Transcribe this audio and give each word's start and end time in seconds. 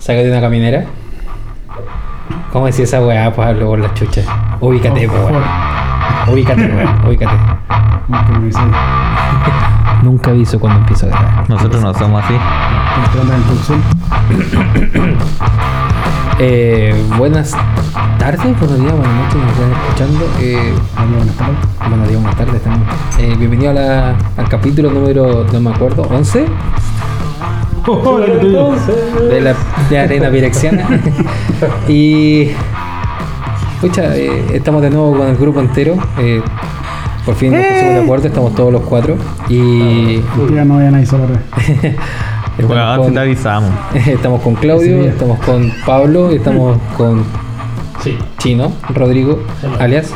Sácate 0.00 0.28
una 0.30 0.40
caminera. 0.40 0.84
¿Cómo 2.52 2.66
decía 2.66 2.84
esa 2.84 3.00
weá, 3.00 3.32
Pablo, 3.32 3.68
por 3.68 3.78
la 3.78 3.94
chucha? 3.94 4.22
Ubícate, 4.60 5.06
Por 5.06 5.16
po, 5.16 5.22
weón. 5.26 5.42
favor. 5.44 6.34
Ubícate, 6.34 6.62
weón. 6.66 7.06
Ubícate. 7.06 7.36
Nunca 10.02 10.30
aviso 10.30 10.58
cuando 10.58 10.80
empiezo 10.80 11.06
a 11.06 11.10
grabar. 11.10 11.48
Nosotros 11.50 11.82
no 11.82 11.94
somos 11.94 12.24
así. 12.24 12.34
Eh, 16.42 16.94
buenas 17.18 17.54
tardes, 18.18 18.58
buenos 18.58 18.78
días, 18.80 18.92
buenas 18.94 19.14
noches, 19.14 19.34
nos 19.36 19.52
están 19.52 19.72
escuchando. 19.72 20.24
Eh, 20.40 20.72
buenas 20.96 21.36
tardes. 21.36 21.58
buenos 21.90 22.08
días, 22.08 22.22
buenas 22.22 22.36
tardes 22.38 22.62
también. 22.62 22.86
Eh, 23.18 23.34
bienvenido 23.36 23.70
a 23.72 23.74
la- 23.74 24.14
al 24.38 24.48
capítulo 24.48 24.90
número, 24.90 25.44
no 25.52 25.60
me 25.60 25.70
acuerdo, 25.70 26.04
11 26.10 26.46
Oh, 26.46 26.46
el 26.46 26.46
tuyo. 26.46 26.56
De 27.86 29.40
la 29.40 29.54
de 29.88 29.98
Arena 29.98 30.30
Pirexiana. 30.30 30.86
y. 31.88 32.50
Pucha, 33.80 34.14
eh, 34.14 34.44
estamos 34.52 34.82
de 34.82 34.90
nuevo 34.90 35.16
con 35.16 35.26
el 35.28 35.36
grupo 35.36 35.60
entero. 35.60 35.96
eh, 36.18 36.42
por 37.24 37.34
fin 37.34 37.52
nos 37.52 37.64
pusimos 37.64 37.94
de 37.94 38.00
acuerdo, 38.02 38.26
estamos 38.28 38.54
todos 38.54 38.72
los 38.72 38.82
cuatro. 38.82 39.16
Y. 39.48 40.20
Ya 40.54 40.64
no 40.64 40.76
vayan 40.76 40.94
ahí 40.94 41.06
solo. 41.06 41.24
estamos 42.58 42.98
con- 42.98 43.14
te 43.14 43.20
avisamos. 43.20 43.70
Estamos 44.06 44.42
con 44.42 44.54
Claudio, 44.54 45.02
Sí. 45.02 45.08
estamos 45.08 45.38
con 45.40 45.72
Pablo, 45.86 46.30
estamos 46.30 46.78
con 46.96 47.24
Sí. 48.02 48.16
Chino, 48.38 48.72
Rodrigo, 48.94 49.40
alias, 49.78 50.10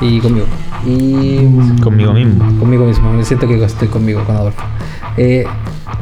y 0.00 0.20
conmigo. 0.20 0.46
Y 0.84 1.36
Conmigo 1.82 2.12
mismo. 2.12 2.58
conmigo 2.58 2.84
mismo, 2.84 3.12
me 3.12 3.24
siento 3.24 3.46
que 3.46 3.62
estoy 3.64 3.88
conmigo, 3.88 4.22
con 4.24 4.36
Adolfo. 4.36 4.62
Eh, 5.16 5.44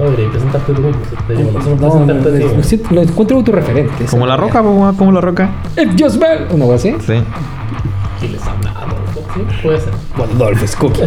No, 0.00 0.04
deberías 0.06 0.30
presentarte 0.32 0.72
tú 0.72 0.80
mismo. 0.82 1.02
te. 1.28 1.34
No, 1.34 1.40
no, 1.52 1.76
presentarte 1.76 2.28
a 2.28 2.32
ti 2.48 2.56
mismo. 2.56 2.94
lo 2.94 3.02
encuentro 3.02 3.44
tu 3.44 3.52
referente. 3.52 4.04
Como 4.06 4.26
la 4.26 4.36
roca, 4.36 4.62
weón, 4.62 4.96
como 4.96 5.12
la 5.12 5.20
roca. 5.20 5.50
El 5.76 5.94
Dios 5.94 6.18
Bell. 6.18 6.46
Una 6.50 6.64
cosa 6.64 6.74
así. 6.76 6.94
Sí. 7.06 7.22
¿Qué 8.20 8.28
les 8.28 8.42
hablamos? 8.46 8.94
Sí, 9.34 9.40
puede 9.62 9.78
ser. 9.80 9.92
Bueno, 10.16 10.32
Dolph 10.34 10.74
Cookie. 10.76 11.02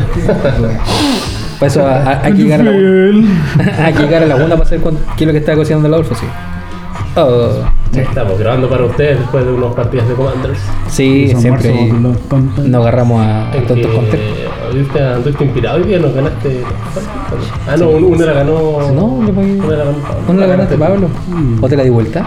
Para 1.59 1.67
eso 1.71 1.85
a- 1.85 1.91
a- 1.97 2.25
hay 2.25 2.33
que 2.33 2.43
llegar 2.43 2.61
a 2.61 2.63
la 2.63 2.71
hay 2.71 3.93
que 3.93 4.03
llegar 4.03 4.23
a 4.23 4.25
la 4.25 4.35
una 4.37 4.55
para 4.55 4.65
saber 4.65 4.81
cuán- 4.81 4.97
qué 5.17 5.23
es 5.23 5.27
lo 5.27 5.33
que 5.33 5.39
está 5.39 5.55
cocinando 5.55 5.87
el 5.87 5.93
Adolfo, 5.93 6.15
sí. 6.15 6.25
Oh, 7.15 7.49
Estamos 7.95 8.39
grabando 8.39 8.67
para 8.67 8.85
ustedes 8.85 9.19
después 9.19 9.45
de 9.45 9.51
unos 9.53 9.75
partidas 9.75 10.07
de 10.07 10.15
Commanders. 10.15 10.59
sí, 10.87 11.31
siempre 11.37 11.91
nos 11.91 12.81
agarramos 12.81 13.21
a, 13.21 13.51
a 13.51 13.55
En 13.55 13.67
tontos 13.67 13.87
que 13.91 13.95
content. 13.95 14.21
Anduviste, 14.73 14.99
anduviste 15.03 15.43
inspirado 15.45 15.77
hoy 15.77 15.83
día, 15.83 15.99
nos 15.99 16.13
ganaste. 16.13 16.61
Ah, 17.69 17.75
no, 17.77 17.89
uno 17.89 18.25
la 18.25 18.33
ganó. 18.33 18.91
No, 18.93 19.05
Una 19.05 19.27
la 19.31 19.75
ganó. 19.85 19.91
¿Dónde 20.27 20.41
la 20.41 20.47
ganaste, 20.47 20.77
Pablo? 20.77 21.07
¿O 21.61 21.67
te 21.69 21.77
la 21.77 21.83
di 21.83 21.89
vuelta? 21.89 22.25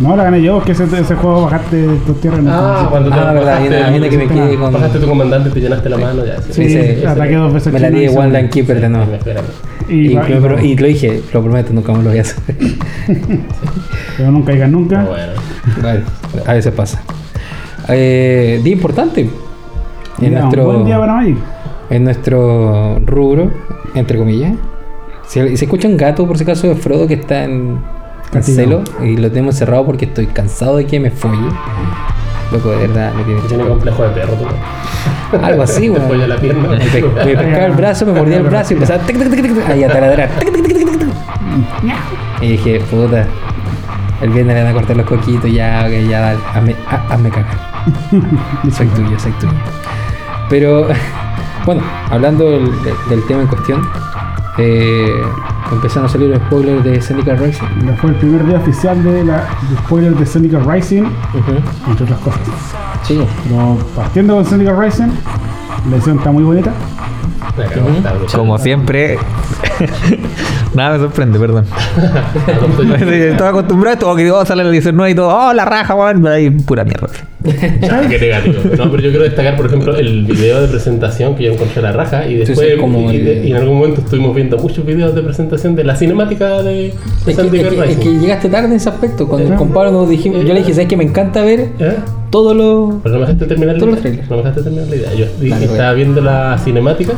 No, 0.00 0.16
la 0.16 0.24
gané 0.24 0.42
yo, 0.42 0.62
que 0.62 0.72
ese, 0.72 0.84
ese 0.84 1.14
juego 1.14 1.42
bajaste 1.44 1.86
tus 2.06 2.20
tierras. 2.20 2.40
Ah, 2.48 2.80
te- 2.84 2.90
cuando 2.90 3.10
te 3.10 3.16
Ah, 3.18 3.32
verdad, 3.32 3.60
una 3.94 4.08
que 4.08 4.16
me 4.18 4.26
quedé 4.26 4.56
con- 4.56 4.72
bajaste 4.72 4.98
tu 4.98 5.06
comandante 5.06 5.48
y 5.50 5.52
te 5.52 5.60
llenaste 5.60 5.88
la 5.88 5.98
mano. 5.98 6.24
Ya, 6.24 6.40
Sí, 6.50 6.68
sí, 6.68 7.04
ataqué 7.06 7.34
dos 7.36 7.52
veces. 7.52 7.72
Me 7.72 7.80
la 7.80 7.90
di 7.90 8.08
One 8.08 8.28
Line 8.30 8.48
Keeper 8.48 8.80
de 8.80 8.88
nuevo. 8.88 9.06
Y, 9.88 9.94
Y, 10.12 10.14
va- 10.14 10.22
me 10.22 10.36
pro- 10.40 10.60
y 10.60 10.76
lo 10.76 10.86
dije, 10.86 11.20
lo 11.32 11.42
prometo, 11.42 11.72
nunca 11.72 11.92
más 11.92 12.02
lo 12.04 12.10
voy 12.10 12.18
a 12.18 12.22
hacer. 12.22 12.38
Pero 14.16 14.30
nunca 14.30 14.52
digas 14.52 14.70
nunca. 14.70 15.02
No, 15.02 15.08
bueno. 15.10 15.32
Bueno, 15.82 16.00
a 16.46 16.52
veces 16.54 16.72
pasa. 16.72 17.00
Eh, 17.88 18.60
día 18.62 18.72
importante. 18.72 19.20
En 19.22 19.30
Mira, 20.28 20.40
nuestro, 20.42 20.68
Un 20.68 20.74
buen 20.74 20.84
día 20.86 20.98
para 20.98 21.14
Magic. 21.14 21.36
En 21.90 22.04
nuestro 22.04 22.98
rubro, 23.04 23.50
entre 23.94 24.18
comillas. 24.18 24.54
Si 25.26 25.56
se 25.56 25.64
escucha 25.64 25.88
un 25.88 25.96
gato, 25.96 26.26
por 26.26 26.36
si 26.36 26.44
acaso, 26.44 26.68
de 26.68 26.74
Frodo 26.74 27.06
que 27.06 27.14
está 27.14 27.44
en, 27.44 27.52
en 27.52 27.78
Castigado. 28.32 28.82
celo 28.84 29.04
y 29.06 29.16
lo 29.16 29.30
tengo 29.30 29.50
encerrado 29.50 29.86
porque 29.86 30.04
estoy 30.06 30.26
cansado 30.26 30.76
de 30.76 30.86
que 30.86 31.00
me 31.00 31.10
folle. 31.10 31.48
Loco, 32.50 32.70
de 32.70 32.76
verdad, 32.86 33.14
me 33.14 33.22
tiene 33.24 33.40
que 33.40 33.48
Tiene 33.48 33.64
complejo 33.64 34.02
de 34.02 34.08
perro, 34.10 34.34
tú. 34.34 34.44
Algo 35.42 35.62
así, 35.62 35.88
weón. 35.90 36.06
folla 36.06 36.26
la 36.26 36.36
pierna. 36.36 36.68
Me, 36.68 36.78
pe- 36.84 37.02
me 37.02 37.36
pescaba 37.36 37.66
el 37.66 37.72
brazo, 37.72 38.04
me 38.06 38.12
mordía 38.12 38.36
el 38.38 38.42
brazo 38.42 38.72
y 38.72 38.74
empezaba 38.74 39.02
tic, 39.04 39.16
tic, 39.18 39.30
tic, 39.30 39.42
tic, 39.42 39.54
tic, 39.54 39.70
ahí 39.70 39.84
a 39.84 39.88
taladrar. 39.88 40.28
Tic, 40.38 40.52
tic, 40.52 40.64
tic, 40.66 40.76
tic, 40.76 40.86
tic, 40.90 40.98
tic. 40.98 41.08
Y 42.42 42.48
dije, 42.48 42.80
puta, 42.90 43.26
el 44.20 44.30
viernes 44.30 44.54
le 44.54 44.62
van 44.64 44.70
a 44.72 44.74
cortar 44.74 44.96
los 44.96 45.06
coquitos, 45.06 45.50
ya, 45.50 45.84
ok, 45.86 46.08
ya, 46.10 46.20
dale, 46.20 46.38
hazme, 46.54 46.76
ha- 46.90 47.06
hazme 47.14 47.30
cagar. 47.30 47.56
soy 48.70 48.86
tuyo, 48.88 49.18
soy 49.18 49.32
tuyo. 49.32 49.52
Pero, 50.50 50.88
bueno, 51.64 51.82
hablando 52.10 52.44
del, 52.50 52.64
de- 52.82 52.94
del 53.10 53.26
tema 53.26 53.42
en 53.42 53.46
cuestión, 53.48 53.82
eh, 54.58 55.22
empezaron 55.70 56.06
a 56.06 56.08
salir 56.08 56.28
los 56.30 56.38
spoilers 56.40 56.84
de 56.84 57.00
Seneca 57.00 57.34
Rising. 57.34 57.64
Ya 57.86 57.94
Fue 57.96 58.10
el 58.10 58.16
primer 58.16 58.46
día 58.46 58.58
oficial 58.58 59.02
de 59.02 59.24
la 59.24 59.36
de 59.70 59.76
spoiler 59.84 60.14
de 60.14 60.26
Seneca 60.26 60.58
Rising, 60.60 61.02
Ujú. 61.04 61.90
entre 61.90 62.04
otras 62.04 62.20
cosas. 62.20 62.40
Sí, 63.04 63.20
partiendo 63.96 64.34
con 64.36 64.44
Seneca 64.44 64.72
Rising, 64.78 65.08
la 65.90 65.96
edición 65.96 66.18
está 66.18 66.30
muy 66.30 66.44
bonita. 66.44 66.72
Como 68.34 68.58
siempre. 68.58 69.16
Nada 70.74 70.96
me 70.96 71.04
sorprende, 71.04 71.38
perdón. 71.38 71.66
Estaba 73.12 73.50
acostumbrado 73.50 73.90
a 73.90 73.92
esto, 73.94 74.16
que 74.16 74.30
oh, 74.30 74.44
sale 74.46 74.62
el 74.62 74.72
19 74.72 75.10
y 75.10 75.14
todo, 75.14 75.28
oh, 75.28 75.52
la 75.52 75.64
raja, 75.64 75.94
weón. 75.94 76.26
Ahí 76.26 76.50
pura 76.50 76.84
mierda. 76.84 77.08
Qué 77.44 78.18
negativo. 78.18 78.54
No, 78.78 78.90
pero 78.90 79.02
yo 79.02 79.10
quiero 79.10 79.24
destacar, 79.24 79.56
por 79.56 79.66
ejemplo, 79.66 79.94
el 79.96 80.24
video 80.24 80.62
de 80.62 80.68
presentación 80.68 81.34
que 81.34 81.44
yo 81.44 81.52
encontré 81.52 81.82
la 81.82 81.92
raja 81.92 82.26
y 82.26 82.36
después 82.36 82.68
sí, 82.74 82.80
como 82.80 83.10
y, 83.12 83.16
el- 83.16 83.24
de- 83.24 83.46
y 83.48 83.50
en 83.50 83.56
algún 83.58 83.78
momento 83.78 84.00
estuvimos 84.00 84.34
viendo 84.34 84.56
muchos 84.58 84.86
videos 84.86 85.14
de 85.14 85.22
presentación 85.22 85.74
de 85.76 85.84
la 85.84 85.96
cinemática 85.96 86.62
de, 86.62 86.72
de 86.72 86.86
Es 86.88 86.94
que, 87.26 87.34
Sandy 87.34 87.58
es 87.60 87.68
que- 87.68 87.74
es 87.80 87.86
Rising. 87.88 88.00
que 88.02 88.18
llegaste 88.20 88.48
tarde 88.48 88.68
en 88.68 88.72
ese 88.74 88.88
aspecto. 88.88 89.26
Cuando 89.28 89.50
Ya. 89.50 89.56
con 89.56 89.70
Pablo 89.72 89.90
nos 89.92 90.08
dijimos, 90.08 90.42
yo 90.44 90.54
le 90.54 90.60
dije, 90.60 90.72
¿sabes 90.72 90.88
que 90.88 90.96
me 90.96 91.04
encanta 91.04 91.42
ver 91.42 91.70
¿Eh? 91.80 91.96
todo 92.30 92.54
lo. 92.54 93.00
Pero 93.02 93.14
no 93.16 93.20
me 93.20 93.26
dejaste 93.26 93.46
terminar 93.46 93.74
la 93.74 93.80
Todos 93.80 93.90
los 93.94 94.00
idea. 94.00 94.02
trailers. 94.12 94.30
No 94.30 94.36
me 94.36 94.42
dejaste 94.42 94.62
terminar 94.62 94.88
la 94.88 94.96
idea. 94.96 95.14
Yo 95.14 95.26
dije, 95.40 95.64
estaba 95.64 95.92
viendo 95.92 96.20
la 96.22 96.58
cinemática 96.58 97.12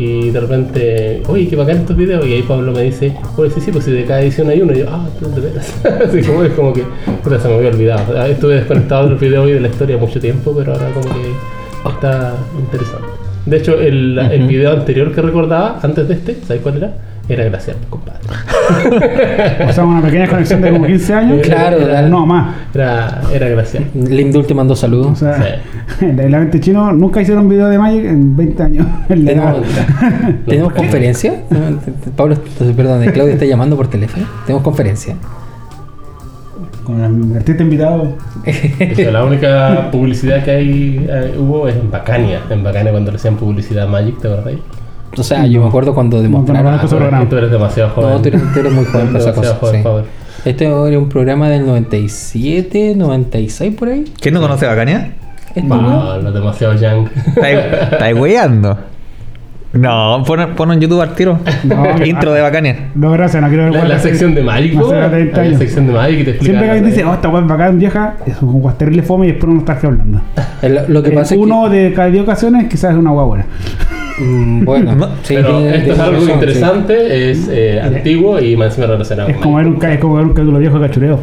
y 0.00 0.30
de 0.30 0.40
repente, 0.40 1.22
oye, 1.28 1.46
qué 1.46 1.56
bacán 1.56 1.76
estos 1.76 1.94
videos. 1.94 2.26
Y 2.26 2.32
ahí 2.32 2.42
Pablo 2.42 2.72
me 2.72 2.82
dice, 2.82 3.14
oye, 3.36 3.50
sí, 3.50 3.60
sí, 3.60 3.70
pues 3.70 3.84
si 3.84 3.92
de 3.92 4.06
cada 4.06 4.22
edición 4.22 4.48
hay 4.48 4.62
uno. 4.62 4.72
Y 4.72 4.78
yo, 4.78 4.86
ah, 4.88 5.06
de 5.20 5.40
veras. 5.40 5.74
Así 6.08 6.22
como 6.22 6.42
es 6.42 6.52
como 6.54 6.72
que, 6.72 6.84
puta, 7.22 7.38
se 7.38 7.48
me 7.48 7.56
había 7.56 7.68
olvidado. 7.68 8.18
Ah, 8.18 8.26
Estuve 8.26 8.54
desconectado 8.54 9.04
de 9.04 9.10
los 9.10 9.20
videos 9.20 9.46
y 9.50 9.52
de 9.52 9.60
la 9.60 9.68
historia 9.68 9.98
mucho 9.98 10.18
tiempo, 10.18 10.54
pero 10.56 10.72
ahora 10.72 10.90
como 10.94 11.06
que 11.06 11.90
está 11.94 12.34
interesante. 12.58 13.08
De 13.44 13.56
hecho, 13.58 13.78
el, 13.78 14.18
el 14.18 14.46
video 14.46 14.72
anterior 14.72 15.12
que 15.14 15.20
recordaba, 15.20 15.78
antes 15.82 16.08
de 16.08 16.14
este, 16.14 16.36
¿sabes 16.46 16.62
cuál 16.62 16.78
era? 16.78 16.94
Era 17.32 17.44
Gracias, 17.44 17.76
compadre. 17.88 18.20
O 19.68 19.72
sea, 19.72 19.84
una 19.84 20.00
pequeña 20.02 20.26
conexión 20.28 20.60
de 20.62 20.70
como 20.70 20.86
15 20.86 21.14
años. 21.14 21.40
Claro, 21.42 21.78
Era- 21.78 22.02
No, 22.08 22.26
más. 22.26 22.54
Era, 22.74 23.20
era 23.32 23.48
Gracias. 23.48 23.82
Limdul 23.94 24.46
te 24.46 24.54
mandó 24.54 24.74
O 24.74 24.76
saludos. 24.76 25.18
sea, 25.18 25.60
en 26.00 26.30
la 26.30 26.38
mente 26.38 26.60
chino 26.60 26.92
nunca 26.92 27.20
hicieron 27.20 27.44
un 27.44 27.50
video 27.50 27.68
de 27.68 27.78
Magic 27.78 28.04
en 28.04 28.36
20 28.36 28.62
años. 28.62 28.86
Tenemos, 29.08 29.56
edad. 29.58 30.34
¿tenemos 30.46 30.72
conferencia? 30.72 31.42
Pablo, 32.16 32.36
perdón, 32.76 33.04
Claudio 33.12 33.32
está 33.34 33.44
llamando 33.44 33.76
por 33.76 33.88
teléfono. 33.88 34.26
Tenemos 34.46 34.62
conferencia. 34.62 35.14
Con 36.84 37.00
el 37.30 37.36
artista 37.36 37.62
invitado. 37.62 38.02
O 38.92 38.94
sea, 38.96 39.10
la 39.12 39.24
única 39.24 39.90
publicidad 39.92 40.42
que 40.44 40.50
hay, 40.50 41.06
eh, 41.08 41.34
hubo 41.38 41.68
es 41.68 41.76
en 41.76 41.90
Bacania. 41.90 42.40
En 42.50 42.62
Bacania 42.64 42.90
cuando 42.90 43.10
le 43.10 43.16
hacían 43.16 43.36
publicidad 43.36 43.84
a 43.84 43.88
Magic, 43.88 44.20
¿te 44.20 44.28
acuerdas? 44.28 44.54
O 45.16 45.22
sea, 45.22 45.44
yo 45.46 45.60
me 45.62 45.68
acuerdo 45.68 45.94
cuando 45.94 46.22
demostraron. 46.22 46.64
no, 46.64 46.70
no, 46.70 46.76
Ese 46.84 47.26
tú, 47.26 47.36
eres 47.36 47.50
demasiado 47.50 47.90
joven. 47.90 48.10
No, 48.10 48.20
tú 48.22 48.28
eres, 48.28 48.42
tú 48.54 48.60
eres 48.60 48.72
muy 48.72 48.84
joven 48.84 49.06
para 49.08 49.18
esa 49.18 49.30
Demasiado 49.32 49.58
cosa. 49.60 49.82
joven, 49.82 50.04
sí. 50.04 50.48
Este 50.48 50.64
era 50.64 50.98
un 50.98 51.08
programa 51.08 51.48
del 51.48 51.66
97, 51.66 52.94
96 52.96 53.74
por 53.74 53.88
ahí. 53.88 54.04
¿Quién 54.20 54.34
no 54.34 54.40
conoce 54.40 54.66
a 54.66 54.70
Bacania? 54.70 55.12
Este, 55.48 55.62
No, 55.64 56.18
no 56.22 56.28
es 56.28 56.34
demasiado 56.34 56.74
young. 56.74 57.08
¿Estáis 57.36 58.16
weyando? 58.18 58.78
No, 59.72 60.24
pon, 60.26 60.40
pon 60.56 60.72
en 60.72 60.80
YouTube 60.80 61.00
al 61.00 61.14
tiro. 61.14 61.38
No, 61.64 61.94
que- 61.96 62.08
Intro 62.08 62.32
de 62.32 62.40
Bacania. 62.40 62.90
No, 62.94 63.10
gracias, 63.12 63.40
no 63.42 63.48
quiero 63.48 63.64
ver 63.64 63.74
La, 63.74 63.84
la 63.88 63.98
sección 64.00 64.34
de 64.34 64.42
Magic, 64.42 64.74
Más 64.74 64.84
po, 64.84 64.92
de 64.92 65.08
30 65.08 65.40
hay 65.40 65.50
la 65.52 65.58
sección 65.58 65.86
de 65.86 65.92
Magic 65.92 66.20
y 66.20 66.24
te 66.24 66.30
explica. 66.30 66.44
Siempre 66.44 66.66
que 66.66 66.70
alguien 66.72 66.90
dice, 66.90 67.04
oh, 67.04 67.14
esta 67.14 67.28
web 67.28 67.44
bacán, 67.46 67.78
vieja, 67.78 68.14
es 68.26 68.40
un 68.42 68.60
guas 68.60 68.76
terrible 68.78 69.02
fome 69.02 69.26
y 69.26 69.32
después 69.32 69.50
uno 69.50 69.60
está 69.60 69.78
hablando. 69.86 70.20
el- 70.62 70.80
lo 70.88 71.02
que 71.02 71.10
Eh, 71.10 71.14
pasa 71.14 71.34
uno 71.36 71.66
es 71.66 71.72
de 71.72 71.92
cada 71.94 72.08
10 72.08 72.22
ocasiones 72.24 72.68
quizás 72.68 72.92
es 72.92 72.96
una 72.96 73.10
guagua 73.10 73.28
buena. 73.36 73.46
Mm, 74.20 74.64
bueno, 74.64 75.08
sí, 75.22 75.34
Pero 75.34 75.60
esto 75.60 75.92
es 75.92 75.98
algo 75.98 76.12
razón, 76.12 76.26
sí. 76.26 76.32
interesante, 76.32 77.30
es 77.30 77.48
eh, 77.50 77.80
antiguo 77.82 78.40
y 78.40 78.56
más 78.56 78.68
encima 78.68 78.86
relacionado 78.86 79.28
Es 79.30 79.36
como 79.38 79.56
ver 79.56 79.66
un, 79.66 79.76
ca- 79.78 79.92
es 79.92 79.98
como 80.00 80.14
ver 80.16 80.24
un 80.26 80.32
capítulo 80.34 80.58
viejo 80.58 80.78
de 80.78 80.86
cachureo. 80.88 81.20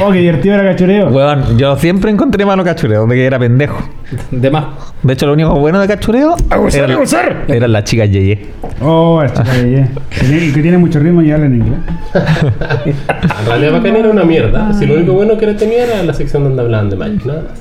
Oh, 0.00 0.12
qué 0.12 0.18
divertido 0.18 0.54
era 0.54 0.70
cachureo. 0.70 1.08
Weón, 1.08 1.56
yo 1.58 1.74
siempre 1.76 2.10
encontré 2.10 2.44
malo 2.44 2.62
cachureo, 2.62 3.06
de 3.06 3.14
que 3.16 3.24
era 3.24 3.38
pendejo. 3.38 3.82
De 4.30 4.50
más. 4.50 4.66
De 5.02 5.12
hecho, 5.14 5.26
lo 5.26 5.32
único 5.32 5.58
bueno 5.58 5.80
de 5.80 5.88
cachureo 5.88 6.36
era, 6.72 7.44
eran 7.48 7.72
las 7.72 7.84
chicas 7.84 8.10
Yeye. 8.10 8.46
Oh, 8.82 9.20
el 9.22 9.32
chica 9.32 9.52
de 9.54 9.70
Ye. 9.70 9.86
Tiene- 10.20 10.44
Y 10.46 10.52
que 10.52 10.62
tiene 10.62 10.78
mucho 10.78 11.00
ritmo 11.00 11.22
y 11.22 11.30
habla 11.32 11.46
en 11.46 11.54
inglés. 11.56 11.78
En 12.86 13.46
realidad 13.46 13.72
Bacania 13.72 14.00
era 14.00 14.10
una 14.10 14.24
mierda. 14.24 14.72
Si 14.74 14.86
lo 14.86 14.94
único 14.94 15.12
bueno 15.14 15.36
que 15.38 15.46
le 15.46 15.54
tenía 15.54 15.84
era 15.84 16.02
la 16.02 16.12
sección 16.14 16.44
donde 16.44 16.62
hablaban 16.62 16.90
de 16.90 16.96
Magic, 16.96 17.24
nada 17.24 17.42
más. 17.42 17.60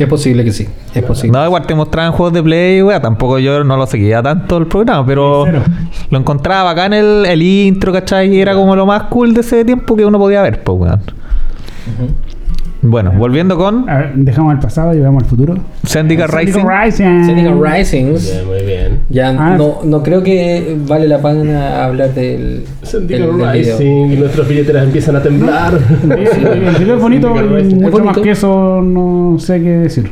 Es 0.00 0.08
posible 0.08 0.42
que 0.44 0.50
sí. 0.50 0.66
Es 0.94 1.02
posible. 1.02 1.38
No, 1.38 1.44
igual 1.44 1.66
te 1.66 1.74
mostraban 1.74 2.12
juegos 2.12 2.32
de 2.32 2.42
play, 2.42 2.82
weón. 2.82 3.02
Tampoco 3.02 3.38
yo 3.38 3.62
no 3.64 3.76
lo 3.76 3.86
seguía 3.86 4.22
tanto 4.22 4.56
el 4.56 4.66
programa, 4.66 5.04
pero 5.04 5.42
Cero. 5.44 5.62
lo 6.08 6.18
encontraba 6.18 6.70
acá 6.70 6.86
en 6.86 6.94
el, 6.94 7.26
el 7.26 7.42
intro, 7.42 7.92
¿cachai? 7.92 8.34
Y 8.34 8.40
era 8.40 8.54
como 8.54 8.74
lo 8.74 8.86
más 8.86 9.04
cool 9.04 9.34
de 9.34 9.42
ese 9.42 9.62
tiempo 9.62 9.94
que 9.96 10.06
uno 10.06 10.18
podía 10.18 10.40
ver, 10.40 10.64
pues, 10.64 10.78
weón. 10.78 11.00
Bueno, 12.82 13.12
volviendo 13.12 13.56
con 13.58 13.88
A 13.90 13.98
ver, 13.98 14.12
dejamos 14.14 14.54
el 14.54 14.58
pasado 14.58 14.94
y 14.94 15.00
vamos 15.00 15.22
al 15.24 15.28
futuro. 15.28 15.54
Syndicate 15.84 16.34
Rising. 16.34 16.52
Syndicate 16.54 16.84
Rising. 16.84 17.24
Syndicate 17.26 17.76
Risings. 17.78 18.32
Bien, 18.32 18.46
muy 18.46 18.62
bien. 18.64 19.00
Ya 19.10 19.28
Ah. 19.28 19.56
no, 19.58 19.80
no 19.84 20.02
creo 20.02 20.22
que 20.22 20.76
vale 20.88 21.06
la 21.06 21.18
pena 21.18 21.84
hablar 21.84 22.14
del. 22.14 22.64
Syndicate 22.82 23.26
del- 23.26 23.36
del 23.38 23.52
video. 23.52 23.78
Rising 23.78 24.12
y 24.12 24.16
nuestras 24.16 24.48
billeteras 24.48 24.84
empiezan 24.84 25.16
a 25.16 25.22
temblar. 25.22 25.78
Sí, 25.78 26.40
el 26.42 26.76
video 26.78 26.96
es 26.96 27.02
bonito 27.02 27.34
Rising. 27.34 27.74
mucho 27.76 27.86
Es 27.86 27.92
bonito. 27.92 28.04
más 28.04 28.18
que 28.18 28.30
eso 28.30 28.80
no 28.82 29.38
sé 29.38 29.60
qué 29.62 29.68
decir. 29.70 30.10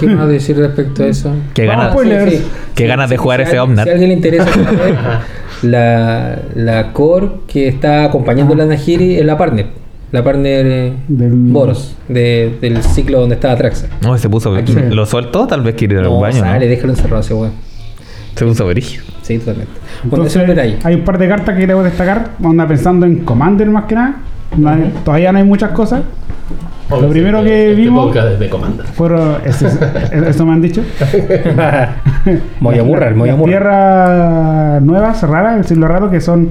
¿Qué 0.00 0.06
más 0.06 0.26
decir 0.28 0.56
respecto 0.56 1.02
a 1.02 1.06
eso? 1.08 1.30
Qué 1.52 1.66
ganas, 1.66 1.92
spoilers. 1.92 2.42
qué 2.74 2.86
ganas 2.86 3.10
de 3.10 3.16
jugar 3.18 3.40
si 3.40 3.48
ese 3.48 3.60
Omnat. 3.60 3.84
Si 3.84 3.90
a 3.90 3.92
alguien 3.92 4.08
le 4.08 4.14
interesa 4.16 4.46
saber, 4.52 4.94
la, 5.62 6.38
la 6.54 6.92
core 6.92 7.28
que 7.46 7.68
está 7.68 8.04
acompañando 8.04 8.54
a 8.54 8.56
la 8.56 8.66
Nahiri 8.66 9.16
es 9.16 9.24
la 9.24 9.36
partner. 9.36 9.66
La 10.16 10.24
partner 10.24 10.66
eh, 10.66 10.92
Del- 11.08 11.30
Boros, 11.34 11.94
de- 12.08 12.56
del 12.60 12.82
ciclo 12.82 13.20
donde 13.20 13.34
estaba 13.34 13.54
Traxa. 13.54 13.88
No, 14.00 14.16
se 14.16 14.30
puso. 14.30 14.54
Aquí. 14.56 14.72
¿Lo 14.72 15.04
suelto? 15.04 15.46
Tal 15.46 15.60
vez 15.62 15.74
quiere 15.74 15.94
ir 15.94 15.98
al 16.00 16.06
No, 16.06 16.20
baño. 16.20 16.40
sale, 16.40 16.64
¿no? 16.64 16.70
déjalo 16.70 16.92
encerrado 16.94 17.20
ese 17.20 17.34
weón. 17.34 17.52
Se 18.34 18.44
puso 18.46 18.66
brillo. 18.66 19.02
Sí, 19.20 19.38
totalmente. 19.38 19.72
Bueno, 20.04 20.24
eso 20.24 20.38
Entonces, 20.40 20.56
era 20.56 20.62
ahí. 20.62 20.78
hay 20.84 20.94
un 20.94 21.04
par 21.04 21.18
de 21.18 21.28
cartas 21.28 21.54
que 21.54 21.60
queremos 21.60 21.84
destacar. 21.84 22.30
Vamos 22.38 22.46
a 22.46 22.50
andar 22.52 22.68
pensando 22.68 23.04
en 23.04 23.16
Commander 23.24 23.68
más 23.68 23.84
que 23.84 23.94
nada. 23.94 24.16
No 24.56 24.70
hay- 24.70 24.92
Todavía 25.04 25.32
no 25.32 25.38
hay 25.38 25.44
muchas 25.44 25.72
cosas. 25.72 26.02
Lo 26.88 27.08
primero 27.08 27.42
que 27.42 27.72
este 27.72 27.82
vimos- 27.82 28.14
de 28.38 28.48
Commander. 28.48 28.86
Fueron, 28.86 29.36
ese- 29.44 29.66
eso 30.28 30.46
me 30.46 30.52
han 30.52 30.62
dicho. 30.62 30.82
Voy 32.60 32.78
a 32.78 32.82
burrar, 32.82 33.14
voy 33.14 33.28
a 33.28 33.32
Las 33.32 33.38
burrar. 33.40 33.52
tierras 33.60 34.82
nuevas, 34.82 35.22
raras, 35.22 35.58
el 35.58 35.64
siglo 35.66 35.88
raro, 35.88 36.10
que 36.10 36.20
son, 36.20 36.50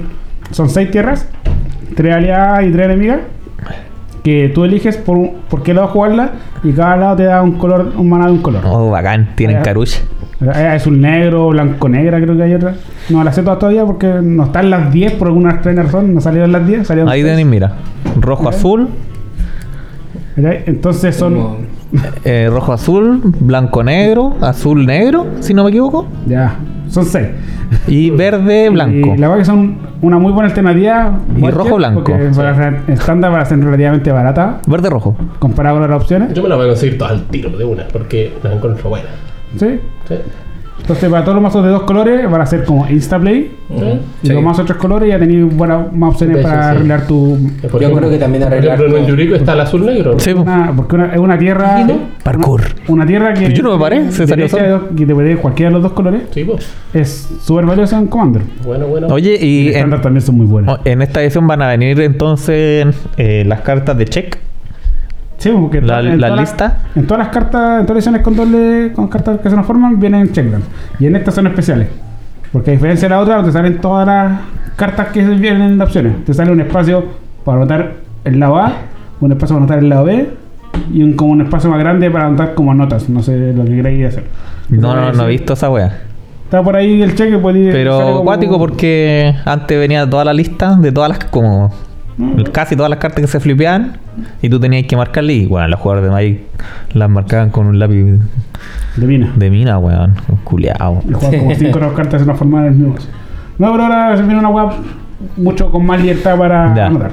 son 0.51 0.69
seis 0.69 0.91
tierras, 0.91 1.27
tres 1.95 2.13
aliadas 2.13 2.63
y 2.65 2.71
tres 2.71 2.85
enemigas, 2.85 3.19
que 4.25 4.49
tú 4.53 4.65
eliges 4.65 4.97
por, 4.97 5.29
por 5.49 5.61
qué 5.61 5.73
lado 5.75 5.87
jugarla 5.89 6.31
y 6.63 6.71
cada 6.73 6.97
lado 6.97 7.15
te 7.15 7.23
da 7.25 7.43
un 7.43 7.53
color, 7.53 7.93
un 7.95 8.09
maná 8.09 8.25
de 8.25 8.31
un 8.31 8.39
color. 8.41 8.63
Oh, 8.65 8.89
bacán. 8.89 9.29
Tienen 9.35 9.57
Ah, 9.57 9.61
carucha. 9.61 9.99
Eh, 10.41 10.73
Es 10.75 10.87
un 10.87 10.99
negro, 10.99 11.49
blanco, 11.49 11.87
negra, 11.87 12.19
creo 12.19 12.35
que 12.35 12.41
hay 12.41 12.55
otra. 12.55 12.73
No 13.09 13.23
las 13.23 13.35
sé 13.35 13.43
todas 13.43 13.59
todavía 13.59 13.85
porque 13.85 14.07
no 14.23 14.45
están 14.45 14.71
las 14.71 14.91
10 14.91 15.13
por 15.13 15.27
alguna 15.27 15.51
extraña 15.51 15.83
razón, 15.83 16.11
no 16.15 16.21
salieron 16.21 16.51
las 16.51 16.65
10, 16.65 16.87
salieron 16.87 17.09
Ahí. 17.11 17.21
Denis, 17.21 17.45
mira. 17.45 17.73
Rojo, 18.19 18.49
azul. 18.49 18.89
Entonces 20.37 21.15
son. 21.15 21.33
Como- 21.35 21.57
eh, 22.23 22.47
rojo, 22.51 22.73
azul. 22.73 23.21
Blanco, 23.39 23.83
negro. 23.83 24.35
Azul, 24.41 24.85
negro. 24.85 25.27
Si 25.39 25.53
no 25.53 25.63
me 25.63 25.69
equivoco. 25.69 26.07
Ya, 26.25 26.57
son 26.89 27.05
6. 27.05 27.27
Y 27.87 28.09
verde, 28.09 28.69
blanco. 28.69 29.15
Y 29.15 29.17
la 29.17 29.27
verdad 29.27 29.39
que 29.39 29.45
son 29.45 29.77
una 30.01 30.17
muy 30.19 30.31
buena 30.33 30.49
alternativa. 30.49 31.19
Y 31.37 31.49
rojo, 31.49 31.75
blanco. 31.77 32.03
porque 32.03 32.29
para 32.35 32.55
ser 32.55 32.79
estándar 32.87 33.31
para 33.31 33.45
ser 33.45 33.59
relativamente 33.63 34.11
barata 34.11 34.59
Verde, 34.67 34.89
rojo. 34.89 35.15
comparado 35.39 35.77
con 35.77 35.83
otras 35.83 36.01
opciones. 36.01 36.33
Yo 36.33 36.43
me 36.43 36.49
la 36.49 36.55
voy 36.55 36.65
a 36.65 36.69
conseguir 36.69 36.97
todas 36.97 37.13
al 37.13 37.23
tiro 37.23 37.49
de 37.51 37.63
una, 37.63 37.87
porque 37.91 38.33
las 38.43 38.53
encuentro 38.53 38.89
buenas. 38.89 39.09
¿Sí? 39.57 39.79
¿Sí? 40.07 40.15
Entonces 40.85 41.09
para 41.09 41.23
todos 41.23 41.33
los 41.35 41.41
mazos 41.43 41.63
de 41.65 41.71
dos 41.71 41.81
colores 41.81 42.29
van 42.29 42.41
a 42.41 42.45
ser 42.45 42.63
como 42.63 42.87
instaplay. 42.87 43.49
Ujú. 43.69 43.85
Y 44.21 44.27
Sí. 44.27 44.33
los 44.33 44.43
mazos 44.43 44.59
de 44.59 44.65
tres 44.73 44.77
colores 44.77 45.09
ya 45.09 45.17
tenéis 45.17 45.51
buenas 45.55 45.91
más 45.91 46.11
opciones 46.11 46.37
Sí, 46.37 46.43
para 46.43 46.61
sí. 46.63 46.69
arreglar 46.77 47.07
tu. 47.07 47.37
Yo 47.39 47.67
ejemplo- 47.69 47.97
creo 47.97 48.09
que 48.11 48.17
también 48.19 48.43
arreglar 48.43 48.75
ejemplo, 48.75 48.97
en. 48.99 49.05
Yuriko 49.07 49.33
está 49.35 49.53
el 49.53 49.61
azul 49.61 49.83
negro. 49.83 50.19
Sí. 50.19 50.31
Una- 50.33 50.71
porque 50.75 50.95
una- 50.95 51.13
es 51.13 51.17
una 51.19 51.39
tierra. 51.39 51.87
Parkour. 52.23 52.61
Una, 52.87 52.93
una 52.93 53.05
tierra 53.07 53.33
que. 53.33 53.41
Pero 53.47 53.53
yo 53.55 53.63
no 53.63 53.73
me 53.73 53.79
paré, 53.79 54.11
se 54.11 54.27
salió 54.27 54.47
solo. 54.47 54.89
que 54.95 55.05
te 55.07 55.13
puede 55.15 55.31
ir 55.31 55.37
cualquiera 55.39 55.69
de 55.69 55.73
los 55.73 55.81
dos 55.81 55.93
colores. 55.93 56.21
Sí, 56.29 56.43
pues. 56.43 56.71
Es 56.93 57.29
súper 57.41 57.65
valiosa 57.65 57.97
en 57.97 58.05
Commander. 58.05 58.43
Bueno, 58.63 58.85
bueno. 58.85 59.07
Oye, 59.07 59.37
Y 59.41 59.69
y 59.69 59.73
en, 59.73 59.89
también 60.01 60.21
son 60.21 60.37
muy 60.37 60.45
buenas. 60.45 60.79
en 60.85 61.01
esta 61.01 61.23
edición 61.23 61.47
van 61.47 61.63
a 61.63 61.67
venir 61.69 61.99
entonces 62.01 62.85
eh, 63.17 63.43
las 63.47 63.61
cartas 63.61 63.97
de 63.97 64.05
check. 64.05 64.37
Sí, 65.45 65.51
porque 65.59 65.79
La- 65.79 65.99
en 65.99 66.19
la 66.19 66.27
todas 66.29 66.41
las- 66.41 66.49
lista. 66.49 66.77
en 66.95 67.05
todas 67.05 67.19
las 67.25 67.27
cartas, 67.33 67.79
en 67.81 67.85
todas 67.85 67.89
las 67.89 67.97
ediciones 67.97 68.21
con 68.23 68.35
doble, 68.35 68.91
con 68.93 69.07
cartas 69.07 69.39
que 69.41 69.49
se 69.49 69.55
nos 69.55 69.65
forman, 69.65 69.99
vienen 69.99 70.31
checkdown. 70.31 70.63
Y 70.99 71.05
en 71.05 71.15
estas 71.15 71.35
son 71.35 71.45
especiales. 71.45 71.87
Porque 72.51 72.71
a 72.71 72.73
diferencia 72.73 73.07
de 73.07 73.13
la 73.13 73.21
otra, 73.21 73.43
te 73.43 73.51
salen 73.51 73.77
todas 73.79 74.07
las 74.07 74.39
cartas 74.75 75.09
que 75.09 75.21
vienen 75.21 75.61
en 75.61 75.77
las 75.77 75.87
opciones. 75.89 76.25
Te 76.25 76.33
sale 76.33 76.51
un 76.51 76.61
espacio 76.61 77.03
para 77.43 77.57
anotar 77.57 77.91
el 78.23 78.39
lado 78.39 78.55
A, 78.57 78.73
un 79.21 79.31
espacio 79.33 79.53
para 79.55 79.65
anotar 79.65 79.79
el 79.83 79.89
lado 79.89 80.05
B, 80.05 80.29
y 80.91 81.03
un, 81.03 81.13
como 81.13 81.33
un 81.33 81.41
espacio 81.41 81.69
más 81.69 81.79
grande 81.79 82.09
para 82.09 82.25
anotar 82.25 82.55
como 82.55 82.73
notas. 82.73 83.07
No 83.07 83.21
sé 83.21 83.53
lo 83.53 83.65
que 83.65 83.75
queréis 83.75 84.07
hacer. 84.07 84.23
No, 84.69 84.95
no, 84.95 85.11
no 85.13 85.25
he 85.25 85.29
visto 85.29 85.53
esa 85.53 85.69
wea. 85.69 85.99
Está 86.45 86.63
por 86.63 86.75
ahí 86.75 87.01
el 87.03 87.13
cheque, 87.13 87.37
puede 87.37 87.71
Pero 87.71 87.99
como- 88.01 88.19
acuático 88.21 88.57
porque 88.57 89.35
antes 89.45 89.77
venía 89.77 90.09
toda 90.09 90.25
la 90.25 90.33
lista 90.33 90.75
de 90.75 90.91
todas 90.91 91.09
las, 91.09 91.19
como. 91.25 91.71
Casi 92.51 92.75
todas 92.75 92.89
las 92.89 92.99
cartas 92.99 93.21
que 93.21 93.27
se 93.27 93.39
flipeaban 93.39 93.97
y 94.41 94.49
tú 94.49 94.59
tenías 94.59 94.85
que 94.87 94.95
marcarle 94.95 95.33
y 95.33 95.45
bueno, 95.47 95.67
los 95.67 95.79
jugadores 95.79 96.05
de 96.09 96.11
Magic 96.11 96.39
las 96.93 97.09
marcaban 97.09 97.49
con 97.49 97.67
un 97.67 97.77
lápiz 97.79 98.19
De 98.95 99.05
mina. 99.07 99.33
de 99.35 99.49
mina, 99.49 99.77
weón, 99.79 100.13
culeado. 100.43 101.01
Y 101.09 101.13
juegan 101.13 101.39
como 101.39 101.55
cinco 101.55 101.77
o 101.79 101.81
seis 101.81 101.93
cartas 101.95 102.21
se 102.21 102.27
nos 102.27 102.37
forman 102.37 102.65
en 102.65 102.73
el 102.73 102.75
mismo. 102.79 102.95
No, 103.57 103.71
pero 103.71 103.83
ahora 103.83 104.15
se 104.15 104.23
viene 104.23 104.39
una 104.39 104.49
web 104.49 104.67
mucho 105.37 105.69
con 105.71 105.85
más 105.85 106.01
libertad 106.01 106.37
para 106.37 106.73
Ya. 106.75 106.85
anotar. 106.87 107.11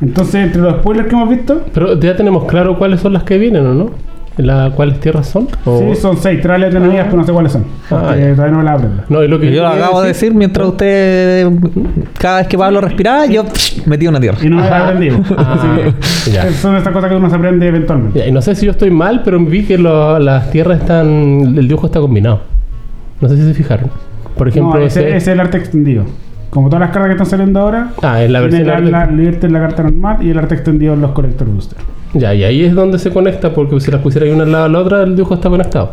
Entonces, 0.00 0.34
entre 0.46 0.62
los 0.62 0.74
spoilers 0.76 1.08
que 1.08 1.14
hemos 1.16 1.28
visto, 1.28 1.64
Pero 1.74 1.98
ya 1.98 2.14
tenemos 2.16 2.44
claro 2.44 2.78
cuáles 2.78 3.00
son 3.00 3.12
las 3.14 3.24
que 3.24 3.36
vienen, 3.38 3.66
¿o 3.66 3.74
no? 3.74 3.90
La, 4.38 4.70
¿Cuáles 4.70 5.00
tierras 5.00 5.26
son? 5.28 5.48
O- 5.64 5.80
sí, 5.80 6.00
son 6.00 6.16
seis 6.16 6.40
trales 6.40 6.72
de 6.72 6.78
enemigas, 6.78 7.06
pero 7.06 7.18
no 7.18 7.24
sé 7.24 7.32
cuáles 7.32 7.52
son. 7.52 7.64
Ah, 7.90 8.02
Porque 8.06 8.20
ya. 8.20 8.34
todavía 8.34 8.56
no 8.56 8.62
la 8.62 8.72
aprendo. 8.72 9.02
No, 9.08 9.22
y 9.24 9.28
lo 9.28 9.40
que 9.40 9.52
Yo 9.52 9.62
lo 9.62 9.68
acabo 9.68 10.00
de 10.00 10.08
decir 10.08 10.32
mientras 10.32 10.68
usted, 10.68 11.48
cada 12.18 12.38
vez 12.38 12.46
que 12.46 12.56
Pablo 12.56 12.80
respiraba, 12.80 13.26
yo 13.26 13.44
metí 13.86 14.06
una 14.06 14.20
tierra. 14.20 14.38
Y 14.40 14.48
no 14.48 14.56
me 14.56 14.62
la 14.70 14.86
aprendí. 14.88 15.08
Ah. 15.36 16.46
Son 16.60 16.76
estas 16.76 16.92
cosas 16.92 17.10
que 17.10 17.16
uno 17.16 17.28
se 17.28 17.36
aprende 17.36 17.66
eventualmente. 17.66 18.18
Ya, 18.18 18.26
y 18.26 18.32
no 18.32 18.40
sé 18.40 18.54
si 18.54 18.64
yo 18.66 18.72
estoy 18.72 18.90
mal, 18.90 19.22
pero 19.24 19.40
vi 19.40 19.64
que 19.64 19.76
lo- 19.76 20.18
las 20.18 20.50
tierras 20.50 20.80
están. 20.80 21.06
El 21.58 21.66
dibujo 21.68 21.86
está 21.86 22.00
combinado. 22.00 22.40
No 23.20 23.28
sé 23.28 23.36
si 23.36 23.42
se 23.42 23.54
fijaron. 23.54 23.90
Por 24.36 24.46
ejemplo, 24.48 24.78
no, 24.78 24.86
ese, 24.86 25.00
ese- 25.00 25.08
ese 25.08 25.16
es 25.16 25.28
el 25.28 25.40
arte 25.40 25.58
extendido. 25.58 26.04
Como 26.50 26.68
todas 26.68 26.80
las 26.80 26.90
cartas 26.90 27.06
que 27.08 27.12
están 27.12 27.26
saliendo 27.26 27.60
ahora, 27.60 27.88
Ah, 28.02 28.22
es 28.22 28.30
la 28.30 28.38
tiene 28.40 28.62
versión. 28.64 28.66
la, 28.92 29.02
arte- 29.02 29.16
la 29.16 29.46
en 29.46 29.52
la 29.52 29.60
carta 29.60 29.82
normal 29.82 30.16
y 30.22 30.30
el 30.30 30.38
arte 30.38 30.54
extendido 30.54 30.94
en 30.94 31.00
los 31.00 31.10
Collector 31.10 31.46
Booster. 31.48 31.78
Ya, 32.14 32.34
y 32.34 32.44
ahí 32.44 32.64
es 32.64 32.74
donde 32.74 32.98
se 32.98 33.10
conecta, 33.10 33.52
porque 33.52 33.78
si 33.80 33.90
las 33.90 34.00
pusiera 34.00 34.26
ahí 34.26 34.32
una 34.32 34.44
al 34.44 34.52
lado 34.52 34.64
de 34.64 34.70
la 34.70 34.78
otra, 34.80 35.02
el 35.02 35.14
dibujo 35.16 35.34
está 35.34 35.48
conectado. 35.50 35.92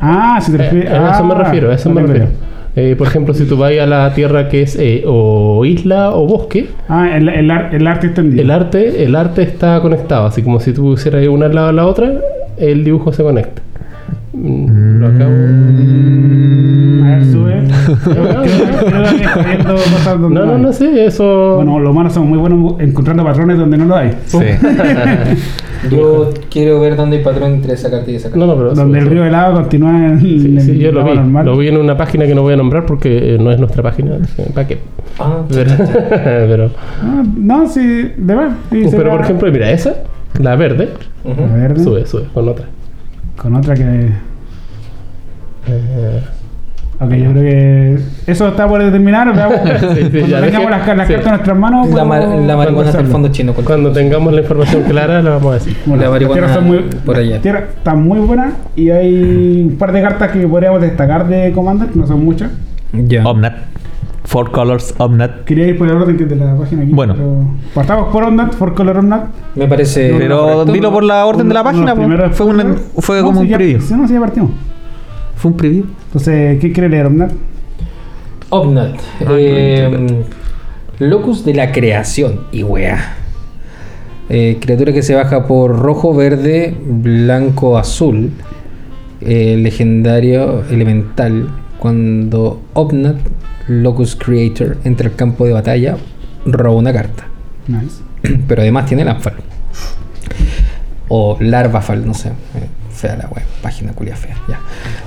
Ah, 0.00 0.38
si 0.40 0.52
te 0.52 0.58
Eh, 0.58 0.60
refieres. 0.62 0.92
a 0.92 1.12
eso 1.14 1.24
me 1.24 1.34
ah, 1.34 1.38
refiero, 1.38 1.70
a 1.70 1.74
eso 1.74 1.90
me 1.90 2.02
refiero. 2.02 2.28
Eh, 2.76 2.94
por 2.96 3.08
ejemplo, 3.08 3.34
si 3.34 3.44
tú 3.46 3.56
vas 3.56 3.72
a 3.78 3.86
la 3.86 4.14
tierra 4.14 4.48
que 4.48 4.62
es 4.62 4.76
eh, 4.78 5.02
o 5.06 5.64
isla 5.64 6.10
o 6.14 6.24
bosque, 6.26 6.68
Ah, 6.88 7.08
el, 7.16 7.28
el, 7.28 7.50
ar- 7.50 7.74
el 7.74 7.84
arte 7.86 8.06
extendido. 8.06 8.40
el 8.42 8.50
arte, 8.52 9.02
el 9.04 9.16
arte 9.16 9.42
está 9.42 9.80
conectado, 9.80 10.26
así 10.26 10.42
como 10.42 10.60
si 10.60 10.72
tú 10.72 10.82
pusieras 10.92 11.26
una 11.26 11.46
al 11.46 11.54
lado 11.56 11.66
de 11.66 11.72
la 11.72 11.86
otra, 11.86 12.12
el 12.58 12.84
dibujo 12.84 13.12
se 13.12 13.24
conecta. 13.24 13.60
Mm, 14.32 14.66
Lo 15.00 15.06
acabo. 15.06 15.32
A 17.04 17.08
ver, 17.16 17.24
sube. 17.24 17.60
No, 20.20 20.28
no, 20.28 20.58
no 20.58 20.72
sé, 20.72 21.06
eso. 21.06 21.54
Bueno, 21.56 21.78
los 21.78 21.90
humanos 21.92 22.12
son 22.12 22.28
muy 22.28 22.38
buenos 22.38 22.74
encontrando 22.80 23.24
patrones 23.24 23.58
donde 23.58 23.76
no 23.78 23.84
lo 23.86 23.96
hay. 23.96 24.12
Sí. 24.26 24.38
Yo 25.90 26.30
quiero 26.50 26.80
ver 26.80 26.96
dónde 26.96 27.18
hay 27.18 27.24
patrón 27.24 27.52
entre 27.54 27.72
esa 27.74 27.90
carta 27.90 28.10
y 28.10 28.16
esa 28.16 28.28
carta. 28.28 28.38
no, 28.38 28.46
no, 28.46 28.56
pero. 28.56 28.74
Donde 28.74 28.98
el 28.98 29.06
río 29.06 29.24
helado 29.24 29.54
continúa 29.54 29.90
en, 30.08 30.20
Sí, 30.20 30.44
en 30.46 30.60
sí, 30.60 30.70
el 30.72 30.78
yo 30.78 30.92
lo 30.92 31.04
vi. 31.04 31.14
normal. 31.14 31.46
Lo 31.46 31.56
vi 31.56 31.68
en 31.68 31.76
una 31.78 31.96
página 31.96 32.26
que 32.26 32.34
no 32.34 32.42
voy 32.42 32.52
a 32.54 32.56
nombrar 32.56 32.84
porque 32.86 33.34
eh, 33.34 33.38
no 33.40 33.50
es 33.50 33.58
nuestra 33.58 33.82
página. 33.82 34.18
¿Para 34.54 34.66
qué? 34.68 34.78
Ah, 35.18 35.42
Pero, 35.48 35.70
pero, 36.10 36.70
Ah, 37.02 37.22
no, 37.36 37.66
sí, 37.68 37.80
de 38.16 38.34
verdad. 38.34 38.50
sí, 38.70 38.88
se 38.88 38.96
pero 38.96 39.10
por 39.10 39.22
ejemplo, 39.22 39.50
mira, 39.50 39.70
esa, 39.70 39.94
la 40.38 40.54
verde, 40.56 40.90
ujú. 41.24 41.42
A 41.42 41.56
ver, 41.56 41.78
sube, 41.80 42.06
sube, 42.06 42.24
con 42.34 42.48
otra. 42.48 42.66
con 43.36 43.54
otra 43.56 43.74
que. 43.74 44.10
Eh, 45.70 46.20
Ok, 47.02 47.12
yo 47.14 47.30
creo 47.30 47.42
que 47.42 47.98
eso 48.26 48.48
está 48.48 48.68
por 48.68 48.82
determinar. 48.84 49.32
Sí, 49.80 50.02
sí, 50.12 50.18
Cuando 50.18 50.26
ya 50.26 50.40
tengamos 50.42 50.66
dejé- 50.66 50.70
las, 50.70 50.82
ca- 50.86 50.94
las 50.94 51.06
sí. 51.06 51.12
cartas 51.14 51.26
en 51.26 51.32
nuestras 51.32 51.58
manos. 51.58 51.88
La, 51.88 52.04
podemos 52.04 52.46
la 52.46 52.56
marihuana 52.58 52.92
del 52.92 53.06
fondo 53.06 53.28
chino. 53.28 53.54
con- 53.54 53.64
Cuando 53.64 53.90
tengamos 53.90 54.34
la 54.34 54.40
información 54.42 54.82
clara, 54.82 55.22
la 55.22 55.30
vamos 55.30 55.50
a 55.50 55.54
decir. 55.54 55.76
Bueno, 55.86 56.02
La 56.04 56.10
marihuana 56.10 56.52
son 56.52 56.66
muy, 56.66 56.78
por 57.06 57.16
allá. 57.16 57.30
las 57.30 57.40
tierras 57.40 57.62
están 57.74 58.02
muy 58.06 58.18
buenas 58.20 58.52
y 58.76 58.90
hay 58.90 59.62
un 59.70 59.76
par 59.78 59.92
de 59.92 60.02
cartas 60.02 60.30
que 60.30 60.46
podríamos 60.46 60.82
destacar 60.82 61.26
de 61.26 61.52
Commander, 61.52 61.88
que 61.88 61.98
no 61.98 62.06
son 62.06 62.22
muchas. 62.22 62.50
Ya. 62.92 63.24
Omnat. 63.26 63.54
Four 64.24 64.50
Colors 64.50 64.94
Omnat. 64.98 65.44
Quería 65.44 65.68
ir 65.68 65.78
por 65.78 65.88
el 65.88 65.96
orden 65.96 66.18
que 66.18 66.26
de 66.26 66.36
la 66.36 66.54
página 66.54 66.82
aquí. 66.82 66.92
Bueno. 66.92 67.14
pero 67.14 67.44
partamos 67.74 68.12
por 68.12 68.24
Omnat, 68.24 68.54
por 68.56 68.74
Color 68.74 68.98
Omnat. 68.98 69.24
Me 69.56 69.66
parece. 69.66 70.14
Pero 70.18 70.42
correcto. 70.42 70.72
dilo 70.72 70.92
por 70.92 71.02
la 71.04 71.24
orden 71.24 71.48
de 71.48 71.54
la 71.54 71.64
página, 71.64 71.94
fue, 72.32 72.44
un, 72.46 72.76
fue 72.98 73.20
No, 73.20 73.24
como 73.24 73.40
un 73.40 73.46
ya- 73.48 73.56
preview. 73.56 73.80
Sí, 73.80 73.94
no, 73.94 74.06
sí, 74.06 74.12
ya 74.12 74.20
partimos. 74.20 74.50
Fue 75.40 75.50
un 75.50 75.56
preview. 75.56 75.86
Entonces, 76.08 76.60
¿qué 76.60 76.70
quiere 76.70 76.90
leer 76.90 77.06
Omnat? 77.06 77.32
Omnat. 78.50 79.00
Eh, 79.30 80.22
locus 80.98 81.46
de 81.46 81.54
la 81.54 81.72
creación. 81.72 82.42
Y 82.52 82.62
wea. 82.62 83.16
Eh, 84.28 84.58
criatura 84.60 84.92
que 84.92 85.02
se 85.02 85.14
baja 85.14 85.46
por 85.46 85.78
rojo, 85.78 86.14
verde, 86.14 86.76
blanco, 86.86 87.78
azul. 87.78 88.32
Eh, 89.22 89.56
legendario 89.56 90.62
elemental. 90.70 91.48
Cuando 91.78 92.60
Omnat, 92.74 93.16
Locus 93.66 94.16
Creator, 94.16 94.76
entra 94.84 95.08
al 95.08 95.16
campo 95.16 95.46
de 95.46 95.54
batalla, 95.54 95.96
roba 96.44 96.76
una 96.76 96.92
carta. 96.92 97.24
Nice. 97.66 98.02
Pero 98.46 98.60
además 98.60 98.84
tiene 98.84 99.06
Landfall. 99.06 99.36
O 101.08 101.38
Larvafal, 101.40 102.06
no 102.06 102.12
sé. 102.12 102.32
Fea 103.00 103.16
la 103.16 103.28
web, 103.28 103.44
página 103.62 103.94
culia 103.94 104.14
fea. 104.14 104.36
Ya. 104.46 104.60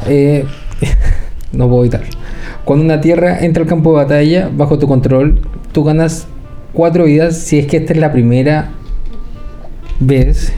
Eh, 0.07 0.45
no 1.51 1.69
puedo 1.69 1.83
evitar. 1.83 2.01
Cuando 2.65 2.83
una 2.83 3.01
tierra 3.01 3.39
entra 3.41 3.61
al 3.61 3.69
campo 3.69 3.91
de 3.91 3.97
batalla 3.97 4.49
bajo 4.51 4.79
tu 4.79 4.87
control, 4.87 5.41
tú 5.71 5.83
ganas 5.83 6.25
4 6.73 7.05
vidas 7.05 7.37
si 7.37 7.59
es 7.59 7.67
que 7.67 7.77
esta 7.77 7.93
es 7.93 7.99
la 7.99 8.11
primera 8.11 8.71
vez 9.99 10.53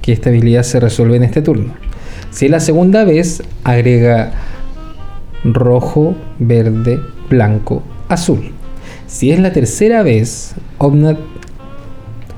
que 0.00 0.12
esta 0.12 0.30
habilidad 0.30 0.62
se 0.62 0.80
resuelve 0.80 1.16
en 1.16 1.24
este 1.24 1.42
turno. 1.42 1.74
Si 2.30 2.46
es 2.46 2.50
la 2.50 2.60
segunda 2.60 3.04
vez, 3.04 3.42
agrega 3.62 4.32
rojo, 5.44 6.14
verde, 6.38 6.98
blanco, 7.28 7.82
azul. 8.08 8.52
Si 9.06 9.32
es 9.32 9.38
la 9.38 9.52
tercera 9.52 10.02
vez, 10.02 10.54
Omnat 10.78 11.18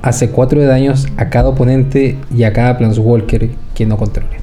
hace 0.02 0.30
4 0.30 0.60
de 0.60 0.66
daños 0.66 1.06
a 1.16 1.30
cada 1.30 1.50
oponente 1.50 2.18
y 2.34 2.42
a 2.42 2.52
cada 2.52 2.76
Planeswalker 2.76 3.50
que 3.76 3.86
no 3.86 3.96
controles. 3.96 4.40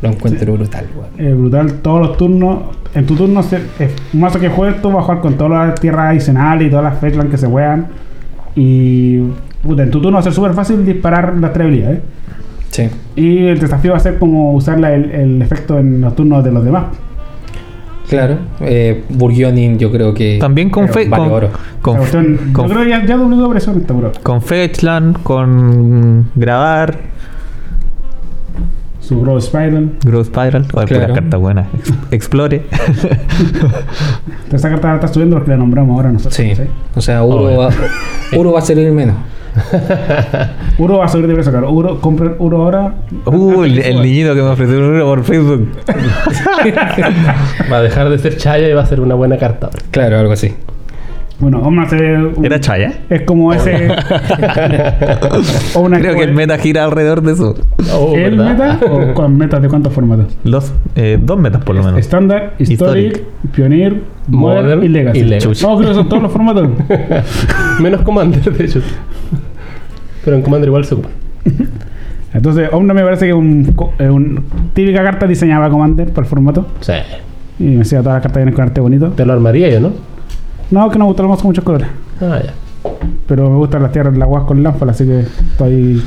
Lo 0.00 0.08
encuentro 0.08 0.54
brutal, 0.54 0.86
weón. 0.96 1.28
Es 1.30 1.36
brutal 1.38 1.72
todos 1.74 2.00
los 2.08 2.16
turnos. 2.16 2.58
En 2.94 3.06
tu 3.06 3.14
turno, 3.14 3.40
se- 3.44 3.58
es 3.78 3.92
un 4.12 4.20
mazo 4.20 4.40
que 4.40 4.48
juegues 4.48 4.82
tú 4.82 4.88
vas 4.90 4.98
a 4.98 5.02
jugar 5.02 5.20
con 5.20 5.34
todas 5.34 5.68
las 5.68 5.80
tierras 5.80 6.06
adicionales 6.10 6.66
y 6.66 6.70
todas 6.70 6.84
las 6.86 6.98
fetchlands 6.98 7.30
que 7.30 7.38
se 7.38 7.46
juegan. 7.46 7.86
Y 8.56 9.18
puta, 9.62 9.84
en 9.84 9.90
tu 9.92 10.00
turno 10.00 10.14
va 10.16 10.20
a 10.20 10.22
ser 10.24 10.32
súper 10.32 10.54
fácil 10.54 10.84
disparar 10.84 11.36
las 11.38 11.52
tres 11.52 11.66
habilidades. 11.66 12.00
Sí. 12.70 12.88
Y 13.14 13.46
el 13.46 13.60
desafío 13.60 13.92
va 13.92 13.98
a 13.98 14.00
ser 14.00 14.18
como 14.18 14.54
usar 14.54 14.80
la- 14.80 14.92
el, 14.92 15.10
el 15.12 15.42
efecto 15.42 15.78
en 15.78 16.00
los 16.00 16.16
turnos 16.16 16.42
de 16.42 16.50
los 16.50 16.64
demás. 16.64 16.84
Claro. 18.08 18.36
Eh, 18.60 19.04
Burgionin, 19.08 19.78
yo 19.78 19.90
creo 19.92 20.12
que. 20.12 20.38
También 20.40 20.68
con, 20.68 20.82
pero 20.86 20.94
fe, 20.94 21.08
vale 21.08 21.24
con, 21.24 21.32
oro. 21.32 21.48
con, 21.80 21.96
con- 22.52 22.68
yo 22.68 22.74
creo 22.74 22.82
que 22.84 22.90
ya, 22.90 23.06
ya 23.06 23.48
presión 23.50 23.76
esta, 23.80 23.94
bro. 23.94 24.12
con 24.22 24.42
Fetchland, 24.42 25.22
con 25.22 26.28
Grabar, 26.34 26.98
Su 29.02 29.20
Growth 29.20 29.42
Spiral. 29.42 29.92
Growth 30.04 30.26
Spiral, 30.26 30.66
o 30.72 30.84
Claro. 30.84 31.14
carta 31.14 31.36
buena. 31.36 31.66
Ex- 31.74 31.92
Explore. 32.12 32.62
Esta 34.52 34.70
carta 34.70 34.88
la 34.88 34.94
está 34.94 35.08
subiendo 35.08 35.36
porque 35.36 35.50
la 35.50 35.56
nombramos 35.56 35.96
ahora 35.96 36.12
nosotros. 36.12 36.34
Sí. 36.34 36.54
¿sí? 36.54 36.62
O 36.94 37.00
sea, 37.00 37.22
Uro, 37.24 37.46
Obvio. 37.46 37.58
va, 37.58 37.70
Uro 38.36 38.52
va 38.52 38.58
a 38.60 38.62
salir 38.62 38.90
menos. 38.92 39.16
Uro 40.78 40.98
va 40.98 41.04
a 41.06 41.08
subir 41.08 41.26
de 41.26 41.34
precio, 41.34 41.52
claro. 41.52 41.70
Uro, 41.70 42.00
compren 42.00 42.36
Uro 42.38 42.62
ahora. 42.62 42.94
Uh, 43.26 43.64
el, 43.64 43.78
el 43.80 44.02
niñito 44.02 44.34
que 44.34 44.40
me 44.42 44.48
ofreció 44.48 44.78
un 44.78 44.84
euro 44.84 45.04
por 45.06 45.24
Facebook. 45.24 45.68
Va 47.72 47.76
a 47.78 47.82
dejar 47.82 48.08
de 48.08 48.18
ser 48.18 48.36
Chaya 48.36 48.68
y 48.68 48.72
va 48.72 48.82
a 48.82 48.86
ser 48.86 49.00
una 49.00 49.14
buena 49.14 49.36
carta. 49.36 49.66
ahora. 49.66 49.78
Claro, 49.90 50.18
algo 50.18 50.32
así. 50.32 50.54
Bueno, 51.42 51.58
Omna 51.60 51.88
se. 51.88 51.96
un- 51.96 52.44
Era 52.46 52.60
Chaya. 52.60 52.92
Es 53.10 53.22
como 53.22 53.52
ese. 53.52 53.88
o 55.74 55.80
una 55.80 55.98
Creo 55.98 56.14
que 56.14 56.22
el 56.22 56.32
meta 56.34 56.56
gira 56.56 56.84
alrededor 56.84 57.20
de 57.22 57.32
eso. 57.32 57.56
Oh, 57.92 58.14
¿El 58.14 58.36
¿verdad? 58.36 58.78
meta 58.78 58.92
o 58.92 59.12
con 59.14 59.36
metas 59.36 59.60
de 59.60 59.68
cuántos 59.68 59.92
formatos? 59.92 60.26
Los, 60.44 60.72
eh, 60.94 61.18
dos 61.20 61.38
metas 61.40 61.64
por 61.64 61.74
lo 61.74 61.82
menos. 61.82 61.98
Estándar, 61.98 62.54
Historic, 62.60 63.16
Historic. 63.16 63.52
Pioneer, 63.54 64.02
Modern, 64.28 64.64
Modern 64.66 64.84
y 64.84 64.88
Legacy. 64.88 65.18
y 65.18 65.22
Legacy. 65.24 65.66
No, 65.66 65.76
creo 65.78 65.88
que 65.88 65.94
son 65.96 66.08
todos 66.08 66.22
los 66.22 66.32
formatos. 66.32 66.68
Menos 67.80 68.02
Commander, 68.02 68.40
de 68.52 68.64
hecho. 68.64 68.80
Pero 70.24 70.36
en 70.36 70.42
Commander 70.42 70.68
igual 70.68 70.84
se 70.84 70.94
ocupa. 70.94 71.08
Entonces, 72.32 72.68
Omna 72.72 72.94
me 72.94 73.02
parece 73.02 73.24
que 73.26 73.30
es 73.32 73.36
un, 73.36 73.64
co- 73.74 73.92
es 73.98 74.08
un 74.08 74.44
típica 74.74 75.02
carta 75.02 75.26
diseñada 75.26 75.62
para 75.62 75.72
Commander, 75.72 76.08
para 76.10 76.24
el 76.24 76.30
formato. 76.30 76.66
Sí. 76.80 76.92
Y 77.58 77.64
me 77.64 77.76
decía 77.78 77.98
todas 77.98 78.14
las 78.14 78.22
cartas 78.22 78.36
vienen 78.38 78.54
con 78.54 78.62
arte 78.64 78.80
bonito. 78.80 79.08
Te 79.08 79.26
lo 79.26 79.32
armaría 79.32 79.68
yo, 79.68 79.80
¿no? 79.80 80.11
No, 80.72 80.90
que 80.90 80.98
no 80.98 81.04
me 81.04 81.08
gustan 81.10 81.24
los 81.24 81.30
mazos 81.30 81.42
con 81.42 81.48
muchos 81.50 81.64
colores. 81.64 81.88
Ah, 82.20 82.40
ya. 82.44 82.52
Pero 83.28 83.48
me 83.48 83.56
gustan 83.56 83.82
las 83.82 83.92
tierras, 83.92 84.16
las 84.16 84.26
guas 84.28 84.44
con 84.44 84.62
lámpara, 84.62 84.90
así 84.90 85.04
que 85.06 85.20
estoy 85.20 86.02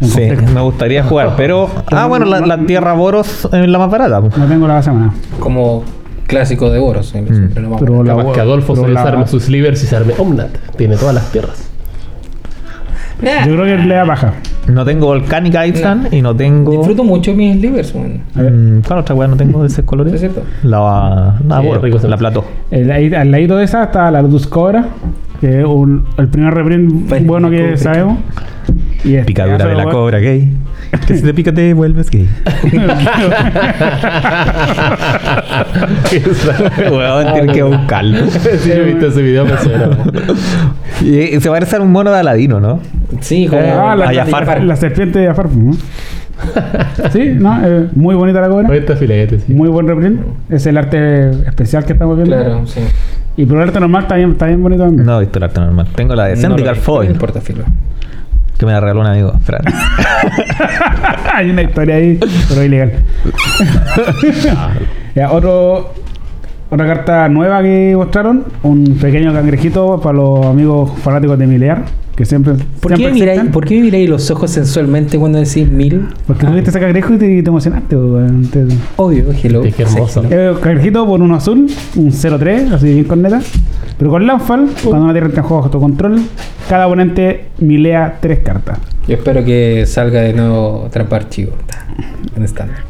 en 0.00 0.08
Sí, 0.08 0.20
me 0.54 0.60
gustaría 0.60 1.02
jugar, 1.02 1.34
pero. 1.36 1.68
Ah, 1.90 2.06
bueno, 2.06 2.26
la, 2.26 2.40
la 2.40 2.58
tierra 2.64 2.92
Boros 2.94 3.48
es 3.52 3.68
la 3.68 3.78
más 3.78 3.90
barata. 3.90 4.20
No 4.20 4.46
tengo 4.46 4.68
la 4.68 4.82
semana. 4.82 5.12
Como 5.40 5.82
clásico 6.26 6.70
de 6.70 6.78
Boros. 6.78 7.12
Mm. 7.14 7.48
Pero 7.80 8.04
la- 8.04 8.16
Capaz 8.16 8.32
que 8.32 8.40
Adolfo 8.40 8.76
se 8.76 8.82
la- 8.82 9.00
desarme 9.00 9.26
sus 9.26 9.44
slivers 9.44 9.82
y 9.82 9.86
se 9.86 9.96
arme 9.96 10.14
Omnat. 10.16 10.50
Tiene 10.76 10.96
todas 10.96 11.14
las 11.14 11.30
tierras. 11.32 11.68
Yo 13.22 13.54
creo 13.56 13.64
que 13.64 13.76
le 13.84 13.94
da 13.94 14.04
baja. 14.04 14.32
No 14.68 14.84
tengo 14.84 15.06
Volcanic 15.06 15.54
Island 15.66 16.12
y 16.12 16.22
no 16.22 16.34
tengo. 16.34 16.72
Disfruto 16.72 17.02
mucho 17.04 17.34
mis 17.34 17.56
livers, 17.56 17.94
weón. 17.94 18.20
Mm, 18.34 18.80
¿Cuál 18.86 19.00
otra 19.00 19.14
weá 19.14 19.28
no 19.28 19.36
tengo 19.36 19.62
de 19.62 19.66
ese 19.68 19.84
color? 19.84 20.08
¿Es 20.08 20.20
cierto? 20.20 20.42
La. 20.62 21.36
La, 21.46 21.60
Sí, 21.60 21.66
Boros, 21.66 21.82
rico 21.82 21.98
la 22.08 22.16
Plato. 22.16 22.44
El- 22.70 23.14
al 23.14 23.30
ladito 23.30 23.56
de 23.56 23.64
esa 23.64 23.84
está 23.84 24.10
la 24.10 24.22
Lotus 24.22 24.46
Cobra, 24.46 24.84
que 25.40 25.60
es 25.60 25.64
un- 25.66 26.04
el 26.18 26.28
primer 26.28 26.54
reprint 26.54 27.08
Vale, 27.10 27.24
bueno 27.26 27.50
que 27.50 27.76
sabemos. 27.76 28.18
Y 29.04 29.14
este, 29.14 29.24
Picadura 29.26 29.66
de 29.66 29.74
la 29.74 29.84
cobra 29.86 30.18
gay. 30.18 30.52
Que 31.06 31.16
si 31.16 31.22
te 31.22 31.32
pica 31.34 31.52
te 31.52 31.72
vuelves 31.72 32.10
gay. 32.10 32.28
Weón, 36.90 37.32
tienes 37.32 37.54
que 37.54 37.62
buscarlo. 37.62 38.26
sí, 38.30 38.68
yo 38.68 38.74
he 38.74 38.84
visto 38.84 39.06
ese 39.06 39.22
video, 39.22 39.44
me 39.44 39.56
suena. 39.58 39.90
Y, 41.02 41.36
y 41.36 41.40
se 41.40 41.48
parece 41.50 41.76
a 41.76 41.80
un 41.80 41.90
mono 41.92 42.10
de 42.10 42.18
Aladino, 42.18 42.60
¿no? 42.60 42.80
Sí, 43.20 43.46
como. 43.46 43.62
Ah, 43.62 43.94
la, 43.96 44.08
a 44.08 44.12
la- 44.12 44.24
Jafar. 44.24 44.62
la 44.62 44.76
serpiente 44.76 45.18
de 45.18 45.26
Jafar. 45.26 45.50
¿no? 45.50 45.72
sí, 47.12 47.34
¿no? 47.38 47.60
Eh, 47.66 47.88
muy 47.94 48.14
bonita 48.14 48.40
la 48.40 48.48
cobra. 48.48 48.74
Está 48.74 48.96
filete, 48.96 49.40
sí. 49.40 49.52
Muy 49.52 49.68
buen 49.68 49.86
reprint. 49.86 50.20
Es 50.48 50.66
el 50.66 50.78
arte 50.78 51.30
especial 51.46 51.84
que 51.84 51.92
estamos 51.92 52.16
viendo. 52.16 52.36
Claro, 52.36 52.66
sí. 52.66 52.80
Y 53.36 53.46
por 53.46 53.58
el 53.58 53.64
arte 53.64 53.80
normal 53.80 54.02
está 54.02 54.16
bien, 54.16 54.32
está 54.32 54.46
bien 54.46 54.62
bonito 54.62 54.84
también. 54.84 55.06
No 55.06 55.16
he 55.18 55.20
visto 55.20 55.38
el 55.38 55.44
arte 55.44 55.60
normal. 55.60 55.86
Tengo 55.94 56.14
la 56.14 56.24
de 56.26 56.36
No 56.36 56.56
vi, 56.56 56.62
No 56.62 56.74
Foil, 56.74 57.10
importa, 57.10 57.40
filo. 57.40 57.64
Que 58.60 58.66
me 58.66 58.72
la 58.72 58.80
regaló 58.80 59.00
un 59.00 59.06
amigo, 59.06 59.32
Fran. 59.42 59.62
Hay 61.34 61.50
una 61.50 61.62
historia 61.62 61.94
ahí, 61.94 62.20
pero 62.48 62.62
ilegal. 62.62 62.92
Ya, 65.14 65.32
otro, 65.32 65.94
otra 66.70 66.86
carta 66.86 67.28
nueva 67.28 67.62
que 67.62 67.94
mostraron, 67.96 68.44
un 68.62 68.98
pequeño 69.00 69.32
cangrejito 69.32 70.00
para 70.00 70.18
los 70.18 70.46
amigos 70.46 70.92
fanáticos 71.00 71.36
de 71.38 71.46
Milear, 71.46 71.82
que 72.20 72.26
siempre, 72.26 72.52
¿Por 72.80 72.90
qué, 72.92 72.96
siempre 72.98 73.12
miráis, 73.14 73.38
existen. 73.38 73.52
¿Por 73.52 73.64
qué 73.64 73.74
me 73.76 73.80
miráis 73.80 74.10
los 74.10 74.30
ojos 74.30 74.50
sensualmente 74.50 75.18
cuando 75.18 75.38
decís 75.38 75.70
mil? 75.70 76.06
Porque 76.26 76.44
tú 76.46 76.52
viste 76.52 76.68
ese 76.68 76.78
cangrejo 76.78 77.14
y 77.14 77.16
te, 77.16 77.42
te 77.42 77.48
emocionaste. 77.48 77.96
Te- 78.52 78.66
Obvio, 78.96 79.24
hello. 79.42 79.62
Sí, 79.64 79.72
qué 79.72 79.84
hermoso. 79.84 80.22
Eh, 80.28 80.52
cangrejito 80.62 81.06
por 81.06 81.22
uno 81.22 81.34
azul, 81.34 81.66
un 81.96 82.12
0-3, 82.12 82.72
así 82.72 82.92
bien 82.92 83.04
corneta. 83.04 83.40
Pero 83.96 84.10
con 84.10 84.26
Landfall, 84.26 84.68
cuando 84.84 85.04
una 85.04 85.14
tierra 85.14 85.28
entra 85.28 85.40
en 85.40 85.48
juego 85.48 85.62
bajo 85.62 85.70
tu 85.70 85.80
control, 85.80 86.20
cada 86.68 86.86
oponente 86.88 87.46
milea 87.58 88.18
tres 88.20 88.40
cartas. 88.40 88.78
Yo 89.08 89.14
espero 89.14 89.42
que 89.42 89.84
salga 89.86 90.20
de 90.20 90.34
nuevo 90.34 90.88
trampa 90.92 91.16
archivo. 91.16 91.52
En 92.36 92.42
estándar. 92.42 92.80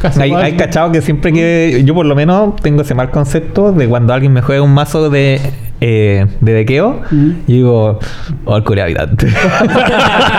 Casi 0.00 0.20
hay, 0.20 0.32
hay 0.32 0.52
cachado 0.52 0.92
que 0.92 1.02
siempre 1.02 1.32
que. 1.32 1.82
Yo, 1.84 1.92
por 1.92 2.06
lo 2.06 2.14
menos, 2.14 2.54
tengo 2.56 2.82
ese 2.82 2.94
mal 2.94 3.10
concepto 3.10 3.72
de 3.72 3.88
cuando 3.88 4.12
alguien 4.14 4.32
me 4.32 4.42
juega 4.42 4.62
un 4.62 4.74
mazo 4.74 5.10
de. 5.10 5.40
Eh, 5.80 6.26
de 6.40 6.52
dequeo, 6.52 7.02
Mm. 7.10 7.30
y 7.46 7.52
digo, 7.52 7.98
oh, 8.46 8.56
el 8.56 8.80
habitante. 8.80 9.26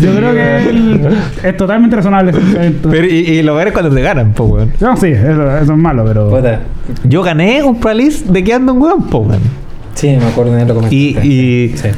Yo 0.00 0.14
creo 0.16 0.32
que 0.32 0.68
el- 0.70 1.00
es 1.42 1.56
totalmente 1.56 1.96
razonable. 1.96 2.32
Pero, 2.90 3.06
y, 3.06 3.10
y 3.10 3.42
lo 3.42 3.54
ves 3.56 3.72
cuando 3.72 3.94
te 3.94 4.00
ganan, 4.00 4.32
po, 4.32 4.44
weón. 4.44 4.72
No, 4.80 4.96
sí, 4.96 5.08
eso, 5.08 5.56
eso 5.56 5.72
es 5.72 5.78
malo, 5.78 6.04
pero. 6.06 6.30
Puta. 6.30 6.60
Yo 7.04 7.22
gané 7.22 7.62
un 7.62 7.78
pralis 7.80 8.30
de 8.32 8.42
quedando 8.42 8.72
un 8.74 8.82
weón, 8.82 9.04
po, 9.08 9.18
weón. 9.18 9.40
Sí, 9.94 10.08
me 10.18 10.24
acuerdo 10.26 10.52
de 10.52 10.64
lo 10.66 10.74
comentaste. 10.74 10.96
Y, 10.96 11.18
y 11.22 11.76
Sí. 11.76 11.88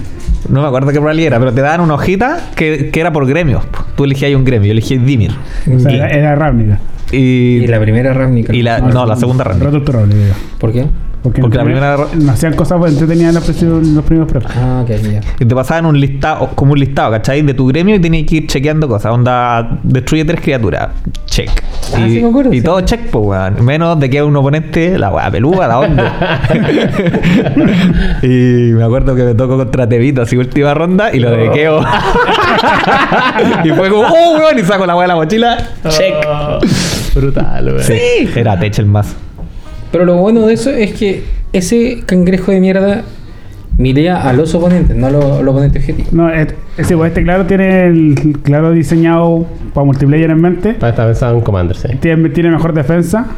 no 0.48 0.60
me 0.62 0.66
acuerdo 0.66 0.90
qué 0.92 0.98
rally 1.00 1.24
era, 1.24 1.38
pero 1.38 1.52
te 1.52 1.60
daban 1.60 1.80
una 1.80 1.94
hojita 1.94 2.38
que, 2.56 2.90
que 2.90 3.00
era 3.00 3.12
por 3.12 3.26
gremios. 3.26 3.62
Tú 3.96 4.04
elegías 4.04 4.34
un 4.34 4.44
gremio, 4.44 4.66
yo 4.66 4.72
elegí 4.72 4.98
Dimir. 4.98 5.30
O 5.74 5.78
sea, 5.78 5.92
y, 5.92 5.96
era, 6.18 6.34
Ravnica. 6.34 6.80
y- 7.12 7.62
Y 7.62 7.66
la 7.68 7.80
primera 7.80 8.12
Ravnica. 8.12 8.54
y 8.54 8.62
la, 8.62 8.80
no, 8.80 9.06
la 9.06 9.16
segunda 9.16 9.44
Ravnica. 9.44 9.70
¿Por 10.58 10.72
qué? 10.72 10.86
Porque, 11.24 11.40
Porque 11.40 11.56
la 11.56 11.64
primera- 11.64 11.96
no 12.18 12.32
hacían 12.32 12.52
cosas 12.52 12.76
pues, 12.78 12.92
entretenidas 12.92 13.30
en 13.30 13.94
los, 13.94 14.04
primeros 14.04 14.30
pruebas. 14.30 14.52
Ah, 14.58 14.82
ok, 14.84 14.90
ya. 15.10 15.20
Y 15.40 15.46
te 15.46 15.54
pasaban 15.54 15.86
un 15.86 15.98
listado, 15.98 16.50
como 16.54 16.74
un 16.74 16.78
listado, 16.78 17.12
¿cachai? 17.12 17.40
De 17.40 17.54
tu 17.54 17.66
gremio 17.66 17.94
y 17.96 17.98
tenías 17.98 18.28
que 18.28 18.36
ir 18.36 18.46
chequeando 18.46 18.86
cosas. 18.86 19.10
Onda, 19.10 19.78
destruye 19.82 20.26
tres 20.26 20.42
criaturas. 20.42 20.90
Check. 21.24 21.48
Ah, 21.94 22.06
y 22.06 22.16
sí 22.16 22.20
me 22.20 22.28
acuerdo, 22.28 22.52
y 22.52 22.58
sí. 22.58 22.62
todo 22.62 22.78
check, 22.82 23.08
pues, 23.10 23.24
weón. 23.24 23.64
Menos 23.64 23.98
de 23.98 24.10
que 24.10 24.22
un 24.22 24.36
oponente, 24.36 24.98
la 24.98 25.12
weá 25.12 25.30
peluda, 25.30 25.66
la 25.66 25.78
onda. 25.78 26.40
y 28.22 28.26
me 28.26 28.84
acuerdo 28.84 29.14
que 29.14 29.22
me 29.22 29.34
tocó 29.34 29.56
contra 29.56 29.88
Tevito, 29.88 30.20
así 30.20 30.36
última 30.36 30.74
ronda, 30.74 31.10
y 31.10 31.20
lo 31.20 31.30
de 31.30 31.50
queo. 31.52 31.80
y 33.64 33.70
fue 33.70 33.88
como, 33.88 34.02
oh, 34.02 34.36
weón, 34.40 34.58
y 34.58 34.62
saco 34.62 34.84
la 34.84 34.94
weá 34.94 35.04
de 35.04 35.08
la 35.08 35.14
mochila. 35.14 35.56
Check. 35.88 36.16
Brutal, 37.14 37.66
weón. 37.66 37.82
Sí. 37.82 38.28
Era 38.36 38.60
tech 38.60 38.78
el 38.78 38.84
más. 38.84 39.16
Pero 39.94 40.06
lo 40.06 40.16
bueno 40.16 40.44
de 40.44 40.54
eso 40.54 40.70
es 40.70 40.92
que 40.92 41.22
ese 41.52 42.02
cangrejo 42.04 42.50
de 42.50 42.58
mierda 42.58 43.04
milea 43.78 44.28
a 44.28 44.32
los 44.32 44.52
oponentes, 44.52 44.96
no 44.96 45.06
a 45.06 45.10
los, 45.10 45.24
a 45.24 45.40
los 45.40 45.54
oponentes 45.54 45.82
objetivos. 45.82 46.12
No, 46.12 46.28
es, 46.30 46.48
es 46.76 46.90
igual, 46.90 47.10
este 47.10 47.22
claro 47.22 47.46
tiene 47.46 47.86
el 47.86 48.38
claro 48.42 48.72
diseñado 48.72 49.46
para 49.72 49.84
multiplayer 49.84 50.30
en 50.30 50.40
mente. 50.40 50.74
Para 50.74 50.90
estar 50.90 51.06
pensado 51.06 51.36
en 51.36 51.42
Commander, 51.42 51.76
sí. 51.76 51.90
Tiene, 52.00 52.28
tiene 52.30 52.50
mejor 52.50 52.74
defensa. 52.74 53.28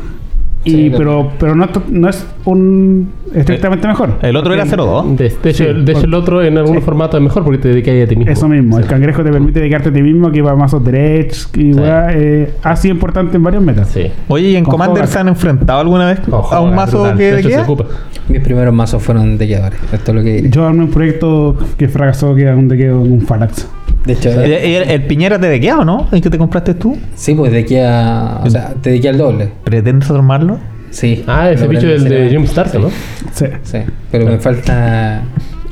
Y, 0.66 0.70
Sí, 0.70 0.92
pero, 0.96 1.30
pero 1.38 1.54
no, 1.54 1.66
no 1.90 2.08
es 2.08 2.26
un 2.44 3.08
estrictamente 3.35 3.87
mejor. 3.87 4.14
El 4.20 4.35
otro 4.37 4.52
era 4.52 4.64
0-2. 4.66 5.16
De, 5.16 5.28
de 5.42 5.50
hecho, 5.50 5.64
Sí, 5.64 5.73
de 5.85 5.92
hecho, 5.92 6.04
el 6.04 6.14
otro 6.14 6.42
en 6.42 6.58
algunos 6.58 6.82
sí. 6.82 6.85
formatos 6.85 7.18
es 7.18 7.23
mejor 7.25 7.44
porque 7.44 7.58
te 7.58 7.68
dedicas 7.68 7.94
a 8.04 8.08
ti 8.08 8.16
mismo. 8.16 8.32
Eso 8.32 8.49
mismo, 8.49 8.78
el 8.78 8.87
cangrejo 8.87 9.23
te 9.23 9.30
permite 9.30 9.61
dedicarte 9.61 9.88
a 9.90 9.92
ti 9.92 10.02
mismo, 10.02 10.30
que 10.32 10.42
va 10.42 10.54
mazos 10.56 10.85
derechos 10.85 11.49
y 11.56 11.73
eh, 11.78 12.52
ha 12.62 12.76
sido 12.76 12.94
importante 12.94 13.37
en 13.37 13.42
varios 13.44 13.62
metas. 13.62 13.88
Sí. 13.88 14.11
Oye, 14.28 14.49
¿y 14.50 14.56
en 14.56 14.64
Con 14.64 14.73
Commander 14.73 15.06
se 15.06 15.18
han 15.18 15.28
enfrentado 15.28 15.80
alguna 15.80 16.06
vez 16.08 16.20
a 16.50 16.61
un 16.61 16.75
mazo 16.75 16.99
brutal. 17.00 17.16
que 17.16 17.25
De 17.25 17.32
de 17.32 17.38
hecho, 17.40 17.49
se 17.49 17.54
queda? 17.54 17.62
ocupa. 17.64 17.85
Mis 18.28 18.40
primeros 18.40 18.75
mazos 18.75 19.02
fueron 19.02 19.38
dequeadores. 19.38 19.78
Esto 19.92 20.11
es 20.11 20.14
lo 20.16 20.23
que 20.23 20.32
diré. 20.35 20.50
Yo 20.50 20.66
armé 20.66 20.82
un 20.85 20.90
proyecto 20.90 21.56
que 21.78 21.88
fracasó, 21.88 22.35
que 22.35 22.42
era 22.42 22.56
un 22.56 22.66
dequeo 22.68 23.04
en 23.04 23.12
un 23.12 23.20
Farax. 23.20 23.68
De 24.06 24.12
hecho, 24.12 24.30
¿El, 24.30 24.52
eh, 24.52 24.76
el- 24.82 24.90
el 24.90 25.02
Piñera 25.04 25.38
te 25.38 25.48
de 25.48 25.60
queda 25.60 25.80
o 25.80 25.84
no? 25.84 26.06
¿El 26.12 26.20
que 26.22 26.30
te 26.30 26.38
compraste 26.38 26.75
tú? 26.75 26.96
sí, 27.14 27.34
pues 27.34 27.50
de 27.52 27.58
aquí 27.60 27.76
a. 27.78 28.40
O 28.44 28.48
sea, 28.50 28.72
te 28.80 28.90
dediqué 28.90 29.08
al 29.08 29.18
doble. 29.18 29.50
¿Pretendes 29.64 30.08
armarlo? 30.10 30.58
Sí. 30.90 31.25
Ah, 31.26 31.50
ese 31.50 31.66
bicho 31.66 31.86
del 31.88 32.04
de. 32.04 32.28
Jim 32.30 32.44
Stark, 32.44 32.72
¿no? 32.80 32.88
Sí. 33.32 33.46
Sí, 33.64 33.78
pero 34.10 34.26
me 34.26 34.38
falta. 34.38 35.22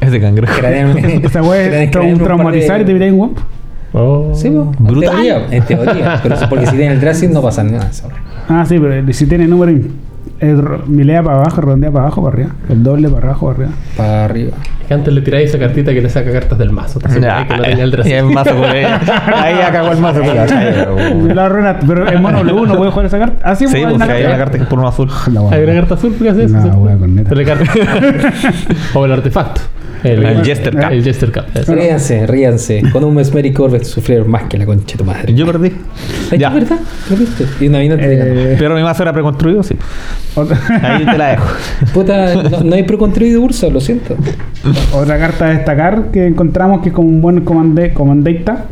Ese 0.00 0.20
cangrejo. 0.20 0.52
cranearme- 0.60 1.24
Esa 1.24 1.42
weá 1.42 1.68
cranear 1.68 1.82
es 1.88 1.96
un 2.12 2.18
de- 2.18 2.24
traumatizar 2.24 2.80
y 2.80 2.84
te 2.84 2.92
viene 2.92 3.12
un 3.12 3.20
womp. 3.20 3.38
Oh. 3.92 4.32
Sí, 4.34 4.50
pues. 4.50 4.66
En 4.78 4.84
Brutal. 4.84 5.10
teoría, 5.12 5.46
en 5.50 5.62
teoría. 5.64 6.20
Pero 6.22 6.34
eso 6.34 6.48
porque 6.48 6.66
si 6.66 6.76
tiene 6.76 6.94
el 6.94 7.00
Drassin 7.00 7.32
no 7.32 7.40
pasa 7.40 7.62
nada. 7.62 7.92
¿sabes? 7.92 8.16
Ah, 8.48 8.64
sí, 8.68 8.78
pero 8.80 9.12
si 9.12 9.26
tiene 9.26 9.46
número, 9.46 9.72
es 10.40 10.58
ro- 10.58 10.82
milea 10.86 11.22
para 11.22 11.36
abajo, 11.38 11.60
redondea 11.60 11.90
para 11.90 12.06
abajo, 12.06 12.22
para 12.22 12.34
arriba. 12.34 12.50
El 12.68 12.82
doble 12.82 13.08
para 13.08 13.26
abajo, 13.28 13.46
para 13.46 13.56
arriba. 13.56 13.72
Para 13.96 14.24
arriba. 14.24 14.56
Es 14.80 14.86
que 14.88 14.94
antes 14.94 15.14
le 15.14 15.20
tiráis 15.22 15.48
esa 15.50 15.58
cartita 15.58 15.92
que 15.94 16.00
le 16.02 16.10
saca 16.10 16.30
cartas 16.32 16.58
del 16.58 16.70
mazo. 16.70 16.98
Te 16.98 17.06
aseguráis 17.08 17.46
que 17.46 17.56
no 17.56 17.62
tenía 17.62 18.18
el 18.18 18.24
mazo. 18.26 18.50
Ahí 19.34 19.54
acabó 19.66 19.92
el 19.92 19.98
mazo 19.98 20.20
con 20.20 20.34
la 20.36 21.34
La 21.34 21.44
arruinaste, 21.46 21.86
pero 21.86 22.08
en 22.08 22.22
mono 22.22 22.44
W 22.44 22.66
no 22.66 22.76
puede 22.76 22.90
jugar 22.90 23.06
esa 23.06 23.18
carta. 23.18 23.36
Ah, 23.42 23.54
sí, 23.54 23.66
Sí, 23.66 23.76
pues, 23.80 23.94
porque 23.94 24.12
hay 24.12 24.22
hay 24.22 24.26
una 24.26 24.36
carta 24.38 24.58
que 24.58 24.64
es 24.64 24.68
por 24.68 24.78
un 24.78 24.86
azul. 24.86 25.08
Hay 25.50 25.62
una 25.64 25.74
carta 25.74 25.94
azul 25.94 26.14
que 26.20 26.28
hace 26.28 26.44
eso. 26.44 26.56
No, 26.56 26.78
wea, 26.78 26.96
con 26.96 27.14
neta. 27.14 27.34
O 28.94 29.04
el 29.06 29.12
artefacto. 29.12 29.60
El, 30.04 30.25
El 30.25 30.44
Jester 30.44 30.75
Cup. 30.75 30.92
El 30.92 31.02
Jester 31.02 31.32
Cup. 31.32 31.44
eso. 31.54 31.75
Ríanse, 31.75 32.26
ríanse. 32.26 32.82
Con 32.92 33.02
un 33.04 33.14
Mesmeric 33.14 33.58
Orbit 33.58 33.82
sufrieron 33.84 34.30
más 34.30 34.44
que 34.44 34.58
la 34.58 34.66
concha 34.66 34.92
de 34.92 34.99
tu 34.99 35.04
madre. 35.04 35.34
Yo 35.34 35.46
perdí. 35.46 35.73
Ay, 36.30 36.38
Ya. 36.38 36.50
¿Verdad? 36.50 36.78
¿Lo 37.11 37.16
viste? 37.16 37.46
Y 37.61 37.68
una 37.68 37.78
vino 37.80 37.96
te 37.96 38.14
ganó. 38.16 38.30
Eh, 38.32 38.56
Pero 38.58 38.75
mi 38.76 38.82
mazo 38.82 39.02
era 39.02 39.12
preconstruido, 39.12 39.62
sí. 39.62 39.75
Ahí 40.82 41.04
te 41.06 41.18
la 41.18 41.28
dejo. 41.30 41.46
Puta, 41.92 42.34
no, 42.34 42.61
no 42.62 42.75
hay 42.75 42.82
preconstruido 42.82 43.40
Ursa, 43.40 43.68
lo 43.68 43.80
siento. 43.80 44.14
otra 44.92 45.18
carta 45.18 45.46
a 45.46 45.50
destacar 45.50 46.11
que 46.12 46.26
encontramos 46.26 46.82
que 46.82 46.90
es 46.90 46.94
como 46.94 47.08
un 47.08 47.20
buen 47.20 47.40
comande, 47.42 47.92
comandata. 47.92 48.66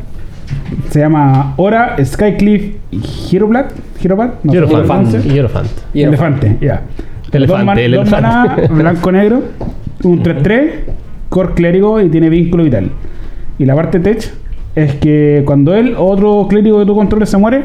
Se 0.91 0.99
llama 1.01 1.55
Ora, 1.57 1.97
Skycliff 2.05 2.75
y 2.91 3.01
Heroblack. 3.37 3.73
Heroblack, 4.03 4.45
no. 4.45 4.53
Hierophant. 4.53 5.69
Y 5.95 6.03
Elefante, 6.03 6.59
ya. 6.61 6.83
Elefante, 7.33 7.85
elefante. 7.87 8.11
maná, 8.21 8.57
blanco-negro, 8.71 9.43
un 10.05 10.23
3-3, 10.23 10.71
core 11.33 11.55
clérigo 11.55 11.99
y 12.01 12.11
tiene 12.11 12.29
vínculo 12.29 12.62
vital. 12.62 12.91
Y 13.59 13.65
la 13.65 13.75
parte 13.75 14.01
tech 14.01 14.33
es 14.75 14.95
que 14.97 15.43
cuando 15.47 15.75
él 15.75 15.95
o 15.97 16.05
otro 16.05 16.47
clérigo 16.47 16.79
que 16.79 16.85
tú 16.85 16.95
controles 16.95 17.31
se 17.31 17.39
muere, 17.39 17.65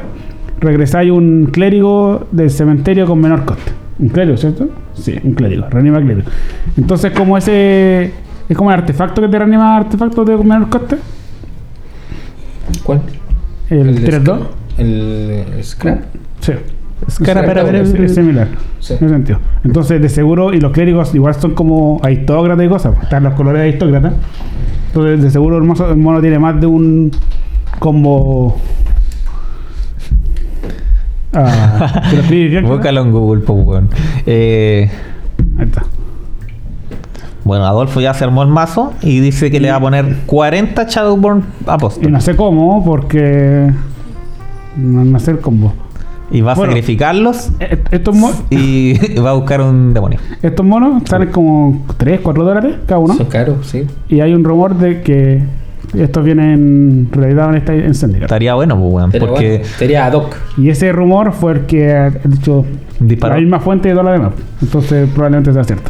regresáis 0.62 1.12
un 1.12 1.50
clérigo 1.52 2.28
del 2.32 2.50
cementerio 2.50 3.06
con 3.06 3.20
menor 3.20 3.44
coste. 3.44 3.74
Un 4.00 4.08
clérigo, 4.08 4.38
¿cierto? 4.38 4.70
Sí, 4.94 5.20
un 5.22 5.34
clérigo, 5.34 5.68
reanima 5.70 6.02
clérigo. 6.02 6.30
Entonces, 6.78 7.12
como 7.12 7.38
ese. 7.38 8.14
Es 8.48 8.56
como 8.56 8.72
el 8.72 8.80
artefacto 8.80 9.22
que 9.22 9.28
te 9.28 9.38
reanima 9.38 9.76
artefactos 9.76 10.26
de 10.26 10.38
menor 10.38 10.70
coste. 10.70 10.98
¿Cuál? 12.84 13.02
El, 13.70 14.02
de 14.02 14.22
3-2. 14.22 14.24
Scrap. 14.24 14.42
El 14.78 15.64
Scrap. 15.64 16.04
Sí. 16.40 16.54
Es 17.06 17.20
cara 17.20 17.42
Es, 17.80 17.94
es 17.94 18.16
similar. 18.16 18.48
Sí. 18.80 18.94
En 18.94 19.06
ese 19.06 19.10
sentido. 19.10 19.40
Entonces, 19.64 20.02
de 20.02 20.10
seguro, 20.10 20.54
y 20.54 20.60
los 20.60 20.72
clérigos 20.72 21.14
igual 21.14 21.36
son 21.36 21.54
como 21.54 22.00
aristócratas 22.04 22.66
y 22.66 22.70
cosas. 22.70 22.96
Están 23.04 23.24
los 23.24 23.34
colores 23.34 23.62
de 23.62 23.68
aristócratas. 23.70 24.14
Entonces, 24.88 25.22
de 25.24 25.30
seguro, 25.30 25.58
el, 25.58 25.64
mozo- 25.64 25.90
el 25.92 25.98
mono 25.98 26.22
tiene 26.22 26.40
más 26.40 26.60
de 26.60 26.66
un 26.68 27.12
combo. 27.80 28.58
Ah. 31.34 32.02
Búscalo 32.64 33.02
en 33.02 33.12
Google, 33.12 33.42
pues, 33.42 33.60
weón. 33.66 33.90
Eh, 34.26 34.90
Ahí 35.60 35.66
está. 35.66 35.84
bueno, 37.44 37.66
Adolfo 37.66 38.02
ya 38.02 38.14
se 38.14 38.24
armó 38.24 38.44
el 38.44 38.50
mazo 38.50 38.94
y 39.02 39.20
dice 39.20 39.52
que 39.52 39.60
le 39.60 39.70
va 39.70 39.76
a 39.76 39.80
poner 39.80 40.18
40 40.26 40.84
Shadowborn 40.88 41.44
Y 41.66 41.70
Apóstoles. 41.70 42.12
no 42.12 42.22
sé 42.22 42.36
cómo, 42.36 42.84
porque. 42.84 43.72
No, 44.78 45.04
no 45.06 45.20
sé 45.20 45.32
el 45.32 45.40
combo. 45.40 45.74
Y 46.30 46.42
va 46.42 46.52
a 46.52 46.56
Bueno. 46.56 46.72
sacrificarlos 46.74 47.52
Eh, 47.60 47.82
Estos, 47.92 48.16
mo- 48.16 48.32
y 48.50 48.98
va 49.20 49.30
a 49.30 49.34
buscar 49.34 49.62
un 49.62 49.94
demonio. 49.94 50.20
estos 50.42 50.66
monos 50.66 51.04
salen 51.06 51.30
como 51.32 51.86
3, 51.98 52.20
4 52.22 52.44
dólares 52.44 52.76
cada 52.86 53.00
uno. 53.00 53.14
Son 53.16 53.28
caros, 53.28 53.66
sí. 53.68 53.86
Y 54.10 54.20
hay 54.20 54.34
un 54.34 54.44
rumor 54.44 54.76
de 54.78 55.02
que 55.02 55.42
estos 55.98 56.26
vienen 56.26 57.08
realizados 57.12 57.56
en 57.70 57.96
Zendikar. 57.96 58.24
Estaría 58.26 58.54
bueno, 58.56 58.78
pues. 58.78 59.06
Pero 59.12 59.28
Porque 59.28 59.50
bueno, 59.60 59.66
sería 59.78 60.06
ad 60.06 60.14
hoc. 60.14 60.36
Y 60.58 60.70
ese 60.70 60.92
rumor 60.92 61.32
fue 61.32 61.54
el 61.54 61.60
que 61.62 61.94
ha 61.94 62.10
dicho 62.10 62.66
disparó. 63.00 63.36
la 63.36 63.40
misma 63.42 63.60
fuente 63.62 63.88
de 63.88 63.96
dólares 63.96 64.20
de 64.20 64.26
map. 64.28 64.34
Entonces 64.62 65.10
probablemente 65.14 65.54
sea 65.54 65.64
cierto. 65.64 65.90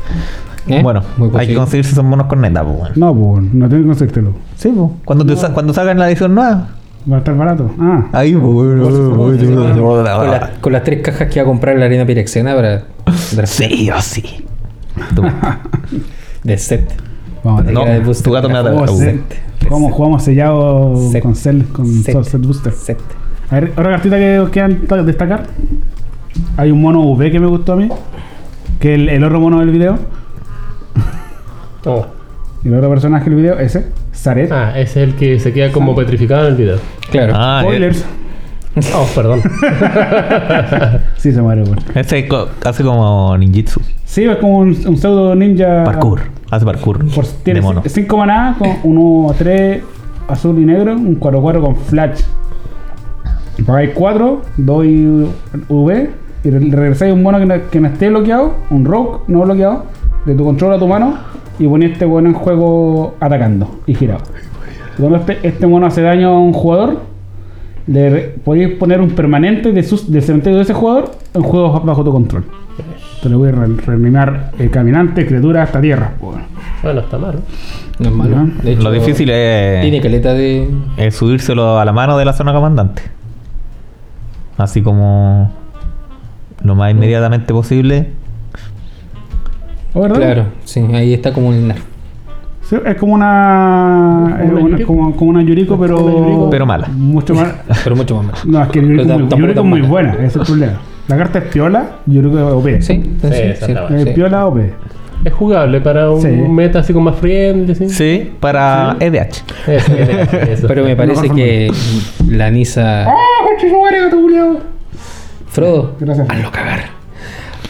¿Eh? 0.67 0.81
Bueno, 0.83 1.01
Muy 1.17 1.27
hay 1.27 1.31
que 1.31 1.37
posible. 1.37 1.55
conseguirse 1.55 1.91
esos 1.93 2.03
monos 2.03 2.27
con 2.27 2.41
neta, 2.41 2.63
pues, 2.63 2.75
weón. 2.77 2.91
No, 2.97 3.15
pues 3.15 3.53
no 3.53 3.69
tengo 3.69 3.81
que 3.83 3.87
conseguírtelo. 3.87 4.33
Sí, 4.57 4.69
pues. 4.75 4.91
Cuando, 5.05 5.25
te 5.25 5.35
sa- 5.35 5.53
cuando 5.53 5.73
sacan 5.73 5.97
la 5.97 6.07
edición 6.09 6.35
nueva. 6.35 6.67
Va 7.09 7.15
a 7.15 7.19
estar 7.19 7.35
barato. 7.37 7.71
Ah, 7.79 8.05
Ahí. 8.11 8.33
Con, 8.33 10.31
la- 10.31 10.51
con 10.61 10.73
las 10.73 10.83
tres 10.83 11.01
cajas 11.01 11.27
que 11.29 11.39
va 11.39 11.43
a 11.43 11.45
comprar 11.45 11.73
en 11.75 11.79
la 11.79 11.85
arena 11.85 12.05
pirexena 12.05 12.53
para. 12.55 12.83
Sí 13.45 13.89
o 13.89 14.01
sí. 14.01 14.45
De 16.43 16.57
set. 16.57 16.91
vamos 17.43 17.61
a. 17.67 17.71
No, 17.71 17.85
tu 18.23 18.31
gato 18.31 18.49
me. 18.49 19.19
¿Cómo, 19.69 19.89
jugamos 19.91 20.23
sellado 20.23 20.95
Set. 21.11 21.21
con 21.23 21.35
Cell, 21.35 21.63
con 21.73 21.85
Set. 21.87 22.41
Booster? 22.41 22.71
Set. 22.73 22.99
A 23.49 23.55
ver, 23.55 23.71
otra 23.71 23.91
cartita 23.91 24.17
que 24.17 24.45
quieran 24.51 24.79
ta- 24.87 25.03
destacar. 25.03 25.43
Hay 26.57 26.71
un 26.71 26.81
mono 26.81 27.01
V 27.01 27.31
que 27.31 27.39
me 27.39 27.47
gustó 27.47 27.73
a 27.73 27.75
mí. 27.77 27.89
Que 28.79 28.95
el, 28.95 29.09
el 29.09 29.23
otro 29.23 29.39
mono 29.39 29.59
del 29.59 29.69
video. 29.71 29.97
Oh. 31.85 32.05
El 32.63 32.73
otro 32.75 32.89
personaje 32.89 33.29
del 33.29 33.35
video, 33.39 33.59
ese. 33.59 33.87
Zaret. 34.17 34.51
Ah, 34.51 34.71
ese 34.77 35.03
es 35.03 35.09
el 35.09 35.15
que 35.15 35.39
se 35.39 35.53
queda 35.53 35.71
como 35.71 35.95
petrificado 35.95 36.41
en 36.47 36.51
el 36.53 36.55
video. 36.57 36.77
Claro. 37.11 37.33
Ah, 37.35 37.59
Spoilers. 37.63 38.05
Oh, 38.95 39.07
perdón. 39.15 39.41
Sí, 41.17 41.31
se 41.31 41.41
muere, 41.41 41.63
bueno. 41.63 41.81
eh, 41.95 41.99
ese 42.01 42.27
co- 42.27 42.47
hace 42.65 42.83
como 42.83 43.35
ninjitsu. 43.37 43.81
Sí, 44.05 44.23
es 44.25 44.37
como 44.37 44.59
un, 44.59 44.69
un 44.87 44.97
pseudo 44.97 45.35
ninja. 45.35 45.83
Parkour. 45.83 46.21
Hace 46.51 46.65
parkour. 46.65 47.05
Por, 47.13 47.25
tiene 47.43 47.59
de 47.59 47.65
mono. 47.65 47.81
5 47.85 48.17
maná 48.17 48.55
con 48.57 48.69
1 48.83 49.35
3 49.37 49.83
azul 50.27 50.59
y 50.59 50.65
negro, 50.65 50.93
un 50.93 51.19
4-4 51.19 51.61
con 51.61 51.75
flash. 51.75 52.21
Pagáis 53.65 53.91
4, 53.95 54.41
doy 54.57 55.27
V 55.67 56.09
y 56.43 56.49
re- 56.49 56.59
regresáis 56.59 57.11
un 57.13 57.23
mono 57.23 57.39
que 57.39 57.45
no, 57.47 57.55
que 57.71 57.79
no 57.79 57.87
esté 57.87 58.09
bloqueado, 58.09 58.53
un 58.69 58.85
rogue 58.85 59.19
no 59.27 59.41
bloqueado, 59.41 59.85
de 60.25 60.35
tu 60.35 60.43
control 60.45 60.73
a 60.75 60.79
tu 60.79 60.87
mano 60.87 61.15
y 61.59 61.67
ponéis 61.67 61.93
este 61.93 62.05
mono 62.05 62.29
en 62.29 62.33
juego 62.35 63.15
atacando 63.19 63.79
y 63.87 63.95
girado. 63.95 64.23
Y 64.97 65.01
Cuando 65.01 65.17
este, 65.19 65.39
este 65.47 65.67
mono 65.67 65.85
hace 65.87 66.01
daño 66.01 66.29
a 66.29 66.39
un 66.39 66.53
jugador, 66.53 66.99
le 67.87 68.11
podéis 68.43 68.75
poner 68.75 68.99
un 69.01 69.11
permanente 69.11 69.71
de 69.71 69.83
sus, 69.83 70.11
del 70.11 70.21
cementerio 70.23 70.57
de 70.57 70.63
ese 70.63 70.73
jugador 70.73 71.11
en 71.33 71.41
juegos 71.43 71.83
bajo 71.85 72.03
tu 72.03 72.11
control. 72.11 72.43
Te 73.23 73.29
lo 73.29 73.39
voy 73.39 73.49
a 73.49 73.51
re- 73.53 73.75
reanimar 73.85 74.51
el 74.59 74.69
caminante, 74.69 75.25
criatura 75.25 75.63
hasta 75.63 75.81
tierra. 75.81 76.11
Bueno. 76.21 76.43
Bueno, 76.83 76.99
está 76.99 77.17
mal. 77.17 77.39
No 77.99 78.09
es 78.09 78.13
malo. 78.13 78.49
De 78.61 78.73
hecho, 78.73 78.83
Lo 78.83 78.91
difícil 78.91 79.25
Tiene 79.25 79.97
es, 79.97 80.03
caleta 80.03 80.33
de. 80.33 80.69
es 80.97 81.15
subírselo 81.15 81.79
a 81.79 81.85
la 81.85 81.93
mano 81.93 82.17
de 82.17 82.25
la 82.25 82.33
zona 82.33 82.53
comandante. 82.53 83.01
Así 84.57 84.81
como 84.81 85.51
lo 86.63 86.75
más 86.75 86.91
inmediatamente 86.91 87.53
posible. 87.53 88.11
¿Oh, 89.97 90.01
verdad? 90.01 90.17
Claro, 90.17 90.45
sí, 90.63 90.79
ahí 90.93 91.13
está 91.13 91.33
como 91.33 91.49
un 91.49 91.67
nerf. 91.69 91.81
Sí, 92.61 92.75
es 92.85 92.95
como 92.95 93.13
una. 93.13 94.37
Como 94.47 94.57
es 94.59 94.63
una 94.65 94.85
como, 94.85 95.15
como 95.15 95.29
una 95.31 95.41
Yuriko, 95.41 95.79
pero. 95.79 95.97
Yuriko. 95.99 96.49
Pero 96.49 96.65
mala. 96.65 96.87
Mucho 96.89 97.33
más. 97.33 97.53
Pero 97.83 97.95
mucho 97.95 98.15
más 98.17 98.25
malo. 98.25 98.37
No, 98.45 98.63
es 98.63 98.69
que 98.69 98.81
Yuriko, 98.81 99.05
muy, 99.05 99.29
Yuriko 99.39 99.59
es 99.61 99.65
muy 99.65 99.79
mala. 99.79 99.89
buena, 99.91 100.13
ese 100.15 100.25
es 100.25 100.35
el 100.35 100.41
problema. 100.43 100.73
La 101.07 101.17
carta 101.17 101.39
es 101.39 101.45
piola, 101.45 101.89
Yuriko 102.05 102.37
es 102.37 102.43
OP. 102.53 102.81
Sí, 102.81 102.81
sí, 102.81 103.03
Sí, 103.21 103.27
Es 103.33 103.59
sí. 104.03 104.09
piola 104.13 104.45
OP. 104.47 104.59
Es 105.23 105.33
jugable 105.33 105.79
para 105.81 106.11
un 106.11 106.21
Sí. 106.21 106.27
meta 106.27 106.79
así 106.79 106.93
como 106.93 107.09
más 107.09 107.19
friendly, 107.19 107.73
¿sí? 107.73 107.89
Sí, 107.89 108.31
para 108.39 108.97
E 108.99 109.05
EDH. 109.07 109.43
Eso, 109.67 109.93
eso, 109.95 110.37
eso. 110.51 110.67
Pero 110.67 110.83
me 110.83 110.95
parece 110.95 111.29
que 111.29 111.71
la 112.29 112.51
Nisa. 112.51 113.03
¡Ah, 113.09 113.15
madre, 113.81 113.99
gato 114.01 114.17
culiao! 114.21 114.59
Frodo, 115.47 115.95
Gracias. 115.99 116.29
hazlo 116.29 116.51
cagar. 116.51 116.96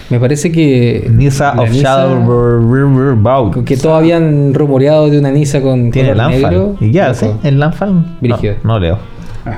Me 0.09 0.19
parece 0.19 0.51
que. 0.51 1.09
Nisa 1.11 1.53
of 1.59 1.69
Nisa- 1.69 1.81
Shadow. 1.83 3.63
Que 3.65 3.75
todos 3.77 3.97
habían 3.99 4.53
rumoreado 4.53 5.09
de 5.09 5.19
una 5.19 5.31
Nisa 5.31 5.61
con 5.61 5.91
Tiene 5.91 6.09
color 6.09 6.23
Landfall. 6.31 6.41
negro. 6.51 6.75
¿Y 6.79 6.91
Loco. 6.93 7.09
hace? 7.11 7.31
¿El 7.43 7.59
Landfall? 7.59 8.05
No, 8.21 8.37
no 8.63 8.79
leo. 8.79 8.97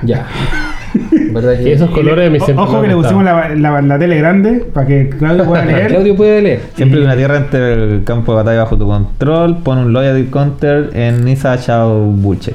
Ya. 0.04 0.26
¿Verdad 1.34 1.60
Y 1.62 1.70
esos 1.70 1.90
colores 1.92 2.32
a 2.32 2.44
O- 2.44 2.46
siempre 2.46 2.64
Ojo 2.66 2.82
que 2.82 2.88
le 2.88 2.96
pusimos 2.96 3.24
la, 3.24 3.50
la, 3.56 3.82
la 3.82 4.00
tele 4.00 4.18
grande 4.18 4.66
para 4.74 4.88
que 4.88 5.10
Claudio 5.10 5.46
pueda 5.46 5.66
leer. 5.66 5.88
Claudio 5.88 6.16
puede 6.16 6.42
leer. 6.42 6.62
Siempre 6.76 7.00
que 7.00 7.06
una 7.06 7.16
tierra 7.16 7.38
entre 7.38 7.74
el 7.74 8.04
campo 8.04 8.32
de 8.32 8.38
batalla 8.38 8.64
bajo 8.64 8.78
tu 8.78 8.88
control, 8.88 9.58
pon 9.58 9.78
un 9.78 9.94
loyalty 9.94 10.30
counter 10.32 10.90
en 10.94 11.24
Nisa 11.26 11.58
Chao 11.60 12.06
Buche. 12.06 12.54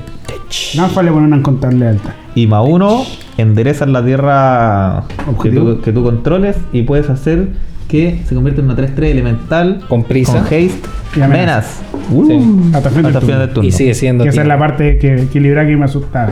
Nanfa 0.76 1.02
le 1.02 1.10
pone 1.12 1.26
una 1.26 1.36
incontable 1.36 1.86
alta. 1.88 2.14
Y 2.34 2.46
más 2.48 2.64
uno, 2.68 3.02
enderezas 3.38 3.88
la 3.88 4.04
tierra 4.04 5.04
que 5.24 5.30
Objetivo. 5.30 5.74
tú, 5.74 5.80
que 5.80 5.92
tú 5.92 6.02
controles 6.02 6.56
y 6.72 6.82
puedes 6.82 7.08
hacer 7.10 7.48
que 7.88 8.20
se 8.26 8.34
convierta 8.34 8.60
en 8.60 8.66
una 8.70 8.76
3-3 8.76 9.02
elemental 9.04 9.84
Con 9.88 10.04
prisa. 10.04 10.32
con 10.34 10.42
haste, 10.42 10.70
Y 11.16 11.20
amenaza. 11.20 11.28
menas. 11.28 11.82
Sí. 12.26 12.70
Hasta 12.74 12.88
el 12.88 12.94
fin 12.94 13.06
Hasta 13.06 13.20
final 13.20 13.20
turno. 13.20 13.38
del 13.38 13.50
turno. 13.50 13.68
Y 13.68 13.72
sigue 13.72 13.94
siendo. 13.94 14.24
Que 14.24 14.30
esa 14.30 14.42
es 14.42 14.46
la 14.48 14.58
parte 14.58 14.98
que 14.98 15.14
equilibra 15.22 15.66
que 15.66 15.76
me 15.76 15.84
asustaba. 15.84 16.30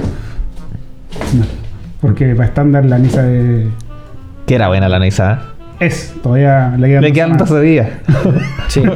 No. 1.35 1.45
Porque 2.01 2.35
para 2.35 2.49
estándar 2.49 2.85
la 2.85 2.99
Nisa 2.99 3.23
de. 3.23 3.69
Que 4.47 4.55
era 4.57 4.69
buena 4.69 4.89
la 4.89 4.99
Nisa. 4.99 5.43
Es, 5.81 6.15
todavía 6.23 6.75
le 6.79 6.89
quedan 6.89 7.03
Le 7.03 7.09
dos 7.09 7.15
quedan 7.15 7.29
semanas. 7.31 7.49
12 7.49 7.63
días. 7.63 7.89
Sí. 8.69 8.83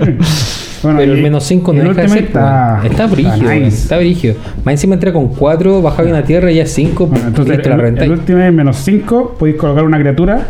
Bueno, 0.83 0.99
Pero 1.01 1.15
y- 1.15 1.17
el 1.17 1.23
menos 1.23 1.43
5 1.45 1.73
no 1.73 1.81
el 1.81 1.89
deja 1.89 2.03
de 2.03 2.09
ser. 2.11 2.25
está, 2.25 2.81
Está, 2.85 2.87
está 2.87 3.07
brígido, 3.07 3.35
nice. 3.39 3.47
weón, 3.49 3.63
está 3.65 3.97
brígido. 3.97 4.35
Más 4.63 4.73
encima 4.73 4.95
entra 4.95 5.11
con 5.13 5.29
4, 5.29 5.81
bajaba 5.83 6.07
una 6.09 6.23
tierra 6.23 6.53
y 6.53 6.57
ya 6.57 6.67
5. 6.67 7.07
Bueno, 7.07 7.29
entonces, 7.29 7.59
el, 7.67 7.99
el 7.99 8.11
último 8.13 8.39
es 8.39 8.53
menos 8.53 8.77
5. 8.77 9.37
Podéis 9.39 9.57
colocar 9.57 9.85
una 9.85 9.99
criatura 9.99 10.49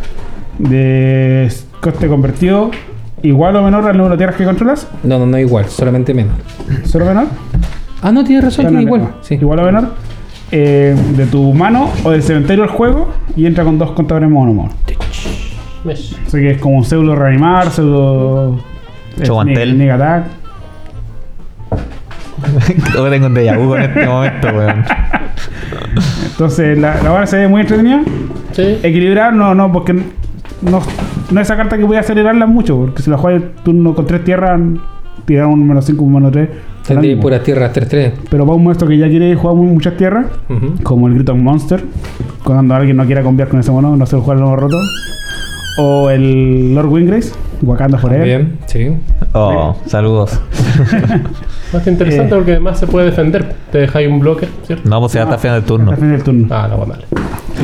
de 0.58 1.48
coste 1.86 2.08
convertido 2.08 2.70
igual 3.22 3.54
o 3.56 3.62
menor 3.62 3.86
al 3.86 3.96
número 3.96 4.14
de 4.14 4.18
tierras 4.18 4.36
que 4.36 4.44
controlas. 4.44 4.88
No, 5.04 5.18
no, 5.20 5.26
no 5.26 5.38
igual, 5.38 5.66
solamente 5.66 6.12
menos. 6.14 6.34
Solo 6.84 7.04
menor. 7.06 7.26
Ah, 8.02 8.10
no, 8.12 8.24
tienes 8.24 8.44
razón, 8.44 8.66
tiene 8.66 8.82
igual. 8.82 9.08
Sí. 9.22 9.34
Igual 9.36 9.60
o 9.60 9.64
menor. 9.64 9.88
eh, 10.50 10.94
de 11.16 11.26
tu 11.26 11.52
mano 11.54 11.90
o 12.04 12.10
del 12.10 12.22
cementerio 12.22 12.64
al 12.64 12.70
juego. 12.70 13.08
Y 13.36 13.46
entra 13.46 13.62
con 13.64 13.78
dos 13.78 13.92
contadores 13.92 14.28
mono 14.28 14.52
mono. 14.52 14.70
Así 15.88 16.16
que 16.32 16.50
es 16.52 16.58
como 16.58 16.78
un 16.78 16.84
pseudo 16.84 17.14
reanimar, 17.14 17.70
pseudo. 17.70 18.58
Chogantel. 19.22 19.74
Sneak 19.74 19.90
attack. 19.92 20.24
Yo 22.94 23.08
tengo 23.10 23.26
un 23.26 23.34
déjà 23.34 23.56
vu 23.56 23.74
en 23.76 23.82
este 23.82 24.06
momento, 24.06 24.48
weón. 24.48 24.84
Entonces 26.26 26.78
la, 26.78 27.00
la 27.02 27.12
hora 27.12 27.26
se 27.26 27.38
ve 27.38 27.48
muy 27.48 27.60
entretenida. 27.62 28.02
Sí. 28.52 28.78
Equilibrar, 28.82 29.32
no, 29.32 29.54
no, 29.54 29.72
porque 29.72 29.92
no, 29.94 30.80
no 31.30 31.40
es 31.40 31.46
esa 31.46 31.56
carta 31.56 31.76
que 31.76 31.84
voy 31.84 31.96
a 31.96 32.00
acelerarla 32.00 32.46
mucho. 32.46 32.76
Porque 32.78 33.02
si 33.02 33.10
la 33.10 33.16
juegas 33.18 33.42
el 33.42 33.48
turno 33.62 33.94
con 33.94 34.06
tres 34.06 34.24
tierras, 34.24 34.60
tirar 35.24 35.46
un 35.46 35.66
menos 35.66 35.84
5, 35.84 36.02
un 36.04 36.12
menos 36.14 36.32
3. 36.32 36.48
Tendría 36.86 37.18
puras 37.20 37.42
tierras 37.42 37.72
3-3. 37.74 38.12
Pero 38.30 38.44
para 38.44 38.56
un 38.56 38.62
monstruo 38.62 38.88
que 38.88 38.96
ya 38.96 39.08
quiere 39.08 39.34
jugar 39.34 39.56
mu- 39.56 39.64
muchas 39.64 39.96
tierras, 39.96 40.26
como 40.84 41.08
el 41.08 41.14
Griton 41.14 41.42
Monster, 41.42 41.82
cuando 42.44 42.74
alguien 42.76 42.96
no 42.96 43.04
quiera 43.06 43.22
cambiar 43.24 43.48
con 43.48 43.58
ese 43.58 43.72
mono, 43.72 43.96
no 43.96 44.06
se 44.06 44.14
lo 44.14 44.22
juega 44.22 44.38
el 44.38 44.44
nuevo 44.44 44.56
roto. 44.56 44.76
O 45.78 46.08
el 46.10 46.74
Lord 46.74 46.86
Wingrace, 46.86 47.32
Wakanda 47.60 47.98
Forever. 47.98 48.24
Bien, 48.24 48.58
sí. 48.66 48.88
Oh, 49.32 49.76
saludos. 49.86 50.40
Más 51.72 51.86
interesante 51.86 52.32
Eh. 52.32 52.36
porque 52.36 52.52
además 52.52 52.78
se 52.78 52.86
puede 52.86 53.06
defender. 53.06 53.54
Te 53.72 53.78
dejáis 53.78 54.08
un 54.08 54.20
bloque, 54.20 54.48
¿cierto? 54.64 54.88
No, 54.88 55.00
pues 55.00 55.12
ya 55.14 55.24
está 55.24 55.36
final 55.38 55.58
del 55.60 55.66
turno. 55.66 55.90
Hasta 55.92 56.04
el 56.04 56.10
fin 56.10 56.16
del 56.16 56.22
turno. 56.24 56.46
Ah, 56.54 56.68
no, 56.70 56.86
mal. 56.86 57.04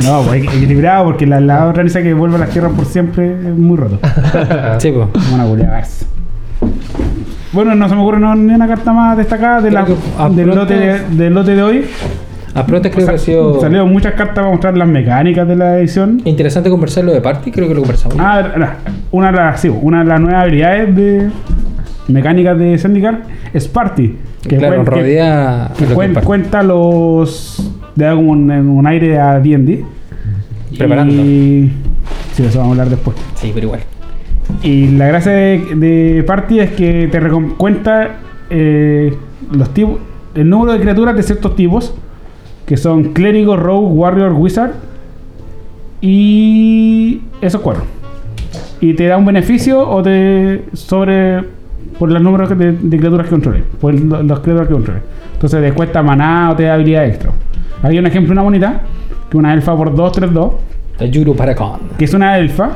No, 0.03 0.21
pues, 0.27 0.43
equ- 0.43 0.53
equilibrado, 0.57 1.05
porque 1.05 1.25
la, 1.25 1.39
la 1.39 1.67
otra 1.67 1.83
dice 1.83 2.01
que 2.01 2.13
vuelve 2.13 2.35
a 2.37 2.39
las 2.39 2.49
tierras 2.49 2.71
por 2.73 2.85
siempre 2.85 3.31
es 3.33 3.55
muy 3.57 3.77
roto. 3.77 3.99
Sí, 4.79 4.91
pues. 4.91 5.07
Una. 5.33 5.45
Bueno, 7.51 7.75
no 7.75 7.87
se 7.87 7.95
me 7.95 8.01
ocurre 8.01 8.19
no- 8.19 8.35
ni 8.35 8.53
una 8.53 8.67
carta 8.67 8.91
más 8.93 9.15
destacada 9.17 9.61
de 9.61 9.71
la, 9.71 9.85
del, 10.31 10.47
lote 10.47 10.73
de, 10.73 10.99
del 11.09 11.33
lote 11.33 11.55
de 11.55 11.61
hoy. 11.61 11.85
A 12.55 12.65
creo 12.65 12.81
que 12.81 13.01
ha 13.01 13.17
sido 13.17 13.59
Salieron 13.59 13.91
muchas 13.91 14.13
cartas 14.13 14.35
para 14.35 14.47
mostrar 14.49 14.77
las 14.77 14.87
mecánicas 14.87 15.47
de 15.47 15.55
la 15.55 15.79
edición. 15.79 16.21
interesante 16.23 16.69
conversar 16.69 17.03
lo 17.03 17.11
de 17.11 17.21
party. 17.21 17.51
Creo 17.51 17.67
que 17.67 17.73
lo 17.73 17.81
conversamos. 17.81 18.17
Ah, 18.19 18.75
una 19.11 19.31
de 19.31 19.37
las, 19.37 19.59
sí, 19.59 19.69
una 19.69 19.99
de 19.99 20.05
las 20.05 20.19
nuevas 20.19 20.43
habilidades 20.43 20.95
de 20.95 21.29
mecánicas 22.07 22.57
de 22.59 22.77
Zendikar 22.77 23.21
es 23.53 23.67
Party. 23.67 24.17
Que, 24.47 24.57
claro, 24.57 24.83
rodea. 24.83 25.71
que 25.77 25.87
lo 25.87 25.97
que 25.97 26.21
cuenta 26.21 26.61
los. 26.61 27.71
Le 27.95 28.05
da 28.05 28.15
como 28.15 28.31
un, 28.31 28.49
un 28.51 28.87
aire 28.87 29.19
a 29.19 29.39
DD. 29.39 29.83
Preparando. 30.77 31.13
Y. 31.13 31.71
Sí, 32.33 32.43
eso 32.43 32.59
vamos 32.59 32.77
a 32.77 32.81
hablar 32.81 32.89
después. 32.89 33.15
Sí, 33.35 33.51
pero 33.53 33.67
igual. 33.67 33.81
Y 34.63 34.87
la 34.97 35.07
gracia 35.07 35.31
de, 35.31 35.75
de 35.75 36.23
Party 36.23 36.59
es 36.59 36.71
que 36.71 37.07
te 37.11 37.19
cuenta 37.57 38.17
eh, 38.49 39.15
los 39.51 39.73
tipos, 39.73 39.99
el 40.35 40.49
número 40.49 40.73
de 40.73 40.79
criaturas 40.79 41.15
de 41.15 41.23
ciertos 41.23 41.55
tipos, 41.55 41.93
que 42.65 42.77
son 42.77 43.13
clérigo, 43.13 43.55
rogue, 43.55 43.87
warrior, 43.87 44.33
wizard, 44.33 44.71
y 46.01 47.21
esos 47.41 47.61
cuatro. 47.61 47.83
Y 48.81 48.93
te 48.93 49.05
da 49.07 49.17
un 49.17 49.25
beneficio 49.25 49.87
o 49.87 50.01
te 50.03 50.65
sobre 50.73 51.43
por 51.99 52.11
los 52.11 52.21
números 52.21 52.49
de, 52.57 52.71
de 52.73 52.97
criaturas 52.97 53.25
que 53.27 53.31
controles, 53.31 53.63
por 53.79 53.93
el- 53.93 54.09
los 54.09 54.39
criaturas 54.39 54.67
que 54.67 54.73
controles. 54.73 55.03
Entonces 55.33 55.61
te 55.61 55.71
cuesta 55.73 56.01
maná 56.01 56.51
o 56.51 56.55
te 56.55 56.63
da 56.63 56.73
habilidad 56.73 57.05
extra. 57.05 57.31
Hay 57.83 57.99
un 57.99 58.05
ejemplo, 58.07 58.31
una 58.33 58.41
bonita, 58.41 58.81
que 59.29 59.37
una 59.37 59.53
elfa 59.53 59.75
por 59.75 59.93
2, 59.95 60.11
3, 60.11 60.33
2 60.33 60.53
La 60.99 61.05
Yuru 61.05 61.35
Paracon. 61.35 61.79
que 61.97 62.05
es 62.05 62.13
una 62.13 62.37
elfa 62.39 62.71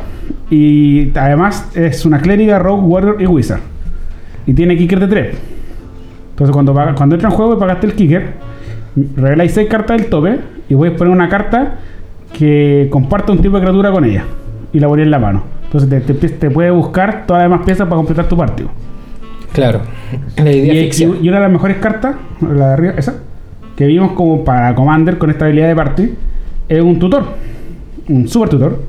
y 0.49 1.11
además 1.17 1.69
es 1.75 2.05
una 2.05 2.19
clériga, 2.19 2.59
rogue, 2.59 2.83
warrior 2.83 3.21
y 3.21 3.25
wizard. 3.25 3.59
Y 4.45 4.53
tiene 4.53 4.77
kicker 4.77 4.99
de 4.99 5.07
3. 5.07 5.37
Entonces 6.31 6.53
cuando, 6.53 6.73
paga- 6.73 6.93
cuando 6.95 7.15
entra 7.15 7.29
en 7.29 7.35
juego 7.35 7.55
y 7.55 7.59
pagaste 7.59 7.87
el 7.87 7.93
kicker, 7.93 8.33
reveláis 9.15 9.53
6 9.53 9.67
cartas 9.69 9.97
del 9.97 10.07
tope 10.09 10.39
y 10.69 10.73
voy 10.73 10.89
a 10.89 10.95
poner 10.95 11.11
una 11.13 11.29
carta 11.29 11.75
que 12.33 12.87
comparta 12.91 13.31
un 13.31 13.39
tipo 13.41 13.55
de 13.55 13.61
criatura 13.61 13.91
con 13.91 14.03
ella. 14.05 14.23
Y 14.73 14.79
la 14.79 14.87
ponéis 14.87 15.05
en 15.05 15.11
la 15.11 15.19
mano. 15.19 15.43
Entonces 15.65 15.89
te, 15.89 16.13
te, 16.13 16.29
te 16.29 16.49
puede 16.49 16.69
buscar 16.71 17.25
todas 17.25 17.43
las 17.43 17.49
demás 17.51 17.65
piezas 17.65 17.87
para 17.87 17.97
completar 17.97 18.25
tu 18.27 18.37
partido. 18.37 18.69
Claro. 19.53 19.81
La 20.37 20.51
idea 20.51 20.73
y- 20.83 20.89
y 21.21 21.27
una 21.29 21.37
de 21.37 21.43
las 21.43 21.51
mejores 21.51 21.77
cartas, 21.77 22.15
la 22.41 22.67
de 22.67 22.73
arriba, 22.73 22.93
esa, 22.97 23.15
que 23.77 23.85
vimos 23.85 24.13
como 24.13 24.43
para 24.43 24.73
Commander 24.73 25.19
con 25.19 25.29
esta 25.29 25.45
habilidad 25.45 25.67
de 25.67 25.75
party, 25.75 26.13
es 26.67 26.81
un 26.81 26.97
tutor, 26.97 27.23
un 28.09 28.27
super 28.27 28.49
tutor, 28.49 28.81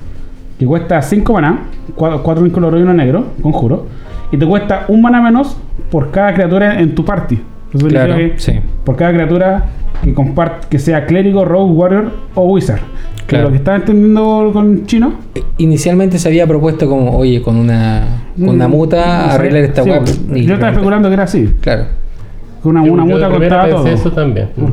que 0.59 0.65
cuesta 0.65 1.03
5 1.03 1.33
maná, 1.33 1.65
4 1.95 2.47
incoloro 2.47 2.79
y 2.79 2.83
1 2.83 2.95
negro, 2.95 3.27
conjuro, 3.43 3.87
y 4.33 4.39
te 4.39 4.47
cuesta 4.47 4.87
un 4.89 5.03
maná 5.03 5.21
menos 5.21 5.59
por 5.91 6.11
cada 6.11 6.33
criatura 6.33 6.81
en 6.81 6.95
tu 6.95 7.05
party. 7.05 7.39
Entonces, 7.67 7.91
Claro, 7.91 8.17
que 8.17 8.33
sí. 8.39 8.53
Por 8.83 8.97
cada 8.97 9.13
criatura 9.13 9.67
que 10.03 10.15
comparte, 10.15 10.69
que 10.71 10.79
sea 10.79 11.05
clérigo, 11.05 11.45
rogue, 11.45 11.73
warrior 11.73 12.13
o 12.35 12.45
wizard. 12.45 12.81
Claro. 13.27 13.45
Lo 13.45 13.51
que 13.51 13.57
estaba 13.59 13.77
entendiendo 13.77 14.51
con 14.55 14.87
chino. 14.87 15.13
Inicialmente 15.59 16.19
se 16.19 16.29
había 16.29 16.47
propuesto 16.47 16.89
como, 16.89 17.15
oye, 17.15 17.43
con 17.43 17.57
una, 17.57 18.07
con 18.39 18.49
una 18.49 18.69
mm, 18.69 18.71
muta 18.71 19.35
arreglar 19.35 19.65
esta 19.65 19.83
sí, 19.83 19.91
web. 19.91 20.05
Yo 20.47 20.55
estaba 20.55 20.73
especulando 20.73 21.09
que 21.09 21.15
era 21.15 21.25
así. 21.25 21.55
Claro. 21.61 21.85
Que 22.63 22.69
una, 22.69 22.85
Yo- 22.85 22.93
una 22.93 23.07
yo 23.07 23.31
contaba 23.31 23.63
pensé 23.65 23.75
todo. 23.77 23.87
eso 23.89 24.13
también. 24.13 24.49
Pero, 24.57 24.73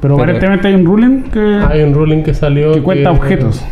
Pero- 0.00 0.14
aparentemente 0.14 0.68
hay 0.68 0.74
un 0.74 0.84
ruling 0.84 1.22
que, 1.32 1.40
Hay 1.68 1.82
un 1.82 1.94
ruling 1.94 2.22
que 2.22 2.34
salió 2.34 2.72
que 2.74 2.82
cuenta 2.82 3.10
objetos. 3.10 3.62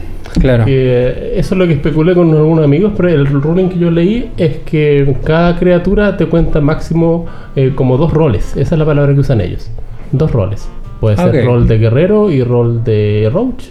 Claro. 0.40 0.64
que 0.64 1.32
eso 1.38 1.54
es 1.54 1.58
lo 1.58 1.66
que 1.66 1.74
especulé 1.74 2.14
con 2.14 2.30
algunos 2.30 2.64
amigos, 2.64 2.92
pero 2.96 3.10
el 3.10 3.26
ruling 3.26 3.68
que 3.68 3.78
yo 3.78 3.90
leí 3.90 4.30
es 4.38 4.56
que 4.64 5.14
cada 5.24 5.58
criatura 5.58 6.16
te 6.16 6.24
cuenta 6.24 6.62
máximo 6.62 7.26
eh, 7.54 7.72
como 7.74 7.98
dos 7.98 8.14
roles. 8.14 8.56
Esa 8.56 8.74
es 8.74 8.78
la 8.78 8.86
palabra 8.86 9.12
que 9.12 9.20
usan 9.20 9.42
ellos. 9.42 9.70
Dos 10.10 10.32
roles. 10.32 10.66
Puede 11.00 11.16
ser 11.18 11.28
Ok. 11.40 11.44
rol 11.44 11.68
de 11.68 11.76
guerrero 11.78 12.30
y 12.30 12.42
rol 12.42 12.82
de 12.82 13.28
roach. 13.30 13.64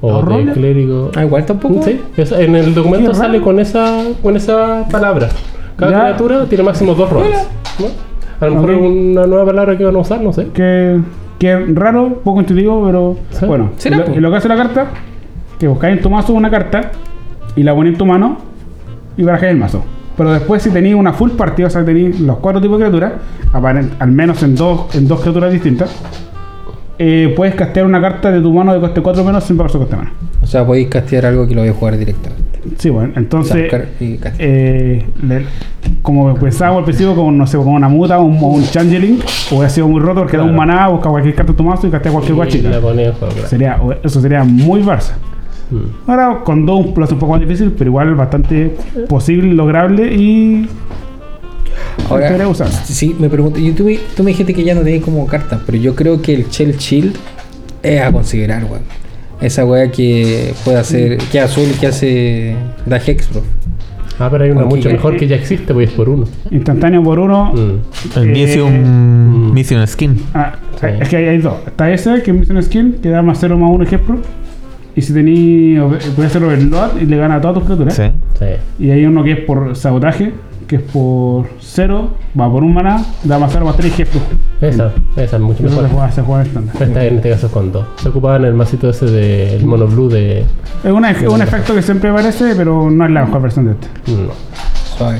O 0.00 0.10
¿Dos 0.12 0.24
de 0.24 0.30
roles? 0.32 0.54
clérigo. 0.54 1.10
Ah, 1.14 1.24
igual 1.24 1.44
tampoco. 1.46 1.82
Sí, 1.84 2.00
esa- 2.16 2.40
en 2.42 2.56
el 2.56 2.74
documento 2.74 3.14
sale 3.14 3.40
con 3.40 3.60
esa, 3.60 4.02
con 4.20 4.34
esa 4.36 4.86
palabra. 4.90 5.28
Cada 5.76 5.92
Ya. 5.92 6.00
criatura 6.00 6.46
tiene 6.46 6.64
máximo 6.64 6.94
dos 6.94 7.10
roles. 7.10 7.46
¿no? 7.78 7.86
A 8.40 8.46
lo 8.46 8.54
mejor 8.54 8.70
Ok. 8.70 8.76
es 8.76 8.82
una 8.82 9.26
nueva 9.26 9.44
palabra 9.46 9.76
que 9.78 9.84
van 9.84 9.96
a 9.96 9.98
usar, 9.98 10.20
no 10.20 10.32
sé. 10.32 10.48
Que, 10.54 10.98
que 11.38 11.52
es 11.52 11.74
raro, 11.74 12.20
poco 12.24 12.40
intuitivo, 12.40 12.84
pero 12.86 13.16
Sí. 13.30 13.46
bueno. 13.46 13.70
Será, 13.76 13.96
y 13.96 13.98
lo, 14.00 14.04
po. 14.06 14.12
y 14.12 14.20
lo 14.20 14.30
que 14.30 14.36
hace 14.36 14.48
la 14.48 14.56
carta, 14.56 14.86
que 15.58 15.66
buscáis 15.68 15.96
en 15.96 16.02
tu 16.02 16.10
mazo 16.10 16.32
una 16.34 16.50
carta 16.50 16.92
y 17.56 17.62
la 17.62 17.74
ponéis 17.74 17.94
en 17.94 17.98
tu 17.98 18.06
mano 18.06 18.36
y 19.16 19.22
barajáis 19.22 19.52
el 19.52 19.58
mazo. 19.58 19.82
Pero 20.16 20.32
después 20.32 20.62
si 20.62 20.70
tenéis 20.70 20.94
una 20.94 21.12
full 21.12 21.30
partida, 21.30 21.68
o 21.68 21.70
sea, 21.70 21.84
tenéis 21.84 22.18
los 22.20 22.38
cuatro 22.38 22.60
tipos 22.60 22.78
de 22.78 22.86
criaturas, 22.86 23.12
al 24.00 24.10
menos 24.12 24.42
en 24.42 24.54
dos, 24.56 24.94
en 24.96 25.06
dos 25.06 25.20
criaturas 25.20 25.52
distintas, 25.52 25.94
eh, 26.98 27.32
puedes 27.36 27.54
castear 27.54 27.86
una 27.86 28.00
carta 28.00 28.30
de 28.32 28.40
tu 28.40 28.52
mano 28.52 28.74
de 28.74 28.80
coste 28.80 29.00
4 29.00 29.22
menos 29.22 29.44
sin 29.44 29.56
pagar 29.56 29.70
su 29.70 29.78
coste 29.78 29.94
mana. 29.96 30.12
O 30.42 30.46
sea, 30.46 30.66
podéis 30.66 30.88
castear 30.88 31.26
algo 31.26 31.46
que 31.46 31.54
lo 31.54 31.60
voy 31.60 31.70
a 31.70 31.72
jugar 31.72 31.96
directamente. 31.96 32.42
Sí, 32.78 32.90
bueno, 32.90 33.12
entonces... 33.16 33.70
Eh, 34.38 35.04
le- 35.22 35.44
como 36.02 36.34
pensábamos 36.34 36.80
al 36.80 36.84
principio, 36.84 37.14
con, 37.14 37.38
no 37.38 37.46
sé, 37.46 37.56
con 37.56 37.68
una 37.68 37.88
muta 37.88 38.18
o 38.18 38.24
un, 38.24 38.36
o 38.38 38.46
un 38.48 38.64
changeling, 38.64 39.20
hubiera 39.50 39.68
sido 39.70 39.88
muy 39.88 40.00
roto 40.00 40.20
porque 40.20 40.36
da 40.36 40.42
un 40.42 40.50
Claro. 40.54 40.66
maná, 40.66 40.88
busca 40.88 41.08
cualquier 41.08 41.34
carta 41.34 41.52
de 41.52 41.56
tu 41.56 41.64
mazo 41.64 41.86
y 41.86 41.90
castea 41.90 42.12
cualquier 42.12 42.34
guachita. 42.34 42.68
claro. 42.80 43.46
Sería, 43.46 43.78
eso 44.02 44.20
sería 44.20 44.44
muy 44.44 44.82
Barça. 44.82 45.12
Mm. 45.70 46.10
Ahora 46.10 46.40
con 46.44 46.64
dos 46.66 46.86
lo 46.96 47.04
hace 47.04 47.14
un 47.14 47.20
poco 47.20 47.32
más 47.32 47.40
difícil, 47.40 47.72
pero 47.76 47.90
igual 47.90 48.14
bastante 48.14 48.74
posible, 49.08 49.52
lograble 49.54 50.14
y 50.14 50.68
Ahora, 52.10 52.28
sí, 52.84 53.14
me 53.18 53.28
pregunto, 53.28 53.58
yo, 53.60 53.74
tú, 53.74 53.84
me- 53.84 53.98
tú 54.16 54.22
me 54.24 54.30
dijiste 54.30 54.54
que 54.54 54.64
ya 54.64 54.74
no 54.74 54.80
tenías 54.82 55.04
como 55.04 55.26
cartas, 55.26 55.60
pero 55.66 55.78
yo 55.78 55.94
creo 55.94 56.20
que 56.22 56.34
el 56.34 56.48
Shell 56.48 56.76
Shield 56.76 57.16
es 57.82 58.00
a 58.00 58.10
considerar, 58.12 58.64
weón. 58.64 58.82
Esa 59.40 59.64
weá 59.64 59.90
que 59.90 60.52
puede 60.64 60.78
hacer. 60.78 61.18
Que 61.30 61.40
azul 61.40 61.64
y 61.74 61.78
que 61.78 61.86
hace. 61.86 62.56
Da 62.86 62.96
Hexproof. 62.96 63.44
Ah, 64.20 64.28
pero 64.30 64.42
hay 64.44 64.50
una 64.50 64.64
mucho 64.64 64.90
mejor 64.90 65.16
que 65.16 65.28
ya 65.28 65.36
existe, 65.36 65.72
pues 65.72 65.90
es 65.90 65.94
por 65.94 66.08
uno. 66.08 66.26
Instantáneo 66.50 67.02
por 67.04 67.20
uno. 67.20 67.52
Mm. 67.54 68.18
El 68.18 68.22
Eh, 68.24 68.32
Mission, 68.32 69.54
Mission 69.54 69.86
Skin. 69.86 70.16
Ah, 70.34 70.54
Sí. 70.80 70.86
Es 71.00 71.08
que 71.08 71.16
hay, 71.16 71.24
hay 71.26 71.38
dos. 71.38 71.54
Está 71.66 71.90
ese, 71.90 72.22
que 72.22 72.30
es 72.32 72.36
Mission 72.36 72.62
Skin, 72.62 72.92
que 73.02 73.08
da 73.10 73.22
más 73.22 73.38
0 73.40 73.56
más 73.58 73.70
1 73.70 73.84
ejemplo. 73.84 74.18
Y 74.96 75.02
si 75.02 75.12
tení, 75.12 75.76
puede 76.16 76.26
hacer 76.26 76.42
overload 76.42 77.00
y 77.00 77.06
le 77.06 77.16
gana 77.16 77.36
a 77.36 77.40
todas 77.40 77.54
tus 77.58 77.64
criaturas. 77.64 77.94
Sí. 77.94 78.02
Sí. 78.38 78.84
Y 78.84 78.90
hay 78.90 79.04
uno 79.06 79.22
que 79.22 79.32
es 79.32 79.38
por 79.40 79.76
sabotaje, 79.76 80.32
que 80.68 80.76
es 80.76 80.82
por 80.82 81.46
0, 81.60 82.08
va 82.38 82.50
por 82.50 82.62
un 82.62 82.74
maná, 82.74 83.02
da 83.24 83.38
más 83.38 83.50
0 83.52 83.64
más 83.64 83.76
3 83.76 83.90
ejemplo. 83.92 84.20
Esa, 84.60 84.92
esa 85.16 85.36
es 85.36 85.42
mucho 85.42 85.62
mejor. 85.64 85.88
juega, 85.88 86.12
se 86.12 86.22
juega 86.22 86.42
en 86.42 86.46
estándar. 86.48 86.74
Esta 86.82 87.04
en 87.04 87.16
este 87.16 87.30
caso 87.30 87.46
es 87.46 87.52
con 87.52 87.72
dos. 87.72 87.84
Se 87.96 88.08
ocupaba 88.10 88.36
en 88.36 88.44
el 88.44 88.54
masito 88.54 88.90
ese 88.90 89.06
del 89.06 89.64
mono 89.66 89.86
blue 89.86 90.08
de. 90.08 90.44
Es 90.84 90.92
una- 90.92 91.10
es 91.10 91.26
un 91.26 91.42
efecto 91.42 91.74
que 91.74 91.82
siempre 91.82 92.10
aparece, 92.10 92.54
pero 92.56 92.90
no 92.90 93.04
es 93.04 93.10
la 93.10 93.24
mejor 93.24 93.42
versión 93.42 93.64
de 93.66 93.72
este. 93.72 93.88
No. 94.12 94.32
Suave. 94.96 95.18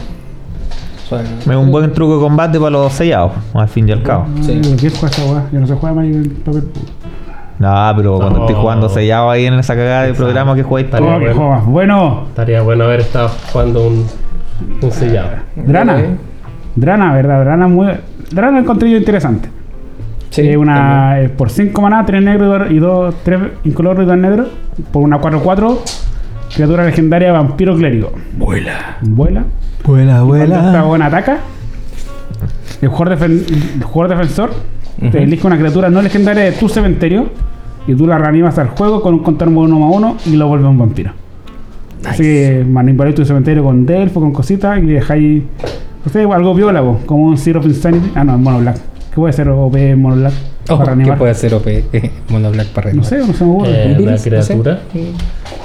Suave. 1.09 1.25
Es 1.41 1.47
un 1.47 1.71
buen 1.73 1.93
truco 1.93 2.17
de 2.17 2.21
combate 2.21 2.59
para 2.59 2.71
los 2.71 2.93
sellados, 2.93 3.33
al 3.55 3.69
fin 3.69 3.89
y 3.89 3.93
al 3.93 4.03
cabo. 4.03 4.27
Sí. 4.43 4.61
¿Quién 4.79 4.93
juega 4.93 5.09
esa 5.09 5.25
weá? 5.25 5.45
Yo 5.53 5.61
no 5.61 5.67
sé 5.67 5.75
jugar 5.75 5.95
más 5.95 6.05
el 6.07 6.31
papel. 6.45 6.65
No, 7.59 7.93
pero 7.97 8.17
cuando 8.19 8.39
No. 8.41 8.45
estoy 8.47 8.61
jugando 8.61 8.89
sellado 8.89 9.31
ahí 9.31 9.47
en 9.47 9.55
esa 9.55 9.75
cagada 9.75 10.03
de 10.05 10.15
programa 10.15 10.55
que 10.55 10.63
jugáis 10.63 10.85
Estaría 10.87 11.07
¿Cómo 11.09 11.19
que 11.19 11.25
bueno. 11.25 11.41
juega 11.41 11.57
más? 11.57 11.67
Bueno, 11.67 12.25
Estaría 12.29 12.63
bueno 12.63 12.85
haber 12.85 13.01
estado 13.01 13.31
jugando 13.53 13.87
un, 13.89 14.07
un 14.83 14.91
sellado. 14.93 15.29
Drana. 15.57 15.97
Drana, 16.77 17.15
¿verdad? 17.15 17.41
Drana 17.45 17.69
muy. 17.69 17.89
Drana 18.31 18.59
encontré 18.61 18.91
yo 18.91 18.97
interesante. 18.99 19.49
Sí, 20.31 20.43
Eh, 20.43 20.57
una, 20.57 21.21
eh, 21.23 21.29
por 21.31 21.51
5 21.51 21.81
maná, 21.81 22.05
3 22.05 22.23
negros 22.23 22.71
y 22.71 22.79
2, 22.79 23.15
3 23.25 23.41
incoloro 23.65 24.03
y 24.03 24.07
2 24.07 24.17
negros. 24.19 24.49
Por 24.93 25.03
una 25.03 25.19
4-4, 25.19 25.79
criatura 26.55 26.85
legendaria 26.85 27.33
vampiro 27.33 27.75
clérigo. 27.77 28.13
Vuela. 28.37 28.99
Vuela. 29.03 29.45
Vuela, 29.85 30.21
Cuando 30.23 30.55
esta 30.57 30.83
buena 30.83 31.07
ataca, 31.07 31.39
el 32.83 32.89
jugador, 32.89 33.19
defen- 33.19 33.75
el 33.77 33.83
jugador 33.83 34.17
defensor 34.19 34.51
te 35.01 35.07
Ujú. 35.09 35.17
elige 35.19 35.47
una 35.47 35.57
criatura 35.57 35.89
no 35.91 36.03
legendaria 36.03 36.45
de 36.45 36.53
tu 36.53 36.69
cementerio 36.69 37.31
y 37.87 37.95
tú 37.95 38.07
la 38.07 38.19
reanimas 38.19 38.59
al 38.59 38.69
juego 38.69 39.01
con 39.01 39.15
un 39.15 39.21
contador 39.23 39.55
1 39.55 39.79
más 39.79 39.97
1 39.97 40.17
y 40.27 40.37
lo 40.37 40.47
vuelves 40.49 40.69
un 40.69 40.79
vampiro. 40.79 41.13
Así 42.05 42.23
que 42.23 42.65
manipuláis 42.69 43.15
tu 43.15 43.25
cementerio 43.25 43.63
con 43.65 43.85
Delfo, 43.87 44.21
con 44.21 44.33
cositas 44.33 44.79
y 44.79 44.83
le 44.83 44.93
dejáis. 44.95 45.43
No 46.05 46.13
sé, 46.13 46.23
algo 46.23 46.55
viola, 46.55 46.83
como 47.07 47.25
un 47.25 47.37
Zero 47.37 47.61
of 47.61 47.67
Insanity. 47.67 48.13
Ah, 48.15 48.25
no, 48.25 48.35
es 48.35 48.41
Mono 48.41 48.61
Black. 48.61 48.77
¿Qué 49.11 49.15
puede 49.17 49.33
ser 49.33 49.49
OP 49.49 49.75
en 49.77 50.01
Mono 50.01 50.17
Black? 50.17 50.33
Oh, 50.71 50.79
para 50.79 50.97
¿Qué 50.97 51.13
puede 51.15 51.33
hacer 51.33 51.55
OP? 51.55 51.67
Mono 52.31 52.51
Black 52.53 52.69
para 52.69 52.93
No 52.93 53.03
reanimar? 53.03 53.05
sé, 53.07 53.19
no 53.27 53.33
se 53.35 53.45
me 53.45 53.51
ocurre. 53.51 53.71
Eh, 53.71 53.85
¿Un 53.87 53.91
una 53.91 53.99
virus? 53.99 54.13
No 54.13 54.19
sé. 54.19 54.29
criatura. 54.55 54.81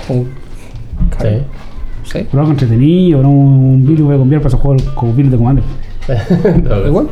Un- 0.10 0.16
un- 0.18 0.28
Sí. 1.22 1.28
Sí. 2.04 2.28
Pero 2.30 2.40
algo 2.42 2.52
entretenido, 2.52 3.22
no 3.22 3.30
un 3.30 3.86
virus 3.86 4.06
voy 4.08 4.16
a 4.16 4.20
cambiar 4.20 4.42
para 4.42 4.50
esos 4.50 4.60
juegos 4.60 4.84
como 4.96 5.14
virus 5.14 5.32
de 5.32 5.38
Commander. 5.38 5.64
Igual. 6.88 7.08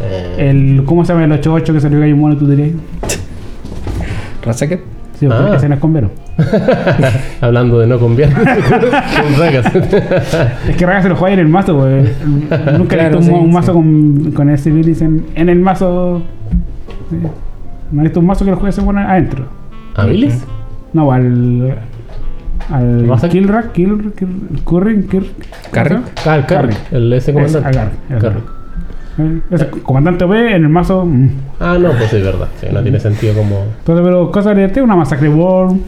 Eh, 0.00 0.50
El, 0.50 0.82
¿Cómo 0.84 1.04
se 1.04 1.12
llama 1.12 1.24
el 1.24 1.40
8-8 1.40 1.72
que 1.72 1.80
salió 1.80 2.00
Gallo 2.00 2.16
Mono 2.16 2.34
y 2.34 2.38
tú 2.38 2.46
dirías? 2.48 2.70
Razaket. 4.44 4.80
Sí, 5.30 5.36
porque 5.36 5.52
Ah. 5.52 5.56
ese 5.56 5.68
no 5.68 5.74
es 5.74 5.80
con 5.80 5.92
Vero. 5.92 6.10
Hablando 7.40 7.78
de 7.80 7.86
no 7.86 7.98
conviar. 7.98 8.30
Un 9.28 9.38
Ragas. 9.38 9.66
Es 10.68 10.76
que 10.76 10.86
Raga 10.86 11.02
se 11.02 11.08
lo 11.08 11.16
juega 11.16 11.34
en 11.34 11.40
el 11.40 11.48
mazo, 11.48 11.76
pues. 11.76 12.10
Nunca 12.24 12.56
he 12.56 12.68
visto 12.78 12.86
Claro, 12.88 13.18
un, 13.18 13.24
sí, 13.24 13.30
un 13.30 13.52
mazo 13.52 13.72
sí. 13.72 13.72
con, 13.72 14.32
con 14.32 14.50
ese 14.50 14.70
virus 14.70 15.00
en, 15.02 15.24
en 15.34 15.48
el 15.48 15.60
mazo. 15.60 16.22
Sí. 17.10 17.16
No 17.92 18.00
he 18.00 18.04
visto 18.04 18.20
un 18.20 18.26
mazo 18.26 18.44
que 18.44 18.50
lo 18.50 18.56
juegue 18.56 18.72
se 18.72 18.82
pone 18.82 19.00
adentro. 19.02 19.44
¿Habilis? 19.94 20.44
No, 20.92 21.10
al. 21.12 21.76
Al 22.72 23.06
¿Raza? 23.08 23.28
Killrack, 23.28 23.72
Kill, 23.72 24.12
Kill, 24.16 24.28
Curry, 24.64 25.02
Kill. 25.06 25.30
Carrick. 25.70 26.00
Ah, 26.26 26.36
el 26.36 26.46
Carrick. 26.46 26.76
El 26.92 27.12
ese 27.12 27.30
Es, 27.30 27.34
comandante. 27.52 27.96
Carrick, 28.20 28.44
Eh, 29.18 29.70
comandante 29.82 30.24
OP 30.24 30.32
en 30.34 30.62
el 30.64 30.68
mazo. 30.68 31.04
mm. 31.06 31.28
Ah, 31.60 31.76
no, 31.80 31.90
pues 31.92 32.12
es 32.12 32.24
verdad. 32.24 32.48
Sí, 32.60 32.66
no 32.72 32.82
tiene 32.82 32.98
sentido 33.00 33.34
como. 33.34 33.64
Pero, 33.86 34.02
pero 34.02 34.30
cosas 34.30 34.56
de 34.56 34.82
una 34.82 34.96
masacre 34.96 35.28
worm. 35.28 35.80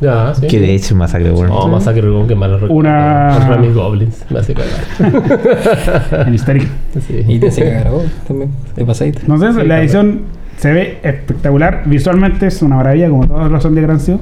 Ya, 0.00 0.34
sí. 0.34 0.48
Que 0.48 0.58
de 0.58 0.74
hecho 0.74 0.94
Masacre 0.96 1.30
World. 1.32 1.52
Oh, 1.54 1.68
Masacre 1.68 2.10
Worm, 2.10 2.26
que 2.26 2.34
malo 2.34 2.54
recuerdo. 2.54 2.74
Una- 2.74 3.36
Contra 3.38 3.56
mis 3.58 3.72
goblins. 3.74 4.24
Me 4.28 4.40
hace 4.40 4.52
cagar. 4.52 6.26
El 6.28 6.34
Hysteric. 6.34 6.66
Sí. 7.06 7.24
Y 7.28 7.38
te 7.38 7.46
hace 7.48 7.62
cagar 7.64 7.92
también. 8.26 8.50
De 8.74 8.84
pasadita. 8.84 9.20
No 9.28 9.38
sé, 9.38 9.46
Sí, 9.46 9.52
la 9.52 9.58
también. 9.60 9.78
edición 9.80 10.20
se 10.58 10.72
ve 10.72 10.98
espectacular. 11.04 11.84
Visualmente 11.86 12.48
es 12.48 12.60
una 12.60 12.76
maravilla, 12.76 13.08
como 13.08 13.26
todos 13.28 13.50
los 13.50 13.62
son 13.62 13.74
de 13.76 13.82
Gran 13.82 14.00
Ciudad. 14.00 14.20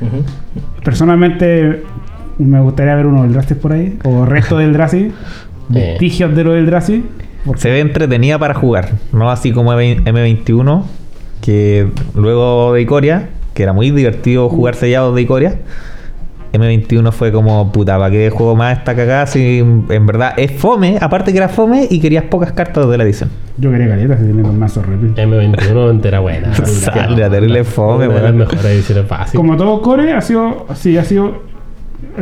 Ujú. 0.00 0.22
Personalmente, 0.84 1.82
me 2.38 2.60
gustaría 2.60 2.94
ver 2.94 3.06
uno 3.06 3.22
del 3.24 3.32
Dracis 3.32 3.56
por 3.56 3.72
ahí, 3.72 3.98
o 4.04 4.24
resto 4.24 4.56
del 4.58 4.72
Dracis, 4.72 5.12
vestigios 5.68 6.34
de 6.34 6.44
lo 6.44 6.52
del 6.52 6.66
Dracis. 6.66 7.02
Se 7.56 7.70
ve 7.70 7.80
entretenida 7.80 8.38
para 8.38 8.54
jugar, 8.54 8.92
no 9.12 9.30
así 9.30 9.52
como 9.52 9.72
M21, 9.74 10.84
que 11.40 11.88
luego 12.14 12.72
de 12.72 12.82
Icoria, 12.82 13.30
que 13.54 13.62
era 13.64 13.72
muy 13.72 13.90
divertido 13.90 14.48
jugar 14.48 14.74
sellados 14.74 15.14
de 15.14 15.22
Icoria. 15.22 15.58
M21 16.52 17.12
fue 17.12 17.32
como, 17.32 17.72
puta, 17.72 17.98
¿para 17.98 18.10
qué 18.10 18.28
juego 18.28 18.54
más 18.54 18.78
esta 18.78 18.94
cagada? 18.94 19.26
Si 19.26 19.58
en 19.58 20.06
verdad 20.06 20.34
es 20.36 20.52
fome, 20.52 20.98
aparte 21.00 21.32
que 21.32 21.38
era 21.38 21.48
fome 21.48 21.88
y 21.90 21.98
querías 21.98 22.24
pocas 22.24 22.52
cartas 22.52 22.88
de 22.88 22.98
la 22.98 23.04
edición. 23.04 23.30
Yo 23.56 23.70
quería 23.70 23.88
caleta, 23.88 24.18
si 24.18 24.24
tiene 24.24 24.42
un 24.42 24.58
mazo 24.58 24.80
horrible. 24.80 25.14
M21 25.14 25.90
entera 25.90 26.20
buena. 26.20 26.54
Sale, 26.64 27.30
terrible 27.30 27.64
fome, 27.64 28.06
Una 28.06 28.16
de 28.16 28.22
las 28.22 28.34
mejores 28.34 28.64
ediciones 28.66 29.06
fáciles. 29.06 29.34
Como 29.34 29.56
todo 29.56 29.80
core, 29.80 30.12
ha 30.12 30.20
sido, 30.20 30.66
sí, 30.74 30.98
ha 30.98 31.04
sido, 31.04 31.42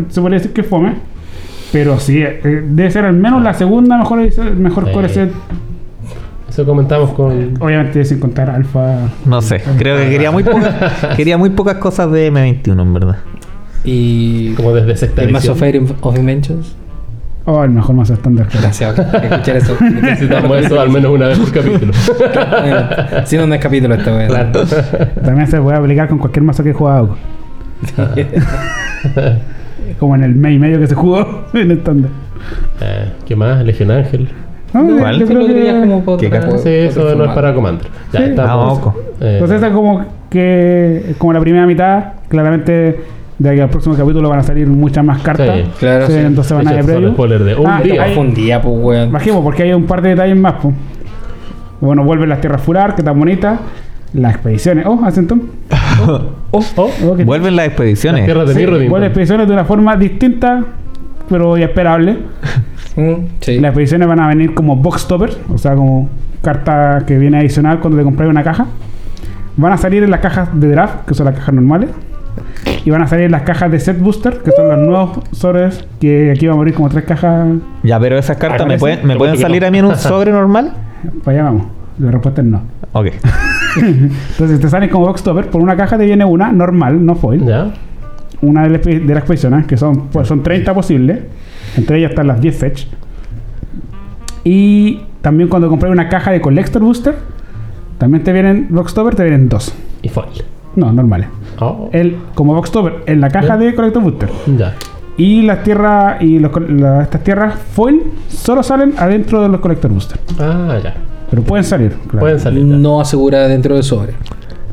se 0.09 0.21
podría 0.21 0.39
decir 0.39 0.53
que 0.53 0.63
fome, 0.63 0.95
pero 1.73 1.99
sí, 2.01 2.23
eh, 2.23 2.41
debe 2.69 2.91
ser 2.91 3.05
al 3.05 3.15
menos 3.15 3.43
la 3.43 3.55
segunda 3.55 3.97
mejor 3.99 4.21
edición, 4.21 4.61
mejor 4.63 4.87
Sí. 4.87 4.93
core 4.93 5.09
set, 5.09 5.31
Eso 6.49 6.65
comentamos 6.67 7.11
con. 7.13 7.55
obviamente 7.61 8.05
sin 8.05 8.19
contar 8.21 8.51
alfa. 8.51 8.97
No 9.25 9.41
sé, 9.41 9.63
creo 9.79 9.97
que 9.99 10.11
quería 10.11 10.31
muy 10.31 10.43
pocas, 10.43 10.75
quería 11.17 11.39
muy 11.39 11.51
pocas 11.51 11.77
cosas 11.77 12.11
de 12.11 12.31
M21, 12.33 12.83
en 12.83 12.95
verdad. 12.95 13.17
Y. 13.85 14.53
Como 14.55 14.73
desde 14.75 14.97
sexta 14.97 15.23
El 15.23 15.33
Mazo 15.33 15.53
edición. 15.53 15.87
Fire 15.87 15.97
of 16.03 16.19
Inventions. 16.19 16.77
Oh, 17.47 17.65
el 17.65 17.71
mejor 17.71 17.97
mazo 17.97 18.13
estándar. 18.13 18.47
que- 18.49 18.59
Gracias. 18.59 18.99
Escuchar 18.99 19.57
eso. 19.57 19.77
Necesitamos 20.03 20.59
eso 20.59 20.79
al 20.79 20.91
menos 20.91 21.11
una 21.11 21.29
vez 21.29 21.39
por 21.39 21.51
capítulo. 21.51 21.93
Si 23.25 23.37
no, 23.39 23.47
no 23.47 23.55
es 23.55 23.61
capítulo 23.63 23.95
esta 23.95 24.11
vez. 24.15 24.29
Claro. 24.29 24.61
También 25.25 25.47
se 25.49 25.59
puede 25.61 25.79
aplicar 25.79 26.09
con 26.09 26.19
cualquier 26.19 26.43
mazo 26.45 26.63
que 26.63 26.71
he 26.71 26.75
jugado. 26.75 27.17
Como 29.99 30.15
en 30.15 30.25
el 30.25 30.35
mes 30.35 30.53
y 30.55 30.59
medio 30.59 30.79
que 30.79 30.87
se 30.87 30.95
jugó 30.95 31.45
en 31.55 31.71
estándar. 31.71 32.11
Eh, 32.81 33.13
¿Qué 33.27 33.37
más? 33.37 33.65
Legion 33.65 33.91
Ángel. 33.91 34.29
No, 34.73 34.89
yo- 34.89 34.99
¿Cuál? 34.99 35.19
yo 35.19 35.27
creo 35.27 35.47
que- 35.47 36.17
¿Qué 36.21 36.31
carta? 36.31 36.59
Sí, 36.59 36.69
eso 36.71 37.15
no 37.17 37.25
es 37.25 37.31
para 37.33 37.55
Commander. 37.55 37.87
Ya 38.13 38.21
Sí. 38.21 38.25
está. 38.31 38.45
Ah, 38.49 38.75
pues, 38.83 38.95
eh, 39.21 39.33
Entonces 39.35 39.57
esta 39.57 39.73
como 39.73 40.05
que 40.31 41.05
es 41.11 41.17
como 41.17 41.33
la 41.33 41.41
primera 41.41 41.67
mitad, 41.67 42.05
claramente 42.29 43.01
de 43.39 43.49
aquí 43.51 43.59
al 43.61 43.69
próximo 43.71 43.97
capítulo 43.97 44.29
van 44.29 44.39
a 44.39 44.43
salir 44.43 44.67
muchas 44.69 45.05
más 45.05 45.21
cartas. 45.23 45.49
Sí, 45.57 45.65
claro, 45.81 46.07
Sí, 46.07 46.13
sí. 46.13 46.19
en 46.21 46.35
dos 46.35 46.47
semanas 46.47 46.73
de 46.73 46.77
Echaste 46.79 46.93
solo 46.93 46.99
preview. 47.07 47.15
spoiler 47.15 47.45
de 47.45 47.55
un 47.57 47.67
Ah, 47.67 47.81
día. 47.83 48.05
Fue 48.15 48.23
un 48.23 48.35
día, 48.35 48.63
pues, 48.63 48.75
weón. 48.79 49.13
Bajemos 49.13 49.43
porque 49.43 49.63
hay 49.65 49.73
un 49.73 49.87
par 49.87 50.03
de 50.03 50.11
detalles 50.11 50.37
más. 50.37 50.53
po. 50.55 50.73
Bueno, 51.81 52.05
vuelven 52.05 52.29
las 52.29 52.41
tierras 52.41 52.61
furar, 52.63 52.95
que 52.95 53.03
tan 53.03 53.19
bonitas. 53.19 53.59
Las 54.13 54.35
expediciones. 54.35 54.87
Oh, 54.87 55.01
Ascenton. 55.05 55.43
Oh, 56.53 56.65
oh. 56.77 56.91
Oh, 57.05 57.15
Vuelven 57.25 57.57
las 57.57 57.67
expediciones. 57.67 58.27
de 58.27 58.55
Sí, 58.55 58.67
vuelven 58.67 59.05
expediciones 59.05 59.47
de 59.47 59.53
una 59.53 59.65
forma 59.65 59.97
distinta, 59.97 60.65
pero 61.29 61.57
esperable. 61.57 62.19
Mm, 62.97 63.15
Sí. 63.41 63.61
Las 63.61 63.71
expediciones 63.71 64.09
van 64.09 64.21
a 64.21 64.27
venir 64.29 64.53
como 64.53 64.77
box 64.77 65.07
topper, 65.07 65.31
o 65.53 65.59
sea, 65.59 65.75
como 65.77 66.09
carta 66.43 67.05
que 67.07 67.19
viene 67.19 67.39
adicional 67.39 67.79
cuando 67.79 67.99
te 67.99 68.05
compras 68.05 68.29
una 68.29 68.43
caja. 68.43 68.67
Van 69.57 69.73
a 69.73 69.77
salir 69.77 70.03
en 70.03 70.11
las 70.11 70.21
cajas 70.21 70.49
de 70.59 70.69
draft, 70.71 71.07
que 71.07 71.15
son 71.15 71.27
las 71.27 71.35
cajas 71.37 71.55
normales. 71.55 71.91
Y 72.85 72.91
van 72.91 73.03
a 73.03 73.07
salir 73.07 73.27
en 73.27 73.33
las 73.33 73.43
cajas 73.43 73.71
de 73.71 73.79
set 73.79 73.99
booster, 74.01 74.39
que 74.39 74.51
son 74.53 74.69
los 74.69 74.79
nuevos 74.79 75.19
sobres, 75.33 75.85
que 76.01 76.31
aquí 76.31 76.47
van 76.47 76.55
a 76.55 76.57
morir 76.57 76.75
como 76.75 76.89
tres 76.89 77.05
cajas. 77.05 77.49
Ya, 77.83 78.01
pero 78.01 78.19
esas 78.19 78.37
cartas 78.37 78.67
me 78.67 78.79
pueden, 78.79 79.07
me 79.07 79.17
pueden 79.17 79.37
salir 79.39 79.63
no. 79.63 79.69
a 79.69 79.71
mí 79.71 79.79
en 79.79 79.85
un 79.85 79.97
sobre 79.97 80.33
normal. 80.33 80.73
Para 81.25 81.37
allá 81.39 81.45
vamos. 81.45 81.80
La 82.01 82.11
respuesta 82.11 82.41
es 82.41 82.47
no. 82.47 82.63
Ok. 82.93 83.07
Entonces 83.77 84.61
te 84.61 84.69
salen 84.69 84.89
como 84.91 85.07
box 85.07 85.23
topper. 85.23 85.49
Por 85.51 85.63
una 85.63 85.77
caja 85.77 85.97
te 85.99 86.05
viene 86.05 86.25
una 86.25 86.51
normal, 86.53 87.05
no 87.05 87.15
foil. 87.15 87.45
Ya. 87.47 87.73
Una 88.43 88.67
de 88.67 88.79
de 88.79 89.01
las 89.15 89.19
expediciones, 89.19 89.67
que 89.67 89.77
son, 89.77 90.09
pues, 90.09 90.27
son 90.27 90.43
30 90.43 90.73
posibles. 90.75 91.19
Entre 91.77 91.99
ellas 91.99 92.11
están 92.11 92.27
las 92.27 92.41
10 92.41 92.57
fetch. 92.57 92.87
Y 94.45 95.01
también 95.21 95.49
cuando 95.49 95.69
compras 95.69 95.93
una 95.93 96.09
caja 96.09 96.31
de 96.31 96.41
Collector 96.41 96.83
Booster, 96.83 97.15
también 97.99 98.25
te 98.25 98.33
vienen 98.33 98.69
box 98.71 98.95
topper, 98.95 99.15
te 99.15 99.23
vienen 99.25 99.49
dos. 99.49 99.75
Y 100.03 100.09
foil. 100.09 100.27
No, 100.77 100.93
normales. 100.93 101.29
Oh. 101.59 101.91
El, 101.93 102.17
como 102.35 102.55
box 102.55 102.71
topper 102.71 103.03
en 103.07 103.21
la 103.21 103.29
caja 103.29 103.57
de 103.59 103.75
Collector 103.75 104.03
Booster. 104.03 104.31
Ya. 104.57 104.75
Y 105.19 105.43
las 105.43 105.63
tierras 105.63 106.23
y 106.23 106.39
los 106.39 106.51
la- 106.71 107.03
estas 107.03 107.23
tierras 107.23 107.55
foil 107.73 108.03
solo 108.29 108.63
salen 108.63 108.95
adentro 108.97 109.43
de 109.43 109.49
los 109.51 109.61
Collector 109.61 109.91
Booster. 109.91 110.19
Ah, 110.39 110.79
ya. 110.83 110.95
Pero 111.31 111.43
pueden 111.43 111.65
salir. 111.65 111.93
claro. 112.09 112.19
Pueden 112.21 112.41
salir. 112.41 112.67
ya. 112.67 112.77
No 112.77 113.01
asegura 113.01 113.47
dentro 113.49 113.75
del 113.75 113.85
sobre. 113.85 114.15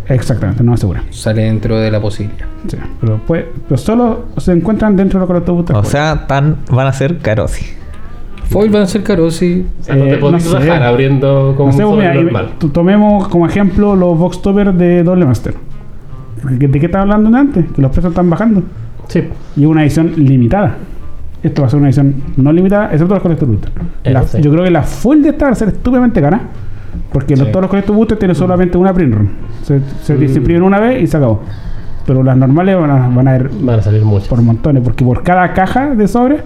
Exactamente, 0.10 0.64
no 0.64 0.74
asegura. 0.74 1.04
Sale 1.10 1.44
dentro 1.44 1.78
de 1.80 1.92
la 1.92 2.00
posibilidad. 2.00 2.46
Sí, 2.68 2.78
pero, 3.02 3.20
pues, 3.28 3.46
pero 3.68 3.78
solo 3.78 4.26
se 4.38 4.54
encuentran 4.54 4.96
dentro 4.96 5.20
de 5.26 5.34
los 5.34 5.46
Duty. 5.46 5.74
O 5.74 5.84
sea, 5.84 6.26
tan, 6.28 6.58
van 6.72 6.88
a 6.88 6.94
ser 6.94 7.18
carosi. 7.18 7.66
Foil 8.50 8.70
van 8.72 8.84
a 8.84 8.88
ser 8.88 9.04
caros, 9.04 9.36
sí. 9.36 9.66
O 9.82 9.84
sea, 9.84 9.96
no 9.96 10.06
Eh, 10.06 10.10
te 10.12 10.18
podés 10.18 10.46
no 10.46 10.52
sé. 10.52 10.68
bajar 10.68 10.84
abriendo 10.84 11.54
como 11.58 11.72
no 11.72 11.78
sé, 11.78 11.84
un 11.84 11.96
sobre 11.96 12.10
mira, 12.10 12.22
normal. 12.24 12.50
tomemos 12.72 13.28
como 13.28 13.46
ejemplo 13.46 13.94
los 13.98 14.18
box 14.18 14.42
toppers 14.42 14.78
de 14.78 15.04
Doble 15.04 15.26
Master. 15.26 15.54
¿De 16.44 16.72
qué 16.80 16.86
estaba 16.86 17.02
hablando 17.02 17.38
antes? 17.38 17.66
Que 17.76 17.82
los 17.82 17.92
precios 17.92 18.12
están 18.12 18.30
bajando. 18.30 18.64
Sí. 19.10 19.24
Y 19.58 19.66
una 19.66 19.84
edición 19.84 20.14
limitada. 20.16 20.78
Esto 21.44 21.62
va 21.62 21.68
a 21.68 21.70
ser 21.72 21.80
una 21.80 21.88
edición 21.90 22.16
no 22.38 22.52
limitada, 22.52 22.92
excepto 22.92 23.14
los 23.14 23.22
Collector 23.24 23.48
Booster. 23.48 23.72
Eso 24.04 24.14
La- 24.14 24.24
sí. 24.24 24.42
Yo 24.42 24.52
creo 24.52 24.64
que 24.64 24.72
la 24.72 24.84
full 24.84 25.22
de 25.22 25.30
esta 25.30 25.46
va 25.46 25.52
a 25.52 25.56
ser 25.56 25.68
estúpidamente 25.70 26.22
cara. 26.22 26.42
Porque 27.12 27.36
los- 27.36 27.46
Sí. 27.46 27.52
todos 27.52 27.62
los 27.62 27.70
Collector 27.70 27.96
Boosters 27.96 28.20
tienen 28.20 28.36
solamente 28.36 28.78
una 28.78 28.94
print 28.94 29.14
run. 29.14 29.30
Se, 29.64 29.80
se, 30.04 30.16
Mm. 30.16 30.64
una 30.64 30.80
vez 30.80 31.02
y 31.04 31.08
se 31.08 31.16
acabó. 31.18 31.42
Pero 32.06 32.24
las 32.24 32.36
normales 32.38 32.76
van 32.80 32.90
a, 32.90 33.08
van 33.10 33.28
a 33.28 33.36
ir 33.36 33.50
Van 33.62 33.80
a 33.80 33.82
salir 33.82 34.04
muchos. 34.04 34.28
por 34.28 34.42
montones. 34.42 34.82
Porque 34.84 35.04
por 35.06 35.24
cada 35.24 35.54
caja 35.54 35.94
de 35.94 36.08
sobre 36.08 36.38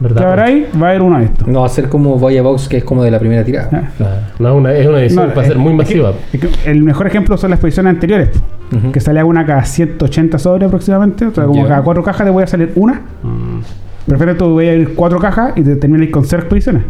¿Verdad? 0.00 0.20
que 0.20 0.26
habrá 0.26 0.44
ahí, 0.44 0.66
va 0.80 0.86
a 0.86 0.90
haber 0.90 1.02
uno 1.02 1.18
de 1.18 1.24
estos. 1.26 1.46
No 1.46 1.60
va 1.60 1.66
a 1.66 1.68
ser 1.70 1.88
como 1.88 2.16
Voya 2.18 2.42
Box, 2.42 2.68
que 2.68 2.78
es 2.78 2.84
como 2.84 3.02
de 3.04 3.10
la 3.10 3.18
primera 3.18 3.44
tirada. 3.44 3.68
Ah. 4.00 4.04
No, 4.38 4.48
es 4.48 4.54
una, 4.54 4.72
es 4.72 4.86
una 4.86 5.00
edición 5.00 5.24
No, 5.26 5.30
que 5.30 5.36
va 5.36 5.42
a 5.42 5.44
es- 5.44 5.48
ser 5.52 5.58
muy 5.58 5.72
es 5.72 5.78
que- 5.78 5.84
masiva. 5.84 6.12
es 6.32 6.40
que 6.40 6.70
el 6.70 6.82
mejor 6.82 7.06
ejemplo 7.06 7.36
son 7.36 7.50
las 7.50 7.58
expediciones 7.58 7.90
anteriores. 7.94 8.30
po, 8.30 8.76
Ujú. 8.76 8.92
Que 8.92 9.00
salía 9.00 9.24
una 9.24 9.46
cada 9.46 9.64
180 9.64 10.38
sobre 10.38 10.66
aproximadamente. 10.66 11.26
O 11.26 11.34
sea, 11.34 11.44
como 11.44 11.62
Ya. 11.62 11.68
cada 11.68 11.82
cuatro 11.82 12.02
cajas 12.02 12.26
te 12.26 12.30
voy 12.30 12.42
a 12.42 12.46
salir 12.46 12.72
una. 12.76 12.94
Mm, 13.22 13.60
Prefiero 14.08 14.36
tú 14.36 14.48
voy 14.50 14.66
a 14.66 14.74
ir 14.74 14.94
cuatro 14.94 15.18
cajas 15.18 15.52
y 15.56 15.62
te 15.62 15.76
terminas 15.76 16.08
con 16.10 16.24
cero 16.24 16.42
expediciones. 16.42 16.82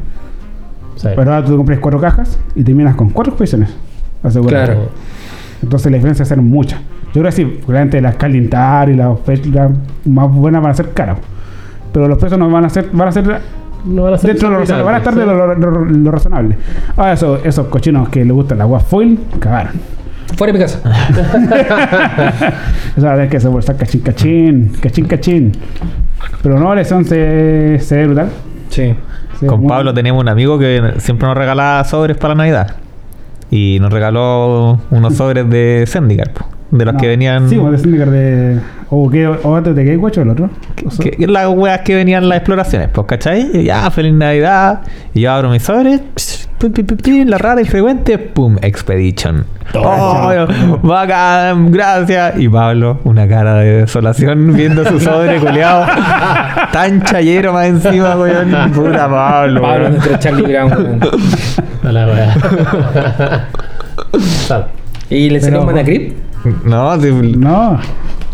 sí. 0.96 1.08
Pero 1.14 1.34
ahora 1.34 1.44
tú 1.44 1.56
compras 1.56 1.78
cuatro 1.80 2.00
cajas 2.00 2.38
y 2.54 2.62
terminas 2.62 2.94
con 2.94 3.10
cuatro 3.10 3.32
expediciones. 3.32 3.74
Asegurado. 4.22 4.64
Claro. 4.66 4.88
Entonces 5.62 5.90
la 5.90 5.96
diferencia 5.96 6.22
va 6.22 6.26
a 6.26 6.28
ser 6.28 6.40
mucha. 6.40 6.76
Yo 7.06 7.12
creo 7.22 7.24
que 7.24 7.32
sí, 7.32 7.44
probablemente 7.44 8.00
las 8.00 8.16
calentar 8.16 8.88
y 8.90 8.94
las 8.96 9.08
ofertas 9.08 9.70
más 10.04 10.30
buenas 10.32 10.62
van 10.62 10.70
a 10.70 10.74
ser 10.74 10.92
caras. 10.92 11.18
Pero 11.92 12.06
los 12.06 12.18
precios 12.18 12.38
no 12.38 12.48
van 12.50 12.64
a 12.64 12.68
ser, 12.68 12.90
van 12.92 13.08
a 13.08 13.12
ser 13.12 13.40
No 13.84 14.02
van 14.04 14.14
a 14.14 14.18
ser 14.18 14.30
dentro 14.30 14.48
de 14.48 14.54
lo 14.54 14.60
razonable, 14.60 14.84
van 14.84 14.94
a 14.94 14.98
estar 14.98 15.14
de 15.14 15.26
lo, 15.26 15.54
lo- 15.54 15.84
lo 15.84 16.10
razonable. 16.10 16.56
Ahora 16.96 17.12
eso, 17.14 17.38
esos 17.44 17.66
cochinos 17.68 18.08
que 18.10 18.24
les 18.24 18.32
gustan 18.32 18.58
la 18.58 18.64
agua 18.64 18.80
foil, 18.80 19.18
cagaron. 19.40 19.72
Fuera 20.36 20.52
de 20.52 20.58
mi 20.58 20.64
casa. 20.64 20.80
O 22.96 23.00
sea, 23.00 23.22
es 23.22 23.30
que 23.30 23.38
se 23.40 23.48
bolsa 23.48 23.76
cachín 23.76 24.00
cachín, 24.00 24.72
cachín 24.80 25.06
cachín. 25.06 25.52
Pero 26.42 26.58
no, 26.58 26.74
la 26.74 26.80
edición 26.80 27.04
se, 27.04 27.78
se 27.80 27.96
ve 27.96 28.06
brutal. 28.06 28.28
Sí. 28.70 28.94
Se 29.38 29.46
Con 29.46 29.60
muy- 29.60 29.68
Pablo 29.68 29.94
teníamos 29.94 30.20
un 30.22 30.28
amigo 30.28 30.58
que 30.58 30.94
siempre 30.98 31.28
nos 31.28 31.36
regalaba 31.36 31.84
sobres 31.84 32.16
para 32.16 32.34
Navidad. 32.34 32.74
Y 33.50 33.78
nos 33.80 33.92
regaló 33.92 34.80
unos 34.90 35.14
sobres 35.16 35.48
de 35.48 35.84
Zendikar, 35.86 36.32
po, 36.32 36.44
de 36.70 36.84
los 36.84 36.94
No, 36.94 37.00
que 37.00 37.06
venían. 37.08 37.48
Sí, 37.48 37.56
como 37.56 37.70
de 37.70 37.78
Syndicate 37.78 38.10
de. 38.10 38.60
O 38.90 39.08
qué, 39.08 39.26
o 39.28 39.56
antes 39.56 39.74
de 39.76 39.84
qué 39.84 39.96
guacho 39.96 40.22
el 40.22 40.30
otro. 40.30 40.50
O 40.84 40.90
sea, 40.90 41.04
que, 41.04 41.10
que 41.12 41.26
las 41.26 41.48
weas 41.48 41.80
que 41.82 41.94
venían 41.94 42.24
en 42.24 42.28
las 42.30 42.38
exploraciones, 42.38 42.88
pues, 42.92 43.06
¿cachai? 43.06 43.48
Y 43.54 43.64
ya, 43.64 43.90
feliz 43.90 44.12
Navidad. 44.12 44.80
Y 45.14 45.20
yo 45.22 45.32
abro 45.32 45.50
mis 45.50 45.62
sobres, 45.62 46.00
psh, 46.16 46.47
pum, 46.58 46.72
pum, 46.72 46.84
pum, 46.86 46.96
pum, 46.96 47.26
la 47.26 47.38
rara 47.38 47.60
y 47.60 47.64
frecuente, 47.64 48.18
pum, 48.18 48.56
Expedition. 48.62 49.44
Oh, 49.74 50.46
bacán, 50.82 51.70
gracias. 51.70 52.38
Y 52.38 52.48
Pablo, 52.48 53.00
una 53.04 53.28
cara 53.28 53.56
de 53.56 53.80
desolación 53.82 54.54
viendo 54.54 54.84
su 54.84 54.98
sobre 54.98 55.36
culeado. 55.40 55.84
Tan 56.72 57.02
chayero 57.02 57.52
más 57.52 57.66
encima, 57.66 58.16
weón. 58.16 58.50
Puta 58.72 59.08
Pablo, 59.08 59.60
Pablo, 59.60 59.62
weón. 59.84 59.92
nuestro 59.94 60.18
Charlie 60.18 60.46
Brown. 60.46 60.72
weón. 60.72 61.00
A 61.84 61.92
la 61.92 62.06
wea. 62.06 63.46
Sabe. 64.46 64.64
¿Y 65.10 65.30
le 65.30 65.40
salió 65.40 65.58
Pero- 65.60 65.68
un 65.68 65.74
Manacrip? 65.74 66.16
No, 66.64 67.00
si- 67.00 67.10
No, 67.36 67.78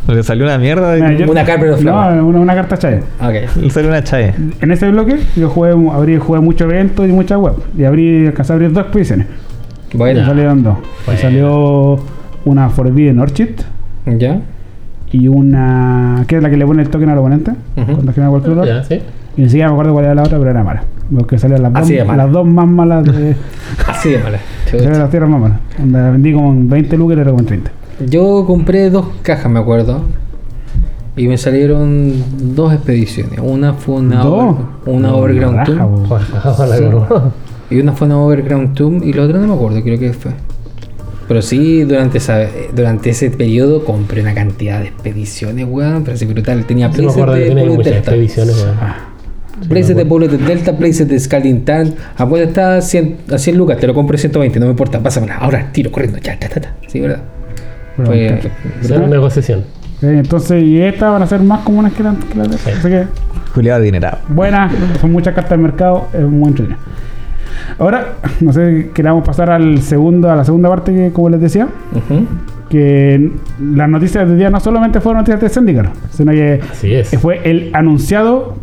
le 0.09 0.23
salió 0.23 0.45
una 0.45 0.59
mierda. 0.59 0.95
Mira, 0.95 1.12
yo- 1.12 1.31
Una 1.31 1.43
of 1.43 1.81
Flower. 1.81 2.17
no, 2.17 2.27
una, 2.27 2.40
una 2.40 2.55
carta 2.55 2.77
chaya. 2.79 3.01
Ok. 3.21 3.57
Le 3.61 3.71
salió 3.71 3.88
una 3.88 4.03
chaye. 4.05 4.35
En 4.61 4.71
ese 4.71 4.90
bloque 4.90 5.19
yo 5.37 5.49
jugué, 5.49 5.71
abrí, 5.93 6.19
jugué 6.19 6.40
muchos 6.40 6.71
eventos 6.71 7.09
y 7.09 7.12
muchas 7.12 7.38
web. 7.38 7.55
Y 7.77 7.85
abrí, 7.85 8.27
alcancé 8.27 8.53
a 8.53 8.57
abrir 8.57 8.73
dos 8.73 8.83
expediciones. 8.85 9.27
Me 9.93 9.99
Bueno. 9.99 10.25
salieron 10.27 10.62
dos. 10.62 10.77
Me 11.09 11.17
salió 11.17 11.99
una 12.45 12.69
Forbidden 12.69 13.19
Orchid 13.21 13.49
¿Ya? 14.19 14.40
y 15.12 15.29
una. 15.29 16.25
que 16.27 16.37
es 16.37 16.43
la 16.43 16.51
que 16.51 16.57
le 16.57 16.67
pone 16.67 16.83
el 16.83 16.88
token 16.90 17.09
al 17.11 17.19
oponente. 17.19 17.53
Ujú. 17.77 17.93
Cuando 17.93 18.12
genera 18.12 18.31
cualquier 18.31 18.55
color. 18.55 18.67
Ya, 18.67 18.83
sí. 18.85 19.01
Y 19.37 19.43
ni 19.43 19.49
siquiera 19.49 19.69
me 19.69 19.75
acuerdo 19.75 19.93
cuál 19.93 20.05
era 20.05 20.14
la 20.14 20.23
otra, 20.23 20.38
pero 20.38 20.51
era 20.51 20.62
mala. 20.62 20.83
Porque 21.17 21.38
salían 21.38 21.62
las 21.62 21.73
dos, 21.73 21.83
Así 21.83 21.95
de 21.95 22.05
mala. 22.05 22.25
las 22.25 22.33
dos 22.33 22.47
más 22.47 22.67
malas 22.67 23.05
de. 23.05 23.37
Así 23.88 24.11
de 24.11 24.19
mala. 24.19 24.38
salían 24.71 24.99
las 24.99 25.11
tierras 25.11 25.31
más 25.31 25.40
malas. 25.40 25.59
Donde 25.79 25.99
la 25.99 26.11
vendí 26.11 26.33
como 26.33 26.51
en 26.53 26.69
20 26.69 26.97
lucas 26.97 27.17
y 27.17 27.21
era 27.21 27.31
como 27.31 27.40
en 27.40 27.47
30. 27.47 27.71
Yo 28.07 28.44
compré 28.46 28.90
dos 28.90 29.07
cajas, 29.22 29.50
me 29.50 29.61
acuerdo. 29.61 30.02
Y 31.16 31.28
me 31.28 31.38
salieron 31.38 32.12
dos 32.57 32.72
expediciones. 32.72 33.38
Una 33.40 33.74
fue 33.74 33.96
una, 33.96 34.22
¿Dos? 34.24 34.33
over- 34.35 34.57
una 34.87 35.14
Overground 35.14 35.64
Tomb. 35.64 36.09
que. 36.09 37.74
Y 37.76 37.80
una 37.80 37.92
fue 37.92 38.07
una 38.07 38.18
Overground 38.18 38.74
Tomb. 38.74 39.02
Y 39.04 39.12
la 39.12 39.22
otra 39.22 39.38
no 39.38 39.46
me 39.46 39.54
acuerdo, 39.54 39.80
creo 39.83 39.98
que 39.98 40.12
fue. 40.12 40.33
Pero 41.28 41.40
sí, 41.40 41.85
durante, 41.85 42.18
esa, 42.18 42.40
durante 42.74 43.11
ese 43.11 43.30
periodo 43.30 43.85
compré 43.85 44.20
una 44.22 44.35
cantidad 44.35 44.80
de 44.80 44.88
expediciones, 44.88 45.66
weón. 45.70 46.02
Pero 46.04 46.16
así 46.16 46.26
brutal. 46.26 46.64
Tenía 46.66 46.92
Sí, 46.92 46.98
me 46.98 47.02
places 47.04 47.22
acuerdo 47.22 47.35
que 47.40 47.40
de 47.48 47.50
Bullet 47.62 47.76
muchas 47.76 47.85
Delta. 47.94 47.98
expediciones, 48.11 48.57
weón. 48.62 49.68
Places 49.68 49.96
de 49.96 50.04
Bullet 50.04 50.28
Delta, 50.28 50.76
places 50.76 51.09
de 51.09 51.18
Scaling 51.18 51.64
Tarn. 51.64 51.94
Apuesta 52.16 52.48
está 52.48 52.76
a 52.76 52.80
100, 52.83 53.16
a 53.33 53.38
100 53.38 53.57
lucas, 53.57 53.78
te 53.78 53.87
lo 53.87 53.94
compré 53.94 54.18
120, 54.18 54.59
no 54.59 54.66
me 54.66 54.72
importa, 54.72 55.00
pásamela. 55.00 55.37
Ahora, 55.37 55.70
tiro, 55.72 55.90
corriendo, 55.92 56.18
ya, 56.18 56.37
ta, 56.38 56.48
ta, 56.48 56.61
ta. 56.61 56.74
Sí, 56.88 56.98
¿verdad? 57.00 57.22
Fue 57.96 58.40
una 58.96 59.07
negociación. 59.07 59.61
Eh, 60.02 60.18
Entonces, 60.18 60.62
y 60.62 60.80
estas 60.80 61.11
van 61.12 61.22
a 61.22 61.26
ser 61.26 61.40
más 61.40 61.61
comunes 61.61 61.92
que 61.94 62.02
las 62.02 62.16
que 62.16 62.37
las 62.38 62.48
de- 62.50 62.72
Así 62.72 62.88
que, 62.88 63.04
Juliado 63.54 63.80
adinerado. 63.80 64.18
buenas, 64.28 64.72
son 65.00 65.12
muchas 65.12 65.35
cartas 65.35 65.57
de 65.57 65.62
mercado, 65.62 66.09
es 66.12 66.22
muy 66.22 66.48
entretenido. 66.48 66.80
Ahora, 67.78 68.14
no 68.40 68.52
sé, 68.52 68.90
queramos 68.92 69.24
pasar 69.24 69.48
al 69.50 69.80
segundo, 69.80 70.30
a 70.30 70.37
la 70.37 70.44
segunda 70.44 70.68
parte 70.68 70.92
que, 70.92 71.11
como 71.12 71.30
les 71.30 71.40
decía, 71.40 71.68
que 72.68 73.30
las 73.61 73.88
noticias 73.88 74.28
de 74.28 74.37
día 74.37 74.50
no 74.50 74.59
solamente 74.61 75.00
fueron 75.00 75.20
noticias 75.20 75.40
de 75.40 75.48
Zendikar, 75.48 75.90
sino 76.11 76.33
que 76.33 76.61
Así 76.70 76.92
es. 76.94 77.11
que 77.11 77.18
fue 77.18 77.40
el 77.44 77.70
anunciado 77.74 78.54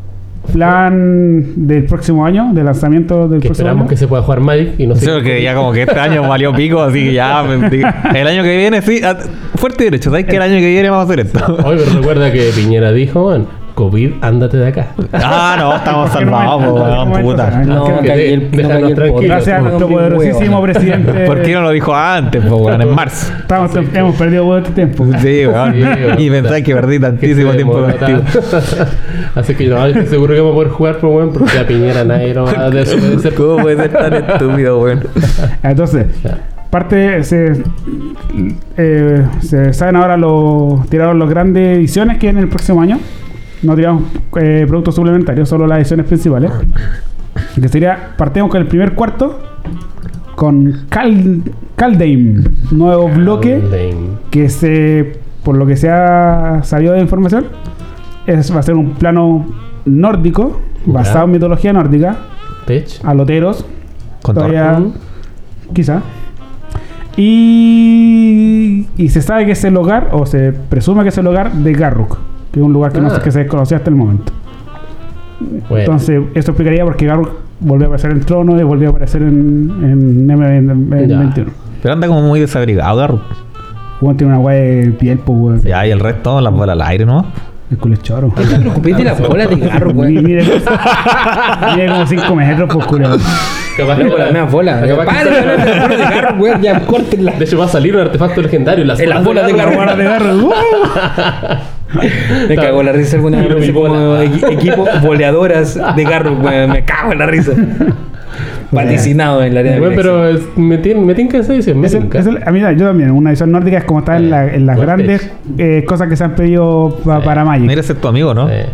plan 0.53 1.43
del 1.67 1.85
próximo 1.85 2.25
año, 2.25 2.51
de 2.53 2.63
lanzamiento 2.63 3.27
del 3.27 3.39
Que 3.39 3.47
próximo 3.47 3.51
esperamos 3.53 3.81
año. 3.83 3.89
que 3.89 3.97
se 3.97 4.07
pueda 4.07 4.23
jugar 4.23 4.39
Magic 4.41 4.73
y 4.79 4.87
no 4.87 4.95
sé. 4.95 5.05
Creo 5.05 5.21
que 5.21 5.41
ya 5.41 5.55
como 5.55 5.71
que 5.71 5.83
este 5.83 5.99
año 5.99 6.27
valió 6.27 6.53
pico, 6.53 6.81
así 6.81 7.05
que 7.05 7.13
ya. 7.13 7.43
me- 7.43 8.19
El 8.19 8.27
año 8.27 8.43
que 8.43 8.57
viene, 8.57 8.81
sí, 8.81 9.01
fuerte 9.55 9.83
y 9.83 9.85
derecho. 9.85 10.09
¿Sabes 10.09 10.25
que 10.25 10.35
el 10.35 10.41
año 10.41 10.55
que 10.55 10.67
viene 10.67 10.89
vamos 10.89 11.03
a 11.09 11.13
hacer 11.13 11.25
esto? 11.25 11.57
Hoy 11.65 11.77
pero 11.79 11.97
recuerda 11.99 12.31
que 12.31 12.49
Piñera 12.55 12.91
dijo, 12.91 13.29
man, 13.29 13.45
COVID, 13.81 14.11
ándate 14.21 14.57
de 14.57 14.67
acá. 14.67 14.87
Ah, 15.11 15.55
no, 15.57 15.75
estamos 15.75 16.05
¿En 16.11 16.19
qué 16.19 16.25
salvados, 16.25 16.71
weón, 16.71 17.21
puta. 17.23 17.63
No, 17.65 17.89
no 17.89 18.01
déjanos 18.03 18.93
tranquilos. 18.93 19.21
Gracias 19.23 19.57
a 19.57 19.61
nuestro 19.61 19.87
poderosísimo 19.87 20.59
huevo. 20.59 20.61
presidente. 20.71 21.25
¿Por 21.25 21.41
qué 21.41 21.53
no 21.53 21.61
lo 21.61 21.71
dijo 21.71 21.95
antes, 21.95 22.45
po, 22.45 22.57
weón? 22.57 22.79
En 22.79 22.93
marzo. 22.93 23.33
Estamos, 23.39 23.71
hemos 23.75 24.15
perdido 24.15 24.45
buen 24.45 24.63
tiempo. 24.65 25.07
Sí, 25.19 25.47
weón. 25.47 25.73
Sí, 25.73 25.81
weón. 25.81 26.15
Y 26.21 26.29
pensás 26.29 26.61
que 26.61 26.75
perdí 26.75 26.99
tantísimo 26.99 27.53
tiempo 27.53 27.73
contigo. 27.73 28.21
Así 29.35 29.55
que 29.55 29.67
no, 29.67 29.83
estoy 29.83 30.05
seguro 30.05 30.35
que 30.35 30.41
vamos 30.41 30.53
a 30.53 30.55
poder 30.57 30.71
jugar, 30.71 30.97
pues, 30.99 31.13
weón, 31.13 31.33
porque 31.33 31.57
a 31.57 31.65
Piñera 31.65 32.03
nadie 32.03 32.35
lo 32.35 32.45
va 32.45 32.51
a 32.51 32.69
desobedecer. 32.69 33.33
¿Cómo 33.33 33.63
puede 33.63 33.77
ser 33.77 33.93
tan 33.93 34.13
estúpido, 34.13 34.79
weón? 34.79 35.07
Entonces, 35.63 36.05
parte 36.69 37.23
se, 37.23 37.63
eh, 38.77 39.25
se 39.41 39.73
saben 39.73 39.95
ahora 39.95 40.17
los 40.17 40.87
tiraron 40.87 41.17
las 41.17 41.29
grandes 41.31 41.79
ediciones 41.79 42.19
que 42.19 42.29
en 42.29 42.37
el 42.37 42.47
próximo 42.47 42.79
año. 42.83 42.99
No 43.63 43.75
tiramos 43.75 44.03
eh, 44.39 44.65
productos 44.67 44.95
suplementarios, 44.95 45.47
solo 45.47 45.67
las 45.67 45.79
ediciones 45.79 46.05
principales. 46.07 46.51
Que 47.59 47.67
sería, 47.67 48.13
partimos 48.17 48.49
con 48.49 48.61
el 48.61 48.67
primer 48.67 48.93
cuarto 48.93 49.39
con 50.35 50.85
Cal, 50.89 51.43
Caldeim, 51.75 52.43
nuevo 52.71 53.07
bloque 53.09 53.59
Lame. 53.59 54.17
que 54.31 54.49
se, 54.49 55.19
por 55.43 55.55
lo 55.55 55.67
que 55.67 55.75
se 55.75 55.89
ha 55.89 56.61
sabido 56.63 56.93
de 56.93 57.01
información, 57.01 57.45
es, 58.25 58.53
va 58.53 58.59
a 58.59 58.63
ser 58.63 58.75
un 58.75 58.93
plano 58.93 59.45
nórdico, 59.85 60.59
basado 60.85 61.25
en 61.25 61.31
mitología 61.31 61.73
nórdica, 61.73 62.17
Tech. 62.65 62.87
aloteros, 63.03 63.65
Con 64.23 64.33
todavía, 64.35 64.81
quizá. 65.73 66.01
Y, 67.17 68.87
y 68.97 69.09
se 69.09 69.21
sabe 69.21 69.45
que 69.45 69.51
es 69.51 69.63
el 69.63 69.77
hogar, 69.77 70.09
o 70.11 70.25
se 70.25 70.53
presume 70.53 71.03
que 71.03 71.09
es 71.09 71.17
el 71.19 71.27
hogar 71.27 71.51
de 71.51 71.73
Garruk, 71.73 72.17
que 72.51 72.59
es 72.59 72.65
un 72.65 72.73
lugar 72.73 72.91
que, 72.91 73.01
no, 73.01 73.07
Ah. 73.07 73.15
se- 73.15 73.21
que 73.21 73.31
se 73.31 73.39
desconocía 73.39 73.77
hasta 73.77 73.89
el 73.89 73.95
momento. 73.95 74.31
Bueno, 75.69 75.83
Entonces, 75.85 76.21
esto 76.35 76.51
explicaría 76.51 76.83
por 76.83 76.95
qué 76.95 77.05
Garruk 77.07 77.31
volvió 77.59 77.85
a 77.85 77.87
aparecer 77.87 78.11
en 78.11 78.17
el 78.17 78.25
trono 78.25 78.59
y 78.59 78.63
volvió 78.63 78.89
a 78.89 78.91
aparecer 78.91 79.21
en, 79.23 79.71
en 79.83 80.27
Ya. 80.27 80.35
M21. 80.35 81.47
Pero 81.81 81.93
anda 81.93 82.07
como 82.07 82.21
muy 82.21 82.39
desabrigado, 82.39 82.95
Garro. 82.97 83.21
Juan 83.99 84.17
tiene 84.17 84.33
una 84.33 84.41
guay 84.41 84.59
de 84.85 84.91
piel, 84.91 85.19
pues, 85.19 85.37
weón. 85.39 85.61
Ya, 85.63 85.85
y 85.87 85.91
el 85.91 85.99
resto, 85.99 86.39
las 86.41 86.53
bolas 86.53 86.73
al 86.73 86.81
aire, 86.83 87.05
¿no? 87.05 87.25
El 87.71 87.77
culo 87.77 87.93
es 87.93 88.01
choro. 88.01 88.27
No 88.27 88.33
te 88.43 88.59
preocupes 88.59 88.97
de 88.97 89.03
las 89.05 89.19
bolas 89.21 89.49
de 89.49 89.55
garro, 89.55 89.93
Mi- 89.93 89.99
weón. 90.01 90.23
Mide 90.25 90.43
como 91.87 92.05
5 92.07 92.35
metros, 92.35 92.69
pues 92.73 92.85
culo. 92.85 93.09
Capaz 93.77 93.95
Con 93.97 94.09
las 94.19 94.31
mismas 94.33 94.51
bolas. 94.51 94.87
Capaz 94.87 95.05
que- 95.05 95.29
las 95.29 95.45
bolas 95.45 95.89
de 95.89 95.97
garro, 95.97 96.35
weón. 96.37 96.61
Ya, 96.61 96.79
córtenlas. 96.85 97.39
De 97.39 97.45
hecho, 97.45 97.57
va 97.57 97.65
a 97.65 97.69
salir 97.69 97.95
un 97.95 98.01
artefacto 98.01 98.41
legendario. 98.41 98.83
Las 98.85 98.99
En 98.99 99.09
las 99.09 99.23
bolas 99.23 99.47
de 99.47 99.53
garro. 99.53 99.79
Ahora 99.79 99.95
de 99.95 100.03
garro. 100.03 100.49
Me 102.49 102.55
cago 102.55 102.79
en 102.81 102.85
la 102.85 102.91
risa 102.91 103.15
alguna 103.17 103.41
vez. 103.41 103.71
Como 103.71 104.17
equipo 104.17 104.85
boleadoras 105.03 105.79
de 105.95 106.03
garro. 106.03 106.35
Me 106.35 106.83
cago 106.85 107.11
en 107.13 107.19
la 107.19 107.25
risa. 107.25 107.51
Vaticinado 108.71 109.43
en 109.43 109.53
la 109.53 109.59
área 109.59 109.73
de 109.73 109.79
Bueno, 109.79 109.95
pero 109.97 110.27
es- 110.29 110.43
me 110.55 110.77
tienen 110.77 111.27
que 111.27 111.43
el- 112.27 112.41
a 112.45 112.51
mí, 112.51 112.61
yo 112.77 112.85
también, 112.87 113.11
una 113.11 113.31
edición 113.31 113.51
nórdica 113.51 113.79
es 113.79 113.83
como 113.83 113.99
está 113.99 114.15
en, 114.15 114.29
la- 114.29 114.47
en 114.47 114.65
las 114.65 114.77
Buen 114.77 114.87
grandes 114.87 115.29
eh, 115.57 115.83
cosas 115.85 116.07
que 116.07 116.15
se 116.15 116.23
han 116.23 116.35
pedido 116.35 116.97
pa- 117.03 117.19
Sí. 117.19 117.25
para 117.25 117.43
Magic. 117.43 117.67
Mira, 117.67 117.81
ese 117.81 117.91
es 117.93 117.99
tu 117.99 118.07
amigo, 118.07 118.33
¿no? 118.33 118.49
Eh, 118.49 118.67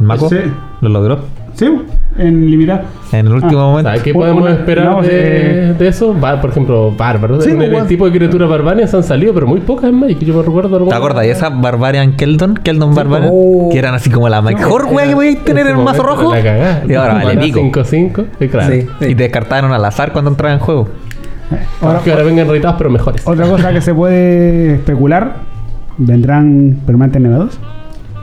Maco. 0.00 0.28
Sí. 0.30 0.36
Lo 0.80 0.88
logró. 0.88 1.18
Sí, 1.54 1.66
en 2.18 2.50
limitada. 2.50 2.84
En 3.12 3.26
el 3.26 3.32
último 3.32 3.60
Ah, 3.62 3.64
momento. 3.66 3.88
¿Sabes 3.88 4.02
qué 4.02 4.12
Una- 4.12 4.18
podemos 4.20 4.50
esperar 4.50 4.84
no, 4.84 5.02
de, 5.02 5.08
eh, 5.70 5.74
de 5.78 5.88
eso? 5.88 6.12
Bar- 6.14 6.40
por 6.40 6.50
ejemplo, 6.50 6.92
bárbaros. 6.96 7.44
Sí, 7.44 7.50
el, 7.50 7.62
el 7.62 7.70
pues, 7.72 7.86
tipo 7.86 8.04
de 8.04 8.12
criaturas 8.18 8.48
barbarias 8.48 8.92
han 8.92 9.02
salido, 9.02 9.32
pero 9.32 9.46
muy 9.46 9.60
pocas 9.60 9.88
en 9.90 9.94
Magic. 9.98 10.18
Yo 10.20 10.34
me 10.34 10.42
recuerdo 10.42 10.86
¿Te 10.88 10.94
acuerdas 10.94 11.22
de 11.22 11.30
esa 11.30 11.48
Barbarian 11.48 12.12
Keldon? 12.16 12.54
Keldon 12.56 12.94
Barbarian. 12.94 13.30
oh. 13.32 13.68
Que 13.72 13.78
eran 13.78 13.94
así 13.94 14.10
como 14.10 14.28
la 14.28 14.42
mejor 14.42 14.82
Era- 14.84 14.92
wea 14.92 15.06
que 15.08 15.14
podías 15.14 15.44
tener 15.44 15.66
en 15.68 15.76
un 15.76 15.84
mazo 15.84 16.02
rojo. 16.02 16.34
la 16.34 16.42
cagá. 16.42 16.82
Y 16.88 16.94
ahora 16.94 17.14
vale 17.14 17.36
pico. 17.38 17.60
5-5. 17.60 18.24
Sí, 18.38 18.48
claro. 18.48 18.72
Sí, 18.74 18.82
sí. 19.00 19.06
Y 19.06 19.14
te 19.14 19.22
descartaron 19.22 19.72
al 19.72 19.84
azar 19.84 20.12
cuando 20.12 20.30
entraba 20.30 20.52
en 20.54 20.60
juego. 20.60 20.88
Ahora, 21.80 22.00
que 22.04 22.10
ahora 22.12 22.24
vengan 22.24 22.46
retados, 22.48 22.76
pero 22.76 22.90
mejores. 22.90 23.26
otra 23.26 23.46
cosa 23.46 23.72
que 23.72 23.80
se 23.80 23.94
puede 23.94 24.74
especular: 24.74 25.36
¿vendrán 25.96 26.76
permanentes 26.84 27.22
nevados? 27.22 27.58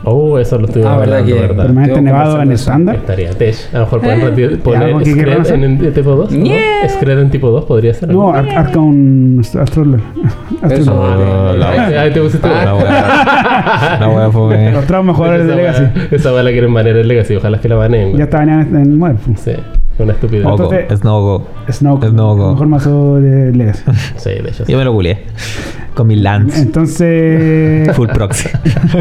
Oh, 0.06 0.38
eso 0.40 0.58
lo 0.60 0.66
estuvimos 0.68 0.94
Ah, 0.94 0.98
verdad 1.00 1.20
hablando, 1.20 1.36
que- 1.36 1.42
¿verdad? 1.48 1.66
¿Permanente 1.66 2.02
nevado 2.02 2.42
en 2.42 2.52
estándar? 2.52 2.96
Estaría 2.96 3.32
Tesh. 3.32 3.70
A 3.74 3.80
lo 3.80 3.84
mejor 3.86 4.02
pueden 4.02 4.22
Eh. 4.22 4.26
reti- 4.32 4.44
¿Algo 4.52 4.64
poner 4.64 5.06
Scred 5.06 5.54
en 5.54 5.64
el 5.64 5.94
tipo 5.94 6.12
2. 6.16 6.32
¿no? 6.32 6.46
Yeah. 6.46 6.90
Scred 6.90 7.20
en 7.20 7.30
tipo 7.32 7.50
2 7.50 7.66
podría 7.66 7.94
ser. 7.94 8.10
No, 8.14 8.32
Ar- 8.32 8.50
Arcaon 8.50 9.42
Astrolor. 9.60 10.00
Eso, 10.70 10.94
Oh, 10.96 11.54
la 11.58 11.72
Ahí 11.72 11.94
ahí 11.96 12.14
te 12.14 12.22
pusiste 12.22 12.48
Ah, 12.48 12.66
La. 12.66 13.98
La 14.00 14.10
wea 14.10 14.30
fue. 14.32 14.72
Los 14.72 14.86
traumas 14.86 15.16
jugadores 15.16 15.48
de 15.48 15.56
Legacy. 15.56 15.84
Esa 16.12 16.32
va 16.32 16.44
la 16.44 16.52
quieren 16.52 16.74
banear 16.74 16.98
en 16.98 17.08
Legacy. 17.08 17.36
Ojalá 17.36 17.60
que 17.60 17.68
la 17.70 17.76
baneen. 17.76 18.16
Ya 18.18 18.26
estaban 18.26 18.50
en, 18.50 18.76
en 18.76 19.00
pues. 19.00 19.16
Sí, 19.38 19.52
una 20.04 20.14
estupidez. 20.14 20.46
Entonces- 20.46 21.00
Snowgo. 21.00 21.48
Snow, 21.72 22.00
Snow. 22.02 22.52
mejor 22.52 22.68
mazo 22.68 23.16
de 23.16 23.52
Legacy. 23.54 23.84
Sí, 24.18 24.30
de 24.30 24.50
hecho. 24.50 24.66
sí. 24.66 24.72
Yo 24.72 24.78
me 24.78 24.84
lo 24.86 24.94
culié. 24.94 25.24
Con 25.94 26.08
mi 26.08 26.16
lance. 26.18 26.62
Entonces, 26.62 27.90
Full 27.96 28.10
proxy. 28.10 28.50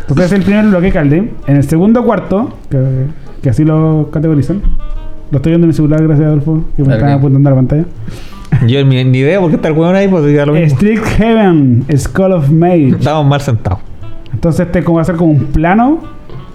entonces 0.00 0.26
es 0.26 0.32
el 0.32 0.42
primer 0.42 0.66
bloque 0.66 0.90
Calde. 0.90 1.32
En 1.46 1.56
el 1.56 1.64
segundo 1.64 2.04
cuarto, 2.04 2.56
que, 2.70 2.78
que 3.42 3.50
así 3.50 3.64
lo 3.64 4.08
categorizan. 4.10 4.62
Lo 5.30 5.36
estoy 5.38 5.50
viendo 5.52 5.64
en 5.66 5.68
mi 5.68 5.74
celular, 5.74 6.02
gracias 6.02 6.26
Adolfo, 6.26 6.64
que 6.76 6.82
me 6.82 6.86
Claro 6.88 7.00
están 7.00 7.18
apuntando 7.18 7.48
a 7.48 7.52
la 7.52 7.56
pantalla. 7.56 7.84
Yo 8.66 8.84
ni, 8.84 9.02
ni 9.04 9.18
idea 9.18 9.40
por 9.40 9.50
qué 9.50 9.56
está 9.56 9.68
el 9.68 9.74
weón 9.74 9.96
ahí, 9.96 10.06
pues 10.08 10.32
ya 10.32 10.46
lo 10.46 10.52
mismo. 10.52 10.76
Strict 10.76 11.04
Heaven, 11.04 11.84
Skull 11.96 12.32
of 12.32 12.48
Mage. 12.50 12.88
Estábamos 12.90 13.26
mal 13.28 13.40
sentados. 13.40 13.80
Entonces 14.32 14.66
este 14.66 14.82
como 14.84 14.96
va 14.96 15.02
a 15.02 15.04
ser 15.04 15.16
como 15.16 15.32
un 15.32 15.46
plano 15.46 15.98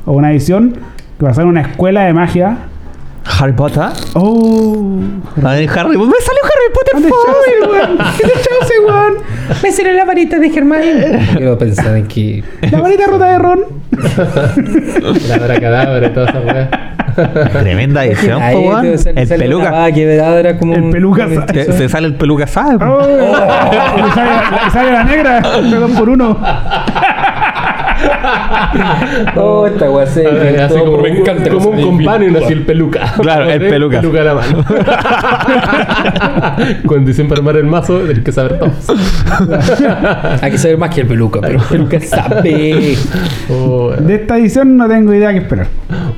o 0.06 0.14
una 0.14 0.32
edición 0.32 0.76
que 1.20 1.26
va 1.26 1.32
a 1.32 1.34
ser 1.34 1.46
una 1.46 1.62
escuela 1.62 2.06
de 2.06 2.14
magia. 2.14 2.58
Harry 3.38 3.54
Potter. 3.54 3.84
Oh, 4.16 5.00
A 5.44 5.54
ver, 5.54 5.70
Harry 5.70 5.98
Me 5.98 6.20
salió 6.20 6.42
Harry 6.44 6.74
Potter 6.74 6.94
¿dónde 6.94 7.10
foil, 7.10 7.70
weón? 7.70 7.98
¿Qué 8.18 8.24
te 8.24 8.34
echase, 8.34 8.74
weón? 8.86 9.14
Me 9.64 9.72
salió 9.72 9.94
la 9.94 10.06
varita 10.06 10.40
de 10.40 10.50
Germán. 10.50 10.82
Quiero 11.36 11.58
pensar 11.58 11.96
en 11.96 12.08
que. 12.08 12.44
La 12.72 12.82
varita 12.82 13.08
rota 13.08 13.26
de 13.28 13.38
Ron. 13.38 13.60
La 15.28 15.38
y 16.08 16.10
toda 16.10 16.30
esa 16.30 16.40
weá. 16.42 16.70
Tremenda 17.52 18.06
edición, 18.06 18.42
Ahí 18.42 18.56
po, 18.56 18.62
weón. 18.70 18.86
El 18.86 19.28
peluca. 19.28 19.92
que 19.92 20.58
como 20.58 20.76
El 20.76 20.90
peluca 20.90 21.28
Se, 21.54 21.72
se 21.74 21.90
sale 21.90 22.08
el 22.08 22.16
peluca, 22.16 22.48
¿sabes? 22.48 22.80
Oh, 22.82 23.00
le, 23.98 24.12
sale, 24.14 24.32
le 24.66 24.72
sale 24.72 24.92
la 24.92 25.04
negra. 25.04 25.42
Perdón 25.42 25.94
por 25.94 26.10
uno. 26.10 26.40
Oh, 29.36 29.68
esta 29.68 29.90
weá 29.90 30.06
se 30.06 30.26
A 30.26 30.30
ver, 30.32 30.52
inventó 30.54 30.76
así 30.76 30.86
como, 30.86 30.98
me 31.02 31.10
encanta 31.10 31.50
como 31.50 31.70
un 31.70 31.82
companion, 31.82 32.36
así 32.38 32.54
el 32.54 32.66
peluca. 32.66 33.14
Claro, 33.22 33.50
el 33.50 33.60
peluca. 33.60 34.00
peluca 34.02 34.22
a 34.22 34.24
la 34.24 34.34
mano. 34.36 34.66
Cuando 36.86 37.08
dicen 37.08 37.28
para 37.28 37.40
armar 37.40 37.58
el 37.58 37.66
mazo, 37.66 38.00
tienes 38.00 38.24
que 38.24 38.32
saber 38.32 38.60
todo. 38.60 38.72
Hay 40.42 40.52
que 40.52 40.58
saber 40.58 40.78
más 40.78 40.94
que 40.94 41.02
el 41.02 41.08
peluca, 41.08 41.40
pero 41.42 41.60
el 41.60 41.66
peluca 41.66 42.00
sabe. 42.00 42.96
Oh, 43.50 43.92
De 43.92 44.16
esta 44.16 44.38
edición 44.38 44.78
no 44.78 44.88
tengo 44.88 45.14
idea 45.14 45.32
qué 45.32 45.40
esperar. 45.40 45.68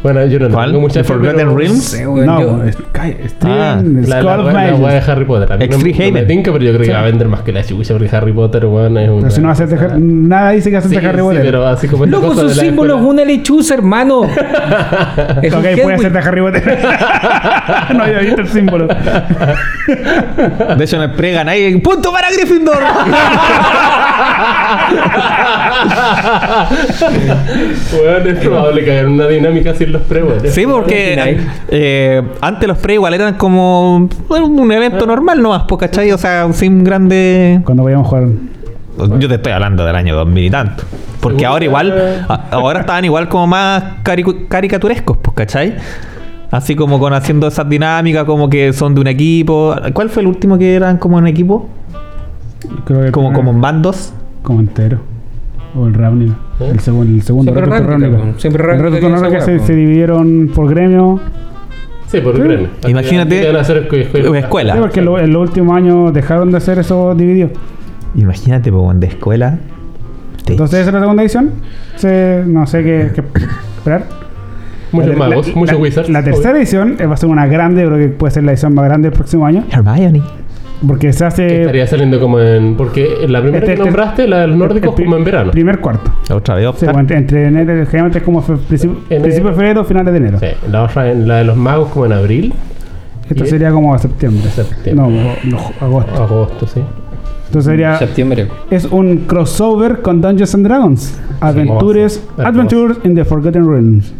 bueno, 0.04 0.26
yo 0.26 0.40
no 0.40 0.50
¿Cuál? 0.50 0.70
tengo 0.70 0.82
mucha 0.82 1.00
¿The 1.02 1.04
fe, 1.04 1.14
Forgotten 1.14 1.36
pero- 1.38 1.58
Realms? 1.58 2.02
No, 2.04 2.42
yo- 2.42 2.64
es- 2.64 2.78
calla, 2.92 3.16
Ah, 3.24 3.28
Stream, 3.28 3.58
La, 4.08 4.22
Skull 4.22 4.54
la, 4.54 4.94
de 4.94 5.12
Harry 5.12 5.26
Potter. 5.26 5.52
A 5.52 5.56
Extreme 5.64 5.92
no 5.92 5.98
me 6.00 6.06
Haven. 6.20 6.28
tinca, 6.28 6.52
pero 6.52 6.64
yo 6.66 6.74
creo 6.74 6.86
que 6.86 6.94
va 6.94 7.00
a 7.00 7.06
vender 7.06 7.28
más 7.28 7.42
que 7.42 7.52
la 7.52 7.64
chucha 7.64 7.94
porque 7.98 8.16
Harry 8.16 8.34
Potter, 8.34 8.66
weón, 8.66 8.98
es 8.98 9.10
un. 9.10 9.20
Pero 9.20 9.32
si 9.32 9.42
no 9.42 9.48
va 9.48 9.54
a 9.54 9.56
ser 9.56 10.00
nada 10.00 10.52
dice 10.52 10.70
que 10.70 10.78
hace 10.78 10.90
Sí, 10.90 10.96
de 10.96 11.08
Harry 11.08 11.18
sí, 11.20 11.24
Potter. 11.24 11.56
Así 11.74 11.88
como 11.88 12.06
esta 12.06 12.18
Loco, 12.18 12.36
su 12.36 12.50
símbolo 12.50 12.96
es 12.98 13.02
una 13.02 13.26
lechuza, 13.26 13.74
hermano. 13.74 14.24
Es 15.42 15.54
un 15.54 15.60
Ok, 15.60 15.66
puede 15.84 15.98
ser 16.00 16.12
de 16.12 16.20
Harry 16.20 16.42
Potter. 16.42 16.80
no 17.96 18.04
había 18.04 18.20
visto 18.20 18.42
el 18.42 18.48
símbolo. 18.48 18.88
De 18.88 20.84
hecho, 20.84 21.00
me 21.00 21.10
pregan 21.10 21.50
ahí. 21.50 21.76
¡Punto 21.78 22.12
para 22.12 22.32
Gryffindor! 22.32 22.82
Weón, 27.94 28.28
es 28.28 28.40
probable 28.40 28.84
que 28.84 28.92
haya 28.92 29.08
una 29.08 29.28
dinámica 29.28 29.74
sin 29.74 29.92
los 29.92 30.02
pre. 30.04 30.24
Sí, 30.50 30.66
porque 30.66 31.40
eh, 31.70 32.22
antes 32.42 32.68
los 32.68 32.78
pre 32.78 32.96
igual 32.96 33.14
eran 33.14 33.36
como 33.36 34.08
bueno, 34.28 34.48
un 34.48 34.72
evento 34.72 35.06
normal 35.06 35.42
nomás, 35.42 35.64
¿cachai? 35.80 36.12
O 36.12 36.18
sea, 36.18 36.52
sin 36.54 36.84
grande... 36.84 37.62
Cuando 37.66 37.84
vayamos 37.84 38.08
a 38.08 38.10
jugar. 38.10 38.28
Yo 39.20 39.28
te 39.28 39.36
estoy 39.36 39.52
hablando 39.54 39.86
del 39.86 39.96
año 39.96 40.16
2000 40.16 40.46
y 40.46 40.50
tanto. 40.50 40.84
Porque 41.20 41.46
ahora 41.46 41.64
igual, 41.66 42.26
ahora 42.52 42.80
estaban 42.82 43.06
igual 43.06 43.30
como 43.30 43.48
más 43.48 43.84
caricaturescos, 44.04 45.18
pues, 45.22 45.36
¿cachai? 45.36 45.76
Así 46.50 46.76
como 46.76 47.00
con 47.00 47.14
haciendo 47.14 47.48
esas 47.48 47.70
dinámicas 47.70 48.26
como 48.26 48.50
que 48.50 48.74
son 48.74 48.94
de 48.96 49.02
un 49.02 49.08
equipo. 49.08 49.76
¿Cuál 49.94 50.10
fue 50.10 50.22
el 50.24 50.28
último 50.28 50.58
que 50.58 50.76
eran 50.76 50.98
como 50.98 51.18
en 51.20 51.28
equipo? 51.28 51.70
Creo 52.86 53.06
que 53.06 53.12
Como, 53.12 53.32
como 53.34 53.52
en 53.52 53.62
bandos. 53.62 54.14
Como 54.44 54.60
entero. 54.60 55.00
O 55.76 55.88
el 55.88 55.94
Ravnica. 55.94 56.34
¿Eh? 56.60 56.70
El 56.72 56.80
segundo, 56.82 57.14
el 57.16 57.22
segundo 57.22 57.52
Siempre 57.54 57.72
Ravnica, 57.72 57.92
Ravnica. 57.92 58.40
Siempre 58.40 58.64
El 58.64 58.80
Ravnica 58.82 59.42
se, 59.42 59.76
dividieron 59.76 60.52
por 60.54 60.70
gremio. 60.70 61.20
Sí, 62.08 62.20
por 62.20 62.36
Sí. 62.36 62.42
Ucrania. 62.42 62.70
Imagínate- 62.88 63.48
hacer 63.58 63.88
escu- 63.88 63.98
escuela. 64.02 64.40
Escuela. 64.40 64.74
Sí, 64.74 64.80
porque 64.82 65.00
en 65.00 65.32
los 65.34 65.42
últimos 65.42 65.78
años 65.78 66.14
dejaron 66.14 66.52
de 66.52 66.58
hacer 66.58 66.80
eso 66.80 67.16
dividido. 67.16 67.50
Imagínate, 68.16 68.72
pues, 68.72 69.00
de 69.00 69.08
escuela. 69.08 69.58
Te- 70.46 70.54
Entonces 70.54 70.80
esa 70.80 70.90
es 70.90 70.94
la 70.94 71.00
segunda 71.02 71.24
edición. 71.24 71.52
Se- 71.96 72.44
no 72.46 72.66
sé 72.68 72.84
qué, 72.84 73.12
qué 73.16 73.22
esperar. 73.78 74.04
Muchos 74.92 75.12
La- 75.12 75.16
magos, 75.30 75.48
la- 75.48 75.56
muchos 75.56 75.76
la- 75.76 75.82
wizards. 75.82 76.10
La 76.10 76.24
tercera 76.24 76.58
edición 76.58 76.98
eh, 77.00 77.06
va 77.06 77.14
a 77.14 77.18
ser 77.18 77.30
una 77.30 77.46
grande, 77.48 77.86
creo 77.86 77.98
que 77.98 78.10
puede 78.10 78.32
ser 78.32 78.44
la 78.44 78.52
edición 78.52 78.74
más 78.74 78.86
grande 78.86 79.10
del 79.10 79.18
próximo 79.18 79.46
año. 79.46 79.64
Hermione. 79.72 80.22
Porque 80.86 81.14
se 81.14 81.20
Que 81.20 81.26
hace. 81.26 81.62
estaría 81.62 81.86
saliendo 81.86 82.20
como 82.20 82.40
en. 82.40 82.76
Porque 82.76 83.08
la 83.30 83.40
primera 83.42 83.64
Este- 83.64 83.78
que 83.78 83.84
nombraste, 83.84 84.28
la 84.28 84.40
de 84.40 84.48
los 84.48 84.58
nórdicos, 84.58 84.98
el 84.98 85.06
como 85.06 85.16
en 85.18 85.24
verano. 85.24 85.52
Primer 85.52 85.80
cuarto. 85.80 86.12
Otra 86.34 86.56
vez 86.56 86.68
Sí, 86.76 86.86
entre, 86.88 87.18
entre 87.18 87.46
enero, 87.46 87.86
generalmente 87.86 88.18
es 88.18 88.24
como 88.24 88.42
fe- 88.42 88.56
principio, 88.68 88.98
principio 89.08 89.50
de 89.50 89.56
febrero, 89.56 89.86
finales 89.86 90.12
de 90.12 90.18
enero. 90.18 90.40
Sí, 90.40 90.48
la 90.72 90.84
otra, 90.84 91.12
en 91.12 91.28
la 91.28 91.38
de 91.38 91.44
los 91.46 91.56
magos, 91.56 91.90
como 91.90 92.08
en 92.08 92.14
abril, 92.14 92.54
Esto 93.30 93.46
sería 93.46 93.70
como 93.72 93.96
septiembre. 94.00 94.50
Septiembre. 94.50 94.94
No, 95.08 95.10
no, 95.44 95.60
agosto. 95.80 96.24
agosto, 96.24 96.66
sí. 96.68 96.82
Entonces 97.52 97.70
sería. 97.70 97.98
Septiembre. 97.98 98.48
Es 98.70 98.86
un 98.86 99.18
crossover 99.28 100.02
con 100.02 100.22
Dungeons 100.22 100.56
and 100.56 100.66
Dragons. 100.66 101.20
Adventures, 101.42 102.22
Hermoso. 102.38 102.48
Adventures 102.48 102.98
in 103.04 103.14
the 103.16 103.26
Forgotten 103.26 103.70
Realms. 103.70 104.14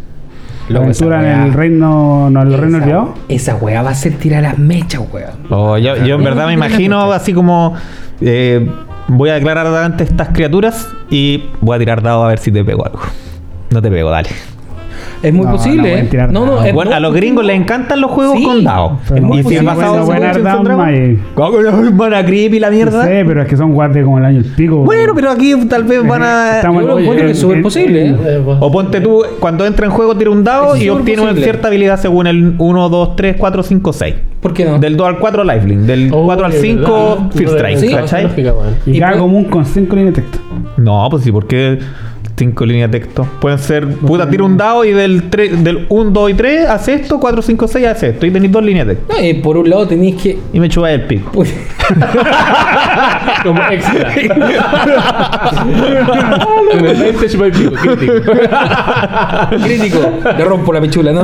Loco, 0.68 0.84
Aventura 0.84 1.18
en 1.32 1.38
weá- 1.40 1.46
el 1.46 1.52
reino. 1.54 2.28
No, 2.30 2.42
el 2.42 2.52
reino 2.58 2.76
esa- 2.76 2.84
olvidado. 2.84 3.14
Esa 3.28 3.54
weá 3.56 3.82
va 3.82 3.90
a 3.90 3.94
ser 3.94 4.12
tirar 4.18 4.42
las 4.42 4.58
mechas, 4.58 5.00
weón. 5.10 5.30
Oh, 5.48 5.78
yo, 5.78 5.96
yo 6.04 6.16
en 6.16 6.24
verdad 6.24 6.46
me 6.46 6.52
imagino 6.52 7.10
así 7.10 7.32
como 7.32 7.74
eh, 8.20 8.68
voy 9.08 9.30
a 9.30 9.34
declarar 9.34 9.66
delante 9.66 10.04
estas 10.04 10.28
criaturas 10.28 10.88
y 11.10 11.42
voy 11.62 11.76
a 11.76 11.78
tirar 11.78 12.02
dado 12.02 12.24
a 12.24 12.28
ver 12.28 12.38
si 12.38 12.52
te 12.52 12.62
pego 12.64 12.84
algo. 12.84 13.00
No 13.70 13.80
te 13.80 13.90
pego, 13.90 14.10
dale. 14.10 14.28
Es 15.22 15.32
muy 15.32 15.44
No, 15.44 15.52
no 15.52 15.56
posible. 15.56 15.94
a 15.94 15.98
¿eh? 16.00 16.08
no, 16.32 16.44
no, 16.44 16.52
dados. 16.52 16.66
es 16.66 16.74
Bueno, 16.74 16.94
a 16.94 17.00
los 17.00 17.14
gringos 17.14 17.44
les 17.44 17.56
encantan 17.60 18.00
los 18.00 18.10
juegos 18.10 18.36
Sí. 18.38 18.44
con 18.44 18.64
dados. 18.64 18.92
Pero 19.08 19.16
Es 19.16 19.22
muy 19.22 19.36
y 19.36 19.38
si 19.38 19.44
posible, 19.44 19.70
es 19.70 19.76
basado 19.76 19.96
no 20.06 20.14
en 20.14 20.76
Magic. 20.76 21.18
¿cómo? 21.34 21.92
Mana 21.92 22.24
creepy 22.24 22.58
la 22.58 22.70
mierda. 22.70 23.04
Sí, 23.04 23.10
pero 23.26 23.42
es 23.42 23.48
que 23.48 23.56
son 23.56 23.72
guardias 23.72 24.04
como 24.04 24.18
el 24.18 24.24
año 24.24 24.38
el 24.38 24.44
pico. 24.44 24.78
Bueno, 24.78 25.12
pero 25.14 25.30
aquí 25.30 25.54
tal 25.68 25.84
vez 25.84 26.06
van 26.06 26.22
a. 26.22 26.56
Estamos 26.56 26.82
Yo 26.82 26.88
lo 26.88 26.96
que 26.96 27.30
es 27.30 27.38
súper 27.38 27.62
posible, 27.62 28.06
¿eh? 28.10 28.42
O 28.60 28.70
ponte 28.72 29.00
tú, 29.00 29.22
cuando 29.40 29.64
entra 29.66 29.86
en 29.86 29.92
juego, 29.92 30.16
tira 30.16 30.30
un 30.30 30.42
dado 30.44 30.74
Es 30.74 30.82
y 30.82 30.88
obtiene 30.88 31.22
una 31.22 31.34
cierta 31.34 31.68
habilidad 31.68 31.98
según 32.00 32.26
el 32.26 32.54
1, 32.58 32.88
2, 32.88 33.16
3, 33.16 33.36
4, 33.38 33.62
5, 33.62 33.92
6. 33.92 34.14
¿Por 34.40 34.52
qué 34.52 34.64
no? 34.64 34.78
Del 34.80 34.96
2 34.96 35.06
al 35.06 35.18
4, 35.18 35.44
lifelink. 35.44 35.80
Del 35.82 36.10
Oh, 36.12 36.24
4 36.24 36.46
al 36.46 36.52
es 36.52 36.60
5, 36.60 36.82
verdad. 36.82 37.30
Fear 37.32 37.50
No, 37.50 37.56
Strike. 37.56 37.94
¿Cachai? 37.94 38.24
Y 38.86 39.00
puede- 39.00 39.18
común 39.18 39.44
con 39.44 39.64
5 39.64 39.94
líneas 39.94 40.14
de 40.16 40.22
texto. 40.22 40.38
No, 40.78 41.06
pues 41.10 41.22
sí, 41.22 41.30
porque 41.30 41.78
Cinco 42.36 42.64
líneas 42.66 42.90
de 42.90 42.98
texto. 43.00 43.26
Pueden 43.40 43.58
ser, 43.58 43.86
puta, 43.86 44.28
tira 44.28 44.44
un 44.44 44.56
dado 44.56 44.84
y 44.84 44.92
del, 44.92 45.30
del 45.30 45.86
1, 45.88 46.10
2 46.10 46.30
y 46.30 46.34
3 46.34 46.68
hace 46.68 46.94
esto, 46.94 47.20
4, 47.20 47.42
5, 47.42 47.68
6 47.68 47.86
hace 47.86 48.08
esto. 48.10 48.26
Y 48.26 48.30
tenéis 48.30 48.50
dos 48.52 48.64
líneas 48.64 48.86
de 48.86 48.94
texto. 48.96 49.14
No, 49.14 49.22
y 49.24 49.34
por 49.34 49.56
un 49.58 49.68
lado 49.68 49.86
tenéis 49.86 50.16
que. 50.20 50.38
Y 50.52 50.58
me 50.60 50.68
chupa 50.68 50.90
el 50.90 51.02
pico. 51.06 51.30
Como 53.42 53.60
extra. 53.70 54.14
en 56.72 56.84
el 56.86 56.96
Vintage 56.96 57.36
by 57.36 57.50
Pico, 57.52 57.72
crítico. 57.74 58.14
crítico, 59.62 59.98
le 60.36 60.44
rompo 60.44 60.72
la 60.72 60.80
pichula, 60.80 61.12
¿no? 61.12 61.22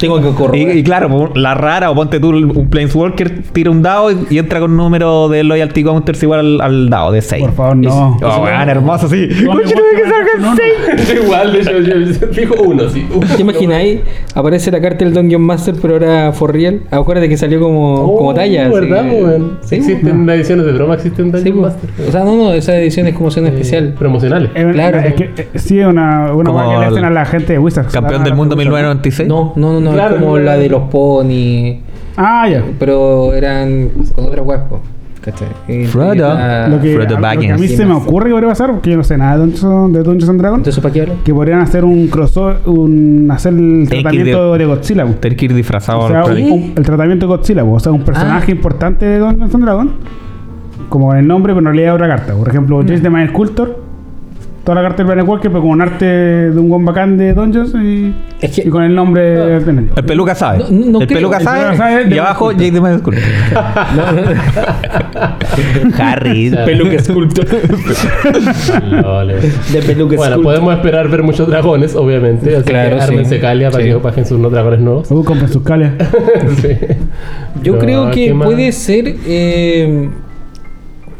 Tengo 0.00 0.20
que 0.20 0.28
Y, 0.28 0.32
correr. 0.32 0.76
y 0.76 0.82
claro, 0.82 1.08
po, 1.08 1.30
la 1.34 1.54
rara, 1.54 1.90
o 1.90 1.94
ponte 1.94 2.18
tú 2.20 2.30
un 2.30 2.68
Planeswalker, 2.70 3.42
tira 3.52 3.70
un 3.70 3.82
dado 3.82 4.10
y, 4.10 4.26
y 4.30 4.38
entra 4.38 4.58
con 4.60 4.70
un 4.72 4.76
número 4.76 5.28
de 5.28 5.44
Loyalty 5.44 5.84
Counters 5.84 6.22
igual 6.22 6.40
al, 6.40 6.60
al 6.60 6.90
dado 6.90 7.12
de 7.12 7.22
6. 7.22 7.42
Por 7.42 7.54
favor, 7.54 7.76
no. 7.76 8.16
Oh, 8.22 8.42
weón, 8.42 8.68
hermoso, 8.68 8.95
sí. 9.08 9.28
Me 9.30 9.44
no 9.44 9.54
ve 9.56 9.62
que 9.64 9.74
gusta 9.74 10.10
salga 10.10 10.40
más 10.40 10.58
el 10.58 10.98
6. 11.08 11.22
Igual, 11.24 11.52
de 11.52 11.60
hecho, 11.60 11.78
yo- 11.80 12.26
fijo 12.32 12.54
uno, 12.62 12.88
sí. 12.88 13.06
¿Te 13.36 13.42
imagináis? 13.42 14.00
Aparece 14.34 14.70
la 14.70 14.80
carta 14.80 15.04
del 15.04 15.12
Dungeon 15.14 15.42
Master, 15.42 15.74
pero 15.80 15.94
ahora 15.94 16.32
for 16.32 16.52
real. 16.52 16.80
Acuérdate 16.90 17.28
que 17.28 17.36
salió 17.36 17.60
como, 17.60 18.16
como 18.16 18.34
talla. 18.34 18.62
así 18.66 18.70
Oh, 18.76 18.80
¿Verdad, 18.80 19.04
weón? 19.06 19.58
Sí, 19.62 19.74
existen 19.76 20.28
ediciones 20.30 20.66
de 20.66 20.72
broma, 20.72 20.94
existen 20.94 21.26
Sí, 21.26 21.30
Dungeon 21.32 21.60
pues. 21.60 21.72
Master. 21.74 22.08
O 22.08 22.12
sea, 22.12 22.24
no, 22.24 22.36
no, 22.36 22.52
esa 22.52 22.76
edición 22.76 23.06
es 23.06 23.14
como 23.14 23.30
edición 23.30 23.46
Eh, 23.46 23.48
especial. 23.48 23.94
Promocionales. 23.98 24.50
Es, 24.54 24.72
Claro. 24.72 24.98
es 25.00 25.14
que 25.14 25.24
eh, 25.36 25.48
sí, 25.56 25.78
es 25.80 25.86
una, 25.86 26.32
una 26.34 26.50
Como 26.50 26.70
que 26.70 26.78
le 26.78 26.84
hacen 26.86 27.04
a 27.04 27.10
la 27.10 27.24
gente 27.24 27.52
de 27.54 27.58
Wizards. 27.58 27.92
Campeón 27.92 28.22
a 28.22 28.24
del 28.24 28.34
mundo 28.34 28.54
Wizards. 28.56 28.68
1996. 28.72 29.28
No, 29.28 29.52
no, 29.56 29.72
no, 29.74 29.80
no, 29.80 29.92
Claro, 29.92 30.14
es 30.16 30.20
como 30.22 30.36
no, 30.38 30.42
la 30.44 30.56
de 30.56 30.68
los 30.68 30.82
pony. 30.90 31.80
Ah, 32.16 32.48
ya. 32.48 32.62
Pero 32.78 33.34
eran 33.34 33.90
con 34.14 34.24
otra 34.26 34.42
huevo. 34.42 34.80
¿Cachai? 35.26 35.48
Y- 35.68 35.84
Frodo. 35.86 36.14
Lo 36.14 36.80
que, 36.80 36.94
Frodo 36.94 37.02
a, 37.02 37.02
lo 37.02 37.06
que 37.08 37.14
a 37.14 37.20
Baggins. 37.20 37.60
mí 37.60 37.68
se 37.68 37.84
me 37.84 37.92
ocurre 37.94 38.26
que 38.28 38.30
podría 38.32 38.48
pasar, 38.48 38.70
porque 38.70 38.90
yo 38.90 38.96
no 38.96 39.02
sé 39.04 39.18
nada 39.18 39.32
de 39.36 39.38
Dungeons, 39.46 39.92
de 39.92 40.02
Dungeons 40.02 40.28
and 40.30 40.40
Dragons, 40.40 40.58
Entonces, 40.60 40.80
¿para 40.82 40.92
qué 40.94 41.00
hablar? 41.02 41.16
que 41.24 41.34
podrían 41.34 41.60
hacer 41.60 41.84
un 41.84 42.06
crossover, 42.06 42.58
un, 42.66 43.28
hacer 43.30 43.52
el 43.52 43.58
Tiene 43.58 43.86
que 43.88 43.96
ir 43.96 44.02
tratamiento 44.02 44.52
de- 44.52 44.58
de 44.60 44.64
Godzilla. 44.66 45.04
po. 45.04 45.12
Tenés 45.14 45.36
que 45.36 45.44
ir 45.46 45.54
disfrazado 45.54 45.98
O 45.98 46.08
sea, 46.08 46.24
un- 46.24 46.50
un- 46.52 46.72
el 46.76 46.84
tratamiento 46.84 47.26
de 47.26 47.36
Godzilla, 47.36 47.64
po. 47.64 47.72
o 47.72 47.80
sea, 47.80 47.90
un 47.92 48.02
personaje 48.02 48.52
Ah. 48.52 48.54
importante 48.54 49.04
de 49.04 49.18
Dungeons 49.18 49.54
and 49.54 49.64
Dragons, 49.64 49.90
como 50.88 51.08
con 51.08 51.16
el 51.18 51.26
nombre, 51.26 51.52
pero 51.52 51.58
en 51.60 51.74
realidad 51.74 51.88
es 51.88 51.94
otra 51.96 52.08
carta. 52.08 52.32
Por 52.34 52.48
ejemplo, 52.48 52.80
Jace 52.82 53.00
the 53.00 53.10
Mind 53.10 53.30
Sculptor, 53.30 53.80
toda 54.66 54.82
la 54.82 54.88
carta 54.88 54.96
del 54.98 55.06
Planet 55.06 55.26
Walker, 55.28 55.48
pero 55.50 55.62
con 55.62 55.70
un 55.70 55.80
arte 55.80 56.04
de 56.04 56.58
un 56.58 56.68
buen 56.68 56.84
bacán 56.84 57.16
de 57.16 57.32
Dungeons 57.34 57.72
y, 57.76 58.12
Es 58.40 58.50
que- 58.56 58.62
y 58.66 58.68
con 58.68 58.82
el 58.82 58.92
nombre 58.94 59.54
alternativo. 59.54 59.94
El 59.96 60.04
peluca 60.04 60.34
sabe. 60.34 60.58
No, 60.58 60.64
no 60.68 61.00
el 61.00 61.06
creo. 61.06 61.18
peluca 61.20 61.36
El 61.38 61.44
sabe. 61.44 61.58
peluca 61.60 61.76
sabe 61.76 62.02
y 62.02 62.08
de- 62.08 62.20
abajo 62.20 62.50
Jake 62.50 62.72
de 62.72 62.80
Madrid 62.80 63.00
Harry. 65.98 66.50
Peluca 66.66 66.98
Sculptor. 67.02 67.46
De 67.46 67.58
Peluca 69.82 70.16
Bueno, 70.16 70.34
Sculptor. 70.34 70.42
podemos 70.42 70.74
esperar 70.74 71.08
ver 71.08 71.22
muchos 71.22 71.48
dragones, 71.48 71.94
obviamente. 71.94 72.56
Así 72.56 72.64
Claro, 72.64 72.96
que 72.96 73.02
ármense 73.02 73.36
sí. 73.36 73.40
Calia 73.40 73.70
para 73.70 73.84
Sí. 73.84 73.90
que 73.90 73.96
bajen 73.96 74.26
sus 74.26 74.38
no 74.38 74.50
dragones 74.50 74.80
nuevos. 74.80 75.10
Uh, 75.10 75.24
compren 75.24 75.48
sus 75.48 75.62
cales. 75.62 75.92
Sí. 76.60 76.68
Yo 77.62 77.78
creo 77.78 78.10
¿qué 78.10 78.26
que 78.28 78.34
puede 78.34 78.72
ser 78.72 79.14
eh, 79.26 80.08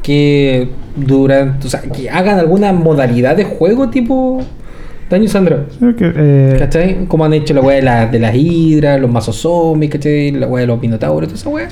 que 0.03 0.70
durante, 0.97 1.66
o 1.66 1.70
sea, 1.70 1.80
que 1.82 2.09
hagan 2.11 2.38
alguna 2.38 2.72
modalidad 2.72 3.36
de 3.36 3.44
juego 3.44 3.88
tipo 3.90 4.40
Dungeons 5.11 5.34
and 5.36 5.49
Dragons. 5.49 5.72
Sí, 5.78 5.86
que, 5.97 6.12
eh, 6.16 6.57
¿Cachai? 6.59 7.05
Como 7.07 7.24
han 7.24 7.32
hecho 7.34 7.55
la 7.55 7.61
weá 7.61 7.76
de, 7.76 7.82
la- 7.82 8.07
de 8.07 8.18
las 8.18 8.34
hidras, 8.34 9.01
los 9.01 9.11
mazos 9.11 9.36
zombies, 9.36 9.90
¿cachai? 9.92 10.30
La 10.32 10.47
weá 10.47 10.62
de 10.62 10.66
los 10.68 10.80
minotauros, 10.80 11.28
toda 11.28 11.38
esa 11.40 11.49
weá. 11.49 11.68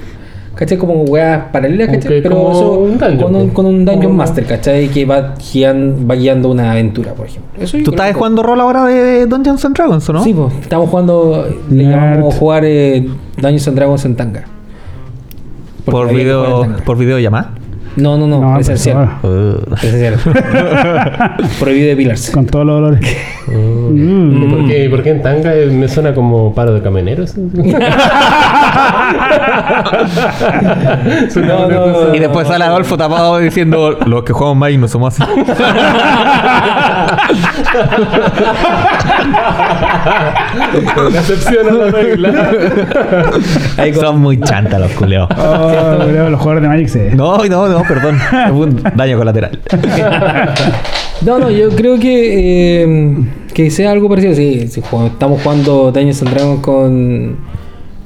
¿Cachai? 0.55 0.79
Como 0.79 1.03
weas 1.03 1.47
paralelas, 1.53 1.89
¿cachai? 1.89 2.18
Ok, 2.18 2.22
Pero 2.22 2.37
como 2.37 2.53
eso 2.53 2.72
un 2.79 2.99
dungeon, 2.99 3.18
con, 3.18 3.35
un, 3.35 3.51
con 3.51 3.66
un 3.66 3.85
Dungeon 3.85 4.03
Como- 4.05 4.14
Master, 4.18 4.45
¿cachai? 4.45 4.87
Que 4.89 5.05
va, 5.05 5.35
guian- 5.37 6.09
va 6.09 6.14
guiando 6.14 6.49
una 6.49 6.70
aventura, 6.70 7.12
por 7.12 7.27
ejemplo. 7.27 7.51
Eso 7.61 7.77
¿Tú 7.85 7.91
estás 7.91 8.09
que- 8.09 8.14
jugando 8.14 8.41
rol 8.45 8.61
ahora 8.61 8.85
de 8.87 9.27
Dungeons 9.27 9.64
and 9.64 9.75
Dragons 9.77 10.09
o 10.09 10.12
no? 10.12 10.22
Sí, 10.22 10.33
pues. 10.33 10.55
Estamos 10.62 10.89
jugando, 10.91 11.49
le 11.70 11.83
Nerd. 11.85 11.91
llamamos 11.91 12.35
jugar 12.37 12.62
eh, 12.64 13.05
Dungeons 13.37 13.66
and 13.68 13.77
Dragons 13.77 14.05
en 14.05 14.14
tanga. 14.14 14.45
Por 15.85 16.14
video, 16.14 16.66
por 16.87 16.97
videollamada. 16.99 17.51
No, 17.97 18.16
no, 18.18 18.26
no, 18.26 18.40
No, 18.40 18.55
presencial. 18.55 19.09
pero- 19.22 19.34
Uh. 19.34 19.61
Presencial. 19.80 20.14
Prohibido 21.61 21.88
depilarse. 21.88 22.32
con 22.32 22.47
todos 22.47 22.66
los 22.66 22.76
olores. 22.78 23.01
Mm. 23.47 23.53
¿Y 23.97 24.01
Mm. 24.01 24.51
por 24.51 24.66
qué, 24.68 24.84
y 24.84 24.88
por 24.88 25.03
qué 25.03 25.11
en 25.11 25.22
tanga 25.22 25.55
Eh, 25.55 25.66
me 25.66 25.86
suena 25.88 26.14
como 26.14 26.53
paro 26.55 26.72
de 26.74 26.82
camioneros? 26.82 27.34
No, 31.36 31.68
no, 31.68 32.14
Y 32.14 32.18
después 32.18 32.49
sale 32.49 32.64
Adolfo 32.64 32.97
tapado 32.97 33.38
diciendo 33.38 33.99
los 34.07 34.24
que 34.24 34.32
jugamos 34.32 34.57
Magic 34.57 34.78
no 34.80 34.88
somos 34.88 35.14
así. 35.20 35.22
La 41.12 41.18
excepción 41.20 41.68
a 41.68 41.72
la 41.72 41.90
regla. 41.90 42.51
Son 44.01 44.20
muy 44.20 44.40
chantas 44.40 44.80
los 44.80 44.90
culeos. 44.92 45.28
Oh, 45.36 45.99
los 46.30 46.40
jugadores 46.40 46.62
de 46.62 46.68
Magic 46.68 46.88
se. 46.88 47.14
No, 47.14 47.38
no, 47.45 47.68
no, 47.68 47.84
perdón. 47.89 48.18
Un 48.55 48.82
daño 48.97 49.18
colateral. 49.18 49.61
No, 51.24 51.39
no, 51.39 51.51
yo 51.51 51.70
creo 51.70 51.99
que 51.99 52.82
eh, 52.82 53.16
que 53.55 53.70
sea 53.70 53.91
algo 53.93 54.09
parecido. 54.09 54.35
Sí, 54.35 54.68
sí, 54.68 54.82
jugamos- 54.89 55.12
estamos 55.12 55.43
jugando 55.43 55.91
Dungeons 55.93 56.22
and 56.22 56.30
Dragons 56.32 56.61
con, 56.61 57.37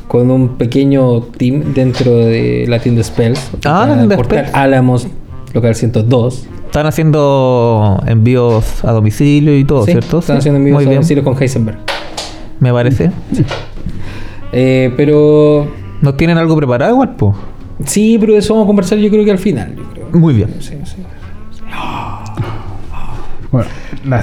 con 0.07 0.31
un 0.31 0.57
pequeño 0.57 1.23
team 1.23 1.73
dentro 1.75 2.15
de 2.17 2.67
la 2.69 2.79
tienda 2.79 3.03
Spells. 3.03 3.51
Ah, 3.65 3.87
la 3.89 3.97
tienda 3.97 4.17
Portal 4.17 4.39
Spells. 4.41 4.55
Álamos, 4.55 5.09
local 5.55 5.75
102. 5.75 6.47
Están 6.67 6.87
haciendo 6.87 8.01
envíos 8.07 8.85
a 8.85 8.93
domicilio 8.93 9.57
y 9.59 9.65
todo, 9.65 9.85
Sí, 9.87 9.93
¿cierto? 9.93 10.19
Están 10.19 10.37
Sí. 10.37 10.41
haciendo 10.41 10.59
envíos 10.59 10.75
Muy 10.77 10.85
a 10.85 10.89
bien. 10.89 10.97
domicilio 11.01 11.25
con 11.25 11.35
Heisenberg. 11.43 11.79
Me 12.61 12.73
parece. 12.73 13.11
Eh, 14.53 14.93
pero 14.97 15.67
¿No 16.03 16.15
tienen 16.15 16.39
algo 16.39 16.57
preparado 16.57 16.93
igual, 16.93 17.17
po? 17.17 17.35
Sí, 17.85 18.17
pero 18.21 18.33
de 18.35 18.41
eso 18.41 18.55
vamos 18.55 18.67
a 18.67 18.69
conversar 18.69 18.99
yo 18.99 19.11
creo 19.11 19.25
que 19.25 19.31
al 19.31 19.39
final. 19.39 19.75
Yo 19.77 19.85
creo. 19.93 20.09
Muy 20.13 20.35
bien. 20.35 20.49
Sí, 20.61 20.75
sí. 20.85 20.97
Bueno, 23.51 23.69
la 24.05 24.23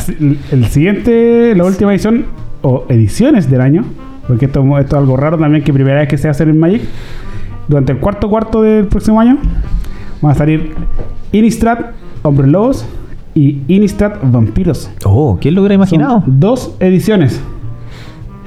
el 0.51 0.65
siguiente, 0.65 1.55
la 1.55 1.63
última 1.63 1.91
edición, 1.91 2.25
o 2.61 2.85
ediciones 2.89 3.49
del 3.49 3.61
año, 3.61 3.83
porque 4.27 4.45
esto, 4.45 4.61
esto 4.79 4.95
es 4.95 4.99
algo 4.99 5.17
raro 5.17 5.37
también, 5.37 5.63
que 5.63 5.73
primera 5.73 5.99
vez 5.99 6.07
que 6.07 6.17
se 6.17 6.29
hace 6.29 6.43
en 6.43 6.59
Magic, 6.59 6.81
durante 7.67 7.93
el 7.93 7.99
cuarto 7.99 8.29
cuarto 8.29 8.61
del 8.61 8.85
próximo 8.85 9.19
año, 9.19 9.37
van 10.21 10.31
a 10.31 10.35
salir 10.35 10.73
Innistrad, 11.31 11.77
Hombres 12.21 12.49
Lobos 12.49 12.85
y 13.33 13.61
Innistrad 13.67 14.13
Vampiros. 14.23 14.91
Oh, 15.03 15.37
¿quién 15.41 15.55
lo 15.55 15.61
hubiera 15.61 15.75
imaginado? 15.75 16.21
Son 16.21 16.39
dos 16.39 16.75
ediciones. 16.79 17.41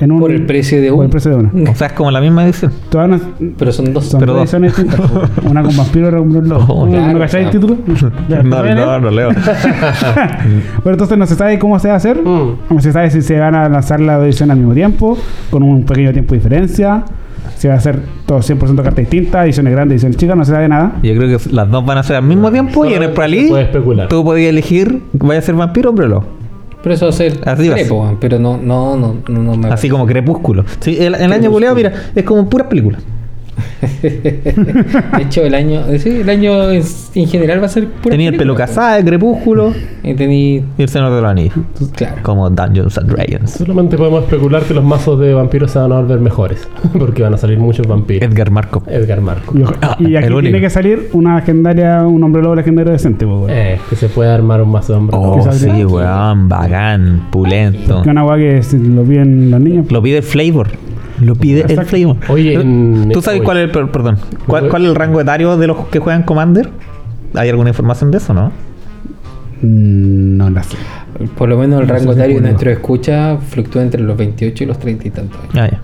En 0.00 0.12
un, 0.12 0.20
Por 0.20 0.30
el 0.30 0.46
precio 0.46 0.80
de 0.80 0.88
por 0.90 0.96
una. 0.98 1.04
el 1.06 1.10
precio 1.10 1.30
de 1.32 1.36
una. 1.38 1.70
O 1.70 1.74
sea, 1.74 1.88
es 1.88 1.92
como 1.92 2.10
la 2.10 2.20
misma 2.20 2.44
edición. 2.44 2.70
Todas 2.88 3.10
las- 3.10 3.20
Pero 3.58 3.72
son 3.72 3.92
dos. 3.92 4.04
son 4.04 4.20
Pero 4.20 4.32
dos 4.34 4.42
ediciones 4.42 4.76
distintas. 4.76 5.00
una 5.50 5.62
con 5.62 5.76
vampiros 5.76 5.96
y 5.96 6.14
otra 6.14 6.18
con 6.18 6.28
hombres 6.28 6.48
lobos. 6.48 6.66
Oh, 6.68 6.86
¿No 6.86 6.92
claro, 6.92 7.18
cacháis 7.18 7.46
el 7.46 7.50
título? 7.52 7.76
No, 8.28 8.36
¿está 8.36 8.62
bien, 8.62 8.76
no, 8.76 8.96
eh? 8.96 9.00
no 9.00 9.10
leo. 9.10 9.30
Pero 10.84 10.94
entonces 10.94 11.18
no 11.18 11.26
se 11.26 11.34
sabe 11.34 11.58
cómo 11.58 11.78
se 11.78 11.88
va 11.88 11.94
a 11.94 11.96
hacer. 11.96 12.22
Mm. 12.22 12.54
No 12.70 12.80
se 12.80 12.92
sabe 12.92 13.10
si 13.10 13.22
se 13.22 13.38
van 13.38 13.54
a 13.54 13.68
lanzar 13.68 14.00
la 14.00 14.18
edición 14.24 14.50
al 14.50 14.58
mismo 14.58 14.74
tiempo, 14.74 15.18
con 15.50 15.62
un 15.62 15.84
pequeño 15.84 16.12
tiempo 16.12 16.32
de 16.32 16.38
diferencia. 16.38 17.04
Si 17.56 17.66
va 17.66 17.74
a 17.74 17.80
ser 17.80 17.98
todo 18.24 18.38
100% 18.38 18.76
cartas 18.76 18.96
distintas, 18.96 19.44
ediciones 19.44 19.72
grandes, 19.72 19.94
ediciones 19.96 20.16
chicas, 20.16 20.36
no 20.36 20.44
se 20.44 20.52
sabe 20.52 20.68
nada. 20.68 20.92
Yo 21.02 21.12
creo 21.16 21.38
que 21.38 21.50
las 21.52 21.68
dos 21.68 21.84
van 21.84 21.98
a 21.98 22.02
ser 22.04 22.16
al 22.16 22.22
mismo 22.22 22.52
tiempo 22.52 22.84
y 22.84 22.94
en 22.94 23.02
el 23.02 23.10
Pralí 23.10 23.50
tú 24.08 24.22
podías 24.22 24.50
elegir, 24.50 25.02
vaya 25.14 25.40
a 25.40 25.42
ser 25.42 25.56
vampiro 25.56 25.88
o 25.88 25.90
hombre 25.90 26.06
lobo. 26.08 26.37
Pero 26.82 26.94
eso 26.94 27.06
va 27.06 27.10
a 27.10 27.14
ser. 27.14 27.40
Así 27.44 27.68
va 27.68 27.74
a 27.74 27.78
ser. 27.78 27.86
crepo, 27.86 28.16
pero 28.20 28.38
no, 28.38 28.56
no, 28.56 28.96
no, 28.96 29.16
no, 29.28 29.42
no 29.42 29.56
me 29.56 29.68
Así 29.68 29.88
como 29.88 30.06
crepúsculo. 30.06 30.64
Sí, 30.80 30.96
el, 30.98 31.14
el 31.14 31.32
año 31.32 31.50
buleado, 31.50 31.74
mira, 31.74 31.92
es 32.14 32.24
como 32.24 32.48
puras 32.48 32.68
películas. 32.68 33.02
De 34.02 35.22
hecho, 35.22 35.42
el 35.44 35.54
año, 35.54 35.82
sí, 35.98 36.20
el 36.20 36.28
año 36.28 36.70
en 36.70 37.26
general 37.28 37.60
va 37.60 37.66
a 37.66 37.68
ser 37.68 37.86
pura 37.88 38.10
Tenía 38.12 38.28
el 38.30 38.36
pelo 38.36 38.54
película, 38.54 38.66
casado, 38.66 38.98
el 38.98 39.04
crepúsculo 39.04 39.72
Y 40.02 40.14
tení, 40.14 40.62
y 40.76 40.82
el 40.82 40.88
Señor 40.88 41.14
de 41.14 41.20
los 41.22 41.30
Anillos. 41.30 41.54
claro. 41.96 42.16
Como 42.22 42.48
Dungeons 42.50 42.98
and 42.98 43.10
Dragons. 43.10 43.50
Solamente 43.50 43.96
podemos 43.96 44.24
especular 44.24 44.62
que 44.62 44.74
los 44.74 44.84
mazos 44.84 45.18
de 45.20 45.34
vampiros 45.34 45.70
se 45.70 45.78
van 45.78 45.92
a 45.92 45.96
volver 46.00 46.20
mejores. 46.20 46.68
Porque 46.98 47.22
van 47.22 47.34
a 47.34 47.36
salir 47.38 47.58
muchos 47.58 47.86
vampiros. 47.86 48.28
Edgar 48.30 48.50
Marco. 48.50 48.82
Edgar 48.86 49.20
Marco. 49.20 49.56
Y, 49.58 49.62
Ah, 49.82 49.96
y 50.00 50.16
aquí 50.16 50.26
único. 50.26 50.40
tiene 50.42 50.60
que 50.60 50.70
salir 50.70 51.08
una 51.12 51.36
legendaria, 51.36 52.02
un 52.06 52.22
hombre 52.22 52.42
lobo 52.42 52.54
legendario 52.54 52.92
decente, 52.92 53.26
pues. 53.26 53.44
Eh, 53.54 53.78
que 53.88 53.96
se 53.96 54.08
puede 54.08 54.30
armar 54.30 54.62
un 54.62 54.70
mazo 54.70 54.92
de 54.92 54.98
hombres. 54.98 55.20
Oh, 55.22 55.36
Quizás 55.38 55.58
sí, 55.58 55.70
sí. 55.70 55.84
weón, 55.84 56.48
bacán, 56.48 57.28
pulento. 57.30 58.02
Que 58.02 58.10
una 58.10 58.24
weá 58.24 58.36
que 58.36 58.60
lo 58.78 59.02
piden 59.04 59.50
los 59.50 59.60
niños. 59.60 59.90
Lo 59.90 60.02
pide 60.02 60.18
el 60.18 60.22
flavor. 60.22 60.68
Lo 61.20 61.34
pide 61.34 61.64
el 61.72 61.84
flavor. 61.84 62.16
Oye, 62.28 62.54
en- 62.54 63.10
¿tú 63.12 63.20
sabes 63.22 63.42
cuál 63.42 63.58
es 63.58 63.64
el, 63.64 63.70
per- 63.70 63.90
perdón, 63.90 64.18
cuál, 64.46 64.68
cuál 64.68 64.82
es 64.84 64.88
el 64.90 64.94
rango 64.94 65.20
etario 65.20 65.56
de 65.56 65.66
los 65.66 65.86
que 65.86 65.98
juegan 65.98 66.22
Commander? 66.22 66.70
¿Hay 67.34 67.48
alguna 67.48 67.70
información 67.70 68.10
de 68.10 68.18
eso, 68.18 68.32
no? 68.34 68.52
Mm, 69.62 70.36
No 70.36 70.50
la 70.50 70.62
sé. 70.62 70.76
Por 71.36 71.48
lo 71.48 71.58
menos 71.58 71.80
el 71.80 71.88
No 71.88 71.94
rango 71.94 72.12
etario 72.12 72.36
de 72.36 72.42
nuestro 72.42 72.70
escucha 72.70 73.36
fluctúa 73.38 73.82
entre 73.82 74.00
los 74.02 74.16
28 74.16 74.64
y 74.64 74.66
los 74.66 74.78
30 74.78 75.08
y 75.08 75.10
tantos 75.10 75.40
años. 75.40 75.52
Ah, 75.56 75.68
ya. 75.70 75.80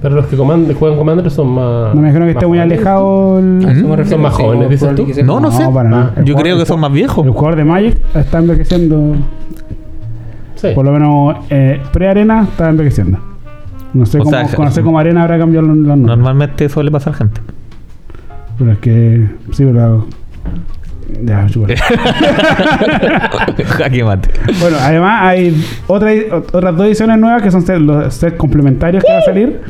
Pero 0.00 0.14
los 0.14 0.26
que 0.26 0.36
comandan, 0.36 0.74
juegan 0.74 0.96
Commander 0.96 1.30
son 1.30 1.48
más. 1.48 1.94
No 1.94 2.00
me 2.00 2.06
dijeron 2.08 2.26
que 2.28 2.32
esté 2.32 2.46
muy 2.46 2.58
alejado 2.58 3.38
el, 3.38 3.62
A 3.68 3.72
eso 3.72 3.86
me 3.86 4.04
Son 4.06 4.20
más 4.22 4.32
jóvenes, 4.32 4.70
dices 4.70 4.94
tú. 4.94 5.06
No, 5.24 5.40
no 5.40 5.50
sé. 5.52 5.68
para 5.68 5.90
nada. 5.90 6.14
El 6.16 6.24
Yo 6.24 6.32
jugador- 6.34 6.42
creo 6.42 6.58
que 6.58 6.64
son 6.66 6.80
más 6.80 6.90
viejos. 6.92 7.26
El 7.26 7.32
jugador 7.32 7.56
de 7.56 7.64
Magic 7.64 7.98
está 8.14 8.38
envejeciendo. 8.38 9.16
Sí. 10.54 10.68
Por 10.74 10.86
lo 10.86 10.92
menos 10.92 11.36
eh, 11.50 11.80
pre-arena 11.92 12.44
está 12.44 12.70
envejeciendo. 12.70 13.18
No 13.92 14.06
sé 14.06 14.18
O 14.18 14.24
cómo, 14.24 14.30
sea, 14.70 14.98
arena 15.00 15.22
habrá 15.22 15.38
cambiado 15.38 15.66
los, 15.66 15.76
los 15.76 15.86
nombres. 15.86 16.06
Normalmente 16.16 16.68
suele 16.68 16.90
pasar 16.90 17.14
gente. 17.14 17.40
Pero 18.58 18.72
es 18.72 18.78
que. 18.78 19.26
Sí, 19.52 19.64
pero. 19.64 20.06
Ya. 21.22 21.46
Jaque 23.66 24.04
mate. 24.04 24.30
Bueno, 24.60 24.76
además 24.80 25.20
hay 25.22 25.64
otra, 25.86 26.10
otras 26.52 26.76
dos 26.76 26.86
ediciones 26.86 27.18
nuevas 27.18 27.42
que 27.42 27.50
son 27.50 27.62
set- 27.62 27.80
los 27.80 28.14
sets 28.14 28.36
complementarios 28.36 29.02
que 29.04 29.12
va 29.12 29.18
a 29.18 29.22
salir. 29.22 29.60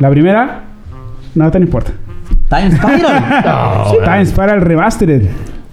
La 0.00 0.10
primera, 0.10 0.62
no 1.34 1.50
te 1.50 1.58
importa. 1.58 1.92
Time 2.48 2.70
Spiral. 2.72 3.42
No, 3.44 3.92
Times 4.04 4.32
para 4.32 4.54
el 4.54 4.60
Remastered. 4.62 5.22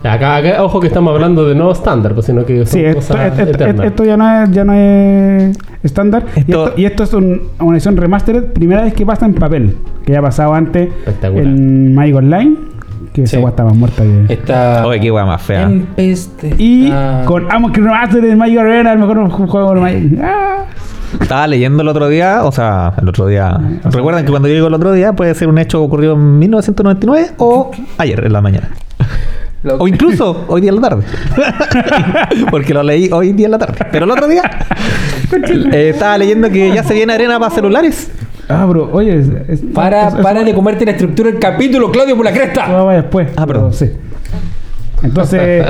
Acá, 0.04 0.38
acá, 0.38 0.64
ojo 0.64 0.80
que 0.80 0.88
estamos 0.88 1.14
hablando 1.14 1.46
de 1.48 1.56
no 1.56 1.72
estándar, 1.72 2.14
pues, 2.14 2.26
sino 2.28 2.46
que 2.46 2.66
son 2.66 2.68
Sí, 2.68 2.86
esto, 2.86 2.96
cosas 3.02 3.28
esto- 3.28 3.42
esto- 3.44 3.64
eternas. 3.64 3.86
esto 3.88 4.04
ya 4.06 4.16
no 4.18 4.44
es, 4.44 4.52
ya 4.52 4.64
no 4.64 4.74
es 4.74 5.58
estándar. 5.84 6.24
Y, 6.36 6.40
Esto- 6.40 6.68
esto, 6.68 6.80
y 6.82 6.86
esto 6.86 7.04
es 7.04 7.14
un- 7.14 7.42
una 7.60 7.74
edición 7.78 7.98
remastered, 7.98 8.44
primera 8.54 8.84
vez 8.84 8.94
que 8.94 9.06
pasa 9.06 9.26
en 9.26 9.34
papel, 9.34 9.76
que 10.06 10.14
ya 10.14 10.20
ha 10.20 10.22
pasado 10.22 10.54
antes 10.54 10.88
Espectacular. 11.00 11.44
en 11.44 11.94
Magic 11.94 12.16
Online, 12.16 12.56
que 13.12 13.22
Sí. 13.28 13.36
esa 13.36 13.40
guay 13.40 13.50
estaba 13.52 13.74
muerta. 13.74 14.04
que- 14.04 14.34
Está. 14.34 14.88
Oye, 14.88 15.02
qué 15.02 15.10
guay 15.10 15.26
más 15.26 15.42
fea. 15.42 15.68
Tempest. 15.68 16.44
Y 16.58 16.86
está- 16.86 17.24
con 17.26 17.52
Amos 17.52 17.74
Remastered 17.74 18.24
en 18.32 18.38
Magic 18.38 18.58
Arena, 18.60 18.94
el 18.94 19.00
mejor 19.00 19.30
juego 19.30 19.74
de 19.74 19.82
Magic. 19.82 20.20
¡Ah! 20.24 20.64
Estaba 21.20 21.46
leyendo 21.48 21.82
el 21.82 21.88
otro 21.90 22.08
día, 22.08 22.46
o 22.46 22.52
sea, 22.54 22.94
el 23.02 23.10
otro 23.10 23.26
día. 23.28 23.60
Recuerden 23.84 24.24
que 24.24 24.32
cuando 24.32 24.48
yo 24.48 24.54
digo 24.54 24.68
el 24.68 24.74
otro 24.76 24.94
día, 24.94 25.12
puede 25.12 25.34
ser 25.36 25.50
un 25.50 25.58
hecho 25.58 25.82
ocurrido 25.84 26.14
en 26.14 26.40
1999 26.40 27.32
o 27.38 27.72
ayer 27.98 28.24
en 28.26 28.32
la 28.32 28.40
mañana. 28.42 28.70
Lo- 29.64 29.76
O 29.78 29.88
incluso 29.88 30.46
hoy 30.48 30.62
día 30.62 30.70
en 30.70 30.76
la 30.78 30.90
tarde. 30.90 31.04
Porque 32.52 32.74
lo 32.74 32.82
leí 32.84 33.10
hoy 33.12 33.34
día 33.34 33.48
en 33.48 33.52
la 33.52 33.58
tarde. 33.60 33.86
Pero 33.92 34.06
el 34.06 34.12
otro 34.12 34.28
día 34.28 34.42
eh, 35.74 35.90
estaba 35.94 36.18
leyendo 36.18 36.50
que 36.50 36.74
ya 36.74 36.84
se 36.84 36.94
viene 36.94 37.14
arena 37.14 37.40
para 37.40 37.54
celulares. 37.54 38.10
Ah, 38.48 38.66
bro, 38.66 38.90
oye. 38.94 39.20
es- 39.20 39.28
es- 39.50 39.62
Para, 39.74 40.08
es- 40.08 40.14
es- 40.16 40.22
para 40.22 40.44
de 40.44 40.54
comerte 40.54 40.86
la 40.86 40.92
estructura 40.92 41.30
del 41.30 41.40
capítulo, 41.40 41.92
Claudio, 41.92 42.16
por 42.16 42.26
la 42.26 42.32
cresta. 42.32 42.66
Eso 42.66 42.86
va 42.86 42.94
después. 42.94 43.28
Ah, 43.36 43.46
pero 43.46 43.60
perdón. 43.60 43.74
Sí. 43.74 43.92
Entonces, 45.04 45.66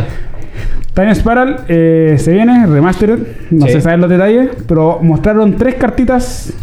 Time 0.93 1.13
Spiral 1.15 1.65
eh, 1.67 2.15
se 2.19 2.31
viene, 2.31 2.65
remastered. 2.67 3.19
No 3.51 3.65
Sí. 3.67 3.73
se 3.73 3.81
saben 3.81 4.01
los 4.01 4.09
detalles, 4.09 4.49
pero 4.67 4.99
mostraron 5.01 5.55
tres 5.57 5.75
cartitas. 5.75 6.53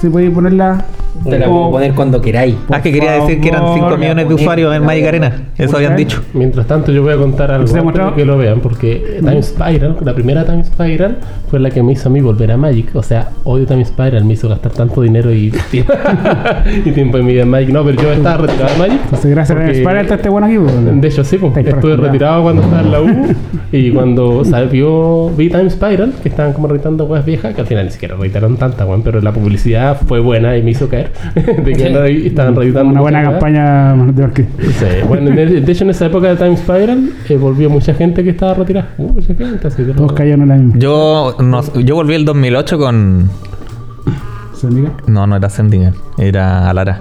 Si 0.00 0.08
podéis 0.08 0.30
ponerla. 0.30 0.84
Te 1.22 1.38
la 1.38 1.46
puedo 1.46 1.70
poner 1.70 1.92
cuando 1.94 2.20
queráis. 2.20 2.56
Ah, 2.70 2.82
que 2.82 2.92
quería 2.92 3.12
decir 3.12 3.40
que 3.40 3.48
eran 3.48 3.62
5 3.74 3.78
favor, 3.80 3.98
millones 3.98 4.28
de 4.28 4.34
usuarios 4.34 4.74
en 4.74 4.84
Magic 4.84 5.06
Arena. 5.06 5.32
Eso 5.56 5.76
habían 5.76 5.96
dicho. 5.96 6.22
Mientras 6.34 6.66
tanto, 6.66 6.90
yo 6.92 7.02
voy 7.02 7.12
a 7.14 7.16
contar 7.16 7.50
algo 7.52 7.66
¿Se 7.66 7.76
ha 7.76 7.80
antes 7.80 7.82
de 7.82 7.84
mostrado? 7.84 8.14
que 8.16 8.24
lo 8.24 8.36
vean, 8.36 8.60
porque 8.60 9.18
Time 9.20 9.42
Spiral, 9.42 9.96
la 10.02 10.14
primera 10.14 10.44
Time 10.44 10.64
Spiral, 10.64 11.18
fue 11.48 11.60
la 11.60 11.70
que 11.70 11.82
me 11.82 11.92
hizo 11.92 12.08
a 12.08 12.12
mí 12.12 12.20
volver 12.20 12.50
a 12.52 12.56
Magic. 12.56 12.94
O 12.94 13.02
sea, 13.02 13.28
odio 13.44 13.64
Time 13.66 13.84
Spiral, 13.84 14.24
me 14.24 14.34
hizo 14.34 14.48
gastar 14.48 14.72
tanto 14.72 15.00
dinero 15.02 15.32
y 15.32 15.50
tiempo, 15.70 15.92
y 16.84 16.90
tiempo 16.90 17.18
en 17.18 17.26
mi 17.26 17.32
vida 17.32 17.42
en 17.42 17.48
Magic. 17.50 17.70
No, 17.70 17.84
pero 17.84 18.02
yo 18.02 18.12
estaba 18.12 18.36
retirado 18.46 18.72
de 18.72 18.78
Magic. 18.78 19.00
Entonces, 19.04 19.30
gracias 19.30 19.50
a 19.50 19.54
porque- 19.60 19.72
Time 19.72 19.84
Spiral 19.84 20.02
está 20.04 20.14
este 20.16 20.28
buen 20.28 20.44
aquí. 20.44 20.56
De 21.00 21.08
hecho, 21.08 21.24
sí, 21.24 21.38
pues, 21.38 21.56
Estáis 21.56 21.68
estuve 21.76 21.96
para 21.96 22.08
retirado 22.08 22.42
cuando 22.42 22.62
estaba 22.62 22.82
en 22.82 22.90
la 22.92 23.00
U 23.00 23.34
y 23.72 23.90
cuando 23.92 24.44
salió 24.44 25.30
vi 25.30 25.48
Time 25.48 25.70
Spiral, 25.70 26.12
que 26.22 26.28
estaban 26.28 26.52
como 26.52 26.68
reitando 26.68 27.04
weas 27.06 27.24
viejas, 27.24 27.54
que 27.54 27.60
al 27.60 27.66
final 27.66 27.84
ni 27.86 27.90
siquiera 27.92 28.16
reitaron 28.16 28.56
tantas, 28.56 28.86
weón, 28.86 29.02
pero 29.02 29.20
la 29.20 29.32
publicidad 29.32 29.96
fue 30.06 30.20
buena 30.20 30.56
y 30.56 30.62
me 30.62 30.72
hizo 30.72 30.88
caer 30.88 31.03
de 31.64 31.72
que 31.72 31.90
no, 31.90 32.04
estaban 32.04 32.56
reeditando 32.56 32.90
Una 32.92 33.00
buena 33.00 33.22
campaña 33.22 33.94
de. 33.94 34.26
Sí, 34.34 34.86
bueno, 35.08 35.30
de, 35.30 35.60
de 35.60 35.72
hecho 35.72 35.84
en 35.84 35.90
esa 35.90 36.06
época 36.06 36.28
de 36.28 36.36
Time 36.36 36.56
Spiral 36.56 37.10
eh, 37.28 37.36
volvió 37.36 37.70
mucha 37.70 37.94
gente 37.94 38.22
que 38.24 38.30
estaba 38.30 38.54
retirada. 38.54 38.88
Uh, 38.98 39.12
mucha 39.12 39.34
gente, 39.34 39.66
así 39.66 39.82
que 39.84 39.92
Todos 39.92 40.10
no- 40.12 40.14
cayeron 40.14 40.42
en 40.42 40.48
la 40.48 40.54
misma. 40.56 40.78
Yo, 40.78 41.36
no- 41.40 41.62
yo 41.80 41.94
volví 41.94 42.14
el 42.14 42.24
2008 42.24 42.78
con. 42.78 43.30
¿Se 44.54 44.66
amiga? 44.66 44.90
No, 45.06 45.26
no 45.26 45.36
era 45.36 45.48
Sendinger, 45.48 45.92
era 46.18 46.68
Alara. 46.70 47.00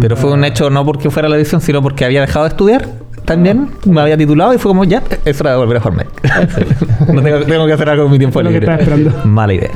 Pero 0.00 0.16
fue 0.16 0.32
un 0.32 0.44
hecho 0.44 0.68
no 0.70 0.84
porque 0.84 1.10
fuera 1.10 1.28
la 1.28 1.36
edición, 1.36 1.60
sino 1.60 1.82
porque 1.82 2.04
había 2.04 2.20
dejado 2.20 2.44
de 2.44 2.50
estudiar 2.50 2.86
también. 3.28 3.68
Me 3.86 4.00
había 4.00 4.16
titulado 4.16 4.52
y 4.54 4.58
fue 4.58 4.70
como, 4.70 4.82
ya, 4.84 5.02
es 5.24 5.40
hora 5.40 5.52
de 5.52 5.56
volver 5.58 5.76
a 5.76 5.80
formar. 5.80 6.06
no 7.12 7.22
tengo, 7.22 7.38
tengo 7.44 7.66
que 7.66 7.72
hacer 7.74 7.88
algo 7.90 8.04
con 8.04 8.12
mi 8.12 8.18
tiempo 8.18 8.42
libre. 8.42 8.58
estaba 8.58 8.78
esperando. 8.78 9.12
Mala 9.24 9.54
idea. 9.54 9.70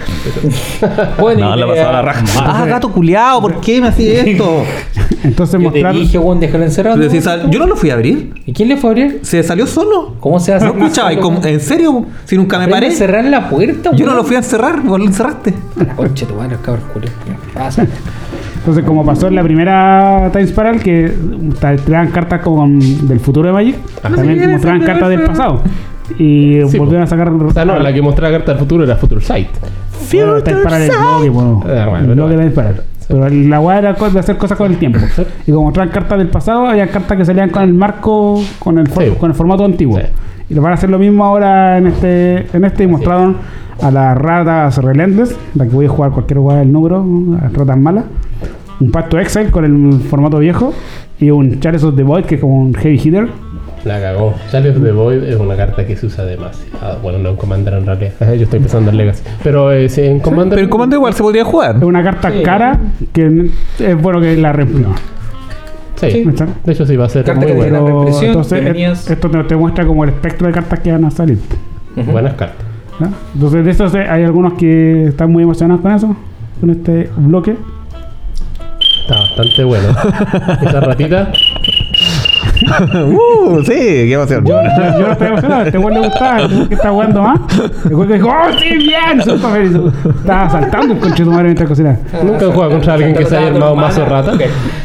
Buena 1.19 1.41
No, 1.51 1.57
la 1.57 1.67
idea. 1.67 1.75
pasaba 1.75 1.89
a 1.91 1.93
la 1.93 2.03
raja. 2.03 2.25
Ah, 2.41 2.67
gato 2.67 2.91
culiao, 2.91 3.41
¿por 3.41 3.61
qué 3.61 3.81
me 3.81 3.89
hacía 3.89 4.23
esto? 4.25 4.65
Entonces 5.23 5.61
mostraron. 5.61 6.01
dije, 6.01 6.19
weón, 6.19 6.41
déjalo 6.41 6.65
encerrado. 6.65 7.01
Yo 7.51 7.59
no 7.61 7.67
lo 7.67 7.77
fui 7.77 7.91
a 7.91 7.95
abrir. 7.95 8.35
¿Y 8.47 8.53
quién 8.53 8.69
le 8.69 8.77
fue 8.77 8.91
a 8.91 8.93
abrir? 8.93 9.21
Se 9.23 9.43
salió 9.43 9.67
solo. 9.67 10.17
¿Cómo 10.19 10.41
se 10.41 10.53
hace? 10.55 10.67
No 10.67 10.73
escuchaba. 10.73 11.13
y 11.13 11.19
como- 11.19 11.45
¿En 11.45 11.61
serio? 11.61 12.07
Si 12.25 12.37
nunca 12.37 12.59
me 12.59 12.69
paré. 12.69 12.91
cerrar 12.91 13.25
la 13.25 13.49
puerta, 13.49 13.91
Yo 13.95 14.07
no 14.07 14.15
lo 14.15 14.25
fui 14.25 14.35
a 14.37 14.39
encerrar, 14.41 14.81
vos 14.83 14.99
lo 14.99 15.05
encerraste. 15.05 15.55
Conche 15.97 16.27
tu 16.27 16.35
madre, 16.35 16.57
cabrón, 16.63 16.85
culiao. 16.93 17.13
Pasa. 17.55 17.87
Entonces, 18.63 18.85
como 18.85 19.05
pasó 19.05 19.27
en 19.27 19.35
la 19.35 19.43
primera 19.43 20.31
Time 20.33 20.47
Spiral, 20.47 20.81
que 20.81 21.13
traían 21.85 22.09
cartas 22.13 22.41
como 22.43 22.67
del 22.69 23.19
futuro 23.19 23.49
de 23.49 23.53
Magic, 23.53 23.77
también 24.01 24.51
mostraban 24.53 24.81
cartas 24.83 25.09
del 25.09 25.23
pasado. 25.23 25.61
Y 26.19 26.61
Sí, 26.69 26.79
volvieron 26.79 27.03
a 27.03 27.07
sacar. 27.07 27.29
O 27.29 27.51
sea, 27.51 27.65
no, 27.65 27.79
la 27.79 27.93
que 27.93 28.01
mostraba 28.03 28.33
carta 28.33 28.53
del 28.53 28.61
futuro 28.61 28.85
era 28.85 28.97
Future 28.97 29.21
Sight. 29.21 29.49
Bueno, 30.13 30.39
Spiral 30.39 30.83
es 30.83 30.91
el 30.91 30.97
bloque, 31.01 31.29
bueno, 31.31 31.61
Ah, 31.65 31.87
bueno, 31.89 31.97
el 31.99 32.03
pero- 32.03 32.15
bloque 32.15 32.31
de 32.37 32.39
Time 32.39 32.51
Spiral. 32.51 32.83
Pero 33.09 33.29
la 33.29 33.61
weá 33.61 33.79
era 33.79 33.93
de 33.95 34.19
hacer 34.21 34.37
cosas 34.39 34.57
con 34.57 34.71
el 34.71 34.79
tiempo. 34.79 35.01
Y 35.47 35.51
como 35.51 35.65
mostraban 35.67 35.93
cartas 35.93 36.19
del 36.19 36.29
pasado, 36.29 36.67
había 36.67 36.87
cartas 36.87 37.19
que 37.19 37.25
salían 37.25 37.51
con 37.51 37.63
el 37.65 37.75
marco, 37.75 38.41
con 38.61 38.79
el, 38.79 38.87
for- 38.89 39.05
Sí. 39.05 39.11
con 39.19 39.31
el 39.31 39.37
formato 39.37 39.65
antiguo. 39.65 39.99
Sí. 39.99 40.05
Y 40.51 40.55
lo 40.55 40.63
van 40.63 40.73
a 40.73 40.75
hacer 40.75 40.89
lo 40.89 40.99
mismo 40.99 41.25
ahora 41.25 41.79
en 41.79 41.89
este, 41.89 42.47
en 42.57 42.65
este 42.65 42.85
y 42.85 42.87
mostraron 42.87 43.37
a 43.83 43.91
las 43.91 44.17
ratas 44.17 44.79
relentless, 44.79 45.37
la 45.55 45.65
que 45.65 45.71
voy 45.71 45.87
a 45.87 45.89
jugar 45.89 46.13
cualquier 46.13 46.39
weá 46.39 46.59
del 46.59 46.71
número, 46.73 47.05
las 47.43 47.53
ratas 47.53 47.77
malas. 47.77 48.05
Un 48.81 48.91
pacto 48.91 49.19
Exile 49.19 49.51
con 49.51 49.65
el 49.65 50.01
formato 50.01 50.39
viejo 50.39 50.73
y 51.19 51.31
un 51.31 51.61
Charles 51.61 51.85
of 51.85 51.95
the 51.97 52.03
Void 52.03 52.25
que 52.25 52.35
es 52.37 52.41
como 52.41 52.61
un 52.63 52.75
heavy 52.75 52.99
hitter. 52.99 53.29
La 53.85 54.01
cagó. 54.01 54.35
Challenge 54.51 54.79
of 54.79 54.85
the 54.85 54.93
Void 54.93 55.23
es 55.25 55.37
una 55.37 55.57
carta 55.57 55.85
que 55.87 55.97
se 55.97 56.07
usa 56.07 56.25
demasiado. 56.25 57.01
Bueno, 57.03 57.19
no 57.19 57.31
en 57.31 57.37
Commander 57.37 57.75
en 57.75 57.87
realidad. 57.87 58.13
Yo 58.21 58.45
estoy 58.45 58.61
pensando 58.61 58.91
en 58.91 58.97
Legacy. 58.97 59.23
Pero 59.43 59.73
eh, 59.73 59.89
sí, 59.89 60.03
en 60.03 60.21
Commander. 60.21 60.57
Pero 60.57 60.65
el 60.65 60.71
comando 60.71 60.97
igual 60.97 61.15
se 61.15 61.23
podría 61.23 61.45
jugar. 61.45 61.77
Es 61.77 61.83
una 61.83 62.03
carta 62.03 62.31
Sí. 62.31 62.43
cara 62.43 62.79
que 63.13 63.51
es 63.81 64.01
bueno 64.01 64.21
que 64.21 64.37
la 64.37 64.53
reimprima. 64.53 64.95
Sí. 65.97 66.25
De 66.65 66.73
hecho, 66.73 66.85
sí, 66.85 66.97
va 66.97 67.05
a 67.07 67.09
ser 67.09 67.25
Carta 67.25 67.47
muy 67.47 67.53
reimpresión, 67.53 68.25
entonces 68.27 69.09
esto 69.09 69.31
te, 69.31 69.45
te 69.45 69.55
muestra 69.55 69.87
como 69.87 70.03
el 70.03 70.11
espectro 70.11 70.49
de 70.49 70.53
cartas 70.53 70.81
que 70.81 70.91
van 70.91 71.05
a 71.05 71.11
salir. 71.13 71.39
Buenas 72.11 72.35
cartas. 72.35 72.67
¿ya? 72.99 73.09
Entonces 73.35 73.65
de 73.65 73.71
estos 73.71 73.95
hay 73.95 74.25
algunos 74.25 74.55
que 74.55 75.07
están 75.07 75.31
muy 75.31 75.45
emocionados 75.45 75.81
con 75.81 75.93
eso, 75.93 76.17
con 76.61 76.71
este 76.71 77.09
bloque. 77.17 77.55
Está 79.03 79.17
bastante 79.21 79.65
bueno. 79.65 79.89
Esa 80.63 80.81
ratita. 80.81 81.33
uh, 83.05 83.63
sí, 83.65 83.73
qué 83.73 84.13
emoción. 84.13 84.45
Yo, 84.45 84.55
yo, 84.63 84.99
yo 84.99 85.07
no 85.07 85.13
estoy 85.13 85.27
emocionado, 85.27 85.63
a 85.63 85.67
este 85.67 85.79
güey 85.79 85.95
le 85.95 86.01
gustaba, 86.01 86.41
este 86.43 86.69
que 86.69 86.75
está 86.75 86.91
jugando 86.91 87.23
más. 87.23 87.41
El 87.85 87.97
güey 87.97 88.09
que 88.09 88.15
dijo, 88.15 88.29
¡oh, 88.29 88.53
sí, 88.59 88.77
bien! 88.77 89.23
Súper 89.23 89.51
feliz. 89.51 89.93
Estaba 90.21 90.51
saltando 90.51 90.95
el 90.95 91.01
conche 91.01 91.19
de 91.19 91.25
tu 91.25 91.31
madre 91.31 91.45
mientras 91.45 91.69
cocinaba. 91.69 91.97
Nunca 92.23 92.45
he 92.45 92.53
jugado 92.53 92.71
contra 92.71 92.95
alguien 92.95 93.15
que 93.15 93.27
se 93.27 93.37
haya 93.37 93.49
armado 93.49 93.77
mazo 93.77 94.05
rata. 94.05 94.33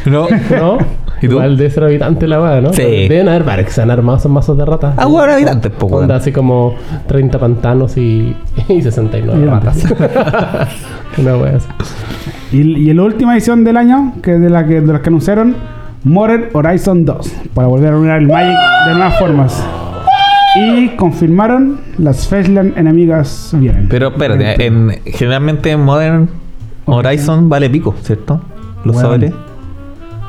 No. 0.04 0.26
¿No? 0.50 0.78
¿Y 1.20 1.26
tú? 1.28 1.32
Igual 1.34 1.56
de 1.56 1.70
ser 1.70 1.84
habitante 1.84 2.26
la 2.26 2.40
weá, 2.40 2.60
¿no? 2.60 2.72
Sí. 2.72 2.82
Deben 3.08 3.28
haber 3.28 3.44
varios 3.44 3.66
que 3.68 3.72
se 3.72 3.82
han 3.82 3.90
armado 3.90 4.18
esos 4.18 4.30
mazos 4.30 4.56
de 4.56 4.64
ratas. 4.64 4.94
Ah, 4.96 5.06
bueno, 5.06 5.32
habitantes, 5.32 5.72
po, 5.72 5.86
Onda 5.86 5.98
weón. 5.98 6.10
así 6.12 6.32
como 6.32 6.74
30 7.06 7.38
pantanos 7.38 7.96
y, 7.96 8.36
y 8.68 8.82
69 8.82 9.40
Y 9.42 9.44
ratas. 9.46 9.84
Una 11.18 11.36
wea 11.36 11.56
así. 11.56 11.68
Y, 12.52 12.60
y 12.90 12.94
la 12.94 13.02
última 13.02 13.34
edición 13.34 13.64
del 13.64 13.76
año, 13.76 14.14
que 14.22 14.34
es 14.36 14.40
de, 14.40 14.50
la 14.50 14.66
que, 14.66 14.80
de 14.80 14.92
las 14.92 15.00
que 15.02 15.08
anunciaron, 15.08 15.56
Modern 16.04 16.46
Horizon 16.52 17.04
2, 17.04 17.32
para 17.54 17.68
volver 17.68 17.92
a 17.92 17.96
unir 17.98 18.12
el 18.12 18.26
Magic 18.28 18.56
de 18.86 18.94
nuevas 18.94 19.18
formas. 19.18 19.66
Y 20.56 20.88
confirmaron 20.96 21.80
las 21.98 22.26
Feshland 22.26 22.76
enemigas 22.78 23.50
vienen. 23.54 23.88
Pero 23.90 24.08
espérate, 24.08 24.64
en, 24.66 24.90
generalmente 25.04 25.70
en 25.70 25.80
Modern 25.80 26.28
Horizon 26.86 27.48
vale 27.48 27.68
pico, 27.68 27.94
¿cierto? 28.02 28.40
Los 28.84 28.94
Bueno. 28.94 29.08
sobres. 29.10 29.32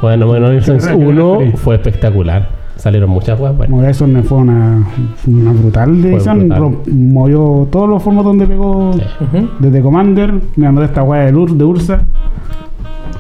Bueno, 0.02 0.28
bueno, 0.28 0.50
Sí, 0.62 0.72
1 0.96 1.38
sí. 1.42 1.52
fue 1.58 1.76
espectacular. 1.76 2.48
Salieron 2.78 3.10
muchas 3.10 3.38
weas. 3.40 3.58
Bueno, 3.58 3.76
fue 4.24 4.38
una, 4.38 4.86
una 5.28 5.52
brutal 5.52 6.02
edición, 6.06 6.48
movió 6.90 7.68
todos 7.70 7.90
los 7.90 8.02
formatos 8.02 8.28
donde 8.28 8.48
pegó 8.48 8.94
Sí. 8.94 9.02
Ujú. 9.26 9.50
desde 9.60 9.82
Commander, 9.82 10.34
de 10.80 10.88
esta 10.88 11.04
weá 11.04 11.26
de, 11.26 11.34
Ur- 11.34 11.52
de 11.58 11.64
Ursa, 11.66 12.02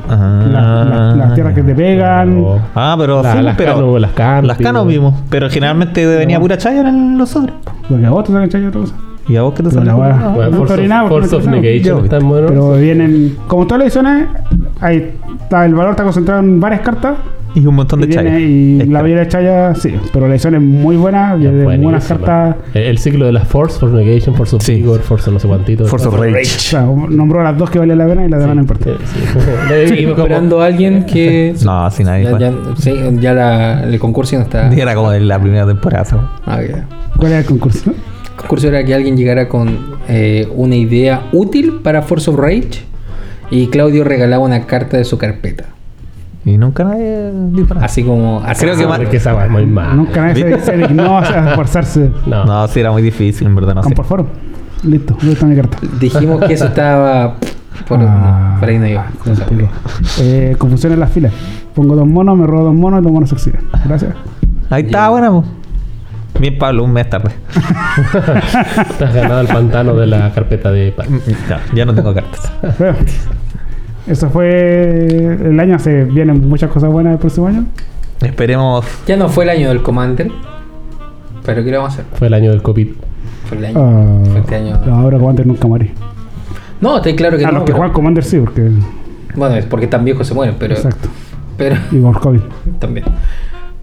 Ah. 0.10 0.46
la- 0.50 0.86
la- 0.86 1.16
las 1.16 1.34
tierras 1.36 1.54
que 1.54 1.62
te 1.62 1.76
pegan. 1.76 2.40
Claro. 2.40 2.60
Ah, 2.74 2.96
pero 2.98 3.22
La- 3.22 3.34
sí, 3.34 3.42
las 3.42 3.56
pero 3.58 3.74
Cano, 3.76 4.00
las 4.00 4.12
Campi, 4.12 4.48
las 4.48 4.58
canos 4.58 4.88
vimos, 4.88 5.14
pero 5.30 5.50
generalmente 5.50 6.06
venía 6.06 6.40
pura 6.40 6.58
chaya 6.58 6.88
en 6.88 7.18
los 7.18 7.30
sobres. 7.30 7.54
Porque 7.90 8.06
a 8.06 8.10
vos 8.12 8.24
te 8.24 8.32
sacan 8.32 8.48
chaya 8.50 8.72
cosa. 8.72 8.96
¿Y 9.28 9.36
a 9.36 9.44
vos 9.44 9.54
qué 9.54 9.62
te 9.62 9.70
Ah, 10.16 10.32
Bueno, 10.34 10.52
no 10.52 10.58
Force, 10.58 10.74
estoy 10.74 10.88
of, 10.88 11.10
Force 11.10 11.36
of 11.36 11.46
no- 11.46 11.52
Negation 11.52 12.04
está. 12.06 12.18
Pero 12.48 12.72
vienen, 12.78 13.36
como 13.48 13.68
todas 13.68 13.80
las 13.84 13.86
ediciones, 13.94 14.28
ahí 14.82 15.14
está, 15.42 15.66
el 15.66 15.74
valor 15.76 15.92
está 15.92 16.04
concentrado 16.04 16.42
en 16.42 16.60
varias 16.60 16.82
cartas. 16.82 17.18
Y 17.56 17.66
un 17.66 17.74
montón 17.74 18.04
Y, 18.04 18.06
de 18.06 18.14
chayas. 18.14 18.40
y 18.40 18.76
Extra. 18.76 18.94
la 18.94 19.02
mayoría 19.02 19.24
de 19.24 19.28
chayas, 19.28 19.80
sí. 19.82 19.96
Pero 20.14 20.28
la 20.28 20.36
edición 20.36 20.54
es 20.54 20.62
muy 20.62 20.96
buena, 20.98 21.34
Es 21.34 21.40
viene 21.40 21.58
de 21.58 21.78
buenas 21.80 22.08
cartas. 22.08 22.56
El, 22.76 22.84
el 22.84 22.98
ciclo 23.00 23.26
de 23.26 23.32
las 23.32 23.48
Force, 23.48 23.80
Force 23.80 23.96
Negation, 23.96 24.36
Force 24.36 24.56
of 24.56 24.62
Sí. 24.62 24.76
Vigor, 24.76 25.00
Force 25.00 25.32
no 25.32 25.40
sé 25.40 25.48
cuantito. 25.48 25.86
Force 25.88 26.08
of 26.08 26.14
Rage. 26.20 26.42
O 26.42 26.44
sea, 26.46 26.82
nombró 26.84 27.42
las 27.42 27.58
dos 27.58 27.72
que 27.72 27.80
valían 27.80 27.98
la 27.98 28.06
pena 28.08 28.24
y 28.26 28.30
las 28.30 28.40
demás 28.40 28.56
no 28.56 28.62
importa. 28.62 28.92
Sí, 29.04 29.20
sí. 29.20 29.88
Seguimos 29.88 30.18
esperando 30.20 30.62
a 30.62 30.68
alguien 30.68 31.06
que. 31.08 31.56
No, 31.66 31.90
sin 31.90 32.06
nadie. 32.06 32.26
Ya, 32.26 32.38
ya, 32.38 32.54
sí, 32.78 32.94
ya 33.20 33.34
la, 33.34 33.84
el 33.84 34.00
concurso 34.00 34.36
no 34.36 34.44
está. 34.44 34.72
Era 34.72 34.94
como 34.94 35.10
de 35.10 35.20
la 35.22 35.40
primera 35.40 35.66
temporada. 35.66 36.06
Ah. 36.46 36.60
¿Cuál 37.18 37.32
era 37.32 37.40
el 37.40 37.46
concurso? 37.46 37.90
El 37.90 38.36
concurso 38.44 38.68
era 38.68 38.84
que 38.84 38.94
alguien 38.94 39.18
llegara 39.18 39.50
con 39.50 39.76
eh, 40.08 40.48
una 40.56 40.76
idea 40.76 41.24
útil 41.32 41.80
para 41.84 42.04
Force 42.04 42.30
of 42.30 42.38
Rage 42.38 42.84
y 43.52 43.68
Claudio 43.68 44.04
regalaba 44.04 44.44
una 44.44 44.66
carta 44.66 44.98
de 44.98 45.04
su 45.06 45.18
carpeta. 45.18 45.66
Y 46.46 46.58
nunca 46.58 46.84
nadie 46.84 47.32
nada. 47.34 47.86
Así 47.86 48.04
como. 48.04 48.42
Así 48.46 48.62
Creo 48.62 48.78
que 48.78 48.88
más- 48.88 49.00
que 49.02 49.18
esa 49.18 49.36
weá 49.36 49.46
es 49.46 49.52
muy 49.52 49.66
mala. 49.66 49.94
Nunca 49.94 50.22
nadie 50.28 50.58
se, 50.60 50.66
se 50.66 50.78
dignó 50.78 51.20
a 51.20 51.50
esforzarse. 51.50 52.12
No. 52.26 52.46
No, 52.46 52.68
sí, 52.68 52.80
era 52.80 52.92
muy 52.92 53.02
difícil, 53.02 53.48
en 53.48 53.56
verdad, 53.56 53.76
no 53.76 53.84
sé. 53.84 53.94
Por 53.94 54.06
foro. 54.06 54.28
Listo, 54.84 55.18
ahí 55.22 55.32
está 55.34 55.46
mi 55.46 55.56
carta. 55.56 55.78
Dijimos 56.00 56.44
que 56.46 56.54
eso 56.54 56.66
estaba. 56.66 57.36
Por, 57.88 58.00
Ah, 58.02 58.52
no, 58.56 58.60
por 58.60 58.70
ahí 58.70 58.78
no 58.78 58.88
iba. 58.88 59.08
No 59.26 59.34
contigo. 59.36 59.70
Eh, 60.20 60.56
confusión 60.58 60.94
en 60.94 61.00
las 61.00 61.12
filas. 61.12 61.34
Pongo 61.76 61.96
dos 61.96 62.08
monos, 62.08 62.38
me 62.38 62.46
robo 62.48 62.66
dos 62.66 62.74
monos 62.74 63.02
y 63.02 63.04
los 63.04 63.12
monos 63.12 63.30
se 63.30 63.36
oxidan. 63.36 63.62
Gracias. 63.86 64.14
Ahí 64.70 64.84
buena, 64.84 65.30
po. 65.32 65.44
Bien, 66.40 66.58
Pablo, 66.58 66.84
un 66.86 66.94
mes 66.94 67.10
tarde. 67.10 67.32
Te 68.98 69.06
has 69.06 69.14
ganado 69.14 69.42
el 69.42 69.48
pantano 69.48 69.94
de 69.96 70.08
la 70.08 70.32
carpeta 70.34 70.72
de. 70.72 70.94
Ya, 71.50 71.62
ya 71.74 71.86
no 71.86 71.94
tengo 71.94 72.14
cartas. 72.14 72.52
Eso 74.10 74.30
fue 74.30 75.06
el 75.08 75.60
año. 75.60 75.78
Se 75.80 76.04
vienen 76.04 76.48
muchas 76.50 76.70
cosas 76.72 76.92
buenas 76.92 77.14
el 77.14 77.20
próximo 77.20 77.48
año. 77.48 77.66
Esperemos. 78.22 78.86
Ya 79.08 79.16
no 79.16 79.30
fue 79.30 79.44
el 79.46 79.52
año 79.52 79.70
del 79.70 79.82
Commander. 79.82 80.32
Pero 81.46 81.64
¿qué 81.64 81.72
le 81.72 81.78
vamos 81.78 81.92
a 81.92 81.94
hacer? 82.02 82.06
Fue 82.16 82.28
el 82.28 82.34
año 82.34 82.50
del 82.52 82.62
COVID. 82.62 82.88
Fue 83.48 83.58
el 83.58 83.66
año. 83.66 83.76
Ah, 83.80 84.30
Fue 84.32 84.40
este 84.42 84.56
año. 84.56 84.80
no, 84.86 84.96
ahora 84.96 85.18
Commander 85.18 85.48
nunca 85.48 85.68
muere. 85.68 85.92
No, 86.82 86.98
está 86.98 87.16
claro 87.16 87.38
que 87.38 87.46
A 87.46 87.48
no. 87.48 87.54
los 87.54 87.62
que 87.62 87.66
pero- 87.68 87.78
juegan 87.78 87.94
Commander 87.94 88.24
sí, 88.24 88.40
porque. 88.40 88.70
Bueno, 89.36 89.56
es 89.56 89.66
porque 89.66 89.88
tan 89.88 90.04
viejos 90.04 90.28
se 90.28 90.34
mueren, 90.34 90.56
pero. 90.60 90.74
Exacto. 90.76 91.08
Pero. 91.58 91.76
Y 91.92 92.02
con 92.02 92.14
COVID. 92.14 92.42
También. 92.80 93.06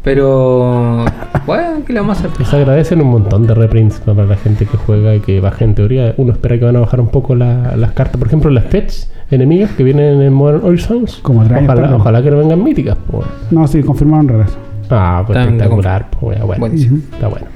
Pero. 0.06 1.04
Bueno, 1.46 1.84
¿qué 1.86 1.92
le 1.92 2.00
vamos 2.00 2.16
a 2.20 2.26
hacer? 2.26 2.44
se 2.44 2.56
agradecen 2.56 3.00
un 3.00 3.08
montón 3.08 3.46
de 3.46 3.54
reprints 3.54 4.00
para 4.00 4.24
la 4.26 4.34
gente 4.36 4.66
que 4.66 4.76
juega 4.76 5.14
y 5.14 5.20
que 5.20 5.38
baja 5.38 5.64
en 5.64 5.76
teoría. 5.76 6.12
Uno 6.16 6.32
espera 6.32 6.58
que 6.58 6.64
van 6.64 6.74
a 6.74 6.80
bajar 6.80 6.98
un 7.00 7.06
poco 7.06 7.36
la- 7.36 7.76
las 7.76 7.92
cartas. 7.92 8.16
Por 8.18 8.26
ejemplo, 8.26 8.50
las 8.50 8.64
fetch 8.64 9.04
enemigas 9.30 9.70
que 9.76 9.84
vienen 9.84 10.22
en 10.22 10.32
Modern 10.32 10.64
Horizons. 10.64 11.20
Como 11.22 11.44
traen 11.44 11.68
Ojalá, 11.70 12.20
que 12.20 12.30
no 12.32 12.38
vengan 12.38 12.64
míticas. 12.64 12.96
pues. 13.08 13.26
No, 13.52 13.64
sí, 13.68 13.80
confirmaron 13.84 14.26
regreso. 14.26 14.56
Ah, 14.90 15.22
pues 15.24 15.38
Está- 15.38 15.48
espectacular. 15.52 16.08
pues, 16.18 16.40
bueno, 16.42 16.60
Buenísimo. 16.60 16.98
Está 17.12 17.28
bueno. 17.28 17.46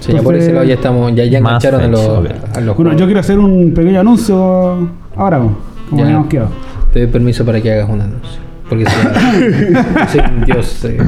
Sí, 0.00 0.12
ya 0.14 0.22
por 0.22 0.34
ese 0.34 0.54
lado 0.54 0.64
ya 0.64 0.74
estamos. 0.74 1.14
Ya, 1.14 1.24
ya 1.26 1.38
engancharon 1.38 1.82
a 1.82 1.88
los, 1.88 2.00
a 2.00 2.20
Bueno, 2.20 2.74
juegos. 2.74 2.96
yo 2.96 3.04
quiero 3.04 3.20
hacer 3.20 3.38
un 3.38 3.74
pequeño 3.74 4.00
anuncio 4.00 4.88
ahora, 5.14 5.40
como 5.90 5.98
Ya. 5.98 6.04
habíamos 6.04 6.26
quedado. 6.28 6.48
Te 6.94 7.00
doy 7.00 7.08
permiso 7.08 7.44
para 7.44 7.60
que 7.60 7.70
hagas 7.70 7.90
un 7.90 8.00
anuncio. 8.00 8.40
Porque 8.70 8.84
soy, 8.86 9.04
soy 10.08 10.20
un 10.20 10.44
dios. 10.46 10.84
Eh. 10.84 10.98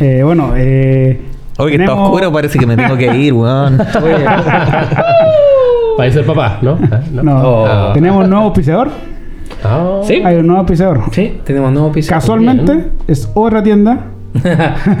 Eh, 0.00 0.22
bueno, 0.24 0.54
eh. 0.56 1.20
Oye, 1.58 1.76
que 1.76 1.82
está 1.84 1.94
oscuro, 1.94 2.32
parece 2.32 2.58
que 2.58 2.66
me 2.66 2.74
tengo 2.76 2.96
que 2.96 3.14
ir, 3.16 3.32
weón. 3.34 3.78
Oye, 4.02 4.24
Para 5.96 6.10
ser 6.10 6.24
papá, 6.24 6.58
¿no? 6.62 6.78
Ah, 6.90 7.00
No, 7.12 7.42
Oh. 7.44 7.92
tenemos 7.92 8.24
un 8.24 8.30
nuevo 8.30 8.46
auspiciador. 8.46 8.90
Ah, 9.62 10.00
¿Sí? 10.02 10.22
Hay 10.24 10.36
un 10.36 10.46
nuevo 10.46 10.60
auspiciador. 10.60 11.02
Sí, 11.12 11.40
tenemos 11.44 11.70
nuevo 11.72 11.92
piso. 11.92 12.08
Casualmente 12.10 12.88
es 13.06 13.28
otra 13.34 13.62
tienda. 13.62 14.06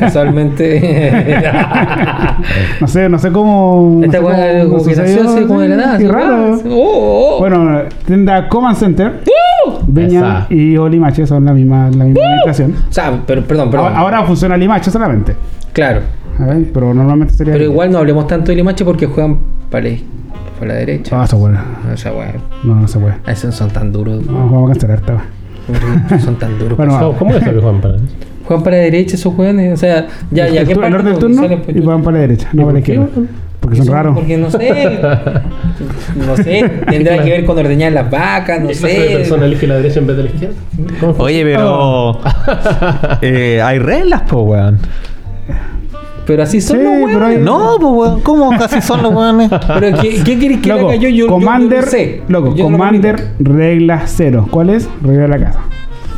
Casualmente. 0.00 1.40
No 2.80 2.86
sé, 2.88 3.08
no 3.08 3.18
sé 3.18 3.30
cómo. 3.32 4.00
Esta 4.04 4.20
no 4.20 4.28
sé 4.28 4.62
cómo 4.64 4.70
como 4.70 4.84
que 4.84 4.96
nació 4.96 5.04
sucedió, 5.04 5.30
así 5.36 5.44
como 5.46 5.60
de 5.60 5.68
la 5.68 5.76
nada. 5.76 5.98
Raro. 5.98 6.54
ah, 6.54 6.58
oh, 6.68 7.36
oh. 7.36 7.38
Bueno, 7.38 7.82
tienda 8.06 8.48
Command 8.48 8.76
Center, 8.76 9.20
Viña 9.86 10.46
Esa. 10.48 10.54
y 10.54 10.76
Olimache 10.76 11.26
son 11.26 11.44
la 11.44 11.52
misma, 11.52 11.90
la 11.90 12.04
misma 12.04 12.20
administración. 12.24 12.74
O 12.88 12.92
sea, 12.92 13.20
pero, 13.26 13.42
perdón, 13.44 13.70
perdón. 13.70 13.86
Ahora, 13.88 13.98
ahora 14.18 14.24
funciona 14.24 14.56
Limache 14.56 14.90
solamente. 14.90 15.34
Claro. 15.72 16.00
A 16.38 16.44
ver, 16.46 16.70
pero 16.72 16.94
normalmente 16.94 17.34
sería. 17.34 17.52
Pero 17.52 17.64
igual 17.66 17.90
no 17.90 17.98
hablemos 17.98 18.26
tanto 18.26 18.50
de 18.50 18.56
Limache 18.56 18.84
porque 18.84 19.06
juegan 19.06 19.38
para 19.70 19.88
la, 19.88 19.96
para 20.58 20.72
la 20.72 20.78
derecha. 20.80 21.20
Ah, 21.20 21.24
esa 21.24 21.36
buena. 21.36 21.64
O 21.92 21.96
sea, 21.96 22.12
weón. 22.12 22.32
No, 22.64 22.74
no 22.76 22.88
se 22.88 22.98
puede. 22.98 23.14
Esos 23.26 23.54
son 23.54 23.70
tan 23.70 23.92
duros. 23.92 24.24
No, 24.26 24.32
vamos 24.50 24.70
a 24.70 24.72
cancelar 24.72 24.98
esta. 24.98 25.12
weá. 25.14 26.18
Son 26.20 26.36
tan 26.36 26.58
duros. 26.58 26.76
Bueno, 26.76 26.98
¿Cómo, 26.98 27.12
cómo 27.18 27.30
es 27.34 27.42
eso 27.42 27.52
que 27.52 27.58
Juan 27.60 27.80
para 27.80 27.96
Juegan 28.46 28.64
para 28.64 28.76
la 28.78 28.82
derecha 28.82 29.14
esos 29.14 29.36
weones. 29.38 29.72
O 29.74 29.76
sea, 29.76 30.06
ya, 30.30 30.48
ya. 30.48 30.62
el, 30.62 30.66
¿qué 30.68 30.74
tu- 30.74 30.82
el 30.82 30.90
parte 30.92 30.96
orden 30.96 31.04
del 31.20 31.36
no 31.36 31.42
turno 31.42 31.62
pues, 31.62 31.76
y 31.76 31.80
van 31.80 32.02
para 32.02 32.16
la 32.16 32.20
derecha, 32.22 32.48
no 32.52 32.62
para 32.62 32.72
la 32.72 32.78
izquierda. 32.80 33.06
Porque 33.60 33.76
son 33.76 33.86
raros. 33.88 34.14
Porque 34.16 34.36
no 34.36 34.50
sé. 34.50 34.98
No 36.16 36.36
sé. 36.36 36.62
Tendrá 36.88 37.22
que 37.22 37.30
ver 37.30 37.44
con 37.46 37.56
ordeñar 37.58 37.92
las 37.92 38.10
vacas, 38.10 38.60
no 38.60 38.68
¿Qué 38.68 38.74
clase 38.74 39.00
de 39.00 39.08
sé. 39.08 39.16
persona 39.16 39.46
elige 39.46 39.66
la 39.66 39.76
derecha 39.76 40.00
en 40.00 40.06
vez 40.08 40.16
de 40.16 40.22
la 40.24 40.28
izquierda? 40.30 40.54
Oye, 41.18 41.44
pero. 41.44 42.20
eh, 43.22 43.60
hay 43.62 43.78
reglas, 43.78 44.22
po, 44.22 44.42
weón. 44.42 44.78
Pero 46.26 46.42
así 46.42 46.60
son 46.60 46.78
Sí, 46.78 46.82
los 46.84 46.92
weones. 46.94 47.22
hay- 47.38 47.38
No, 47.38 47.76
po, 47.80 47.88
weón. 47.90 48.20
¿Cómo 48.20 48.50
casi 48.58 48.80
son 48.82 49.02
los 49.02 49.14
weones? 49.14 49.50
Pero 49.78 49.98
¿qué, 50.00 50.22
qué 50.22 50.38
querés 50.38 50.58
que 50.60 50.68
Loco, 50.68 50.88
haga 50.88 50.96
yo? 50.96 51.08
Yo, 51.08 51.08
yo- 51.08 51.16
yo 51.26 51.26
Commander, 51.28 51.84
no 51.84 51.90
sé. 51.90 52.22
loco, 52.28 52.54
Yo 52.54 52.64
no 52.64 52.70
lo 52.70 52.78
Commander, 52.78 53.16
permito. 53.16 53.52
regla 53.54 54.02
cero. 54.06 54.46
¿Cuál 54.50 54.70
es? 54.70 54.88
Regla 55.02 55.22
de 55.22 55.28
la 55.28 55.38
casa. 55.38 55.60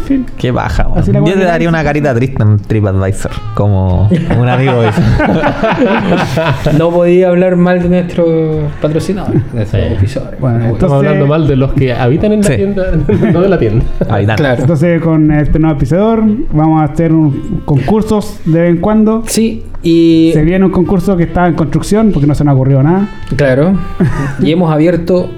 Fin. 0.05 0.26
Qué 0.36 0.51
baja, 0.51 0.88
la 0.95 1.03
Yo 1.03 1.34
te 1.34 1.45
daría 1.45 1.68
una 1.68 1.84
carita 1.84 2.14
triste 2.14 2.43
en 2.43 2.59
TripAdvisor. 2.59 3.30
Como 3.55 4.09
un 4.38 4.49
amigo 4.49 4.82
dice. 4.82 5.01
No 6.78 6.90
podía 6.90 7.28
hablar 7.28 7.57
mal 7.57 7.82
de 7.82 7.88
nuestro 7.88 8.68
patrocinador, 8.80 9.32
de 9.34 9.40
nuestros 9.55 9.82
Sí. 10.11 10.18
Bueno, 10.18 10.36
Bueno, 10.40 10.57
entonces- 10.57 10.74
Estamos 10.82 10.97
hablando 10.99 11.26
mal 11.26 11.47
de 11.47 11.57
los 11.57 11.72
que 11.74 11.93
habitan 11.93 12.32
en 12.32 12.40
la 12.40 12.47
Sí. 12.47 12.57
tienda, 12.57 12.84
no 13.32 13.40
de 13.40 13.49
la 13.49 13.59
tienda. 13.59 13.84
Habitante. 14.09 14.43
Claro. 14.43 14.61
Entonces, 14.62 15.01
con 15.03 15.30
este 15.30 15.59
nuevo 15.59 15.76
episodio, 15.76 16.24
vamos 16.53 16.80
a 16.82 16.84
hacer 16.93 17.12
un, 17.12 17.62
concursos 17.64 18.40
de 18.45 18.61
vez 18.61 18.70
en 18.70 18.76
cuando. 18.78 19.22
Sí, 19.26 19.64
y 19.82 20.30
Se 20.32 20.43
viene 20.43 20.64
un 20.64 20.70
concurso 20.72 21.16
que 21.16 21.24
está 21.24 21.47
en 21.47 21.55
construcción 21.55 22.11
porque 22.12 22.26
no 22.26 22.34
se 22.34 22.45
nos 22.45 22.53
ha 22.53 22.55
ocurrido 22.55 22.82
nada. 22.82 23.09
claro, 23.36 23.74
y 24.40 24.51
hemos 24.53 24.72
abierto 24.72 25.28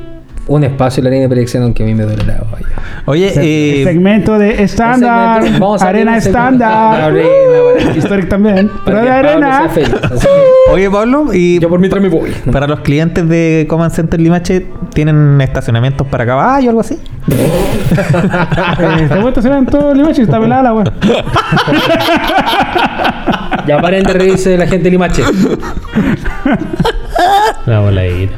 un 0.46 0.62
espacio 0.64 1.00
en 1.00 1.04
la 1.04 1.10
línea 1.10 1.26
de 1.28 1.34
predicción 1.34 1.62
aunque 1.62 1.82
a 1.82 1.86
mí 1.86 1.94
me 1.94 2.04
duele 2.04 2.22
la 2.24 2.34
olla. 2.52 2.66
Oye, 3.06 3.30
Se- 3.30 3.80
eh, 3.80 3.84
segmento 3.84 4.38
de 4.38 4.62
estándar, 4.62 5.42
arena 5.80 6.16
estándar, 6.18 7.14
Historic 7.96 8.28
también, 8.28 8.70
pero 8.84 9.00
de 9.02 9.10
arena. 9.10 9.68
feliz. 9.68 9.90
Oye, 10.72 10.90
Pablo, 10.90 11.26
y 11.32 11.58
yo 11.60 11.68
por 11.68 11.78
mientras 11.78 12.02
me 12.02 12.08
voy. 12.08 12.30
para 12.50 12.66
los 12.66 12.80
clientes 12.80 13.28
de 13.28 13.66
Command 13.68 13.92
Center 13.92 14.20
Limache, 14.20 14.66
¿tienen 14.92 15.40
estacionamientos 15.40 16.06
para 16.06 16.24
caballo 16.26 16.66
o 16.66 16.70
algo 16.70 16.80
así? 16.80 16.98
Eh, 17.94 19.08
a 19.10 19.38
hacer 19.38 19.52
en 19.52 19.66
todo 19.66 19.94
Limache 19.94 20.22
y 20.22 20.24
está 20.24 20.40
pelada 20.40 20.62
la 20.64 20.74
wea. 20.74 20.84
Ya 23.66 23.80
paren 23.80 24.02
de 24.04 24.12
reírse 24.12 24.50
de 24.50 24.58
la 24.58 24.66
gente 24.66 24.84
de 24.84 24.90
Limache. 24.90 25.22
La 27.66 27.80
boladita. 27.80 28.34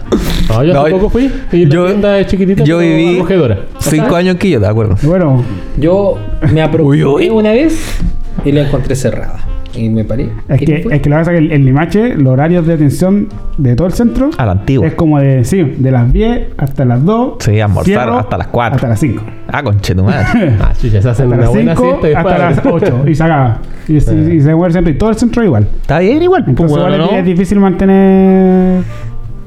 No, 0.49 0.63
yo 0.65 0.73
No, 0.75 0.81
hace 0.83 0.91
poco 0.93 1.09
fui 1.11 1.31
y 1.53 1.65
la 1.65 1.71
yo- 1.75 1.87
tienda 1.87 2.19
es 2.19 2.27
chiquitita. 2.29 2.65
yo 2.65 2.81
viví- 2.81 3.17
acogedora. 3.17 3.59
Cinco 3.81 4.15
años 4.17 4.35
en 4.35 4.39
Quillo, 4.39 4.61
¿de 4.61 4.69
acuerdo? 4.69 4.97
Bueno, 5.03 5.43
Yo 5.77 6.19
me 6.53 6.63
apropié 6.63 7.31
una 7.31 7.51
vez 7.51 7.99
y 8.45 8.53
la 8.53 8.63
encontré 8.63 8.95
cerrada. 8.95 9.41
Y 9.75 9.91
me 9.91 10.05
paré. 10.05 10.31
es 10.49 10.63
¿Y 10.63 10.65
que, 10.65 10.75
es 10.77 10.83
que 10.87 10.89
lo 10.89 11.01
que 11.03 11.11
pasa 11.11 11.33
es 11.35 11.39
que 11.39 11.45
el, 11.45 11.53
el 11.53 11.65
Limache, 11.67 12.15
los 12.17 12.33
horarios 12.33 12.67
de 12.67 12.73
atención 12.75 13.29
de 13.59 13.77
todo 13.77 13.87
el 13.89 13.93
centro, 13.93 14.31
A 14.39 14.47
la 14.47 14.53
antigua. 14.53 14.87
es 14.87 14.95
como 14.95 15.21
de, 15.21 15.45
sí, 15.45 15.63
de 15.63 15.91
las 15.91 16.11
10 16.11 16.47
hasta 16.57 16.87
las 16.87 17.05
2. 17.05 17.35
Sí, 17.41 17.61
almorzar 17.61 17.85
cierro 17.85 18.17
hasta 18.19 18.39
las 18.39 18.47
4. 18.47 18.77
Hasta 18.77 18.89
las 18.89 19.01
5. 19.01 19.23
Ah, 19.49 19.63
conche 19.63 19.95
tu 19.95 20.03
madre. 20.03 20.55
Ah, 20.61 20.73
chucha, 20.81 21.03
se 21.03 21.09
hacen 21.11 21.11
Hasta 21.11 21.27
una 21.27 21.37
las 21.37 21.51
buena 21.51 21.77
5 21.77 21.89
siesta 21.91 22.11
y 22.11 22.15
hasta 22.15 22.39
las 22.39 22.61
8 22.65 23.05
y 23.07 23.15
se 23.15 23.23
acaba. 23.25 23.59
Y, 23.87 24.01
si- 24.01 24.15
y 24.15 24.41
se 24.41 24.55
mueve 24.55 24.69
el 24.69 24.73
centro 24.73 24.93
y 24.93 24.97
todo 24.97 25.11
el 25.11 25.17
centro 25.17 25.45
igual. 25.45 25.69
Está 25.83 25.99
bien 25.99 26.23
igual. 26.23 26.45
pues, 26.45 26.51
Entonces 26.53 26.79
bueno, 26.79 26.95
igual 26.95 27.09
es- 27.09 27.13
¿no? 27.13 27.19
es 27.19 27.25
difícil 27.27 27.61
mantener 27.61 28.83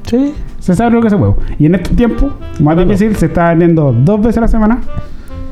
Sí. 0.06 0.32
Se 0.60 0.74
sabe 0.76 0.90
lo 0.92 1.00
que 1.02 1.10
se 1.10 1.16
puede. 1.16 1.32
Y 1.58 1.66
en 1.66 1.74
estos 1.74 1.96
tiempos, 1.96 2.32
más 2.60 2.76
difícil, 2.78 3.16
se 3.16 3.26
está 3.26 3.48
vendiendo 3.50 3.92
dos 3.92 4.20
veces 4.20 4.38
a 4.38 4.40
la 4.42 4.48
semana. 4.48 4.78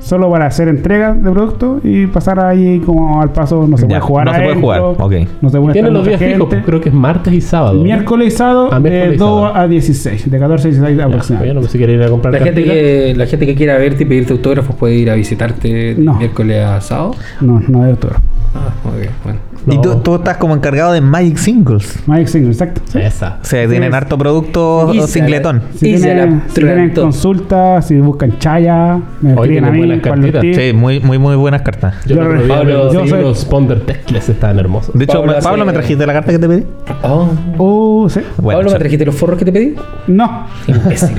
Solo 0.00 0.30
para 0.30 0.46
hacer 0.46 0.68
entregas 0.68 1.20
de 1.22 1.30
productos 1.30 1.80
y 1.84 2.06
pasar 2.06 2.40
ahí 2.40 2.78
como 2.86 3.20
al 3.20 3.30
paso. 3.30 3.66
No 3.68 3.76
se 3.76 3.82
Ya, 3.82 3.88
puede 3.88 4.00
jugar 4.00 4.26
no 4.26 4.32
se 4.34 4.40
puede 4.40 4.54
jugar, 4.54 4.80
ok. 4.80 5.12
No 5.42 5.50
se 5.50 5.58
puede 5.60 5.72
Tiene 5.72 5.88
estar 5.88 5.92
los 5.92 6.06
días 6.06 6.20
fijos, 6.20 6.48
creo 6.64 6.80
que 6.80 6.88
es 6.88 6.94
martes 6.94 7.34
y 7.34 7.40
sábado. 7.42 7.82
Miércoles 7.82 8.28
y 8.28 8.36
sábado 8.36 8.68
Ah, 8.72 8.78
miércoles 8.80 9.08
de 9.10 9.14
y 9.16 9.18
2 9.18 9.28
sábado. 9.42 9.56
a 9.64 9.68
16, 9.68 10.30
de 10.30 10.38
14 10.38 10.68
a 10.68 10.70
16 10.70 10.96
Ya, 10.96 11.04
aproximadamente. 11.04 11.48
yo 11.54 11.60
no 11.60 11.66
sé 11.66 11.72
si 11.72 11.78
quiere 11.78 11.92
ir 11.94 12.02
a 12.04 12.08
comprar 12.08 12.32
La 12.32 12.40
gente, 12.40 12.64
que, 12.64 13.14
la 13.16 13.26
gente 13.26 13.44
que 13.46 13.54
quiera 13.54 13.76
verte 13.76 14.04
y 14.04 14.06
pedirte 14.06 14.32
autógrafos 14.32 14.76
puede 14.76 14.94
ir 14.94 15.10
a 15.10 15.14
visitarte 15.14 15.94
No. 15.98 16.14
miércoles 16.14 16.64
a 16.64 16.80
sábado. 16.80 17.10
No, 17.40 17.60
no 17.68 17.82
de 17.84 17.90
autógrafo. 17.90 18.22
Ah, 18.54 18.72
ok, 18.88 18.94
bueno. 19.24 19.38
Y 19.70 19.78
tú, 19.82 19.96
tú 19.96 20.14
estás 20.14 20.38
como 20.38 20.54
encargado 20.54 20.92
de 20.92 21.00
Magic 21.02 21.36
Singles. 21.36 21.98
Magic 22.06 22.28
Single, 22.28 22.52
exacto. 22.52 22.80
Esa. 22.98 23.38
O 23.42 23.44
sea, 23.44 23.68
tienen 23.68 23.90
Sí. 23.90 23.96
harto 23.96 24.16
producto 24.16 24.90
Y 24.94 25.02
singletón. 25.02 25.60
Si 25.76 25.90
Y 25.90 25.98
se 25.98 26.04
tienen, 26.06 26.38
la 26.38 26.48
si 26.48 26.54
tienen 26.54 26.74
plantó. 26.76 27.02
consultas, 27.02 27.86
si 27.86 27.96
buscan 28.00 28.38
chaya, 28.38 28.98
me 29.20 29.34
Hoy 29.34 29.48
escriben 29.50 29.64
a 29.64 29.70
tienen 29.70 29.72
mí, 29.72 29.78
buenas 29.78 30.00
cartitas. 30.02 30.42
Sí, 30.56 30.72
muy, 30.72 31.00
muy, 31.00 31.18
muy 31.18 31.36
buenas 31.36 31.60
cartas. 31.62 31.96
Yo, 32.06 32.16
Yo 32.16 32.32
día 32.32 32.48
Pablo, 32.56 32.92
yo 32.92 33.06
soy- 33.06 33.20
unos 33.20 33.44
Ponder 33.44 33.80
Tecles, 33.84 34.28
estaban 34.28 34.58
hermosos. 34.58 34.94
De 34.96 35.04
hecho, 35.04 35.14
Pablo 35.18 35.32
me- 35.32 35.38
hace- 35.38 35.48
Pablo, 35.48 35.64
¿me 35.66 35.72
trajiste 35.74 36.06
la 36.06 36.12
carta 36.14 36.32
que 36.32 36.38
te 36.38 36.48
pedí? 36.48 36.64
Oh. 37.02 37.28
Uh, 37.58 38.08
sí. 38.08 38.20
Bueno, 38.38 38.58
Pablo, 38.60 38.70
¿me 38.70 38.76
sí. 38.76 38.78
trajiste 38.78 39.04
los 39.04 39.14
forros 39.16 39.38
que 39.38 39.44
te 39.44 39.52
pedí? 39.52 39.74
No. 40.06 40.46
Imbécil. 40.66 41.10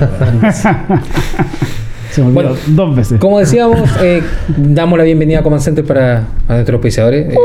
Se 2.10 2.20
me 2.22 2.28
olvidó 2.28 2.42
Bueno, 2.50 2.58
dos 2.68 2.96
veces. 2.96 3.18
Como 3.20 3.38
decíamos, 3.38 3.78
eh, 4.02 4.22
damos 4.56 4.98
la 4.98 5.04
bienvenida 5.04 5.40
a 5.40 5.42
Command 5.42 5.62
Center 5.62 5.84
para 5.84 6.24
a 6.48 6.52
nuestros 6.54 6.74
auspiciadores. 6.74 7.32
Eh, 7.34 7.38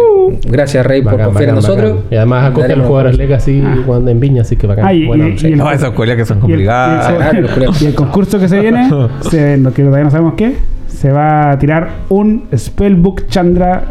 gracias, 0.48 0.86
Rey, 0.86 1.02
por 1.02 1.14
Bacán, 1.14 1.26
confiar 1.28 1.50
en 1.50 1.56
nosotros. 1.56 1.92
bacán. 1.96 2.06
Y 2.12 2.16
además 2.16 2.52
acoge 2.52 2.74
a 2.74 2.76
los 2.76 2.88
jugadores 2.88 3.18
Legacy 3.18 3.64
cuando 3.86 4.10
en 4.12 4.20
Viña, 4.20 4.42
así 4.42 4.56
que 4.56 4.66
bacán. 4.68 4.86
Ah, 4.86 4.94
y- 4.94 5.06
Buena 5.06 5.28
y- 5.28 5.32
onda. 5.32 5.48
y 5.48 5.52
el- 5.54 5.58
No, 5.58 5.72
esas 5.72 5.90
escuelas 5.90 6.16
que 6.18 6.26
son 6.26 6.38
Y 6.38 6.40
el, 6.40 6.60
y 6.62 6.64
el- 6.64 6.70
complicadas. 6.70 7.06
Ah, 7.22 7.72
y 7.82 7.86
el 7.86 7.96
concurso 7.96 8.40
que 8.40 8.48
se 8.48 8.60
viene, 8.60 8.90
se, 9.30 9.58
no, 9.58 9.72
que 9.74 9.84
todavía 9.84 10.04
no 10.06 10.12
sabemos 10.12 10.34
qué, 10.36 10.56
se 10.88 11.12
va 11.12 11.52
a 11.52 11.60
tirar 11.60 11.90
un 12.10 12.46
Spellbook 12.56 13.28
Chandra 13.28 13.84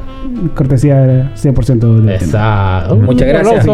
cortesía 0.56 0.96
de 1.02 1.22
100% 1.36 1.78
de. 2.00 2.92
Uh, 2.92 2.96
Muchas 2.96 3.28
gracias. 3.28 3.66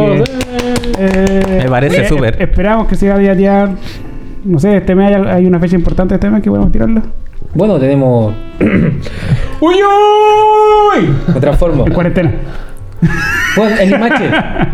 eh. 0.99 1.61
Me 1.65 1.69
parece 1.71 2.03
eh, 2.03 2.09
súper. 2.09 2.37
Esperamos 2.43 2.87
que 2.89 2.97
se 2.97 3.09
vaya 3.09 3.33
a 3.33 3.37
tirar. 3.37 3.71
No 4.45 4.59
sé, 4.59 4.77
este 4.77 4.95
mes 4.95 5.15
hay, 5.15 5.23
hay 5.29 5.47
una 5.47 5.59
fecha 5.59 5.77
importante 5.77 6.15
este 6.15 6.31
mes 6.31 6.43
que 6.43 6.51
podemos 6.51 6.73
tirarlo. 6.73 7.03
Bueno, 7.55 7.79
tenemos. 7.79 8.35
¡Uy, 9.61 9.75
uy! 9.75 11.09
Me 11.35 11.41
transformo. 11.41 11.87
En 11.87 11.93
cuarentena. 11.93 12.33
Bueno, 13.57 13.77
el 13.81 13.91
limache. 13.91 14.25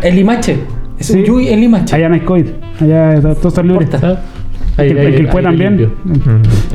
El 0.01 0.15
limache. 0.15 0.57
Es 0.99 1.09
un 1.11 1.17
Sí. 1.17 1.23
Yui 1.25 1.47
el 1.49 1.59
limache. 1.61 1.95
Allá 1.95 2.09
no 2.09 2.15
hay 2.15 2.21
COVID. 2.21 2.45
Allá 2.81 3.21
todo 3.21 3.35
todo 3.35 3.47
está 3.49 3.63
libre. 3.63 3.83
Importa. 3.85 4.07
Ah, 4.07 4.81
ahí- 4.81 4.89
El 4.89 4.95
que- 4.95 5.01
ahí- 5.01 5.07
el 5.15 5.25
ahí 5.25 5.27
puede 5.31 5.43
también. 5.45 5.91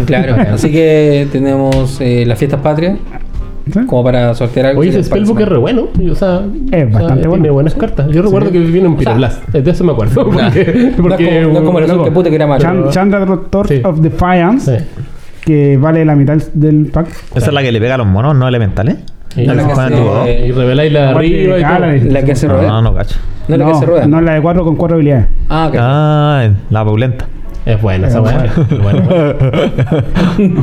Claro. 0.06 0.36
Así 0.54 0.70
que 0.70 1.28
tenemos 1.32 2.00
eh, 2.00 2.24
las 2.26 2.38
fiestas 2.38 2.60
patrias 2.60 2.98
¿Sí? 3.70 3.80
como 3.86 4.02
para 4.04 4.34
sortear 4.34 4.66
algo. 4.66 4.80
Oye, 4.80 4.90
Sí, 4.92 4.98
ese 4.98 5.08
Spellbook 5.08 5.40
es 5.40 5.48
re 5.48 5.58
bueno. 5.58 5.88
y, 5.98 6.10
O 6.10 6.14
sea, 6.14 6.40
Es 6.70 6.86
o 6.86 6.90
sea, 6.90 6.98
bastante 7.00 7.28
bueno. 7.28 7.42
Tiene 7.42 7.50
buenas 7.50 7.74
cartas. 7.74 8.08
Yo 8.10 8.22
recuerdo 8.22 8.50
que 8.50 8.58
viene 8.58 8.88
un 8.88 8.96
Pyroblast. 8.96 9.48
De 9.50 9.70
eso 9.70 9.84
me 9.84 9.92
acuerdo. 9.92 10.24
Porque, 10.24 10.40
No 10.40 10.48
es 10.48 10.94
porque 11.00 11.42
como- 11.42 11.52
no 11.52 11.58
es 11.58 11.64
como 11.64 11.78
el 11.98 12.04
que 12.04 12.10
puta 12.10 12.28
que 12.30 12.36
era 12.36 12.46
malo. 12.46 12.60
Chan- 12.62 12.90
Chandra 12.90 13.26
Torch 13.50 13.68
Sí. 13.68 13.80
of 13.84 14.00
Defiance, 14.00 14.78
Sí. 14.78 14.84
que 15.44 15.76
vale 15.76 16.04
la 16.04 16.14
mitad 16.16 16.36
del 16.54 16.86
pack. 16.86 17.08
Esa 17.34 17.46
es 17.46 17.52
la 17.52 17.62
que 17.62 17.70
le 17.72 17.80
pega 17.80 17.94
a 17.94 17.98
los 17.98 18.06
monos, 18.06 18.34
no 18.34 18.48
elementales. 18.48 18.96
Y, 19.36 19.46
No, 19.46 19.54
la 19.54 19.66
que 19.66 19.74
se- 19.74 20.30
eh, 20.30 20.46
y 20.48 20.52
reveláis 20.52 20.92
la 20.92 21.10
arriba 21.10 21.58
y. 21.58 21.62
Calaris. 21.62 22.04
La 22.04 22.22
que 22.22 22.34
se 22.34 22.46
No, 22.48 22.54
rueda. 22.54 22.68
no, 22.68 22.82
no, 22.82 22.94
cacho. 22.94 23.16
No, 23.48 23.56
la 23.56 23.66
que 23.66 23.74
se 23.74 23.86
rueda. 23.86 24.06
no 24.06 24.20
la 24.20 24.34
de 24.34 24.42
4 24.42 24.64
con 24.64 24.76
4 24.76 24.96
habilidades. 24.96 25.26
Ah, 25.48 25.66
ok. 25.68 25.76
Ah, 25.78 26.48
la 26.70 26.84
paulenta. 26.84 27.26
Es 27.64 27.80
buena 27.80 28.08
esa 28.08 28.18
Es 28.18 28.24
weá. 28.24 28.52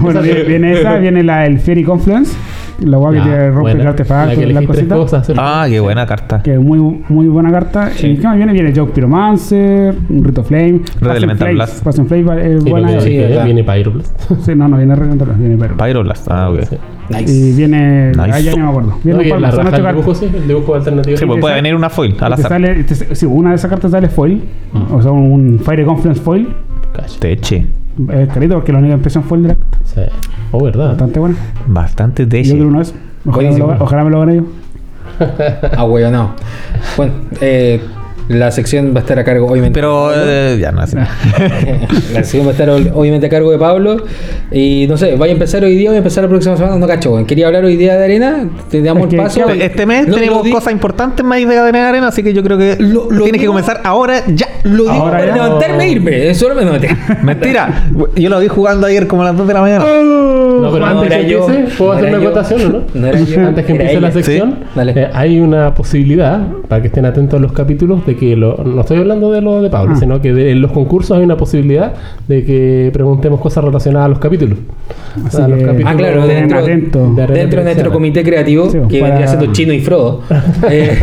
Bueno, 0.01 0.21
viene, 0.21 0.73
esa, 0.73 0.97
viene 0.97 1.23
la 1.23 1.45
el 1.45 1.59
Fairy 1.59 1.83
Confluence, 1.83 2.35
la 2.81 2.97
guay 2.97 3.19
que 3.21 3.29
te 3.29 3.47
rompe 3.49 3.61
buena. 3.61 3.81
el 3.81 3.87
artefacto, 3.87 4.29
La 4.29 4.35
que 4.35 4.53
tres 4.53 4.67
cositas. 4.67 4.97
cosas. 4.97 5.31
Ah, 5.37 5.65
qué 5.69 5.79
buena 5.79 6.05
carta. 6.05 6.41
Que 6.43 6.53
es 6.53 6.59
muy, 6.59 6.79
muy 7.09 7.27
buena 7.27 7.51
carta. 7.51 7.91
¿Y 8.01 8.17
qué 8.17 8.23
más 8.27 8.37
viene? 8.37 8.53
Viene 8.53 8.73
Joke 8.75 8.91
Pyromancer, 8.93 9.95
un 10.09 10.23
Rito 10.23 10.43
Flame, 10.43 10.79
Passion 10.99 11.15
Elemental. 11.17 11.53
Blast. 11.53 11.83
Passion 11.83 12.07
Flame 12.07 12.41
es 12.53 12.59
Sí, 12.63 12.65
lo 12.65 12.71
buena. 12.71 12.93
que 12.93 13.01
sí, 13.01 13.09
viene 13.45 13.63
Pyroblast. 13.63 14.31
Sí, 14.45 14.55
no, 14.55 14.67
no 14.67 14.77
viene 14.77 14.93
Elemental 14.93 15.27
Blast, 15.27 15.39
viene 15.39 15.57
Pyro. 15.57 15.77
Pyroblast. 15.77 16.27
Ah, 16.31 16.49
ok. 16.49 16.59
Sí. 16.63 16.77
Nice. 17.09 17.31
Y 17.33 17.53
viene. 17.55 18.09
Nice. 18.11 18.21
Ah, 18.31 18.39
ya 18.39 18.51
no 18.55 18.63
me 18.65 18.69
acuerdo. 18.69 18.99
Viene 19.03 19.17
No, 19.19 19.23
un 19.23 19.29
par 19.31 19.41
la 19.41 19.51
son 19.51 19.59
ocho 19.61 19.71
cartas. 19.71 19.93
dibujo, 19.95 20.15
sí, 20.15 20.25
el 20.33 20.47
dibujo 20.47 20.75
alternativo. 20.75 21.17
Sí, 21.17 21.25
pues 21.25 21.39
puede 21.39 21.53
sale- 21.55 21.61
venir 21.63 21.75
una 21.75 21.89
foil 21.89 22.15
al 22.19 22.33
azar. 22.33 22.49
sale, 22.49 22.83
te- 22.83 23.15
sí, 23.15 23.25
una 23.25 23.49
de 23.49 23.55
esas 23.55 23.69
cartas 23.69 23.89
sale 23.91 24.09
foil, 24.09 24.43
Mm. 24.73 24.93
o 24.93 25.01
sea, 25.01 25.11
un 25.11 25.59
Fire 25.63 25.85
Confluence 25.85 26.21
foil. 26.21 26.49
Cacho. 26.93 27.19
Te 27.19 27.31
eche. 28.07 28.23
Es 28.23 28.29
carito 28.29 28.55
porque 28.55 28.71
la 28.71 28.79
única 28.79 28.95
impresión 28.95 29.23
foil 29.23 29.43
de 29.43 29.47
la 29.49 29.55
carta. 29.55 29.77
Sí. 29.85 30.01
Oh, 30.51 30.63
verdad. 30.63 30.89
Bastante 30.89 31.19
buena. 31.19 31.35
Bastante 31.67 32.25
te 32.25 32.43
Yo 32.43 32.53
quiero 32.53 32.67
una 32.69 32.79
vez. 32.79 32.93
Ojalá, 33.25 33.51
me 33.51 33.57
lo, 33.57 33.65
Buenísimo. 33.65 33.85
ojalá 33.85 34.03
me 34.03 34.09
lo 34.09 34.19
gane 34.21 34.35
yo. 34.37 34.43
Ah, 35.77 35.83
huevo, 35.83 36.09
no. 36.11 36.31
Bueno, 36.95 37.13
eh, 37.41 37.81
la 38.29 38.51
sección 38.51 38.93
va 38.95 38.99
a 38.99 39.01
estar 39.01 39.19
a 39.19 39.23
cargo, 39.23 39.47
obviamente. 39.47 39.77
Pero 39.77 40.11
eh, 40.15 40.57
ya 40.61 40.71
no 40.71 40.81
así. 40.81 40.95
La 42.13 42.23
sección 42.23 42.45
va 42.45 42.49
a 42.49 42.51
estar 42.51 42.69
obviamente 42.69 43.27
a 43.27 43.29
cargo 43.29 43.51
de 43.51 43.57
Pablo. 43.57 43.97
Y 44.51 44.85
no 44.87 44.97
sé, 44.97 45.15
vaya 45.15 45.31
a 45.31 45.33
empezar 45.33 45.63
hoy 45.63 45.75
día, 45.75 45.89
voy 45.89 45.95
a 45.95 45.97
empezar 45.99 46.23
la 46.23 46.29
próxima 46.29 46.55
semana. 46.55 46.77
No 46.77 46.87
cacho. 46.87 47.15
Quería 47.27 47.47
hablar 47.47 47.65
hoy 47.65 47.75
día 47.75 47.97
de 47.97 48.03
arena, 48.03 48.47
te 48.69 48.81
damos 48.81 49.03
Es 49.03 49.09
que, 49.09 49.15
el 49.15 49.21
paso. 49.23 49.41
¿qué 49.47 49.65
Este 49.65 49.85
mes 49.85 50.07
No, 50.07 50.15
tenemos 50.15 50.43
di- 50.43 50.51
cosas 50.51 50.71
importantes 50.73 51.25
más 51.25 51.39
de 51.39 51.57
Arena 51.57 51.89
Arena, 51.89 52.07
así 52.07 52.23
que 52.23 52.33
yo 52.33 52.43
creo 52.43 52.57
que 52.57 52.75
Lo- 52.79 53.09
lo 53.11 53.23
tienes 53.23 53.41
que 53.41 53.47
comenzar 53.47 53.81
ahora 53.83 54.23
ya. 54.27 54.47
Lo 54.63 54.83
digo 54.83 54.89
Ahora 54.91 55.11
para 55.19 55.25
ya. 55.27 55.33
levantarme 55.33 55.83
e 55.85 55.89
irme. 55.89 56.29
Eso 56.29 56.49
no 56.49 56.55
me 56.55 56.65
noté. 56.65 56.89
Mentira. 57.23 57.85
Yo 58.15 58.29
lo 58.29 58.39
vi 58.39 58.47
jugando 58.47 58.87
ayer 58.87 59.07
como 59.07 59.21
a 59.23 59.25
las 59.25 59.37
2 59.37 59.47
de 59.47 59.53
la 59.53 59.61
mañana. 59.61 59.85
No, 59.85 60.71
pero 60.71 60.79
No, 60.79 60.85
antes 60.99 61.11
era 61.11 61.21
que 61.25 61.29
yo. 61.31 61.49
empiece, 61.49 61.77
¿puedo 61.77 61.93
No 61.93 61.97
hacer 61.99 62.09
una 62.19 62.29
o 62.29 62.69
no? 62.69 62.83
No 62.93 63.07
era 63.07 63.19
yo. 63.19 63.47
Antes 63.47 63.65
que 63.65 63.71
Era 63.73 63.81
empiece 63.83 64.01
la 64.01 64.11
sección, 64.11 64.55
Sí, 64.75 64.79
eh, 64.99 65.09
hay 65.13 65.39
una 65.39 65.73
posibilidad, 65.73 66.41
para 66.67 66.81
que 66.81 66.87
estén 66.87 67.05
atentos 67.05 67.39
a 67.39 67.41
los 67.41 67.53
capítulos, 67.53 68.05
de 68.05 68.15
que 68.17 68.18
lo- 68.35 68.57
no 68.63 68.81
estoy 68.81 68.97
hablando 68.97 69.31
de 69.31 69.41
lo 69.41 69.61
de 69.61 69.69
Pablo, 69.69 69.93
Ah. 69.95 69.99
sino 69.99 70.21
que 70.21 70.33
de, 70.33 70.51
en 70.51 70.61
los 70.61 70.71
concursos 70.71 71.17
hay 71.17 71.23
una 71.23 71.37
posibilidad 71.37 71.93
de 72.27 72.43
que 72.45 72.89
preguntemos 72.93 73.39
cosas 73.41 73.63
relacionadas 73.63 74.05
a 74.05 74.09
los 74.09 74.19
capítulos. 74.19 74.57
Así 75.25 75.41
A 75.41 75.47
los 75.47 75.57
que- 75.59 75.65
capítulos 75.65 75.91
Ah, 75.93 75.97
claro, 75.97 76.27
dentro, 76.27 76.59
atentos. 76.59 77.15
de 77.15 77.21
Arena 77.23 77.39
dentro 77.39 77.59
de 77.59 77.65
nuestro 77.65 77.91
comité 77.91 78.23
creativo, 78.23 78.69
Sí, 78.69 78.77
que 78.89 78.99
para- 78.99 79.13
vendría 79.15 79.27
siendo 79.27 79.51
Chino 79.53 79.73
y 79.73 79.79
Frodo. 79.81 80.21
eh, 80.69 80.99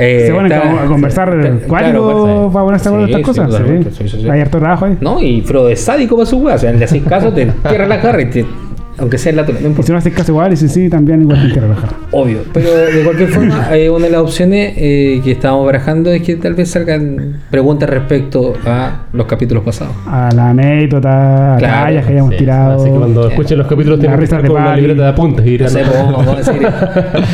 eh, 0.00 0.24
Se 0.26 0.32
ponen 0.34 0.52
está- 0.52 0.68
a, 0.80 0.84
a 0.84 0.86
conversar 0.86 1.28
cuático 1.66 1.68
claro, 1.68 2.50
para 2.52 2.64
ponerse 2.64 2.88
a 2.88 3.00
estas 3.02 3.16
sí, 3.16 3.22
cosas. 3.22 3.48
totalmente, 3.48 3.90
sí. 3.90 3.96
sí, 4.04 4.08
sí, 4.08 4.22
sí. 4.22 4.28
Hay 4.30 4.40
harto 4.40 4.58
trabajo 4.58 4.84
ahí. 4.86 4.96
No, 5.00 5.20
y 5.22 5.40
Frodo 5.42 5.68
es 5.68 5.80
sádico 5.80 6.16
para 6.16 6.26
su 6.26 6.38
weá. 6.38 6.54
O 6.54 6.58
sea, 6.58 6.72
le 6.72 6.84
haces 6.84 7.02
caso, 7.02 7.32
te 7.32 7.48
cierra 7.68 7.86
la 7.86 7.98
jarra 7.98 8.22
y 8.22 8.26
te. 8.30 8.44
Aunque 8.98 9.18
sea 9.18 9.30
en 9.30 9.36
la 9.36 9.46
tula, 9.46 9.58
no 9.60 9.66
importa. 9.68 9.86
si 9.86 9.92
no 9.92 9.98
haces 9.98 10.12
caso 10.12 10.32
igual, 10.32 10.52
y 10.52 10.56
si 10.56 10.68
sí, 10.68 10.88
también 10.88 11.22
igual 11.22 11.42
te 11.42 11.52
quiero 11.52 11.68
relajar. 11.68 11.90
Obvio. 12.10 12.40
Pero 12.52 12.70
de 12.70 13.02
cualquier 13.04 13.28
forma, 13.32 13.76
eh, 13.76 13.88
una 13.90 14.04
de 14.06 14.12
las 14.12 14.20
opciones 14.20 14.74
eh, 14.76 15.20
que 15.24 15.32
estábamos 15.32 15.64
barajando 15.66 16.10
es 16.12 16.22
que 16.22 16.36
tal 16.36 16.54
vez 16.54 16.70
salgan 16.70 17.40
preguntas 17.50 17.88
respecto 17.88 18.54
a 18.66 19.06
los 19.12 19.26
capítulos 19.26 19.64
pasados. 19.64 19.94
A 20.06 20.30
la 20.34 20.50
anécdota, 20.50 21.54
a 21.54 21.58
Claro, 21.58 21.84
tallas 21.86 22.06
que 22.06 22.12
hayamos 22.12 22.30
Sí, 22.32 22.36
tirado. 22.38 22.80
Así 22.82 22.90
que 22.90 22.98
cuando 22.98 23.28
escuchen 23.28 23.58
los 23.58 23.66
capítulos 23.66 23.98
La 23.98 24.02
tienen 24.02 24.18
que 24.18 24.20
risa 24.20 24.36
estar 24.36 24.42
de 24.42 24.48
con 24.54 24.62
una 24.62 24.76
libreta 24.76 25.02
de 25.02 25.08
apuntes 25.08 25.46
y 25.46 25.50
ir 25.50 25.62
No 25.62 25.68
sé, 25.68 25.78
pues, 25.84 25.94
vamos, 25.98 26.26
vamos 26.26 26.34
a 26.34 26.52
decir, 26.52 26.68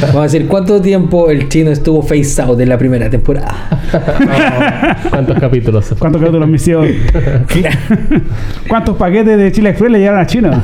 vamos 0.03 0.17
a 0.17 0.23
decir 0.23 0.47
cuánto 0.47 0.81
tiempo 0.81 1.31
el 1.31 1.49
chino 1.49 1.71
estuvo 1.71 2.03
face 2.03 2.41
out 2.41 2.61
en 2.61 2.69
la 2.69 2.79
primera 2.79 3.11
temporada. 3.11 3.55
¿Cuántos 5.11 5.39
capítulos? 5.39 5.95
¿Cuántos 5.99 6.21
capítulos 6.21 6.49
misión? 6.49 6.87
¿Cuántos 8.69 8.97
paquetes 8.97 9.39
de 9.39 9.53
Chile 9.53 9.71
Express 9.71 9.91
le 9.93 9.99
llegaron 9.99 10.21
a 10.21 10.27
China? 10.27 10.63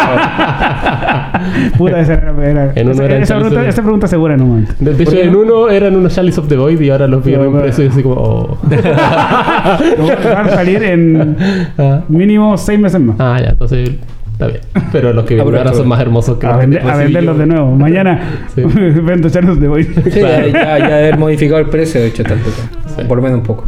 Puta, 1.78 2.00
esa 2.00 2.14
era. 2.14 2.32
era- 2.48 2.72
En 2.74 2.86
uno 2.88 2.92
esa, 2.94 3.04
eran 3.04 3.22
esa 3.22 3.34
pregunta, 3.38 3.66
esa 3.68 3.82
pregunta 3.82 4.06
segura 4.06 4.34
en 4.34 4.42
un 4.42 4.48
momento. 4.48 4.72
De, 4.78 4.94
de 4.94 5.02
hecho, 5.02 5.16
en 5.18 5.34
uno 5.34 5.68
eran 5.70 5.96
unos 5.96 6.14
Chalice 6.14 6.40
of 6.40 6.48
the 6.48 6.56
Void 6.56 6.80
y 6.80 6.90
ahora 6.90 7.06
los 7.06 7.24
vi 7.24 7.34
impresos 7.34 7.84
y 7.84 7.88
así 7.88 8.02
como... 8.02 8.14
oh. 8.16 8.58
Van 8.70 10.46
a 10.46 10.48
salir 10.48 10.82
en 10.82 11.36
ah, 11.78 12.00
mínimo 12.08 12.56
seis 12.56 12.78
meses 12.78 13.00
más. 13.00 13.16
ah, 13.18 13.38
ya, 13.42 13.50
entonces 13.50 13.90
está 14.32 14.46
bien. 14.48 14.60
Pero 14.92 15.12
los 15.12 15.24
que 15.24 15.34
vienen 15.34 15.54
ahora 15.58 15.72
son 15.74 15.88
más 15.88 16.00
hermosos 16.00 16.38
que 16.38 16.46
A, 16.46 16.50
los 16.52 16.60
que 16.60 16.66
vender- 16.66 16.90
a 16.90 16.96
venderlos 16.96 17.38
de 17.38 17.46
nuevo. 17.46 17.74
Mañana 17.76 18.20
Sí. 18.54 18.62
vendo 18.64 19.28
charlos 19.30 19.60
de. 19.60 19.84
Sí, 19.84 20.20
ya, 20.20 20.46
ya, 20.46 20.78
ya 20.78 20.96
haber 20.96 21.18
modificado 21.18 21.60
el 21.60 21.66
precio, 21.66 22.00
de 22.00 22.08
hecho, 22.08 22.22
tanto. 22.24 22.48
Sí. 22.50 23.04
Por 23.06 23.16
lo 23.18 23.22
menos 23.22 23.38
un 23.38 23.44
poco. 23.44 23.64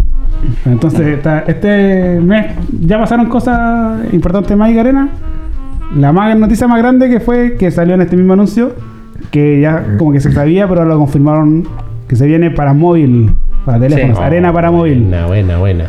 Entonces, 0.66 1.18
este 1.46 2.18
mes 2.20 2.46
ya 2.80 2.98
pasaron 2.98 3.26
cosas 3.26 4.00
importantes 4.12 4.50
en 4.50 4.58
Magic 4.58 4.78
Arena. 4.78 5.08
La 5.96 6.12
más, 6.12 6.36
noticia 6.38 6.66
más 6.66 6.78
grande 6.78 7.08
que 7.10 7.20
fue 7.20 7.56
que 7.58 7.70
salió 7.70 7.94
en 7.94 8.00
este 8.02 8.16
mismo 8.16 8.32
anuncio, 8.32 8.72
que 9.30 9.60
ya 9.60 9.96
como 9.98 10.12
que 10.12 10.20
se 10.20 10.32
sabía, 10.32 10.66
pero 10.68 10.84
lo 10.84 10.98
confirmaron 10.98 11.66
que 12.08 12.16
se 12.16 12.26
viene 12.26 12.50
para 12.50 12.72
móvil, 12.72 13.32
para 13.64 13.78
teléfonos, 13.78 14.18
Sí. 14.18 14.24
Arena 14.24 14.52
para 14.52 14.70
móvil. 14.70 15.00
Buena, 15.02 15.26
buena, 15.26 15.58
buena. 15.58 15.84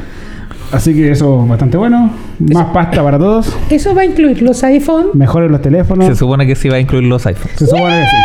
Así 0.71 0.93
que 0.93 1.11
eso 1.11 1.45
bastante 1.45 1.77
bueno. 1.77 2.09
Más 2.53 2.65
pasta 2.67 3.03
para 3.03 3.17
todos, 3.19 3.55
¿Eso 3.69 3.93
va 3.95 4.01
a 4.01 4.05
incluir 4.05 4.41
los 4.41 4.63
iPhone? 4.63 5.07
mejores 5.13 5.49
los 5.51 5.61
teléfonos. 5.61 6.05
Se 6.07 6.15
supone 6.15 6.47
que 6.47 6.55
sí 6.55 6.67
va 6.67 6.75
a 6.75 6.79
incluir 6.79 7.03
los 7.05 7.25
iPhones. 7.25 7.57
Se 7.57 7.65
supone 7.67 7.99
que 8.01 8.05
sí. 8.05 8.15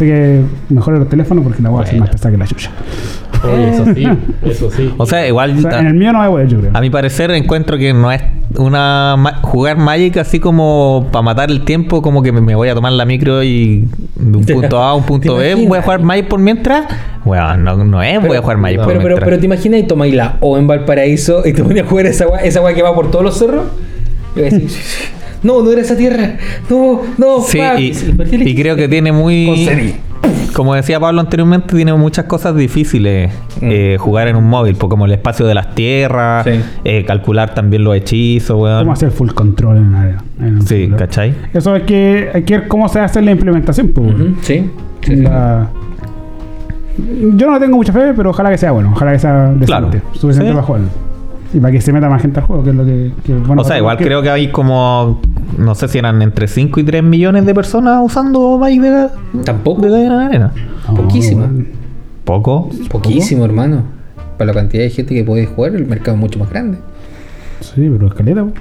Así 0.00 0.08
que 0.08 0.40
mejores 0.70 0.98
los 0.98 1.10
teléfonos 1.10 1.44
porque 1.44 1.60
la 1.60 1.68
voy 1.68 1.80
a 1.80 1.82
hacer 1.82 2.00
más 2.00 2.08
pesada 2.08 2.30
que 2.30 2.38
la 2.38 2.46
chucha. 2.46 2.70
Oye, 3.44 3.68
eso 3.68 3.84
sí, 3.94 4.08
eso 4.46 4.70
sí. 4.70 4.94
O 4.96 5.04
sea, 5.04 5.28
igual. 5.28 5.58
O 5.58 5.60
sea, 5.60 5.80
en 5.80 5.88
el 5.88 5.94
mío 5.94 6.10
no 6.10 6.22
a 6.22 6.28
poder, 6.28 6.48
yo 6.48 6.58
creo. 6.58 6.70
A 6.72 6.80
mi 6.80 6.88
parecer 6.88 7.30
encuentro 7.32 7.76
que 7.76 7.92
no 7.92 8.10
es 8.10 8.22
una 8.56 9.16
ma- 9.18 9.40
jugar 9.42 9.76
Magic 9.76 10.16
así 10.16 10.40
como 10.40 11.06
para 11.12 11.20
matar 11.20 11.50
el 11.50 11.66
tiempo, 11.66 12.00
como 12.00 12.22
que 12.22 12.32
me, 12.32 12.54
voy 12.54 12.70
a 12.70 12.74
tomar 12.74 12.92
la 12.92 13.04
micro 13.04 13.42
y 13.42 13.86
de 14.16 14.38
un 14.38 14.44
punto 14.46 14.82
A 14.82 14.92
a 14.92 14.94
un 14.94 15.02
punto 15.02 15.34
¿Te 15.34 15.38
B 15.38 15.46
imaginas? 15.50 15.68
voy 15.68 15.78
a 15.78 15.82
jugar 15.82 16.02
Magic 16.02 16.28
por 16.28 16.40
mientras. 16.40 16.86
Bueno, 17.22 17.56
no, 17.58 17.84
no 17.84 18.02
es 18.02 18.26
voy 18.26 18.38
a 18.38 18.40
jugar 18.40 18.56
Magic 18.56 18.78
no, 18.78 18.84
por 18.84 18.92
Pero, 18.94 19.02
pero, 19.02 19.08
mientras. 19.16 19.28
pero 19.28 19.38
te 19.38 19.44
imaginas 19.44 19.80
y 19.80 19.82
tomáis 19.82 20.14
la 20.14 20.36
O 20.40 20.56
en 20.56 20.66
Valparaíso 20.66 21.46
y 21.46 21.52
te 21.52 21.62
pones 21.62 21.84
a 21.84 21.86
jugar 21.86 22.06
esa 22.06 22.26
weá, 22.26 22.40
esa 22.40 22.62
que 22.72 22.80
va 22.82 22.94
por 22.94 23.10
todos 23.10 23.22
los 23.22 23.36
cerros. 23.38 23.64
Y 24.34 24.40
vas 24.40 24.52
a 24.54 24.56
decir, 24.56 24.80
no, 25.42 25.62
no 25.62 25.72
era 25.72 25.80
esa 25.82 25.96
tierra. 25.96 26.36
No, 26.68 27.00
no, 27.18 27.40
sí, 27.42 27.58
y, 27.78 27.94
Sí, 27.94 28.12
¿por 28.12 28.28
qué 28.28 28.38
le 28.38 28.48
y 28.50 28.54
creo 28.54 28.76
que 28.76 28.88
tiene 28.88 29.12
muy 29.12 29.46
Concedí. 29.46 29.94
como 30.52 30.74
decía 30.74 31.00
Pablo 31.00 31.20
anteriormente, 31.20 31.74
tiene 31.76 31.92
muchas 31.94 32.26
cosas 32.26 32.54
difíciles 32.56 33.32
eh, 33.60 33.96
jugar 33.98 34.28
en 34.28 34.36
un 34.36 34.44
móvil, 34.44 34.76
pues 34.76 34.90
como 34.90 35.06
el 35.06 35.12
espacio 35.12 35.46
de 35.46 35.54
las 35.54 35.74
tierras, 35.74 36.44
Sí. 36.44 36.60
eh, 36.84 37.04
calcular 37.06 37.54
también 37.54 37.84
los 37.84 37.96
hechizos, 37.96 38.60
weón. 38.60 38.80
¿Cómo 38.80 38.92
hacer 38.92 39.10
full 39.10 39.30
control 39.30 39.76
en, 39.78 39.82
una- 39.86 40.18
en 40.40 40.62
Sí, 40.62 40.66
celular? 40.68 40.98
¿cachai? 40.98 41.34
Eso 41.54 41.72
hay 41.74 41.82
que, 41.82 42.30
hay 42.34 42.42
que 42.42 42.58
ver 42.58 42.68
cómo 42.68 42.88
se 42.88 43.00
hace 43.00 43.20
la 43.22 43.30
implementación. 43.32 43.88
pues, 43.88 44.08
Sí. 44.42 44.70
sí, 45.02 45.14
sí. 45.14 45.16
La- 45.16 45.68
Yo 47.34 47.50
no 47.50 47.58
tengo 47.58 47.76
mucha 47.76 47.92
fe, 47.94 48.12
pero 48.14 48.30
ojalá 48.30 48.50
que 48.50 48.58
sea 48.58 48.72
bueno. 48.72 48.90
Ojalá 48.94 49.12
que 49.12 49.18
sea 49.20 49.44
decente. 49.52 49.66
Claro. 49.66 49.90
Suficiente 50.12 50.50
Sí. 50.50 50.54
para 50.54 50.62
jugar. 50.66 50.80
Y 51.52 51.58
para 51.60 51.72
que 51.72 51.80
se 51.80 51.92
meta 51.92 52.08
más 52.08 52.22
gente 52.22 52.38
al 52.40 52.46
juego, 52.46 52.62
que 52.62 52.70
es 52.70 52.76
lo 52.76 52.84
que. 52.84 53.12
que 53.24 53.34
bueno 53.34 53.62
o 53.62 53.64
sea, 53.64 53.76
igual 53.78 53.96
que- 53.96 54.04
creo 54.04 54.22
que 54.22 54.30
hay 54.30 54.48
como, 54.52 55.20
no 55.58 55.74
sé 55.74 55.88
si 55.88 55.98
eran 55.98 56.22
entre 56.22 56.46
5 56.46 56.78
y 56.80 56.84
3 56.84 57.02
millones 57.02 57.44
de 57.46 57.54
personas 57.54 58.00
usando 58.04 58.56
Magic 58.58 58.80
de, 58.82 59.08
Tampoco. 59.44 59.82
de 59.82 60.04
Gran 60.04 60.20
Arena. 60.20 60.52
No, 60.88 60.94
poquísimo. 60.94 61.46
bueno. 61.46 61.64
Poco. 62.24 62.70
Poquísimo, 62.90 63.44
hermano. 63.44 63.82
Para 64.38 64.52
la 64.52 64.60
cantidad 64.60 64.82
de 64.84 64.90
gente 64.90 65.14
que 65.14 65.24
puede 65.24 65.46
jugar, 65.46 65.74
el 65.74 65.86
mercado 65.86 66.14
es 66.16 66.20
mucho 66.20 66.38
más 66.38 66.50
grande. 66.50 66.78
Sí, 67.60 67.88
pero 67.92 68.06
es 68.06 68.14
caleta. 68.14 68.42
pues. 68.44 68.54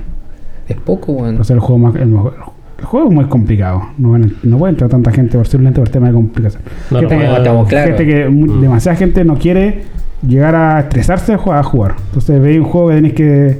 Es 0.67 0.77
poco, 0.77 1.11
weón. 1.13 1.39
O 1.39 1.43
sea, 1.43 1.53
el 1.55 1.59
juego, 1.59 1.77
más, 1.79 1.95
el, 1.95 2.07
mejor- 2.07 2.33
el 2.79 2.85
juego 2.85 3.07
es 3.09 3.13
muy 3.13 3.25
complicado. 3.25 3.83
No, 3.97 4.17
no 4.17 4.57
puede 4.57 4.71
entrar 4.71 4.89
tanta 4.89 5.11
gente 5.11 5.37
posiblemente 5.37 5.79
por 5.79 5.89
tema 5.89 6.07
de 6.07 6.13
complicación. 6.13 6.61
No, 6.91 6.99
gente, 6.99 7.15
no, 7.15 7.21
que, 7.21 7.27
no, 7.27 7.37
estamos 7.37 7.67
claros. 7.67 7.97
gente 7.97 8.05
que 8.07 8.29
mu- 8.29 8.61
demasiada 8.61 8.97
gente 8.97 9.23
no 9.25 9.35
quiere 9.37 9.83
llegar 10.27 10.55
a 10.55 10.79
estresarse 10.81 11.33
a 11.33 11.37
jugar. 11.37 11.59
a 11.59 11.63
jugar. 11.63 11.95
Entonces 12.07 12.41
veis 12.41 12.59
un 12.59 12.65
juego 12.65 12.89
que 12.89 12.95
tenéis 12.95 13.13
que 13.13 13.59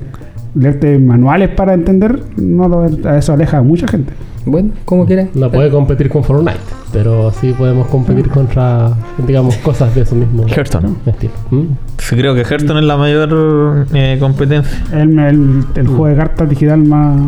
leerte 0.55 0.97
manuales 0.99 1.49
para 1.49 1.73
entender. 1.73 2.21
No 2.37 2.67
lo- 2.67 3.09
a 3.09 3.17
eso 3.17 3.33
aleja 3.33 3.57
a 3.59 3.61
mucha 3.63 3.87
gente. 3.87 4.13
Bueno, 4.45 4.71
como 4.85 5.05
quieras. 5.05 5.27
No 5.35 5.51
puede 5.51 5.69
competir 5.69 6.09
con 6.09 6.23
Fortnite, 6.23 6.57
pero 6.93 7.29
sí 7.31 7.53
podemos 7.55 7.87
competir 7.87 8.29
contra, 8.29 8.91
digamos, 9.27 9.55
cosas 9.57 9.93
de 9.93 10.05
su 10.05 10.15
mismo 10.15 10.47
Hearthstone. 10.47 10.95
estilo. 11.05 11.33
¿Mm? 11.51 11.63
Sí, 11.97 12.15
creo 12.15 12.33
que 12.33 12.41
Hearthstone 12.41 12.79
es 12.79 12.85
la 12.85 12.97
mayor 12.97 13.85
eh, 13.93 14.17
competencia. 14.19 14.81
El, 14.93 15.19
el, 15.19 15.63
el 15.75 15.87
juego 15.87 16.07
de 16.07 16.15
cartas 16.15 16.49
digital 16.49 16.79
más. 16.83 17.19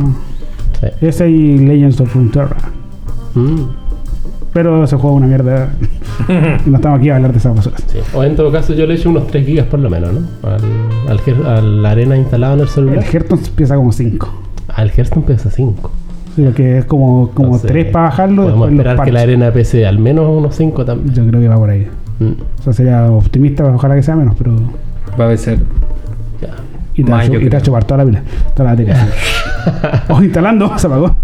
Sí. 0.80 0.88
Ese 1.02 1.30
y 1.30 1.58
Legends 1.60 2.00
of 2.02 2.16
Runeterra. 2.16 2.58
Mm, 3.36 3.56
Pero 4.54 4.84
ese 4.84 4.96
juego 4.98 5.16
es 5.18 5.24
una 5.24 5.28
mierda. 5.28 5.70
y 6.66 6.70
no 6.70 6.76
estamos 6.78 7.00
aquí 7.00 7.10
a 7.10 7.16
hablar 7.16 7.32
de 7.32 7.38
esas 7.38 7.56
cosas. 7.56 7.74
sí. 7.88 8.00
O 8.14 8.24
en 8.24 8.36
todo 8.36 8.52
caso 8.52 8.74
yo 8.74 8.86
le 8.86 8.96
echo 8.96 9.10
unos 9.10 9.28
3 9.28 9.46
gigas 9.46 9.66
por 9.68 9.80
lo 9.80 9.90
menos, 9.90 10.12
¿no? 10.14 10.22
Al, 11.08 11.20
al, 11.48 11.82
la 11.84 11.92
arena 11.92 12.18
instalada 12.18 12.54
en 12.54 12.60
el 12.60 12.66
El 12.66 12.72
celular. 12.72 13.04
Hearthstone 13.04 13.42
empieza 13.48 13.76
como 13.76 13.92
5. 13.92 14.34
Al 14.76 14.90
Hearthstone 14.90 15.26
pesa 15.26 15.50
5. 15.50 15.92
que 16.56 16.78
es 16.80 16.86
como 16.86 17.26
3 17.28 17.36
como 17.36 17.48
Entonces, 17.48 17.72
tres 17.72 17.86
para 17.92 18.06
bajarlo. 18.06 18.44
Podemos 18.44 18.70
los 18.72 18.78
esperar 18.80 19.06
que 19.06 19.12
la 19.12 19.22
arena 19.22 19.52
pese 19.52 19.86
al 19.86 20.00
menos 20.00 20.26
unos 20.30 20.56
5 20.56 20.86
también. 20.86 21.14
Yo 21.16 21.26
creo 21.28 21.40
que 21.42 21.48
va 21.48 21.56
por 21.58 21.70
ahí. 21.70 21.88
Mm, 22.20 22.32
O 22.60 22.64
sea, 22.64 22.74
sería 22.74 23.10
optimista, 23.12 23.64
ojalá 23.66 23.96
que 23.96 24.04
sea 24.04 24.16
menos, 24.16 24.36
pero. 24.38 24.54
Va 25.20 25.30
a 25.32 25.38
ser. 25.38 25.60
ya. 26.42 26.50
Y 26.96 27.04
te, 27.04 27.12
Más, 27.12 27.28
yo 27.30 27.40
y 27.40 27.44
te 27.44 27.44
va 27.44 27.46
a 27.46 27.50
creo. 27.50 27.62
chupar 27.62 27.84
toda 27.86 27.98
la 28.04 28.06
pila. 28.06 28.22
Toda 28.56 28.72
la 28.72 28.76
tela. 28.76 29.08
o 30.10 30.22
instalando, 30.24 30.78
se 30.78 30.88
apagó. 30.88 31.16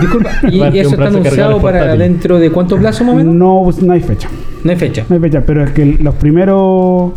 Disculpa, 0.00 0.30
¿y 0.50 0.56
eso 0.78 0.88
un 0.88 0.94
está 0.94 0.96
brazo 0.96 1.16
anunciado 1.18 1.56
el 1.56 1.62
para 1.62 1.78
portátil. 1.78 1.98
dentro 2.00 2.38
de 2.38 2.50
cuánto 2.50 2.76
plazo 2.76 3.04
más 3.04 3.14
o 3.14 3.16
menos? 3.18 3.34
No, 3.34 3.60
pues, 3.64 3.82
no 3.82 3.92
hay 3.92 4.00
fecha. 4.00 4.28
No 4.64 4.70
hay 4.70 4.76
fecha. 4.76 5.04
No 5.08 5.14
hay 5.14 5.20
fecha, 5.20 5.42
pero 5.46 5.64
es 5.64 5.70
que 5.70 5.84
los 6.00 6.14
primeros. 6.16 7.12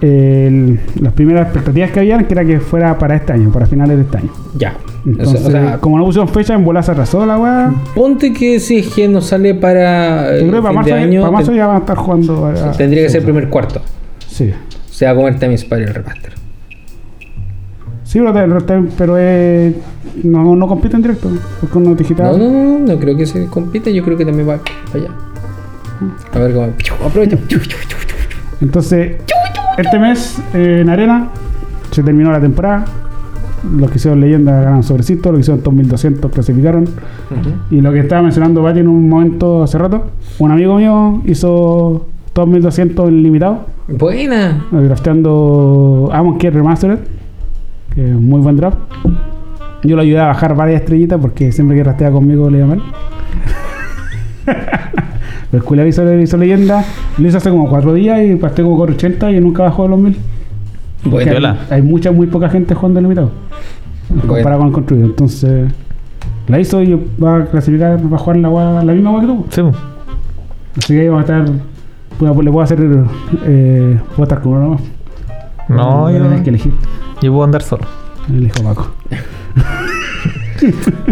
el- 0.00 0.80
las 1.00 1.12
primeras 1.12 1.44
expectativas 1.46 1.90
que 1.92 2.00
habían 2.00 2.24
que 2.24 2.34
era 2.34 2.44
que 2.44 2.58
fuera 2.58 2.98
para 2.98 3.14
este 3.14 3.32
año, 3.34 3.52
para 3.52 3.66
finales 3.66 3.96
de 3.98 4.02
este 4.02 4.16
año. 4.18 4.30
Ya. 4.56 4.70
O 4.70 4.72
sea, 4.72 5.12
Entonces, 5.12 5.46
o 5.46 5.50
sea, 5.50 5.78
como 5.78 5.96
no 5.98 6.04
pusieron 6.04 6.28
fecha, 6.28 6.54
en 6.54 6.64
bola 6.64 6.82
se 6.82 6.90
arrasó 6.90 7.24
la 7.24 7.38
weá. 7.38 7.72
ponte 7.94 8.32
que 8.32 8.58
si 8.58 8.78
es 8.78 8.88
que 8.88 9.06
no 9.06 9.20
sale 9.20 9.54
para 9.54 10.24
Yo 10.26 10.44
el 10.44 10.48
creo 10.48 10.60
que 10.60 10.62
para 10.62 10.68
fin 10.70 10.74
marzo, 10.74 10.94
de 10.94 11.00
año, 11.00 11.20
para 11.20 11.32
marzo 11.32 11.52
ya 11.52 11.66
van 11.68 11.76
a 11.76 11.78
estar 11.80 11.96
jugando. 11.96 12.46
a- 12.46 12.70
a- 12.70 12.72
tendría 12.72 13.04
que 13.04 13.10
ser 13.10 13.22
primer 13.22 13.48
cuarto. 13.48 13.80
Sí. 14.26 14.50
Se 14.90 15.04
va 15.04 15.12
a 15.12 15.14
comer 15.14 15.38
Time 15.38 15.56
Spy 15.56 15.76
el 15.82 15.94
remaster. 15.94 16.32
Sí, 18.12 18.20
pero, 18.20 18.60
te- 18.60 18.64
te- 18.66 18.88
pero 18.98 19.14
eh, 19.18 19.74
no, 20.22 20.54
no 20.54 20.66
compite 20.68 20.96
en 20.96 21.02
directo. 21.02 21.30
Con 21.72 21.86
uno 21.86 21.94
digital. 21.94 22.38
No, 22.38 22.44
no, 22.44 22.50
no, 22.52 22.78
no, 22.80 22.92
no 22.92 22.98
creo 23.00 23.16
que 23.16 23.24
se 23.24 23.46
compite, 23.46 23.92
yo 23.94 24.02
creo 24.04 24.18
que 24.18 24.26
también 24.26 24.46
va 24.46 24.58
para 24.92 25.04
allá. 25.04 25.14
A 26.34 26.38
ver 26.38 26.52
cómo. 26.52 27.06
Aprovecha. 27.08 27.38
Entonces, 28.60 29.16
este 29.78 29.98
mes 29.98 30.38
eh, 30.54 30.80
en 30.82 30.88
Arena 30.90 31.28
se 31.90 32.02
terminó 32.02 32.30
la 32.32 32.40
temporada. 32.40 32.84
Los 33.78 33.90
que 33.90 33.96
hicieron 33.98 34.20
leyenda 34.20 34.52
ganaron 34.60 34.82
sobrecito, 34.82 35.30
los 35.30 35.38
que 35.38 35.42
hicieron 35.42 35.62
2200 35.62 36.30
clasificaron. 36.32 36.84
Y 37.70 37.80
lo 37.80 37.92
que 37.92 38.00
estaba 38.00 38.20
mencionando 38.22 38.62
Pati 38.62 38.80
en 38.80 38.88
un 38.88 39.08
momento 39.08 39.62
hace 39.62 39.78
rato, 39.78 40.08
un 40.38 40.50
amigo 40.50 40.76
mío 40.76 41.22
hizo 41.26 42.06
2200 42.34 43.08
en 43.08 43.22
limitado, 43.22 43.66
Buena. 43.88 44.64
drafteando 44.70 46.10
Amon 46.12 46.38
Kid 46.38 46.50
Remastered, 46.50 46.98
que 47.94 48.08
es 48.10 48.14
muy 48.14 48.40
buen 48.40 48.56
draft. 48.56 48.78
Yo 49.84 49.96
lo 49.96 50.02
ayudé 50.02 50.20
a 50.20 50.26
bajar 50.28 50.54
varias 50.54 50.80
estrellitas 50.82 51.18
porque 51.20 51.50
siempre 51.52 51.76
que 51.76 51.82
draftea 51.82 52.10
conmigo 52.10 52.48
le 52.50 52.58
iba 52.58 52.66
mal. 52.68 52.82
Pero 54.44 55.62
el 55.62 55.68
culo 55.68 55.86
hizo, 55.86 56.20
hizo 56.20 56.36
leyenda, 56.36 56.84
lo 57.18 57.28
hizo 57.28 57.36
hace 57.36 57.50
como 57.50 57.68
4 57.68 57.92
días 57.94 58.20
y 58.24 58.36
pasé 58.36 58.62
como 58.62 58.76
480 58.76 59.32
y 59.32 59.40
nunca 59.40 59.64
bajó 59.64 59.82
de 59.84 59.88
los 59.90 59.98
1000. 60.00 60.16
Porque 61.10 61.30
Bueno. 61.30 61.48
hay, 61.48 61.56
hay 61.70 61.82
mucha, 61.82 62.12
muy 62.12 62.26
poca 62.26 62.48
gente 62.48 62.74
jugando 62.74 63.00
el 63.00 63.04
limitado. 63.04 63.30
Comparado 64.26 64.58
con 64.60 64.68
el 64.68 64.72
construido. 64.74 65.06
Entonces, 65.06 65.70
la 66.48 66.58
hizo 66.60 66.82
y 66.82 66.94
va 67.22 67.36
a 67.38 67.44
clasificar, 67.46 67.98
va 68.10 68.16
a 68.16 68.18
jugar 68.18 68.36
la, 68.38 68.48
gua- 68.48 68.82
la 68.84 68.92
misma 68.92 69.10
agua 69.10 69.20
que 69.22 69.26
tú. 69.26 69.44
Sí, 69.50 69.62
po. 69.62 69.72
Así 70.78 70.94
que 70.94 71.00
ahí 71.00 71.08
vamos 71.08 71.28
a 71.28 71.38
estar. 71.38 71.54
le 72.20 72.50
puedo 72.50 72.60
hacer. 72.60 72.78
Eh, 73.44 73.98
puedo 74.16 74.22
estar 74.22 74.40
con 74.40 74.52
uno 74.52 74.60
nomás. 74.62 74.82
No, 75.68 76.10
yo, 76.10 76.22
tener 76.22 76.42
que 76.42 76.50
elegir. 76.50 76.72
yo 77.20 77.32
puedo 77.32 77.44
andar 77.44 77.62
solo. 77.62 77.86
Elijo 78.28 78.62
Paco. 78.62 78.90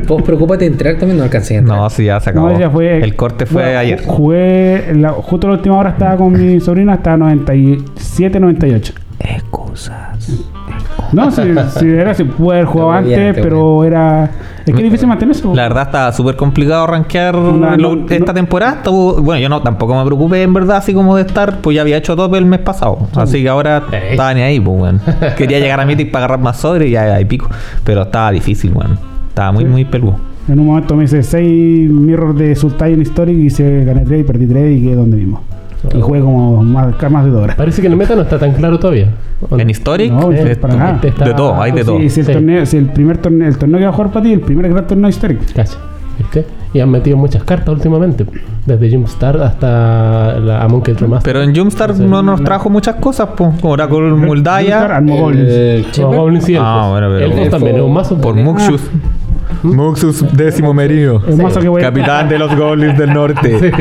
Vos 0.06 0.22
preocúpate 0.22 0.64
de 0.64 0.70
entrar 0.72 0.94
también, 0.96 1.18
no 1.18 1.24
alcancé 1.24 1.56
a 1.56 1.58
entrar. 1.58 1.78
No, 1.78 1.90
sí, 1.90 2.04
ya 2.04 2.20
se 2.20 2.30
acabó. 2.30 2.50
No, 2.50 2.58
ya 2.58 2.70
fue- 2.70 3.02
el 3.02 3.16
corte 3.16 3.46
fue 3.46 3.62
Bueno, 3.64 3.78
ayer. 3.80 4.00
ju- 4.02 4.06
Jugué. 4.06 4.92
la- 4.94 5.10
justo 5.12 5.48
la 5.48 5.54
última 5.54 5.76
hora 5.76 5.90
estaba 5.90 6.16
con 6.16 6.32
mi 6.32 6.60
sobrina, 6.60 6.94
estaba 6.94 7.16
97, 7.16 8.38
98. 8.38 8.92
Excusas. 9.18 10.09
No, 11.12 11.30
si, 11.30 11.42
si 11.78 11.88
era, 11.88 12.14
si 12.14 12.24
pude 12.24 12.56
haber 12.56 12.66
jugado 12.66 12.90
Está 12.92 13.00
muy 13.02 13.08
bien, 13.14 13.26
antes, 13.28 13.42
pero 13.42 13.84
era. 13.84 14.30
Es 14.64 14.64
que 14.66 14.72
es 14.72 14.82
difícil 14.84 15.08
mantenerse. 15.08 15.42
La 15.54 15.62
verdad 15.62 15.82
está 15.84 16.12
súper 16.12 16.36
complicado 16.36 16.86
rankear 16.86 17.34
No, 17.34 17.76
lo- 17.76 17.96
no, 17.96 18.06
esta 18.08 18.26
no. 18.32 18.34
temporada. 18.34 18.74
Estuvo- 18.76 19.20
bueno, 19.22 19.40
yo 19.40 19.48
no 19.48 19.60
tampoco 19.62 19.94
me 19.96 20.04
preocupé 20.04 20.42
en 20.42 20.52
verdad 20.52 20.76
así 20.76 20.94
como 20.94 21.16
de 21.16 21.22
estar, 21.22 21.58
pues 21.60 21.74
ya 21.74 21.82
había 21.82 21.96
hecho 21.96 22.14
tope 22.14 22.38
el 22.38 22.46
mes 22.46 22.60
pasado. 22.60 23.08
Así 23.16 23.42
que 23.42 23.48
ahora 23.48 23.82
estaba 24.10 24.34
ni 24.34 24.42
ahí, 24.42 24.60
pues, 24.60 24.80
weón. 24.80 25.00
Quería 25.36 25.58
llegar 25.58 25.80
a 25.80 25.86
Mythic 25.86 26.10
para 26.10 26.26
agarrar 26.26 26.44
más 26.44 26.56
sobre 26.58 26.88
y 26.88 26.90
ya 26.92 27.20
y 27.20 27.24
pico. 27.24 27.48
Pero 27.84 28.02
estaba 28.02 28.30
difícil, 28.30 28.72
weón. 28.74 28.98
Estaba 29.28 29.52
muy, 29.52 29.64
Sí. 29.64 29.70
muy 29.70 29.84
peludo. 29.84 30.16
En 30.48 30.58
un 30.58 30.66
momento 30.66 30.96
me 30.96 31.04
hice 31.04 31.22
6 31.22 31.90
mirrors 31.90 32.36
de 32.36 32.56
Sultan 32.56 33.00
Historic 33.00 33.36
y 33.38 33.46
hice, 33.46 33.84
gané 33.84 34.04
3 34.04 34.20
y 34.20 34.24
perdí 34.24 34.46
3 34.46 34.78
y 34.78 34.82
quedé 34.82 34.96
donde 34.96 35.16
mismo. 35.16 35.42
Y 35.94 36.00
jugué 36.00 36.20
como 36.20 36.62
más, 36.62 36.88
más 37.10 37.24
de 37.24 37.30
2 37.30 37.42
horas. 37.42 37.56
Parece 37.56 37.80
que 37.80 37.86
en 37.86 37.92
el 37.94 37.98
meta 37.98 38.14
no 38.14 38.22
está 38.22 38.38
tan 38.38 38.52
claro 38.52 38.78
todavía. 38.78 39.08
En 39.50 39.70
Historic, 39.70 40.12
No, 40.12 40.30
eh, 40.30 40.56
para 40.56 40.74
nada. 40.74 40.98
de 41.02 41.34
todo, 41.34 41.60
hay 41.60 41.72
de 41.72 41.84
todo. 41.84 41.98
Si, 42.00 42.10
si 42.10 42.20
el, 42.20 42.26
Sí. 42.26 42.32
torneo, 42.32 42.66
si 42.66 42.76
el 42.76 42.86
primer 42.86 43.16
torneo, 43.18 43.48
el 43.48 43.56
torneo 43.56 43.78
que 43.78 43.84
va 43.86 43.90
a 43.90 43.94
jugar 43.94 44.12
para 44.12 44.22
ti, 44.24 44.32
el 44.34 44.40
primer 44.40 44.68
gran 44.70 44.86
torneo 44.86 45.08
histórico. 45.08 45.42
Casi. 45.54 45.76
¿Viste? 46.18 46.44
Y 46.74 46.80
han 46.80 46.90
metido 46.90 47.16
muchas 47.16 47.42
cartas 47.44 47.74
últimamente. 47.74 48.26
Desde 48.66 48.90
Jumpstart 48.94 49.40
hasta 49.40 50.38
la 50.38 50.62
Amon 50.62 50.82
Kid 50.82 50.98
Remaster. 50.98 51.32
Pero 51.32 51.42
en 51.42 51.56
Jumpstart 51.56 51.96
no 51.96 52.22
nos 52.22 52.44
trajo 52.44 52.68
muchas 52.68 52.96
cosas, 52.96 53.30
pues. 53.34 53.50
Oracle 53.62 53.96
Jumpstart, 54.00 54.26
Muldaya 54.28 54.84
Armo 54.96 55.16
Goblins. 55.16 55.48
Los 55.48 55.86
Shepherd. 55.96 56.16
Goblins 56.16 56.48
y 56.50 56.56
Ah, 56.60 56.88
bueno, 56.90 57.08
pero- 57.08 57.24
Elfos 57.24 57.40
Elfo- 57.40 57.50
también 57.50 57.76
es 57.76 57.82
un 57.82 57.92
mazo. 57.94 58.18
por 58.20 58.34
Muxus. 58.34 58.82
Muxus 59.62 60.24
décimo 60.32 60.74
a- 61.78 61.90
Capitán 61.90 62.28
de 62.28 62.38
los 62.38 62.54
Goblins 62.56 62.96
del 62.98 63.12
Norte. 63.12 63.72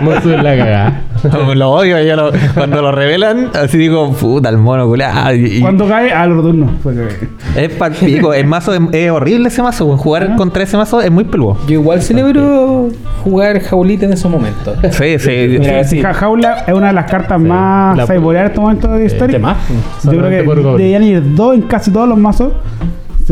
Mozo 0.00 0.34
es 0.34 0.42
la 0.42 0.56
cagada. 0.56 1.00
lo 1.54 1.70
odio, 1.70 2.00
yo 2.02 2.16
lo- 2.16 2.32
cuando 2.54 2.82
lo 2.82 2.90
revelan, 2.92 3.48
así 3.54 3.78
digo, 3.78 4.12
puta, 4.12 4.48
el 4.48 4.58
mono 4.58 4.86
y- 5.34 5.60
Cuando 5.60 5.86
cae, 5.88 6.12
a 6.12 6.26
los 6.26 6.42
turnos. 6.42 6.70
Fue 6.82 6.94
que- 6.94 7.64
Es 7.64 7.70
pal 7.70 7.92
pico, 7.92 8.34
el 8.34 8.46
mazo 8.46 8.74
es, 8.74 8.80
es 8.92 9.10
horrible 9.10 9.48
ese 9.48 9.62
mazo, 9.62 9.96
jugar 9.96 10.30
Ah. 10.32 10.36
contra 10.36 10.62
ese 10.64 10.76
mazo 10.76 11.00
es 11.00 11.10
muy 11.10 11.24
peludo. 11.24 11.56
Yo 11.66 11.74
igual 11.74 12.02
celebro 12.02 12.88
jugar 13.22 13.60
jaulita 13.60 14.06
en 14.06 14.12
esos 14.14 14.30
momentos. 14.30 14.76
Sí, 14.90 15.18
sí. 15.18 15.30
Mira, 15.60 15.84
Sí, 15.84 15.96
sí. 15.96 16.02
Ja- 16.02 16.12
Jaula 16.14 16.64
es 16.66 16.74
una 16.74 16.88
de 16.88 16.92
las 16.92 17.10
cartas 17.10 17.40
más 17.40 17.96
La- 17.96 18.04
en 18.04 18.46
este 18.46 18.60
momento 18.60 18.88
de 18.88 19.04
historia. 19.06 19.36
Tema. 19.36 19.56
Yo 20.02 20.10
Solamente 20.10 20.42
creo 20.44 20.54
que 20.54 20.62
deberían 20.82 21.02
ir 21.04 21.34
dos 21.34 21.54
en 21.54 21.62
casi 21.62 21.90
todos 21.90 22.08
los 22.08 22.18
mazos. 22.18 22.52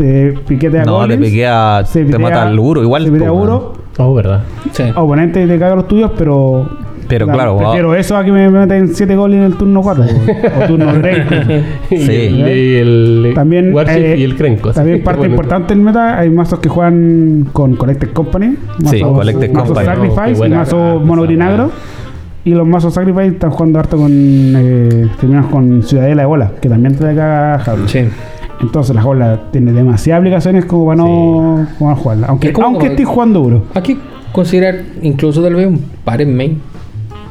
Se 0.01 0.33
piquetea 0.47 0.83
No, 0.85 1.07
te 1.07 1.17
piquea, 1.17 1.83
se 1.85 1.99
te 1.99 2.05
piquea- 2.07 2.19
mata 2.19 2.43
al 2.47 2.57
uro, 2.59 2.81
igual. 2.81 3.05
Se 3.05 3.11
piquea 3.11 3.29
po, 3.29 3.35
uro, 3.35 3.73
Oh, 3.97 4.13
verdad. 4.15 4.41
Sí. 4.71 4.83
oponente 4.95 5.45
te 5.45 5.59
caga 5.59 5.75
los 5.75 5.87
tuyos, 5.87 6.11
pero. 6.17 6.67
Pero 7.07 7.25
la- 7.25 7.33
claro, 7.33 7.57
Prefiero 7.57 7.93
eso 7.93 8.15
a 8.15 8.23
que 8.23 8.31
me 8.31 8.49
meten 8.49 8.95
7 8.95 9.15
goles 9.17 9.37
en 9.39 9.43
el 9.43 9.55
turno 9.55 9.81
4 9.81 10.05
o 10.05 10.65
turno 10.67 10.93
3. 11.01 11.25
y 11.91 11.97
Sí. 11.97 12.11
el, 12.11 12.47
y 12.57 12.75
el 13.27 13.31
También, 13.35 13.73
eh, 13.89 14.15
y 14.17 14.23
el 14.23 14.35
Krenko. 14.37 14.71
También 14.71 14.99
sí. 14.99 15.03
parte 15.03 15.19
Bueno, 15.19 15.33
importante 15.33 15.73
del 15.73 15.83
meta, 15.83 16.17
hay 16.17 16.29
mazos 16.29 16.59
que 16.59 16.69
juegan 16.69 17.47
con 17.51 17.75
Collected 17.75 18.11
Company. 18.13 18.55
Sí, 18.85 19.01
mazos- 19.01 19.13
Collected 19.17 19.51
mazos 19.51 19.67
Company. 19.77 19.87
Oh, 19.87 19.93
Sacrifice 19.93 20.31
y 20.31 20.35
buena 20.37 20.57
mazo 20.59 20.77
carta 20.77 21.05
mono 21.05 21.21
esa 21.23 21.27
grinagro. 21.27 21.63
weá. 21.65 21.73
Y 22.45 22.51
los 22.51 22.65
mazos 22.65 22.93
Sacrifice 22.93 23.27
están 23.27 23.51
jugando 23.51 23.77
harto 23.79 23.97
con. 23.97 24.09
Eh, 24.09 25.07
terminamos 25.19 25.51
con 25.51 25.83
Ciudadela 25.83 26.21
de 26.21 26.27
Bola, 26.27 26.51
que 26.61 26.69
también 26.69 26.95
te 26.95 27.03
caga 27.03 27.59
Javi. 27.59 27.81
Sí. 27.87 27.99
Entonces 28.61 28.95
la 28.95 29.03
bola 29.03 29.39
tiene 29.51 29.71
demasiadas 29.73 30.19
aplicaciones 30.21 30.65
como 30.65 30.85
para 30.85 30.97
no, 30.97 31.05
como 31.77 31.89
para 31.91 31.95
jugarla. 31.95 32.27
Aunque, 32.27 32.47
Es 32.49 32.53
como- 32.53 32.67
aunque 32.67 32.87
estés 32.87 33.05
jugando 33.07 33.39
duro. 33.41 33.63
Hay 33.73 33.81
que 33.81 33.97
considerar 34.31 34.81
incluso 35.01 35.41
tal 35.41 35.55
vez 35.55 35.67
un 35.67 35.79
par 36.03 36.21
en 36.21 36.35
main. 36.37 36.61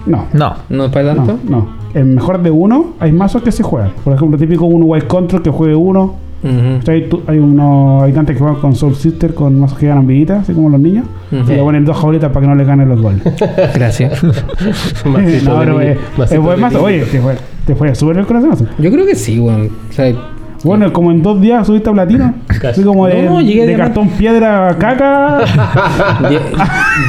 No. 0.07 0.25
No. 0.33 0.55
No 0.69 0.85
es 0.87 0.91
para 0.93 1.15
tanto. 1.15 1.39
No, 1.49 1.57
no. 1.57 1.81
En 1.95 2.15
mejor 2.15 2.41
de 2.43 2.51
uno 2.51 2.95
hay 3.01 3.13
mazos 3.13 3.43
que 3.43 3.53
se 3.53 3.63
juegan. 3.63 3.91
Por 4.05 4.15
ejemplo, 4.15 4.39
típico 4.39 4.65
uno 4.65 4.87
Wild 4.87 5.07
Control 5.07 5.43
que 5.43 5.51
juegue 5.51 5.75
uno. 5.75 6.15
Ujú. 6.43 6.79
O 6.79 6.83
sea, 6.83 6.95
hay, 6.95 7.07
tu- 7.09 7.21
hay 7.27 7.39
unos 7.39 8.03
habitantes 8.03 8.35
que 8.35 8.43
juegan 8.43 8.61
con 8.63 8.75
Soul 8.75 8.95
Sister 8.95 9.35
con 9.35 9.61
mazos 9.61 9.77
que 9.79 9.89
ganan 9.89 10.07
viditas, 10.07 10.43
así 10.43 10.55
como 10.55 10.71
los 10.71 10.81
niños. 10.81 11.05
Ujú. 11.31 11.53
Y 11.53 11.57
le 11.57 11.63
ponen 11.63 11.85
dos 11.85 11.97
jaulitas 11.99 12.31
para 12.33 12.47
que 12.47 12.49
no 12.49 12.55
le 12.55 12.65
ganen 12.65 12.89
los 12.89 13.01
goles. 13.03 13.21
Gracias. 13.75 14.23
no, 14.25 15.13
pero 15.59 15.79
niño, 15.79 15.95
es, 16.31 16.39
buen 16.41 16.61
mazo. 16.61 16.83
Oye, 16.83 17.01
te 17.05 17.21
fue, 17.21 17.35
te 17.67 17.75
fue 17.75 17.95
súper 17.95 18.19
el 18.19 18.27
corazón. 18.27 18.51
mazo. 18.51 18.65
Yo 18.79 18.91
creo 18.91 19.05
que 19.05 19.15
sí, 19.15 19.39
weón. 19.39 19.69
O 19.91 19.93
sea, 19.93 20.15
Bueno, 20.63 20.93
como 20.93 21.11
en 21.11 21.23
dos 21.23 21.41
días 21.41 21.67
subiste 21.67 21.89
a 21.89 21.93
platino. 21.93 22.35
Así 22.69 22.83
como 22.83 23.07
de, 23.07 23.23
No, 23.23 23.41
llegué 23.41 23.63
a 23.63 23.67
de 23.67 23.69
diamante. 23.75 23.77
cartón 23.95 24.09
piedra 24.11 24.69
a 24.69 24.79
caca 24.79 25.41
lle- 26.23 26.41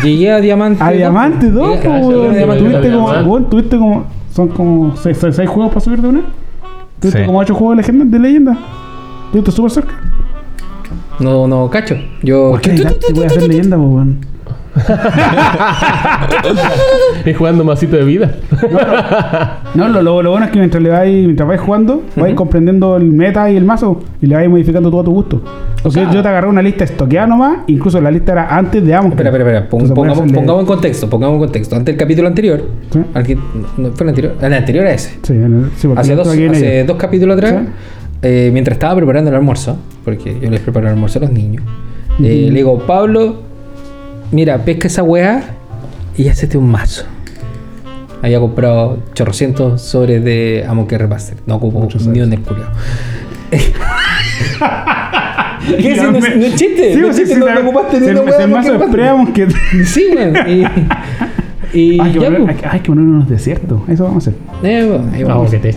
llegué 0.04 0.32
a 0.32 0.40
diamante. 0.40 0.82
a 0.84 0.88
dos. 0.88 0.96
diamante 0.98 1.52
2. 1.52 1.68
Llegué- 1.68 1.82
Cacha, 1.82 2.58
Tuviste 2.58 2.92
como, 2.92 3.42
tuviste 3.44 3.78
como, 3.78 4.06
son 4.34 4.48
como 4.50 4.96
6 4.96 5.18
juegos 5.48 5.70
para 5.70 5.82
subir 5.82 6.02
de 6.02 6.08
una. 6.08 6.22
Tuviste 7.00 7.20
Sí. 7.20 7.26
como 7.26 7.40
8 7.40 7.54
juegos 7.56 7.78
de 7.78 7.82
leyenda. 7.84 8.06
De 8.06 8.20
leyenda. 8.20 8.58
Tuviste 9.32 9.52
súper 9.52 9.72
cerca. 9.72 9.94
No, 11.20 11.48
no, 11.48 11.70
cacho. 11.70 11.96
Yo. 12.24 12.52
¿Por 12.52 12.62
qué 12.62 12.72
te 12.72 13.14
voy 13.14 13.24
a 13.24 13.28
hacer 13.28 13.48
leyenda, 13.48 13.76
pues, 13.78 13.90
weón? 13.90 14.31
Y 17.26 17.34
jugando 17.34 17.64
masito 17.64 17.96
de 17.98 18.04
vida. 18.04 18.32
No, 19.76 19.88
lo, 19.90 20.02
lo, 20.02 20.22
lo 20.22 20.32
bueno 20.32 20.46
es 20.46 20.52
que 20.52 20.60
mientras 20.60 20.82
le 20.82 20.90
vais, 20.90 21.26
mientras 21.26 21.48
vais 21.48 21.62
jugando, 21.62 22.04
vais 22.16 22.34
comprendiendo 22.36 22.98
el 22.98 23.12
meta 23.12 23.50
y 23.50 23.58
el 23.58 23.66
mazo 23.66 24.02
y 24.22 24.28
le 24.28 24.36
vais 24.36 24.50
modificando 24.50 24.90
todo 24.90 25.02
a 25.02 25.04
tu 25.04 25.12
gusto. 25.12 25.42
O 25.84 25.90
sea, 25.92 26.12
yo 26.12 26.22
te 26.22 26.28
agarré 26.28 26.48
una 26.48 26.62
lista 26.62 26.84
estoqueada 26.84 27.28
nomás, 27.28 27.60
incluso 27.68 28.00
la 28.02 28.12
lista 28.12 28.34
era 28.34 28.56
antes 28.56 28.84
de 28.86 28.94
Amos. 28.94 29.12
Espera, 29.12 29.30
espera, 29.30 29.44
espera. 29.60 29.70
Pongamos, 29.70 30.20
pongamos 30.20 30.60
en 30.62 30.66
contexto. 30.68 31.10
Pongamos 31.10 31.36
en 31.36 31.42
contexto. 31.42 31.76
Antes 31.76 31.94
del 31.94 32.00
capítulo 32.00 32.28
anterior. 32.28 32.64
Sí. 32.92 33.00
al 33.14 33.24
que- 33.24 33.36
no, 33.36 33.92
fue 33.94 34.04
el 34.04 34.10
anterior. 34.10 34.36
El 34.42 34.54
anterior 34.54 34.86
a 34.86 34.94
ese. 34.94 35.18
Sí, 35.24 35.34
el- 35.34 35.72
Hace, 35.98 36.16
dos, 36.16 36.28
hace 36.28 36.86
capítulos 36.98 37.38
atrás, 37.38 37.54
Sí. 37.54 37.68
eh, 38.24 38.50
mientras 38.54 38.76
estaba 38.76 38.96
preparando 38.96 39.30
el 39.30 39.36
almuerzo, 39.36 39.78
porque 40.04 40.38
yo 40.40 40.50
les 40.50 40.60
preparo 40.60 40.88
el 40.88 40.94
almuerzo 40.94 41.20
a 41.20 41.24
los 41.24 41.32
niños, 41.32 41.64
eh, 42.20 42.48
le 42.50 42.54
digo, 42.54 42.80
Pablo, 42.86 43.38
mira, 44.32 44.58
pesca 44.60 44.88
esa 44.88 45.04
weá 45.04 45.42
y 46.18 46.28
hacete 46.30 46.58
un 46.58 46.70
mazo. 46.70 47.06
Había 48.22 48.40
comprado 48.40 49.00
chorrocientos 49.14 49.82
sobres 49.82 50.24
de 50.24 50.66
Amon 50.68 50.88
que 50.88 50.98
Remaster. 50.98 51.38
No 51.48 51.56
ocupo 51.56 51.80
Muchos 51.80 52.06
ni 52.08 52.22
un 52.22 52.30
del 52.30 52.42
culiao. 52.42 52.70
¿Qué? 53.52 53.64
Si 55.96 56.02
no, 56.02 56.12
no 56.12 56.18
es 56.20 56.56
chiste. 56.56 56.94
Sí, 56.94 57.00
no 57.00 57.08
pues, 57.08 57.18
es 57.18 57.18
sí, 57.18 57.22
chiste, 57.24 57.34
sí, 57.36 57.40
no 57.40 57.46
se- 57.48 57.54
te 57.54 57.60
ocupaste 57.60 58.00
ni 58.00 58.08
una 58.08 58.22
weá 58.22 58.48
mazo 58.48 58.80
que. 59.34 59.48
Sí, 59.86 60.06
weón. 60.16 60.36
Y, 61.74 61.80
y 61.80 62.00
Hay 62.02 62.12
que, 62.12 62.20
ya, 62.20 62.26
poner, 62.26 62.42
pues. 62.42 62.56
hay, 62.56 62.62
que- 62.62 62.68
hay 62.68 62.80
que 62.80 62.88
poner 62.88 63.04
unos 63.06 63.30
desiertos. 63.30 63.82
Eso 63.90 64.04
vamos 64.04 64.28
a 64.28 64.32
hacer. 64.32 64.40
Eh, 64.64 64.86
bueno, 64.88 65.10
ahí 65.14 65.22
Ah, 65.24 65.28
vamos. 65.28 65.52
que 65.52 65.58
te 65.60 65.70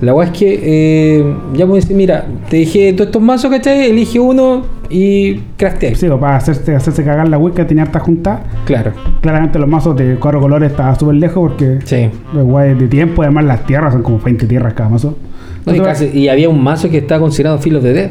La 0.00 0.12
weá 0.12 0.26
es 0.26 0.32
que 0.38 0.60
eh, 0.62 1.34
ya 1.54 1.66
puedes 1.66 1.84
decir, 1.84 1.96
mira, 1.96 2.26
te 2.50 2.58
dije 2.58 2.92
todos 2.92 3.06
estos 3.08 3.22
mazos, 3.22 3.50
¿cachai? 3.50 3.90
Elige 3.90 4.20
uno 4.20 4.62
y 4.90 5.36
craftea. 5.56 5.94
Sí, 5.94 6.06
para 6.20 6.36
hacerse, 6.36 6.74
hacerse 6.74 7.02
cagar 7.02 7.28
la 7.28 7.38
wicca 7.38 7.66
tenía 7.66 7.84
harta 7.84 7.98
junta. 8.00 8.42
Claro. 8.66 8.92
Claramente 9.22 9.58
los 9.58 9.68
mazos 9.68 9.96
de 9.96 10.16
cuatro 10.20 10.40
colores 10.40 10.70
estaban 10.70 10.98
súper 10.98 11.14
lejos 11.16 11.50
porque 11.50 11.78
Sí. 11.84 12.08
los 12.34 12.46
de 12.78 12.88
tiempo, 12.88 13.22
además 13.22 13.44
las 13.46 13.64
tierras 13.64 13.92
son 13.94 14.02
como 14.02 14.18
20 14.20 14.46
tierras 14.46 14.74
cada 14.74 14.90
mazo. 14.90 15.16
No, 15.64 15.72
y, 15.72 15.78
Entonces, 15.78 16.08
casi- 16.08 16.18
y 16.18 16.28
había 16.28 16.48
un 16.48 16.62
mazo 16.62 16.90
que 16.90 16.98
estaba 16.98 17.20
considerado 17.20 17.58
of 17.76 17.82
the 17.82 17.92
Dead. 17.92 18.10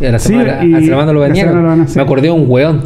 Y 0.00 0.06
a 0.06 0.12
la 0.12 0.18
Sí, 0.18 0.28
semana, 0.28 0.64
y 0.64 0.74
a 0.74 0.80
la 0.80 0.86
semana 0.86 1.12
lo 1.12 1.20
sí. 1.86 1.96
Me 1.96 2.02
acordé 2.02 2.22
de 2.22 2.30
un 2.30 2.44
weón. 2.48 2.80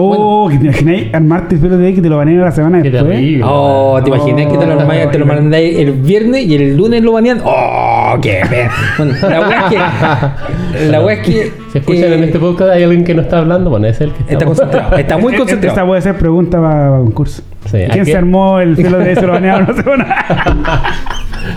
Oh, 0.00 0.48
que 0.48 0.58
te 0.58 0.64
imagináis 0.66 1.14
armarte 1.14 1.54
el 1.56 1.60
pelo 1.60 1.76
de 1.78 1.86
ahí 1.86 1.94
que 1.94 2.02
te 2.02 2.08
lo 2.08 2.16
banean 2.16 2.40
la 2.40 2.50
semana 2.52 2.82
Qué 2.82 2.90
después. 2.90 3.12
terrible. 3.14 3.44
Oh, 3.46 4.00
¿te 4.02 4.08
imaginas 4.10 4.46
que 4.52 4.58
te 4.58 4.66
lo, 4.66 4.74
Oh, 4.76 4.80
armáis- 4.80 5.10
te 5.10 5.18
lo 5.18 5.26
mandáis 5.26 5.78
el 5.78 5.92
viernes 5.92 6.44
y 6.46 6.54
el 6.54 6.76
lunes 6.76 7.02
lo 7.02 7.12
banean? 7.12 7.40
¡Oh, 7.44 8.16
qué 8.22 8.42
pena! 8.48 8.70
Bueno, 8.98 9.14
la 9.28 9.40
weá 9.40 9.58
es 9.58 9.64
que. 9.72 9.78
La 10.90 11.00
weá 11.00 11.14
es 11.16 11.26
que. 11.26 11.52
Si 11.72 11.78
escuchan 11.78 12.04
eh, 12.12 12.14
en 12.14 12.24
este 12.24 12.38
podcast 12.38 12.70
hay 12.72 12.82
alguien 12.84 13.04
que 13.04 13.14
no 13.14 13.22
está 13.22 13.38
hablando, 13.38 13.70
bueno, 13.70 13.86
es 13.88 14.00
el 14.00 14.12
que 14.12 14.20
está. 14.20 14.32
Está 14.34 14.44
concentrado. 14.46 14.96
Está 14.96 15.16
muy 15.18 15.32
Eh, 15.32 15.36
eh, 15.36 15.38
concentrado. 15.38 15.74
Esta 15.74 15.86
puede 15.86 16.00
ser 16.02 16.16
pregunta 16.18 16.60
para 16.60 16.88
concurso. 16.98 17.42
Sí, 17.66 17.82
¿a 17.82 17.88
¿Quién 17.88 18.04
qué? 18.04 18.12
se 18.12 18.16
armó 18.16 18.60
el 18.60 18.76
pelo 18.76 18.98
de 18.98 19.12
ese 19.12 19.26
lo 19.26 19.32
banearon 19.32 19.66
la 19.68 19.74
semana? 19.82 20.16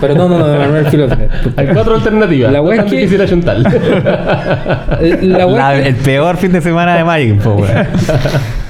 Pero 0.00 0.14
no, 0.14 0.28
no, 0.28 0.38
no, 0.38 0.46
no, 0.46 0.68
no, 0.68 0.76
el 0.76 0.86
Feel 0.86 1.02
of 1.02 1.10
the 1.10 1.16
Dead. 1.16 1.30
Hay 1.56 1.66
cuatro 1.74 1.94
alternativas. 1.94 2.52
La 2.52 2.60
wea 2.62 2.82
es 2.82 2.90
que- 2.90 2.96
difícil 2.96 3.20
ayuntar. 3.20 3.58
La 3.58 5.46
La- 5.46 5.74
que- 5.82 5.88
el 5.88 5.94
peor 5.96 6.36
fin 6.36 6.52
de 6.52 6.60
semana 6.60 6.96
de 6.96 7.04
Magic, 7.04 7.40
po, 7.42 7.50
weón. 7.54 7.86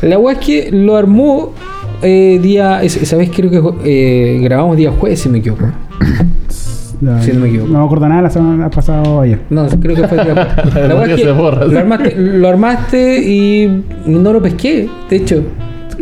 La 0.03 0.19
weá 0.19 0.35
es 0.39 0.45
que 0.45 0.71
lo 0.73 0.97
armó 0.97 1.53
eh, 2.03 2.39
día. 2.43 2.83
es- 2.83 2.97
Esa 2.97 3.17
vez 3.17 3.31
creo 3.35 3.51
que 3.51 3.61
eh, 3.85 4.41
grabamos 4.43 4.77
día 4.77 4.91
jueves, 4.93 5.21
si 5.21 5.29
me 5.29 5.39
equivoco. 5.39 5.67
No, 7.01 7.21
Sí, 7.23 7.33
no 7.33 7.41
me 7.41 7.49
equivoco. 7.49 7.73
No 7.73 7.79
me 7.81 7.85
acuerdo 7.85 8.09
nada 8.09 8.23
la 8.23 8.31
semana 8.31 8.71
pasada 8.71 9.03
ayer. 9.23 9.41
No, 9.51 9.67
creo 9.69 9.97
que 9.97 10.07
fue 10.09 10.19
el 10.19 10.25
día 10.25 10.35
jueves. 10.35 10.75
La 10.89 10.95
weá 10.95 11.07
es 11.07 11.17
que 11.17 11.25
Se 11.25 11.33
borra, 11.33 11.67
sí. 11.67 11.73
lo 11.73 11.79
armaste, 11.81 12.15
lo 12.17 12.49
armaste 12.49 13.19
y 13.29 13.83
no 14.07 14.33
lo 14.33 14.41
pesqué. 14.43 14.89
De 15.11 15.17
hecho, 15.17 15.43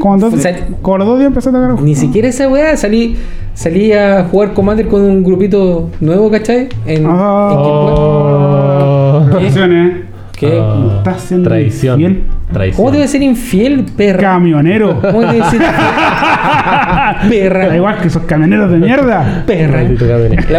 O 0.02 0.30
sea, 0.36 0.56
como 0.82 0.98
los 0.98 1.06
dos 1.06 1.18
días 1.18 1.28
empezaste 1.28 1.56
a 1.56 1.60
agarrar. 1.64 1.82
ni 1.82 1.94
siquiera 1.94 2.28
esa 2.28 2.48
weá 2.48 2.76
salí. 2.76 3.16
Salí 3.54 3.92
a 3.92 4.24
jugar 4.30 4.54
Commander 4.54 4.88
con 4.88 5.02
un 5.02 5.22
grupito 5.22 5.90
nuevo, 6.00 6.30
¿cachai? 6.30 6.68
En, 6.86 7.04
Ah. 7.06 7.50
en 7.52 7.58
Oh. 7.60 9.28
Acciones. 9.36 10.09
¿Qué? 10.40 10.58
Ah, 10.60 10.94
Estás 10.98 11.20
siendo 11.22 11.50
Traición. 11.50 12.00
infiel. 12.00 12.22
Traición. 12.52 12.76
¿Cómo 12.76 12.90
debe 12.90 13.06
ser 13.08 13.22
infiel, 13.22 13.84
perra? 13.96 14.20
Camionero. 14.22 14.98
¿Cómo 15.00 15.20
debe 15.20 15.44
ser 15.50 15.60
Da 16.40 17.16
perra? 17.28 17.76
igual 17.76 17.98
que 18.00 18.08
esos 18.08 18.22
camioneros 18.24 18.70
de 18.70 18.78
mierda. 18.78 19.44
Perra. 19.46 19.82
La 19.82 19.88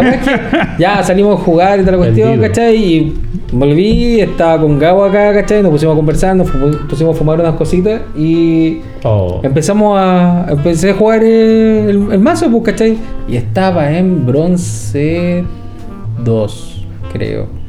verdad 0.00 0.06
es 0.14 0.18
que 0.20 0.40
ya 0.78 1.02
salimos 1.02 1.40
a 1.40 1.42
jugar 1.44 1.78
y 1.80 1.82
toda 1.82 1.92
la 1.92 1.98
cuestión, 1.98 2.28
Vendido. 2.30 2.48
¿cachai? 2.48 2.76
Y 2.76 3.14
volví, 3.52 4.20
estaba 4.20 4.60
con 4.60 4.78
Gabo 4.78 5.04
acá, 5.04 5.32
¿cachai? 5.34 5.62
Nos 5.62 5.72
pusimos 5.72 5.94
a 5.94 5.96
conversar, 5.96 6.36
nos 6.36 6.48
pusimos 6.88 7.14
a 7.16 7.18
fumar 7.18 7.40
unas 7.40 7.54
cositas 7.54 8.00
y 8.16 8.78
Oh. 9.04 9.40
empezamos 9.42 9.98
a. 9.98 10.46
Empecé 10.48 10.90
a 10.90 10.94
jugar 10.94 11.24
el, 11.24 11.88
el- 11.90 12.12
el 12.12 12.18
mazo, 12.20 12.48
pues, 12.50 12.62
¿cachai? 12.62 12.96
Y 13.28 13.36
estaba 13.36 13.90
en 13.90 14.24
bronce 14.26 15.44
2, 16.24 16.86
creo. 17.12 17.61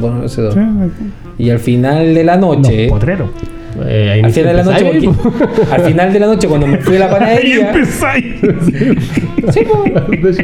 2. 0.00 0.38
Y 1.38 1.50
al 1.50 1.58
final 1.58 2.14
de 2.14 2.24
la 2.24 2.36
noche. 2.36 2.88
potreros. 2.88 3.28
Eh, 3.86 4.10
ahí 4.14 4.20
Al 4.22 4.30
final 4.30 4.56
de 4.56 4.62
la 4.62 4.62
noche, 4.72 4.84
porque- 4.84 5.10
al 5.72 5.80
final 5.80 6.12
de 6.12 6.20
la 6.20 6.26
noche, 6.26 6.46
cuando 6.46 6.66
me 6.68 6.78
fui 6.78 6.94
a 6.96 7.00
la 7.00 7.06
Ahí 7.10 7.12
panadería. 7.12 7.68
empezáis. 7.72 8.24
Sí, 9.52 9.60
pues. 10.22 10.38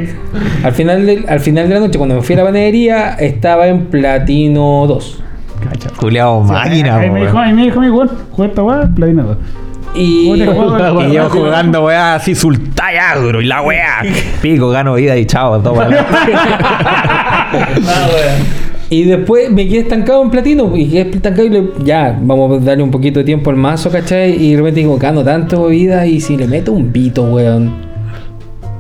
Al 0.64 0.72
final, 0.72 1.06
de, 1.06 1.24
al 1.28 1.38
final 1.40 1.68
de 1.68 1.74
la 1.74 1.80
noche, 1.80 1.96
cuando 1.96 2.16
me 2.16 2.22
fui 2.22 2.34
a 2.34 2.38
la 2.38 2.44
panadería, 2.44 3.10
estaba 3.14 3.68
en 3.68 3.86
platino 3.86 4.84
2. 4.88 5.22
Cacha. 5.62 5.90
Culeado 5.96 6.40
máquina, 6.40 6.96
Ahí 6.96 7.10
me 7.10 7.20
dijo, 7.20 7.34
weón. 7.34 7.46
ahí 7.46 7.52
me 7.54 7.62
dijo 7.64 7.80
mi 7.80 7.90
weón, 7.90 8.10
juega 8.32 8.48
esta 8.50 8.62
weá, 8.64 8.90
platino 8.94 9.22
dos. 9.22 9.36
Y. 9.94 10.28
Oye, 10.30 10.46
juego- 10.46 11.02
Y 11.08 11.12
yo 11.14 11.28
jugando, 11.30 11.84
weá, 11.84 12.14
así 12.16 12.34
sultay 12.34 12.96
agro 12.96 13.40
y 13.40 13.46
la 13.46 13.62
weá. 13.62 14.02
Pico, 14.42 14.70
gano 14.70 14.94
vida 14.94 15.16
y 15.16 15.24
chao, 15.26 15.60
toma. 15.60 15.86
Y 18.90 19.04
después 19.04 19.50
me 19.52 19.66
quedé 19.68 19.78
estancado 19.78 20.20
en 20.22 20.30
platino. 20.30 20.76
Y 20.76 20.88
quedé 20.88 21.10
estancado 21.10 21.46
y 21.46 21.50
le- 21.50 21.70
ya, 21.84 22.18
vamos 22.22 22.60
a 22.60 22.64
darle 22.64 22.82
un 22.82 22.90
poquito 22.90 23.20
de 23.20 23.24
tiempo 23.24 23.50
al 23.50 23.56
mazo, 23.56 23.88
¿cachai? 23.90 24.32
Y 24.42 24.50
de 24.52 24.56
repente 24.58 24.80
digo, 24.80 24.98
gano 24.98 25.22
tanto 25.22 25.68
vida. 25.68 26.06
Y 26.06 26.20
si 26.20 26.36
le 26.36 26.46
meto 26.48 26.72
un 26.72 26.92
vito, 26.92 27.22
weón. 27.32 27.70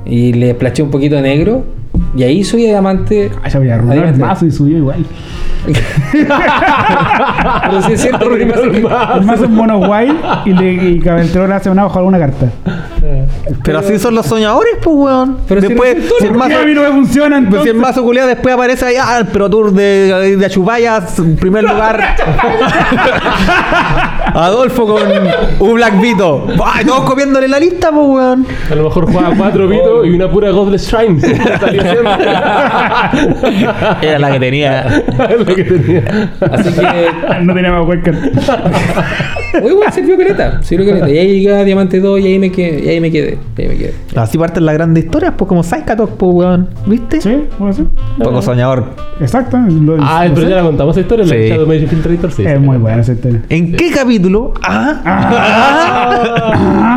Y 0.04 0.32
le 0.32 0.50
splaché 0.52 0.82
un 0.82 0.90
poquito 0.90 1.14
de 1.16 1.22
negro. 1.22 1.64
Y 2.16 2.24
ahí 2.24 2.42
soy 2.42 2.62
diamante. 2.62 3.30
Cacha, 3.42 3.58
voy 3.60 3.68
a 3.70 3.76
arruinar 3.76 3.98
el 4.08 4.16
mazo 4.16 4.46
y 4.46 4.50
subió 4.50 4.78
igual. 4.78 5.04
Pero 6.12 7.82
sí 7.82 7.92
es 7.92 8.00
cierto 8.02 8.28
que 8.30 8.46
pasa 8.46 8.62
que- 8.70 8.80
mazo 9.24 9.44
es 9.44 9.50
mono 9.50 9.78
guay 9.78 10.16
y, 10.44 10.52
le, 10.52 10.72
y 10.72 11.00
Cabeltrón 11.00 11.48
le 11.48 11.54
hace 11.54 11.70
una 11.70 11.86
hoja 11.86 11.98
alguna 11.98 12.18
carta. 12.18 12.46
Pero 13.64 13.78
así 13.80 13.98
son 13.98 14.14
los 14.14 14.26
soñadores, 14.26 14.74
pues, 14.82 14.96
weón. 14.96 15.38
Pero 15.48 15.60
si 15.60 15.68
después, 15.68 15.94
resultó, 15.94 16.14
si 16.20 16.24
el 16.26 16.32
¿Por 16.32 16.42
qué 16.42 16.48
mazo. 16.48 16.62
a 16.62 16.66
mí 16.66 16.74
no 16.74 16.82
me 16.82 16.88
funciona 16.90 17.36
Pues 17.36 17.40
si 17.40 17.46
entonces? 17.48 17.74
el 17.74 17.80
mazo 17.80 18.02
culiado 18.02 18.28
después 18.28 18.54
aparece 18.54 18.84
ahí, 18.86 18.94
ah, 19.00 19.18
el 19.18 19.26
Pro 19.26 19.48
Tour 19.50 19.72
de, 19.72 20.36
de 20.36 20.46
Achupayas, 20.46 21.18
en 21.18 21.36
primer 21.36 21.64
lugar. 21.64 22.00
Adolfo 24.34 24.86
con 24.86 25.02
un 25.60 25.74
Black 25.74 26.00
Vito. 26.00 26.46
Ay, 26.64 26.84
todos 26.84 27.02
copiándole 27.04 27.48
la 27.48 27.58
lista, 27.58 27.90
pues, 27.90 28.06
weón. 28.06 28.46
A 28.70 28.74
lo 28.74 28.84
mejor 28.84 29.10
jugaba 29.10 29.34
cuatro 29.36 29.68
pitos 29.68 30.06
y 30.06 30.10
una 30.10 30.30
pura 30.30 30.50
Godless 30.50 30.88
Shrine. 30.90 31.20
Salió 31.60 31.82
siempre. 31.82 32.28
Era 34.02 34.18
la 34.18 34.30
que 34.32 34.40
tenía. 34.40 35.02
Es 35.50 35.58
lo 35.58 35.64
que 35.64 35.64
tenía. 35.64 36.32
Así 36.52 36.70
que 36.72 37.40
No 37.44 37.54
tenía 37.54 37.72
más 37.72 37.86
webcam. 37.86 38.14
Oye, 39.62 39.74
weón, 39.74 39.92
sirvió 39.92 40.16
caleta. 40.16 40.62
Sirvió 40.62 40.86
caleta. 40.88 41.10
Y 41.10 41.18
ahí 41.18 41.32
llegué 41.40 41.52
a 41.54 41.64
Diamante 41.64 41.98
2 42.00 42.20
y 42.20 42.26
ahí 42.26 42.38
me 42.38 42.52
quedé. 42.52 42.84
Y 42.84 42.88
ahí 42.88 43.00
me 43.00 43.10
quedé. 43.10 43.38
y 43.58 43.62
ahí 43.62 43.68
me 43.68 43.74
quedé. 43.76 43.94
Así 44.14 44.38
parten 44.38 44.64
las 44.64 44.74
grandes 44.74 45.04
historias, 45.04 45.32
pues 45.36 45.48
como 45.48 45.62
Saikatok, 45.62 46.10
pues 46.16 46.32
weón. 46.34 46.68
¿Viste? 46.86 47.20
Sí, 47.20 47.30
ser. 47.30 47.40
Un 47.58 47.90
poco 48.22 48.40
soñador. 48.42 48.94
Exacto. 49.20 49.58
lo- 49.58 49.96
Ah, 50.00 50.24
lo 50.26 50.34
pero 50.34 50.46
sé. 50.46 50.50
ya 50.50 50.56
la 50.56 50.62
contamos 50.62 50.94
esa 50.96 51.00
historia, 51.02 51.24
la 51.26 51.32
Sí. 51.32 51.38
de 51.38 51.48
Shadow 51.48 51.66
Magic 51.66 51.82
Infiltrator, 51.92 52.32
sí. 52.32 52.44
Es 52.46 52.60
muy 52.60 52.76
buena 52.78 53.00
esa 53.02 53.12
historia. 53.12 53.42
¿En 53.48 53.72
qué 53.72 53.90
capítulo? 53.90 54.54
Ah. 54.62 55.00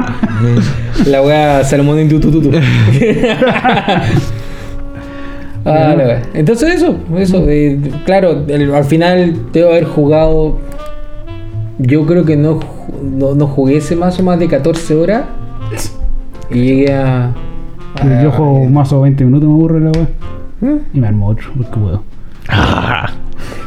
La 1.07 1.21
weá 1.23 1.63
Salomón 1.63 1.97
en 1.99 2.07
tutututu. 2.09 2.51
Ah. 5.65 5.95
Entonces 6.33 6.75
eso, 6.75 6.95
eso. 7.17 7.45
eh, 7.47 7.79
claro, 8.05 8.43
el- 8.47 8.73
al 8.73 8.85
final 8.85 9.51
debo 9.51 9.69
haber 9.69 9.85
jugado. 9.85 10.57
Yo 11.79 12.05
creo 12.05 12.23
que 12.25 12.35
no, 12.37 12.59
no, 13.01 13.33
no 13.35 13.47
jugué 13.47 13.77
ese 13.77 13.95
mazo 13.95 14.23
más 14.23 14.39
de 14.39 14.47
14 14.47 14.95
horas. 14.95 15.23
Y 16.49 16.59
llegué 16.63 16.93
a. 16.93 17.31
a- 17.95 18.23
Yo 18.23 18.31
juego 18.31 18.53
un 18.59 18.73
mazo 18.73 19.01
20 19.01 19.23
minutos, 19.25 19.47
me 19.47 19.53
aburre 19.55 19.79
la 19.79 19.91
weá. 19.91 20.07
¿Eh? 20.73 20.79
Y 20.93 20.99
me 20.99 21.07
armo 21.07 21.27
otro, 21.29 21.49
porque 21.57 21.77
puedo. 21.77 22.03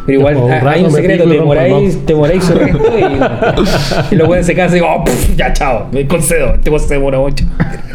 Pero 0.07 0.21
igual 0.21 0.37
ah, 0.51 0.71
hay 0.71 0.85
un 0.85 0.91
secreto, 0.93 1.29
te 1.29 1.41
moráis, 1.41 2.07
te 2.07 2.15
moráis 2.15 2.45
su 2.45 2.55
resto 2.55 2.79
y, 2.97 4.13
y 4.15 4.17
los 4.17 4.29
buenos 4.29 4.47
se 4.47 4.55
cansan 4.55 4.77
y 4.79 4.81
digo, 4.81 4.95
oh, 4.95 5.05
pff, 5.05 5.35
ya 5.37 5.53
chao, 5.53 5.89
me 5.93 6.07
concedo, 6.07 6.55
te 6.63 6.71
concedo 6.71 7.05
una 7.05 7.19
mucho. 7.19 7.45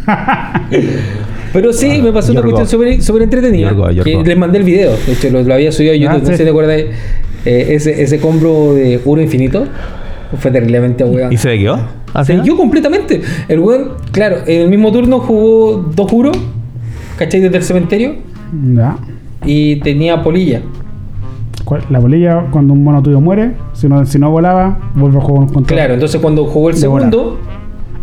Pero 1.53 1.73
sí, 1.73 2.01
me 2.01 2.11
pasó 2.11 2.31
una 2.31 2.41
cuestión 2.41 3.01
súper 3.01 3.21
entretenida. 3.23 3.69
Yorgo, 3.69 3.91
Yorgo. 3.91 4.03
Que 4.23 4.29
les 4.29 4.37
mandé 4.37 4.59
el 4.59 4.63
video, 4.63 4.91
de 5.05 5.13
hecho 5.13 5.29
lo, 5.29 5.43
lo 5.43 5.53
había 5.53 5.71
subido 5.71 5.93
a 5.93 5.95
YouTube, 5.95 6.15
Ah, 6.15 6.19
no 6.19 6.25
sé 6.25 6.31
sí. 6.33 6.37
si 6.37 6.43
te 6.43 6.49
acuerdas. 6.49 6.77
eh, 7.45 7.65
ese, 7.69 8.01
ese 8.03 8.19
combo 8.19 8.73
de 8.73 8.99
Uro 9.03 9.21
Infinito 9.21 9.65
fue 10.37 10.51
terriblemente 10.51 11.03
weón. 11.03 11.33
¿Y 11.33 11.37
se 11.37 11.57
quedó? 11.57 11.79
Se 12.23 12.39
yo 12.43 12.55
completamente. 12.57 13.21
El 13.47 13.59
weón, 13.59 13.93
claro, 14.11 14.37
en 14.45 14.61
el 14.61 14.69
mismo 14.69 14.91
turno 14.91 15.19
jugó 15.19 15.91
dos 15.95 16.11
Uros, 16.13 16.37
¿cachai? 17.17 17.41
Desde 17.41 17.57
el 17.57 17.63
cementerio 17.63 18.15
Ya. 18.73 18.97
y 19.45 19.77
tenía 19.77 20.21
polilla. 20.23 20.61
¿Cuál? 21.65 21.83
La 21.89 21.99
bolilla, 21.99 22.45
cuando 22.51 22.73
un 22.73 22.83
mono 22.83 23.01
tuyo 23.03 23.21
muere, 23.21 23.51
si 23.73 23.87
no, 23.87 24.05
si 24.05 24.17
no 24.19 24.29
volaba, 24.31 24.79
vuelve 24.95 25.17
a 25.19 25.21
jugar 25.21 25.43
un 25.43 25.49
control. 25.53 25.77
Claro, 25.77 25.93
entonces 25.93 26.19
cuando 26.21 26.45
jugó 26.45 26.69
el 26.69 26.75
segundo. 26.75 27.39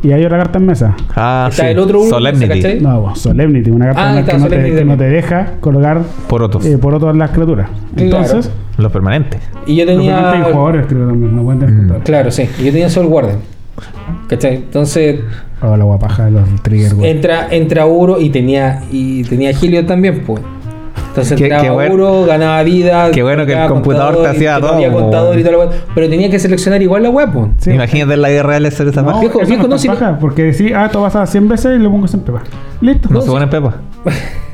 Y 0.03 0.13
hay 0.13 0.25
otra 0.25 0.39
carta 0.39 0.59
en 0.59 0.67
mesa. 0.67 0.95
Ah, 1.17 1.49
Está 1.51 1.65
sí. 1.65 1.69
el 1.71 1.79
otro 1.81 2.01
uno, 2.03 2.11
Solemnity. 2.11 2.47
¿cachai? 2.49 2.81
No, 2.81 3.17
Solemnity, 3.17 3.71
una 3.71 3.87
carta 3.87 4.01
Ah, 4.07 4.09
en 4.11 4.15
la 4.15 4.21
está, 4.21 4.33
que, 4.33 4.39
no 4.39 4.45
te, 4.45 4.51
Solemnity 4.51 4.77
que 4.79 4.85
no 4.85 4.97
te 4.97 5.05
deja 5.05 5.53
colocar 5.61 6.03
Por 6.29 6.43
otros. 6.43 6.65
eh, 6.67 6.79
por 6.79 6.95
otras 6.95 7.17
las 7.17 7.31
criaturas. 7.31 7.69
Entonces, 7.97 8.51
Los 8.77 8.93
permanentes. 8.93 9.41
Y 9.67 9.75
yo 9.77 9.85
los 9.85 9.95
permanentes 9.97 9.97
tenía. 9.97 10.31
hay 10.47 10.53
jugadores, 10.53 10.87
creo 10.87 11.09
también, 11.09 11.35
no 11.37 11.43
pueden 11.43 11.59
tener 11.61 11.75
Mm. 11.75 11.79
contadores. 11.79 12.07
Claro, 12.07 12.31
sí. 12.31 12.49
Y 12.61 12.65
yo 12.67 12.73
tenía 12.73 12.89
Soul 12.89 13.07
Warden. 13.07 13.37
¿Cachai? 14.29 14.57
Entonces 14.57 15.21
Oh, 15.61 15.77
la 15.77 15.83
guapaja 15.85 16.27
de 16.27 16.31
los 16.33 16.63
trigger, 16.63 16.95
güey. 16.95 17.11
entra, 17.11 17.49
entra 17.51 17.85
Uro 17.87 18.21
y 18.21 18.31
tenía 18.31 18.83
y 18.93 19.25
tenía 19.25 19.51
Helio 19.51 19.85
también, 19.85 20.23
pues. 20.25 20.41
Entonces 21.09 21.37
Qué- 21.37 21.45
entraba 21.45 21.65
qué 21.65 21.71
bueno- 21.71 21.95
Uro, 21.95 22.25
ganaba 22.27 22.63
vida. 22.63 23.11
qué 23.11 23.23
bueno 23.23 23.45
que 23.47 23.53
el 23.53 23.67
computador 23.69 24.11
te 24.11 24.15
contador, 24.17 24.37
hacía 24.37 24.51
y 24.59 24.61
no 24.61 24.67
todo, 24.67 24.75
Había 24.77 24.93
po. 24.93 24.99
contador 25.01 25.39
y 25.39 25.43
todo 25.43 25.53
lo 25.53 25.71
Pero 25.95 26.09
tenía 26.09 26.31
que 26.31 26.39
seleccionar 26.39 26.81
igual 26.83 27.03
la 27.03 27.11
web. 27.11 27.31
Sí. 27.59 27.71
Imagínate 27.73 28.15
en 28.15 28.23
la 28.23 28.31
guerra 28.31 28.49
real 28.51 28.67
hacer 28.67 28.87
esa 28.89 29.03
No, 29.03 29.21
viejo, 29.21 29.41
no, 29.43 29.69
no, 29.69 29.79
si- 29.79 29.89
porque 30.21 30.43
decís, 30.45 30.73
ah, 30.75 30.87
esto 30.87 31.01
pasa 31.03 31.27
100 31.27 31.49
veces 31.49 31.77
y 31.79 31.83
le 31.83 31.89
pongo 31.89 32.07
siempre 32.07 32.35
va. 32.35 32.43
Listo. 32.81 33.09
No 33.11 33.21
se 33.21 33.31
pone 33.31 33.47
pepa. 33.49 33.75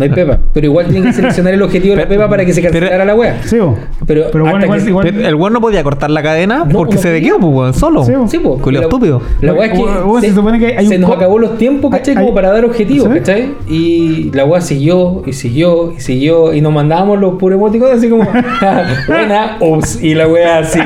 No 0.00 0.04
hay 0.04 0.10
pepa. 0.10 0.38
Pero 0.52 0.66
igual 0.66 0.86
tienen 0.86 1.04
que 1.04 1.12
seleccionar 1.12 1.54
el 1.54 1.62
objetivo 1.62 1.94
de 1.94 2.02
la 2.02 2.08
pepa 2.08 2.28
para 2.28 2.44
que 2.44 2.52
se 2.52 2.60
Pero- 2.62 2.72
cancelara 2.74 3.04
la 3.04 3.14
web. 3.14 3.34
Sí, 3.44 3.58
bo. 3.58 3.76
Pero 4.06 4.24
pero 4.32 4.44
bueno, 4.44 4.56
hasta 4.56 4.66
igual, 4.66 4.80
que- 4.82 4.88
igual, 4.88 5.06
Pero 5.14 5.28
el 5.28 5.34
weón 5.34 5.52
no 5.52 5.60
podía 5.60 5.82
cortar 5.82 6.10
la 6.10 6.22
cadena 6.22 6.64
No, 6.64 6.70
porque 6.78 6.94
no 6.96 7.00
se 7.02 7.10
dequeó, 7.10 7.38
pues 7.38 7.52
weón, 7.54 7.74
solo. 7.74 8.04
Sí, 8.04 8.12
po. 8.12 8.28
Sí, 8.28 8.38
pues. 8.38 8.74
La- 8.74 8.80
estúpido. 8.82 9.20
La 9.40 9.52
weá 9.52 9.66
es 9.66 9.72
que 9.72 9.84
se, 10.22 10.28
se 10.28 10.34
supone 10.34 10.58
que 10.58 10.76
hay 10.76 10.86
se 10.86 10.94
un 10.96 11.02
nos 11.02 11.10
acabó 11.12 11.38
los 11.38 11.58
tiempos, 11.58 11.90
¿cachai? 11.90 12.16
hay- 12.16 12.22
Como 12.22 12.34
para 12.34 12.50
dar 12.50 12.64
objetivos, 12.64 13.08
¿Sí? 13.12 13.18
¿cachai? 13.18 13.50
Y 13.68 14.30
la 14.32 14.44
weá 14.44 14.60
siguió, 14.60 15.22
y 15.26 15.32
siguió, 15.32 15.92
y 15.96 16.00
siguió, 16.00 16.54
y 16.54 16.60
nos 16.60 16.72
mandábamos 16.72 17.18
los 17.18 17.34
puros 17.36 17.56
emoticones 17.58 17.98
así 17.98 18.08
como, 18.08 18.24
buena, 19.06 19.56
ups, 19.60 20.02
y 20.02 20.14
la 20.14 20.26
weá 20.28 20.58
así, 20.60 20.78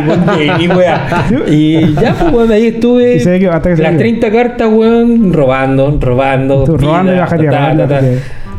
y 0.60 0.68
weá. 0.68 1.24
Y 1.48 1.94
ya, 1.94 2.14
pues, 2.18 2.32
weón, 2.32 2.50
ahí 2.52 2.66
estuve 2.66 3.16
Y 3.16 3.20
se 3.20 3.38
quedó, 3.38 3.52
hasta 3.52 3.70
que 3.70 3.76
se 3.76 3.82
las 3.82 3.90
quedó. 3.92 3.98
30 4.00 4.30
cartas, 4.30 4.68
weón, 4.72 5.32
robando, 5.32 5.96
robando. 6.00 6.64
Robando 6.66 7.12
y 7.12 7.14
vida, 7.14 8.12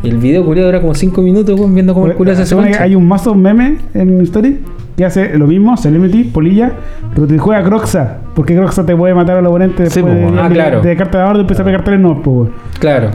y 0.05 0.09
el 0.09 0.17
video 0.17 0.45
culiado 0.45 0.67
dura 0.69 0.81
como 0.81 0.93
5 0.93 1.21
minutos, 1.21 1.59
weón, 1.59 1.73
viendo 1.73 1.93
cómo 1.93 2.07
el 2.07 2.13
culiado 2.13 2.37
se 2.37 2.43
hace 2.43 2.49
supone 2.51 2.67
que 2.67 2.73
mancha. 2.73 2.83
hay 2.85 2.95
un 2.95 3.07
mazo 3.07 3.33
meme 3.35 3.77
en 3.93 4.21
Story 4.21 4.59
que 4.97 5.03
hace 5.05 5.37
lo 5.37 5.45
mismo, 5.47 5.75
Celebrity, 5.75 6.23
Polilla, 6.25 6.71
pero 7.13 7.27
te 7.27 7.37
juega 7.37 7.61
Croxa, 7.63 8.17
porque 8.33 8.55
Croxa 8.55 8.85
te 8.85 8.95
puede 8.95 9.13
matar 9.13 9.37
al 9.37 9.45
oponente 9.45 9.89
Sí, 9.89 10.01
después 10.01 10.25
po, 10.29 10.31
de, 10.35 10.39
ah, 10.41 10.47
de- 10.47 10.53
claro. 10.55 10.81
de 10.81 10.95
carta 10.95 11.17
de 11.17 11.23
ahora 11.25 11.37
y 11.39 11.41
empieza 11.41 11.61
a 11.63 11.65
pegar 11.65 11.83
tres 11.83 11.99
no, 11.99 12.21
pues. 12.21 12.35
weón. 12.35 12.51
Claro. 12.79 13.09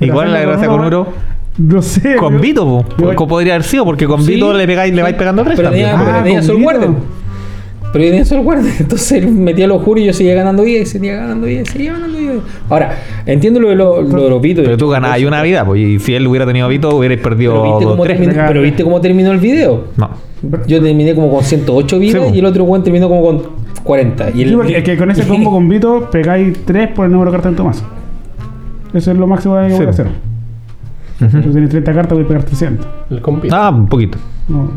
¿Y 0.00 0.08
cuál 0.10 0.28
es 0.28 0.32
la 0.34 0.40
gracia 0.42 0.68
con 0.68 0.84
Uro? 0.84 1.06
No 1.58 1.82
sé. 1.82 2.16
Con. 2.16 2.40
Vito, 2.40 2.64
po. 2.64 2.84
Yo- 2.98 3.14
¿Cómo 3.14 3.28
podría 3.28 3.54
haber 3.54 3.64
sido? 3.64 3.84
Porque 3.84 4.06
con 4.06 4.22
Sí, 4.22 4.34
Vito 4.34 4.52
le 4.54 4.66
pegáis, 4.66 4.94
le 4.94 5.02
vais 5.02 5.14
pegando 5.16 5.42
tres 5.44 5.56
Pero 5.56 5.68
también. 5.68 5.90
tenía, 5.90 6.04
pero 6.04 6.16
Ah, 6.18 6.22
tenía 6.22 6.38
con 6.38 6.46
Soul. 6.46 6.62
Warden. 6.62 6.96
Pero 7.92 8.04
yo 8.04 8.10
tenía 8.10 8.24
Soul 8.24 8.40
Warden. 8.46 8.72
Entonces 8.80 9.12
él 9.12 9.28
metía 9.30 9.66
los 9.66 9.82
juros 9.82 10.02
y 10.02 10.06
yo 10.06 10.12
seguía 10.12 10.34
ganando 10.34 10.62
vida 10.62 10.80
y 10.80 10.86
seguía 10.86 11.16
ganando 11.16 11.46
vida 11.46 11.60
y 11.62 11.66
seguía 11.66 11.92
ganando 11.92 12.18
vida. 12.18 12.32
Ahora, 12.70 12.98
entiendo 13.26 13.60
lo 13.60 13.68
de 13.68 13.74
los 13.76 14.08
lo 14.08 14.22
de 14.24 14.30
los 14.30 14.40
Vitos. 14.40 14.64
Pero 14.64 14.76
tú 14.78 14.88
ganabas 14.88 15.16
ahí 15.16 15.24
una 15.26 15.42
vida, 15.42 15.64
pues. 15.64 15.80
Y 15.80 15.98
si 15.98 16.14
él 16.14 16.26
hubiera 16.26 16.46
tenido 16.46 16.68
Vito, 16.68 16.96
hubierais 16.96 17.20
perdido 17.20 17.52
Pero 17.52 17.62
viste, 17.64 17.84
dos, 17.84 17.92
cómo 17.92 18.04
tres. 18.04 18.18
terminó, 18.18 18.42
pero 18.48 18.62
viste 18.62 18.84
cómo 18.84 19.00
terminó 19.00 19.32
el 19.32 19.38
video. 19.38 19.84
No. 19.96 20.10
Yo 20.66 20.82
terminé 20.82 21.14
como 21.14 21.30
con 21.30 21.44
108 21.44 21.98
vidas 22.00 22.22
Sí, 22.22 22.28
po. 22.30 22.34
y 22.34 22.38
el 22.40 22.46
otro 22.46 22.64
weón 22.64 22.82
terminó 22.82 23.08
como 23.08 23.22
con 23.22 23.42
40. 23.84 24.30
Y 24.34 24.42
el, 24.42 24.48
Sí, 24.48 24.54
porque 24.56 24.78
es 24.78 24.84
que 24.84 24.96
con 24.96 25.10
ese 25.10 25.26
combo 25.26 25.50
con 25.52 25.68
Vito 25.68 26.08
pegáis 26.10 26.64
3 26.64 26.88
por 26.94 27.04
el 27.06 27.12
número 27.12 27.30
de 27.30 27.36
cartas 27.36 27.56
en 27.58 27.64
mazo. 27.64 27.84
Eso 28.94 29.10
es 29.12 29.16
lo 29.18 29.26
máximo 29.26 29.56
que 29.60 29.70
Sí. 29.70 29.76
voy 29.76 29.86
a 29.86 29.90
hacer. 29.90 30.06
Ujú. 31.20 31.40
Tú 31.42 31.50
tienes 31.52 31.70
30 31.70 31.92
cartas, 31.94 32.12
voy 32.16 32.24
a 32.24 32.28
pegar 32.28 32.42
300. 32.42 32.86
El 33.12 33.20
compi. 33.20 33.48
Ah, 33.52 33.70
un 33.70 33.86
poquito. 33.86 34.18
No, 34.48 34.70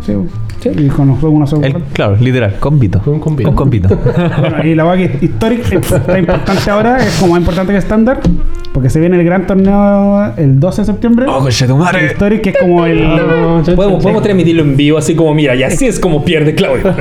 sí, 0.00 0.12
Sí. 0.60 0.70
Y 0.76 0.88
con 0.88 1.08
los 1.08 1.18
juegos 1.18 1.36
una 1.36 1.46
sola. 1.46 1.66
El- 1.68 1.74
claro, 1.92 2.16
literal, 2.20 2.56
con 2.60 2.78
Vito. 2.78 3.00
Un 3.06 3.18
con 3.20 3.34
Vito. 3.36 3.50
Un 3.50 3.56
con 3.56 3.70
Vito. 3.70 3.88
Bueno, 4.40 4.64
y 4.64 4.74
la 4.74 4.84
weá 4.84 4.96
que 4.96 5.24
histórica 5.24 5.76
está 5.76 6.18
importante 6.18 6.70
ahora, 6.70 6.98
es 6.98 7.16
como 7.18 7.32
más 7.32 7.40
importante 7.40 7.72
que 7.72 7.78
estándar, 7.78 8.20
porque 8.72 8.88
se 8.90 9.00
viene 9.00 9.16
el 9.18 9.24
gran 9.24 9.46
torneo 9.46 10.32
el 10.36 10.58
12 10.60 10.82
de 10.82 10.86
septiembre. 10.86 11.26
oh, 11.28 11.40
concha 11.40 11.66
tu 11.66 11.72
El 11.74 11.78
madre. 11.78 12.06
Historic, 12.06 12.42
que 12.42 12.50
es 12.50 12.58
como 12.58 12.84
el. 12.86 13.00
Podemos, 13.76 14.02
podemos 14.02 14.22
transmitirlo 14.22 14.62
en 14.62 14.76
vivo 14.76 14.98
así 14.98 15.14
como, 15.16 15.34
mira, 15.34 15.54
y 15.54 15.62
así 15.62 15.86
es 15.86 15.98
como 16.00 16.24
pierde 16.24 16.54
Claudio. 16.54 16.82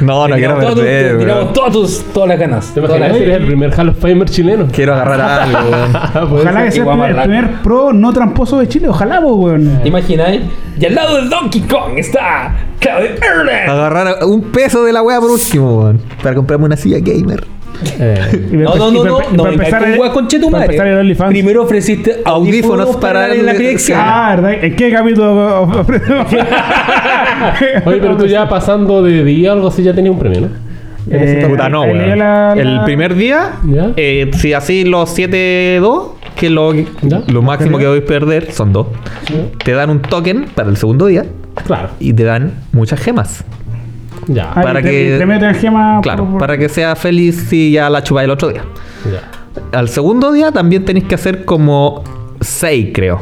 No, 0.00 0.26
no 0.28 0.34
quiero 0.34 0.56
tiramos 0.56 0.60
todas 0.62 0.74
tus- 0.74 0.84
perder, 0.84 1.18
tiramos 1.18 1.52
todas, 1.52 1.72
tus, 1.72 2.04
todas 2.12 2.28
las 2.28 2.38
ganas. 2.38 2.74
¿Te 2.74 2.80
imaginas 2.80 3.12
que 3.12 3.22
eres 3.24 3.36
el 3.38 3.46
primer 3.46 3.72
Hall 3.78 3.88
of 3.90 3.98
Famer 3.98 4.28
chileno? 4.28 4.66
Quiero 4.72 4.94
agarrar 4.94 5.20
algo, 5.20 5.58
weón. 5.70 6.32
Ojalá 6.40 6.64
que 6.64 6.70
sea 6.72 7.06
el 7.08 7.16
primer, 7.22 7.50
pro 7.62 7.92
no 7.92 8.12
tramposo 8.12 8.58
de 8.58 8.68
Chile. 8.68 8.88
Ojalá, 8.88 9.20
pues, 9.20 9.34
weón. 9.36 9.80
¿Te 9.82 9.88
imagináis? 9.88 10.40
Y 10.78 10.86
al 10.86 10.94
lado 10.94 11.16
del 11.16 11.28
Donkey 11.28 11.60
Kong 11.62 11.98
está 11.98 12.54
Claudio 12.78 13.10
Erlen. 13.20 13.68
Agarrar 13.68 14.24
un 14.24 14.42
peso 14.52 14.84
de 14.84 14.92
la 14.92 15.02
weá 15.02 15.20
por 15.20 15.30
último, 15.30 15.78
weón. 15.80 16.00
Para 16.22 16.34
comprarme 16.34 16.66
una 16.66 16.76
silla 16.76 16.98
gamer. 17.00 17.44
Eh, 17.98 18.48
No, 18.52 18.76
no, 18.76 18.90
no, 18.92 19.02
para- 19.16 19.28
no, 19.30 19.44
no, 19.44 19.50
empezar. 19.50 19.84
Primero 21.28 21.62
ofreciste 21.64 22.20
Audífonos 22.24 22.96
para 22.96 23.26
la 23.28 23.52
aplicación. 23.52 23.98
Ah, 24.00 24.34
¿verdad? 24.36 24.64
¿En 24.64 24.76
qué 24.76 24.90
capítulo 24.92 25.62
Oye, 27.84 27.98
pero 28.00 28.16
tú 28.16 28.26
ya 28.26 28.48
pasando 28.48 29.02
de 29.02 29.24
día 29.24 29.50
o 29.50 29.54
algo 29.54 29.68
así 29.68 29.82
ya 29.82 29.92
tenías 29.94 30.12
un 30.14 30.18
premio, 30.20 30.42
¿no? 30.42 30.48
Eh, 31.10 31.44
Puta, 31.48 31.68
no, 31.68 31.82
ahí 31.82 31.90
weón. 31.90 32.58
El 32.58 32.80
primer 32.84 33.14
día, 33.16 33.54
¿Ya? 33.64 33.90
eh, 33.96 34.30
si 34.34 34.52
así 34.52 34.84
los 34.84 35.16
7-2, 35.18 36.10
que 36.42 36.50
lo, 36.50 36.74
¿Ya? 36.74 37.22
lo 37.28 37.40
máximo 37.40 37.78
que 37.78 37.84
podéis 37.84 38.02
perder 38.04 38.50
son 38.50 38.72
dos, 38.72 38.88
te 39.64 39.70
dan 39.70 39.90
un 39.90 40.02
token 40.02 40.46
para 40.54 40.68
el 40.68 40.76
segundo 40.76 41.06
día 41.06 41.24
Claro, 41.64 41.90
y 42.00 42.12
te 42.12 42.24
dan 42.24 42.52
muchas 42.72 42.98
gemas. 43.00 43.44
ya. 44.26 44.50
Ah, 44.54 44.60
para 44.62 44.82
que- 44.82 45.14
Te 45.18 45.24
meten 45.24 45.54
gema. 45.54 46.00
Claro, 46.02 46.24
por- 46.24 46.32
por- 46.32 46.40
para 46.40 46.58
que 46.58 46.68
sea 46.68 46.96
feliz 46.96 47.46
si 47.48 47.70
ya 47.70 47.88
la 47.88 48.02
chupáis 48.02 48.24
el 48.24 48.30
otro 48.32 48.48
día. 48.48 48.62
ya. 49.04 49.78
Al 49.78 49.88
segundo 49.88 50.32
día 50.32 50.50
también 50.50 50.84
tenéis 50.84 51.04
que 51.06 51.14
hacer 51.14 51.44
como 51.44 52.02
6, 52.40 52.88
creo. 52.92 53.20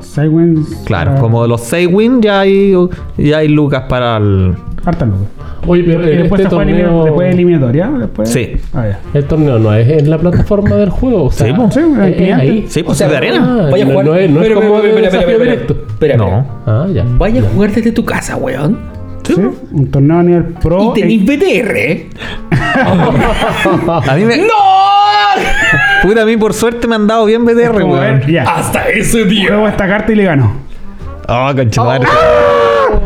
Sidewinds. 0.00 0.76
Claro, 0.86 1.14
ah, 1.16 1.20
como 1.20 1.46
los 1.48 1.60
6 1.62 1.88
win 1.90 2.20
ya 2.22 2.40
hay, 2.40 2.72
ya 3.18 3.38
hay 3.38 3.48
lucas 3.48 3.84
para 3.88 4.16
el... 4.18 4.54
Harta 4.86 5.06
loco. 5.06 5.26
Oye, 5.66 5.82
pero 5.84 6.02
Y 6.12 6.16
después 6.16 6.40
este 6.40 6.50
se 6.50 6.54
fue 6.56 6.64
elimina- 6.64 6.84
torneo, 6.88 7.04
después 7.04 7.32
eliminatoria. 7.34 7.88
Después... 7.90 8.28
Sí. 8.28 8.56
Ah, 8.74 8.86
ya. 8.88 8.98
el 9.14 9.24
torneo 9.24 9.58
no 9.58 9.72
es 9.74 9.88
en 9.88 10.10
la 10.10 10.18
plataforma 10.18 10.76
del 10.76 10.90
juego, 10.90 11.24
o 11.24 11.30
sea, 11.32 11.46
Sí, 11.46 11.52
po. 11.54 11.70
Sí, 11.70 11.80
es- 11.80 11.86
es 11.86 12.14
cliente. 12.16 12.32
ahí. 12.34 12.64
Sí, 12.68 12.82
pues 12.82 12.92
O 12.92 12.98
sea, 12.98 13.06
es 13.06 13.10
de 13.12 13.16
arena. 13.16 13.38
Ah, 13.66 13.68
Vaya 13.70 13.84
a 13.84 13.86
jugar. 13.88 14.04
no 14.04 14.14
es- 14.14 14.30
no 14.30 14.40
es 14.42 14.46
Pero, 14.48 14.54
como 14.60 14.68
pero, 14.68 14.82
de 14.82 14.88
espera, 14.90 15.06
espera, 15.08 15.20
desafío 15.22 15.36
espera, 15.36 15.50
directo. 15.52 15.72
espera, 15.88 16.14
espera. 16.14 16.16
No. 16.16 16.46
Ah, 16.66 16.86
ya. 16.92 17.04
Vaya 17.16 17.40
a 17.40 17.44
jugar 17.44 17.70
desde 17.72 17.92
tu 17.92 18.04
casa, 18.04 18.36
weón. 18.36 18.78
Sí, 19.22 19.34
un 19.72 19.90
torneo 19.90 20.18
a 20.18 20.22
nivel 20.22 20.44
pro. 20.44 20.82
Y 20.94 21.00
tenéis 21.00 21.24
BTR. 21.24 22.06
A 24.10 24.14
mí 24.16 24.24
me... 24.24 24.36
¡No! 24.36 24.44
Puta, 26.02 26.22
a 26.22 26.26
mí 26.26 26.36
por 26.36 26.52
suerte 26.52 26.86
me 26.86 26.96
han 26.96 27.06
dado 27.06 27.24
bien 27.24 27.44
BTR, 27.44 27.82
weón. 27.84 28.20
Hasta 28.46 28.88
ese 28.90 29.24
día. 29.24 29.48
Juego 29.48 29.66
esta 29.68 29.88
carta 29.88 30.12
y 30.12 30.16
le 30.16 30.24
gano. 30.24 30.52
Oh, 31.26 31.50
conchetumare. 31.56 32.04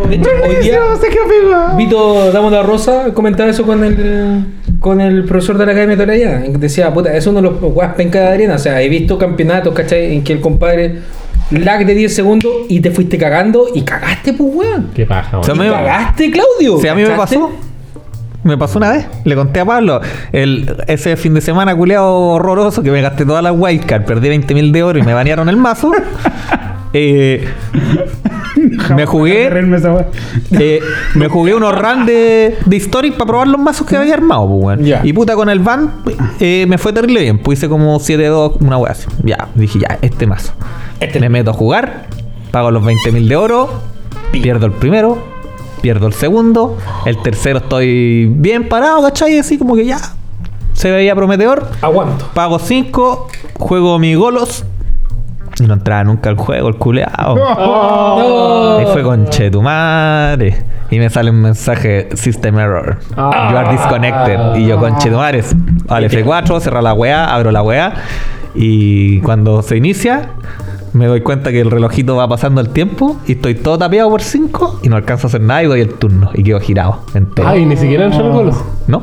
De 0.08 0.14
hecho, 0.16 0.28
hoy 0.44 0.56
día 0.62 0.78
se 1.00 1.08
quedó 1.08 1.28
pegado. 1.28 1.76
Vito 1.76 2.32
Damo 2.32 2.50
la 2.50 2.62
Rosa 2.62 3.06
comentaba 3.14 3.50
eso 3.50 3.64
con 3.64 3.84
el 3.84 4.44
con 4.80 5.00
el 5.00 5.24
profesor 5.24 5.58
de 5.58 5.66
la 5.66 5.72
Academia 5.72 5.96
de 5.96 6.02
Toraya. 6.04 6.38
Decía, 6.58 6.92
puta, 6.94 7.12
es 7.16 7.26
uno 7.26 7.42
de 7.42 7.50
los 7.50 7.60
guas 7.60 7.94
penca 7.94 8.20
de 8.20 8.26
arena. 8.28 8.54
O 8.54 8.58
sea, 8.58 8.80
he 8.82 8.88
visto 8.88 9.18
campeonatos, 9.18 9.74
¿cachai? 9.74 10.14
En 10.14 10.22
que 10.22 10.32
el 10.34 10.40
compadre 10.40 10.98
lag 11.50 11.84
de 11.84 11.94
10 11.94 12.14
segundos 12.14 12.52
y 12.68 12.80
te 12.80 12.90
fuiste 12.90 13.18
cagando 13.18 13.66
y 13.74 13.82
cagaste, 13.82 14.32
pues, 14.34 14.54
weón. 14.54 14.90
Qué 14.94 15.04
paja, 15.06 15.38
O 15.38 15.42
sea, 15.42 15.54
weón. 15.54 15.66
me- 15.66 15.72
Cagaste, 15.72 16.30
Claudio. 16.30 16.78
Si 16.80 16.86
a 16.88 16.94
mí 16.94 17.02
me 17.02 17.08
¿cachaste? 17.08 17.36
pasó. 17.38 17.50
Me 18.44 18.56
pasó 18.56 18.78
una 18.78 18.92
vez, 18.92 19.06
le 19.24 19.34
conté 19.34 19.58
a 19.60 19.64
Pablo, 19.64 20.00
el, 20.32 20.74
ese 20.86 21.16
fin 21.16 21.34
de 21.34 21.40
semana 21.40 21.74
culeado 21.74 22.14
horroroso 22.18 22.82
que 22.84 22.90
me 22.92 23.02
gasté 23.02 23.26
todas 23.26 23.42
las 23.42 23.52
wildcards, 23.54 24.06
perdí 24.06 24.28
20 24.28 24.54
mil 24.54 24.70
de 24.70 24.82
oro 24.84 24.98
y 24.98 25.02
me 25.02 25.12
banearon 25.12 25.48
el 25.48 25.56
mazo. 25.56 25.90
Eh, 26.92 27.46
me 28.94 29.06
jugué 29.06 29.48
weá. 29.50 30.06
eh, 30.52 30.80
me 31.14 31.28
jugué 31.28 31.54
unos 31.54 31.76
runs 31.78 32.06
de, 32.06 32.56
de 32.64 32.76
Historic 32.76 33.14
para 33.14 33.26
probar 33.26 33.48
los 33.48 33.60
mazos 33.60 33.86
que 33.86 33.96
había 33.96 34.14
armado, 34.14 34.46
pues, 34.48 34.78
weón. 34.80 35.06
Y 35.06 35.12
puta, 35.12 35.34
con 35.34 35.48
el 35.48 35.58
van 35.60 35.92
eh, 36.40 36.66
me 36.68 36.78
fue 36.78 36.92
terrible 36.92 37.20
bien. 37.20 37.38
Pues 37.38 37.58
hice 37.58 37.68
como 37.68 37.98
7-2, 37.98 38.56
una 38.60 38.78
wea 38.78 38.92
así. 38.92 39.06
Ya, 39.24 39.48
dije, 39.54 39.78
ya, 39.80 39.98
este 40.02 40.26
mazo. 40.26 40.52
Este. 41.00 41.20
Me 41.20 41.28
meto 41.28 41.50
a 41.50 41.54
jugar, 41.54 42.06
pago 42.50 42.70
los 42.70 42.84
20 42.84 43.12
mil 43.12 43.28
de 43.28 43.36
oro, 43.36 43.68
pierdo 44.32 44.66
el 44.66 44.72
primero, 44.72 45.18
pierdo 45.80 46.06
el 46.06 46.12
segundo, 46.12 46.76
el 47.04 47.18
tercero 47.22 47.58
estoy 47.58 48.26
bien 48.26 48.68
parado, 48.68 49.02
¿cachai? 49.02 49.38
Así 49.38 49.58
como 49.58 49.76
que 49.76 49.84
ya 49.84 49.98
se 50.72 50.90
veía 50.90 51.14
prometedor. 51.14 51.68
Aguanto. 51.82 52.28
Pago 52.34 52.58
5, 52.58 53.28
juego 53.58 53.98
mi 53.98 54.14
golos. 54.14 54.64
Y 55.60 55.66
no 55.66 55.74
entraba 55.74 56.04
nunca 56.04 56.30
al 56.30 56.36
juego, 56.36 56.68
el 56.68 56.76
culeado. 56.76 57.34
No. 57.36 58.78
Ahí 58.78 58.86
fue 58.92 59.02
conche 59.02 59.50
tu 59.50 59.60
madre. 59.60 60.62
Y 60.90 60.98
me 60.98 61.10
sale 61.10 61.30
un 61.30 61.42
mensaje 61.42 62.08
System 62.14 62.58
Error. 62.58 62.98
Ah. 63.16 63.48
You 63.50 63.56
are 63.58 63.70
disconnected. 63.72 64.56
Y 64.56 64.66
yo 64.66 64.78
conche 64.78 65.10
tu 65.10 65.16
madre. 65.16 65.42
Al 65.88 66.04
F4, 66.04 66.60
cerrar 66.60 66.82
la 66.82 66.94
weá, 66.94 67.34
abro 67.34 67.50
la 67.50 67.62
weá. 67.62 67.92
Y 68.54 69.20
cuando 69.20 69.62
se 69.62 69.76
inicia, 69.76 70.30
me 70.92 71.06
doy 71.06 71.20
cuenta 71.20 71.50
que 71.50 71.60
el 71.60 71.70
relojito 71.70 72.16
va 72.16 72.28
pasando 72.28 72.60
el 72.60 72.70
tiempo. 72.70 73.16
Y 73.26 73.32
estoy 73.32 73.54
todo 73.54 73.78
tapeado 73.78 74.08
por 74.10 74.22
5. 74.22 74.80
Y 74.82 74.88
no 74.88 74.96
alcanzo 74.96 75.26
a 75.26 75.28
hacer 75.28 75.40
nada 75.40 75.62
y 75.62 75.66
doy 75.66 75.80
el 75.80 75.94
turno. 75.94 76.30
Y 76.34 76.42
quedo 76.42 76.60
girado 76.60 77.00
entero. 77.14 77.48
Ay, 77.48 77.66
ni 77.66 77.76
siquiera 77.76 78.06
entró 78.06 78.26
el 78.26 78.32
gol. 78.32 78.52
¿No? 78.86 79.02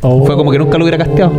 Fue 0.00 0.36
como 0.36 0.50
que 0.50 0.58
nunca 0.58 0.76
lo 0.76 0.84
hubiera 0.84 0.98
casteado. 0.98 1.32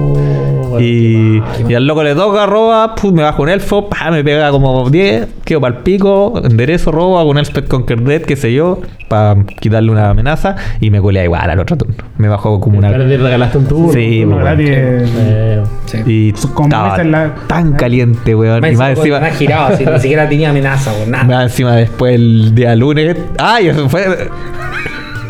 Y, 0.82 1.42
y 1.68 1.74
al 1.74 1.86
loco 1.88 2.04
le 2.04 2.16
toca, 2.16 2.46
roba, 2.46 2.96
puf, 2.96 3.12
me 3.14 3.24
bajo 3.24 3.44
un 3.44 3.50
elfo, 3.50 3.90
pa, 3.90 4.12
me 4.12 4.24
pega 4.24 4.52
como 4.52 4.90
10, 4.90 5.28
quedo 5.44 5.62
para 5.62 5.76
el 5.78 5.84
pico, 5.84 6.42
enderezo, 6.44 6.92
robo, 6.92 7.20
hago 7.20 7.30
un 7.30 7.38
Elspeth 7.38 7.68
Conquer 7.68 8.02
Dead, 8.02 8.22
qué 8.22 8.36
sé 8.36 8.54
yo, 8.54 8.80
para 9.10 9.36
quitarle 9.60 9.92
una 9.92 10.10
amenaza 10.10 10.56
y 10.80 10.90
me 10.90 11.00
culea 11.02 11.24
igual 11.24 11.50
al 11.50 11.60
otro 11.60 11.78
turno. 11.78 11.96
Me 12.18 12.28
bajo 12.28 12.60
como 12.60 12.78
una. 12.80 12.90
Perdí, 12.90 13.18
regalaste 13.18 13.58
un 13.58 13.66
turno. 13.68 13.94
Sí, 13.94 14.24
Uno 14.24 14.36
weón. 14.38 14.44
gratis. 14.46 14.70
Eh, 14.72 15.64
Sí. 15.86 15.98
Y 16.06 16.30
estaba 16.30 16.98
la- 17.04 17.36
tan 17.48 17.74
caliente, 17.74 18.34
weón. 18.36 18.60
Más 18.62 18.72
Y 18.72 18.76
más 18.76 18.98
encima, 18.98 19.22
girado, 19.30 19.74
así, 19.74 19.86
ni 19.86 20.00
siquiera 20.00 20.28
tenía 20.28 20.50
amenaza, 20.50 20.92
weón. 20.94 21.12
Nada. 21.12 21.24
más 21.26 21.44
encima 21.44 21.76
después 21.76 22.16
el 22.16 22.56
día 22.56 22.76
lunes. 22.76 23.16
¡Ay! 23.38 23.68
Eso 23.68 23.88
fue. 23.88 24.30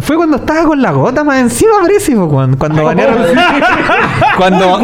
Fue 0.06 0.16
cuando 0.18 0.38
estaba 0.38 0.64
con 0.66 0.80
la 0.82 0.92
gota 0.92 1.24
más 1.24 1.40
encima, 1.42 1.72
parece, 1.82 2.16
po, 2.16 2.30
cuando, 2.30 2.58
cuando 2.60 2.84
banearon. 2.86 3.18
cuando, 4.38 4.80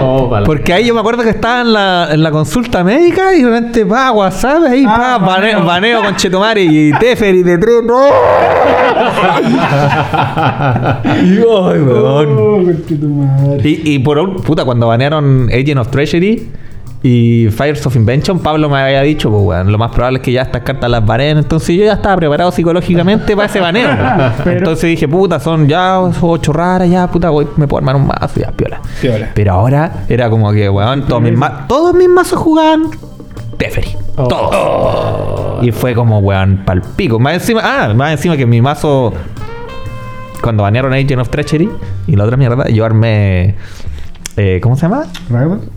oh. 0.00 0.30
Porque 0.44 0.72
ahí 0.72 0.86
yo 0.86 0.94
me 0.94 1.00
acuerdo 1.00 1.22
que 1.22 1.30
estaba 1.30 1.60
en 1.60 1.72
la, 1.72 2.08
en 2.10 2.22
la 2.22 2.30
consulta 2.32 2.82
médica 2.82 3.34
y 3.34 3.42
de 3.42 3.48
repente 3.50 3.86
pa, 3.86 4.10
WhatsApp 4.10 4.64
ahí, 4.68 4.84
Ah, 4.86 5.18
pa, 5.20 5.26
baneo, 5.26 5.58
baneo. 5.58 5.64
baneo 5.66 6.02
con 6.02 6.16
Chetumare 6.16 6.62
y 6.64 6.92
Tefer 6.98 7.34
y 7.36 7.42
de 7.44 7.58
tres, 7.58 7.82
¡no! 7.84 8.00
y. 11.22 11.38
Oh, 11.46 11.72
conche 12.64 12.96
tu 12.96 13.08
madre. 13.08 13.68
Y, 13.68 13.94
y 13.94 13.98
por 14.00 14.18
un- 14.18 14.36
puta, 14.42 14.64
cuando 14.64 14.86
banearon 14.88 15.48
Agent 15.52 15.78
of 15.78 15.88
Treasury 15.90 16.48
y 17.02 17.48
Fires 17.50 17.86
of 17.86 17.94
Invention, 17.94 18.40
Pablo 18.40 18.68
me 18.68 18.78
había 18.80 19.02
dicho, 19.02 19.30
pues 19.30 19.42
weón, 19.42 19.70
lo 19.70 19.78
más 19.78 19.92
probable 19.92 20.18
es 20.18 20.24
que 20.24 20.32
ya 20.32 20.42
estas 20.42 20.62
cartas 20.62 20.90
las 20.90 21.04
baneen. 21.06 21.38
Entonces 21.38 21.76
yo 21.76 21.84
ya 21.84 21.92
estaba 21.92 22.16
preparado 22.16 22.50
psicológicamente 22.50 23.36
para 23.36 23.46
ese 23.46 23.60
baneo. 23.60 23.88
Pero- 24.44 24.58
Entonces 24.58 24.90
dije, 24.90 25.06
puta, 25.06 25.38
son 25.38 25.68
ya 25.68 26.00
ocho 26.00 26.52
raras, 26.52 26.90
ya, 26.90 27.06
puta, 27.08 27.30
voy, 27.30 27.46
me 27.56 27.68
puedo 27.68 27.78
armar 27.78 27.94
un 27.96 28.06
mazo, 28.06 28.40
ya, 28.40 28.50
piola. 28.50 28.80
Piola. 29.00 29.30
Pero 29.34 29.52
ahora 29.52 30.04
era 30.08 30.28
como 30.28 30.50
que, 30.52 30.68
weón, 30.68 31.06
todos 31.06 31.22
mis, 31.22 31.36
ma- 31.36 31.66
todos 31.68 31.94
mis 31.94 32.08
mazos 32.08 32.38
jugaban 32.40 32.84
Teferi. 33.58 33.94
Oh. 34.16 34.26
Todos. 34.28 35.64
Y 35.64 35.70
fue 35.72 35.94
como, 35.94 36.18
weón, 36.18 36.62
pal 36.64 36.82
pico. 36.96 37.18
Más 37.20 37.34
encima, 37.34 37.60
ah, 37.64 37.94
más 37.94 38.12
encima 38.12 38.36
que 38.36 38.46
mi 38.46 38.60
mazo. 38.60 39.12
Cuando 40.42 40.62
banearon 40.62 40.92
Agent 40.92 41.20
of 41.20 41.28
Treachery 41.30 41.68
y 42.06 42.14
la 42.16 42.24
otra 42.24 42.36
mierda, 42.36 42.68
yo 42.68 42.84
armé. 42.84 43.56
Eh, 44.36 44.60
¿Cómo 44.62 44.76
se 44.76 44.82
llama? 44.82 45.04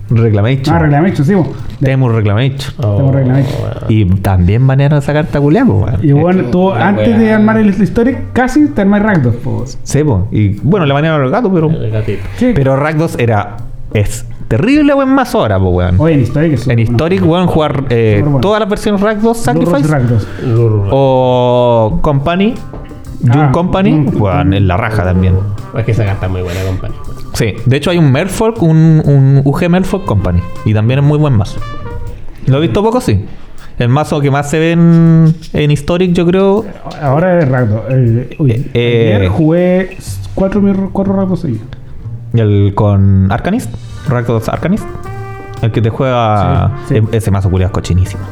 Reclamation. 0.10 0.76
Ah, 0.76 0.80
reglamento, 0.80 1.24
sí. 1.24 1.34
Temu 1.80 2.10
Reclamation. 2.10 2.74
Oh, 2.84 3.12
reglamento. 3.12 3.50
weón. 3.62 3.74
Y 3.90 4.06
también 4.22 4.68
banearon 4.68 5.00
esa 5.00 5.14
carta 5.14 5.40
culiá, 5.40 5.66
pues, 5.66 5.78
weón. 5.84 6.00
Y 6.04 6.12
bueno, 6.12 6.44
tú 6.52 6.70
la 6.70 6.90
antes 6.90 7.08
wea. 7.08 7.18
de 7.18 7.34
armar 7.34 7.58
el 7.58 7.70
Historic, 7.82 8.34
casi 8.34 8.68
te 8.68 8.82
armas 8.82 9.02
Ragdoll. 9.02 9.34
po. 9.34 9.66
Sí, 9.84 10.04
po. 10.04 10.28
Y 10.32 10.50
bueno, 10.62 10.86
le 10.86 10.94
banearon 10.94 11.22
al 11.24 11.32
gato, 11.32 11.52
pero. 11.52 11.70
El 11.72 11.90
gatito. 11.92 12.22
Sí. 12.38 12.52
Pero 12.54 12.76
Rakdos 12.76 13.18
era. 13.18 13.58
Es 13.94 14.26
terrible 14.48 14.94
buen 14.94 15.10
mazo 15.10 15.40
ahora, 15.40 15.58
pues, 15.60 15.74
weón. 15.74 15.96
Oye, 16.00 16.14
en 16.14 16.22
Historic 16.22 16.54
es 16.54 16.68
En 16.68 16.80
Historic, 16.80 17.26
weón, 17.26 17.48
jugar 17.48 17.86
eh, 17.90 18.20
bueno. 18.24 18.40
todas 18.42 18.60
las 18.60 18.70
versiones 18.70 19.02
Rakdos 19.02 19.38
Sacrifice. 19.40 19.90
O 20.92 22.00
Company. 22.02 22.54
June 23.22 23.34
Ah, 23.36 23.52
Company. 23.52 24.06
Weón, 24.14 24.54
en 24.54 24.68
la 24.68 24.78
raja 24.78 25.04
también. 25.04 25.36
Es 25.78 25.84
que 25.86 25.92
esa 25.92 26.06
carta 26.06 26.26
es 26.28 26.32
muy 26.32 26.42
buena, 26.42 26.60
compañía. 26.64 26.98
Sí, 27.34 27.54
de 27.66 27.78
hecho 27.78 27.90
hay 27.92 27.98
un 27.98 28.12
Merfolk, 28.12 28.62
un, 28.62 29.02
un 29.06 29.42
UG 29.46 29.70
Merfolk 29.70 30.06
Company. 30.06 30.42
Y 30.66 30.74
también 30.74 31.00
es 31.00 31.06
muy 31.06 31.18
buen 31.18 31.34
mazo. 31.34 31.60
Lo 32.48 32.58
he 32.58 32.62
visto 32.62 32.84
poco, 32.84 33.00
sí. 33.02 33.26
El 33.80 33.90
mazo 33.90 34.20
que 34.20 34.30
más 34.30 34.50
se 34.50 34.60
ve 34.60 34.72
en, 34.74 35.34
en 35.54 35.72
Historic, 35.72 36.14
yo 36.14 36.26
creo. 36.26 36.66
Ahora 37.02 37.40
es 37.40 37.48
Ragdoll. 37.50 37.82
Eh, 37.90 38.36
uy, 38.38 38.70
Eh, 38.74 39.14
ayer 39.16 39.30
jugué 39.30 39.98
cuatro, 40.36 40.62
cuatro 40.92 41.14
Ragdoll 41.16 41.38
seguidos. 41.38 41.64
El 42.34 42.74
con 42.76 43.32
Arcanist. 43.32 43.74
Rakdos 44.08 44.50
Arcanist. 44.50 44.86
El 45.62 45.72
que 45.72 45.82
te 45.82 45.90
juega. 45.90 46.72
Sí, 46.88 46.96
sí. 46.96 47.02
e- 47.12 47.18
Ese 47.18 47.32
mazo 47.32 47.50
culiao 47.50 47.68
es 47.68 47.74
cochinísimo. 47.74 48.24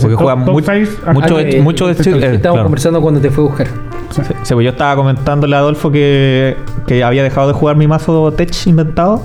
Porque 0.00 0.14
juega 0.16 0.44
top 0.44 0.54
mucho, 0.54 0.72
mucho, 1.12 1.36
Ah, 1.36 1.38
de- 1.42 1.56
eh, 1.58 1.62
mucho 1.62 1.88
eh, 1.88 1.92
Estábamos 1.92 2.40
claro. 2.40 2.62
conversando 2.64 3.00
cuando 3.00 3.20
te 3.20 3.30
fue 3.30 3.44
a 3.44 3.46
buscar. 3.48 3.66
Sí. 4.10 4.22
Sí, 4.42 4.54
pues 4.54 4.64
yo 4.64 4.70
estaba 4.70 4.94
comentándole 4.96 5.56
a 5.56 5.60
Adolfo 5.60 5.90
que, 5.90 6.56
que 6.86 7.02
había 7.02 7.22
dejado 7.22 7.48
de 7.48 7.54
jugar 7.54 7.76
mi 7.76 7.86
mazo 7.86 8.32
Tech 8.32 8.50
inventado 8.66 9.22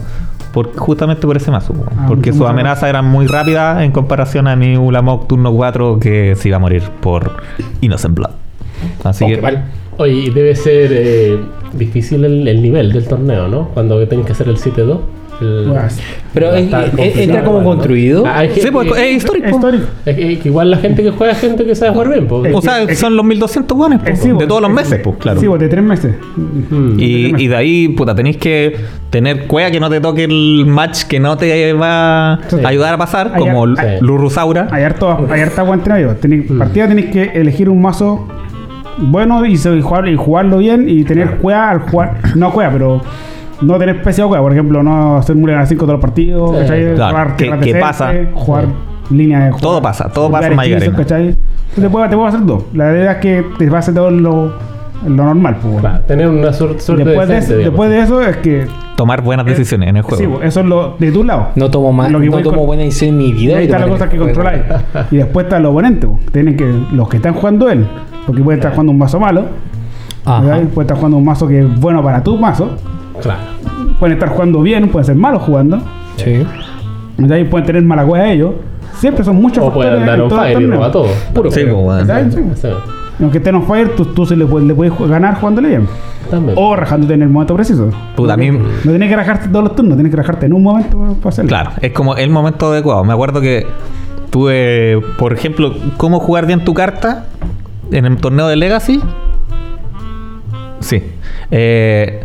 por, 0.54 0.74
justamente 0.78 1.28
por 1.28 1.36
ese 1.38 1.52
mazo. 1.52 1.74
po. 1.74 1.86
Ah, 1.98 2.06
porque 2.08 2.32
sus 2.34 2.48
amenazas 2.48 2.90
eran 2.90 3.06
muy 3.06 3.28
rápidas 3.28 3.82
en 3.84 3.92
comparación 3.92 4.48
a 4.48 4.56
mi 4.56 4.78
Ulamog 4.78 5.28
turno 5.28 5.52
4 5.54 6.00
que 6.00 6.36
se 6.38 6.48
iba 6.48 6.58
a 6.58 6.60
morir 6.60 6.84
por 7.02 7.32
Innocent 7.82 8.16
Blood. 8.16 8.32
Así 9.04 9.26
Oh, 9.26 9.28
que. 9.28 9.60
Oye, 10.00 10.14
y 10.14 10.30
debe 10.30 10.56
ser 10.56 10.90
eh, 10.94 11.40
difícil 11.74 12.24
el, 12.24 12.48
el 12.48 12.62
nivel 12.62 12.94
del 12.94 13.08
torneo, 13.08 13.48
¿no? 13.48 13.70
Cuando 13.74 14.08
tenés 14.08 14.26
que 14.28 14.32
hacer 14.34 14.48
el 14.48 14.58
7-2. 14.58 15.00
Pues, 15.40 16.00
Pero 16.34 16.54
entra 16.56 17.44
como 17.44 17.64
construido. 17.64 18.24
Ah, 18.26 18.44
es 18.44 18.54
que- 18.54 18.62
Sí, 18.62 18.68
pues, 18.72 18.88
es- 18.98 19.16
histórico. 19.16 19.86
Que- 20.04 20.40
igual 20.44 20.72
la 20.72 20.78
gente 20.78 21.04
que 21.04 21.12
juega 21.12 21.34
es 21.34 21.40
gente 21.40 21.64
que 21.66 21.76
sabe 21.76 21.92
jugar 21.92 22.10
bien. 22.10 22.28
pues. 22.28 22.54
O 22.56 22.62
sea, 22.62 22.96
son 22.96 23.16
los 23.16 23.24
1200 23.26 23.78
buenos 23.78 24.02
Eh, 24.06 24.16
sí, 24.16 24.30
de 24.32 24.48
todos 24.48 24.62
los 24.62 24.72
meses, 24.72 25.00
pues, 25.04 25.18
claro. 25.18 25.40
Sí, 25.40 25.48
bo, 25.48 25.58
de 25.58 25.68
tres 25.70 25.84
meses. 25.84 26.16
Mm. 26.36 27.00
Y, 27.00 27.44
y 27.44 27.48
de 27.48 27.56
ahí, 27.56 27.88
puta, 27.90 28.16
tenéis 28.16 28.38
que 28.38 28.76
tener 29.10 29.46
cueva 29.48 29.70
que 29.72 29.80
no 29.80 29.90
te 29.90 30.02
toque 30.02 30.24
el 30.24 30.66
match 30.66 31.04
que 31.04 31.20
no 31.20 31.38
te 31.38 31.74
va 31.74 32.34
a 32.34 32.40
Sí. 32.50 32.58
ayudar 32.66 32.96
a 32.96 32.98
pasar, 32.98 33.32
Hay 33.34 33.40
como 33.40 33.66
Lurusaura. 34.02 34.68
Hay 34.72 34.84
harta, 34.84 35.18
hay 35.30 35.42
harta 35.42 35.64
Mm. 36.50 36.58
Partida 36.58 36.88
tenéis 36.88 37.08
que 37.12 37.24
elegir 37.36 37.70
un 37.70 37.82
mazo 37.82 38.28
bueno 38.98 39.46
y, 39.46 39.54
y 39.54 40.16
jugarlo 40.16 40.58
bien 40.58 40.90
y 40.90 41.04
tener 41.04 41.38
cueva 41.38 41.70
al 41.72 41.80
jugar. 41.82 42.18
No 42.36 42.52
cueva, 42.52 42.72
pero 42.72 43.02
no 43.62 43.78
tener 43.78 43.96
especial 43.98 44.28
cueva. 44.28 44.44
Por 44.44 44.54
ejemplo, 44.54 44.84
no 44.84 45.18
hacer 45.18 45.36
muralla 45.36 45.62
a 45.62 45.66
5 45.66 45.86
todos 45.86 45.94
los 45.94 46.02
partidos. 46.02 46.52
Sí. 46.52 46.58
¿cachai? 46.62 46.96
Claro, 46.96 47.18
Jugar 47.38 47.60
¿qué- 47.60 47.76
pasa? 47.76 48.14
Jugar 48.34 48.66
línea 49.10 49.40
de 49.46 49.52
juego. 49.52 49.60
Todo 49.68 49.82
pasa, 49.82 50.10
todo 50.10 50.30
pasa 50.30 50.48
en 50.48 50.60
hechizos. 50.60 50.94
¿cachai? 50.96 51.28
Entonces 51.30 51.84
te 51.84 51.90
puedo, 51.90 52.10
te 52.10 52.16
puedo 52.16 52.28
hacer 52.28 52.46
dos. 52.46 52.64
La 52.74 52.92
idea 52.92 53.12
es 53.14 53.18
que 53.20 53.46
te 53.58 53.70
va 53.70 53.78
a 53.78 53.80
hacer 53.80 53.94
todo 53.94 54.12
lo, 54.12 54.54
lo 55.06 55.24
normal. 55.24 55.58
Pues, 55.62 55.80
Claro, 55.80 56.00
tener 56.08 56.28
una 56.28 56.52
suerte, 56.54 56.80
suerte 56.82 57.04
después, 57.06 57.28
de, 57.28 57.36
decente, 57.36 57.54
eso- 57.54 57.58
digamos. 57.70 57.88
después 57.88 57.90
de 57.90 58.00
eso 58.02 58.22
es 58.30 58.38
que 58.38 58.88
Tomar 58.98 59.22
buenas 59.22 59.46
decisiones 59.46 59.90
en 59.90 59.98
el 59.98 60.02
juego. 60.02 60.18
Sí, 60.18 60.26
bo, 60.26 60.42
eso 60.42 60.60
es 60.62 60.66
lo 60.66 60.96
de 60.98 61.12
tu 61.12 61.24
lado. 61.24 61.50
No 61.56 61.70
tomo, 61.70 61.94
más, 61.94 62.12
Lo 62.12 62.20
que 62.20 62.26
no 62.26 62.32
voy 62.32 62.42
tomo 62.44 62.58
con- 62.58 62.66
buena 62.66 62.82
decisión 62.84 63.12
en 63.12 63.18
mi 63.20 63.32
vida. 63.32 63.58
ahí 63.60 63.66
está 63.66 63.78
la 63.78 63.86
tomo 63.86 63.94
cosa 63.94 64.06
en 64.06 64.10
que 64.10 64.18
juego. 64.18 64.34
controláis. 64.34 64.64
Y 65.12 65.18
después 65.18 65.44
está 65.46 65.60
los 65.60 65.70
oponentes. 65.72 66.10
bo. 66.10 66.20
Tienen 66.32 66.58
que, 66.58 66.74
los 66.94 67.08
que 67.08 67.18
están 67.18 67.36
jugando 67.36 67.70
él, 67.70 67.86
porque 68.26 68.42
puede 68.42 68.58
estar 68.58 68.72
jugando 68.72 68.92
un 68.92 68.98
mazo 68.98 69.20
malo, 69.20 69.44
Ajá. 70.26 70.42
puede 70.74 70.86
estar 70.86 70.98
jugando 70.98 71.18
un 71.18 71.26
mazo 71.26 71.48
que 71.48 71.60
es 71.60 71.80
bueno 71.80 72.04
para 72.04 72.24
tu 72.24 72.36
mazo, 72.38 72.72
Claro. 73.22 73.40
pueden 74.00 74.14
estar 74.18 74.30
jugando 74.30 74.62
bien, 74.62 74.90
pueden 74.90 75.06
ser 75.06 75.16
malos 75.16 75.42
jugando, 75.44 75.80
Sí. 76.18 76.46
y 77.18 77.44
pueden 77.46 77.66
tener 77.66 77.84
mala 77.84 78.06
cueva 78.06 78.30
ellos. 78.30 78.52
Siempre 78.94 79.24
son 79.24 79.36
muchos 79.36 79.64
O 79.64 79.72
puede 79.72 79.90
factores 79.92 80.10
andar 80.10 80.26
en 80.26 80.30
fire 80.32 80.50
y 80.50 80.54
torneo. 80.54 80.72
roba 80.78 80.92
todo. 80.92 81.08
Puro 81.34 81.52
Sí, 81.52 81.62
pues. 81.66 82.02
Sí. 82.34 82.62
Sea, 82.62 82.74
Aunque 83.20 83.38
esté 83.40 83.50
on 83.52 83.64
fire, 83.64 83.96
tú, 83.96 84.06
tú 84.06 84.26
se 84.26 84.36
le, 84.36 84.46
puedes, 84.46 84.68
le 84.68 84.74
puedes 84.76 84.94
ganar 85.10 85.36
jugándole 85.40 85.70
bien. 85.70 85.88
también. 86.30 86.56
O 86.60 86.76
rajándote 86.76 87.14
en 87.14 87.22
el 87.22 87.30
momento 87.30 87.56
preciso. 87.56 87.90
A 88.30 88.38
mí. 88.38 88.52
No 88.52 88.60
tienes 88.84 89.10
que 89.10 89.16
rajarte 89.16 89.48
todos 89.50 89.64
los 89.64 89.76
turnos, 89.76 89.96
tienes 89.96 90.12
que 90.12 90.18
rajarte 90.18 90.46
en 90.48 90.54
un 90.54 90.62
momento 90.64 90.98
para- 90.98 91.14
para 91.14 91.30
hacerlo. 91.30 91.48
Claro, 91.50 91.72
es 91.82 91.92
como 91.94 92.16
el 92.16 92.30
momento 92.30 92.72
adecuado. 92.72 93.04
Me 93.06 93.14
acuerdo 93.14 93.40
que 93.42 93.66
tuve, 94.30 95.00
por 95.18 95.32
ejemplo, 95.34 95.74
cómo 95.98 96.20
jugar 96.20 96.46
bien 96.46 96.64
tu 96.66 96.74
carta 96.74 97.26
en 97.92 98.06
el 98.06 98.18
torneo 98.18 98.48
de 98.48 98.56
Legacy. 98.58 99.00
Sí. 100.80 101.02
Eh, 101.52 102.24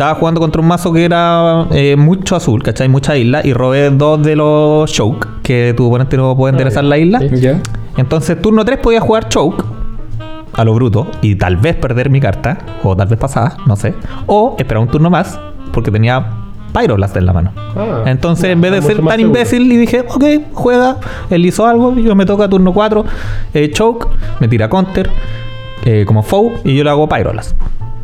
estaba 0.00 0.14
jugando 0.14 0.40
contra 0.40 0.62
un 0.62 0.66
mazo 0.66 0.94
que 0.94 1.04
era 1.04 1.66
eh, 1.72 1.94
mucho 1.94 2.34
azul, 2.34 2.62
¿cachai? 2.62 2.88
Mucha 2.88 3.18
isla. 3.18 3.42
Y 3.44 3.52
robé 3.52 3.90
dos 3.90 4.22
de 4.22 4.34
los 4.34 4.90
choke, 4.90 5.28
que 5.42 5.74
tu 5.76 5.88
oponente 5.88 6.16
no 6.16 6.34
puede 6.34 6.52
enderezar 6.52 6.84
la 6.84 6.96
isla. 6.96 7.20
Entonces, 7.98 8.40
turno 8.40 8.64
3 8.64 8.78
podía 8.78 9.02
jugar 9.02 9.28
choke 9.28 9.62
a 10.54 10.64
lo 10.64 10.72
bruto 10.72 11.06
y 11.20 11.34
tal 11.34 11.58
vez 11.58 11.76
perder 11.76 12.08
mi 12.08 12.18
carta, 12.18 12.56
o 12.82 12.96
tal 12.96 13.08
vez 13.08 13.18
pasada, 13.18 13.58
no 13.66 13.76
sé. 13.76 13.92
O 14.24 14.56
esperar 14.58 14.82
un 14.82 14.88
turno 14.88 15.10
más 15.10 15.38
porque 15.70 15.90
tenía 15.90 16.30
Pyroblast 16.72 17.18
en 17.18 17.26
la 17.26 17.34
mano. 17.34 17.52
Ah, 17.76 18.04
Entonces, 18.06 18.46
en 18.46 18.62
vez 18.62 18.72
de 18.72 18.80
ser 18.80 18.96
tan 18.96 19.06
seguro. 19.06 19.20
imbécil, 19.20 19.70
y 19.70 19.76
dije, 19.76 20.06
ok, 20.08 20.24
juega. 20.54 20.96
Él 21.28 21.44
hizo 21.44 21.66
algo, 21.66 21.94
yo 21.96 22.14
me 22.14 22.24
toca 22.24 22.48
turno 22.48 22.72
4, 22.72 23.04
eh, 23.52 23.70
choke, 23.70 24.08
me 24.40 24.48
tira 24.48 24.70
counter, 24.70 25.10
eh, 25.84 26.04
como 26.06 26.22
foe, 26.22 26.54
y 26.64 26.74
yo 26.74 26.84
le 26.84 26.88
hago 26.88 27.06
Pyroblast. 27.06 27.54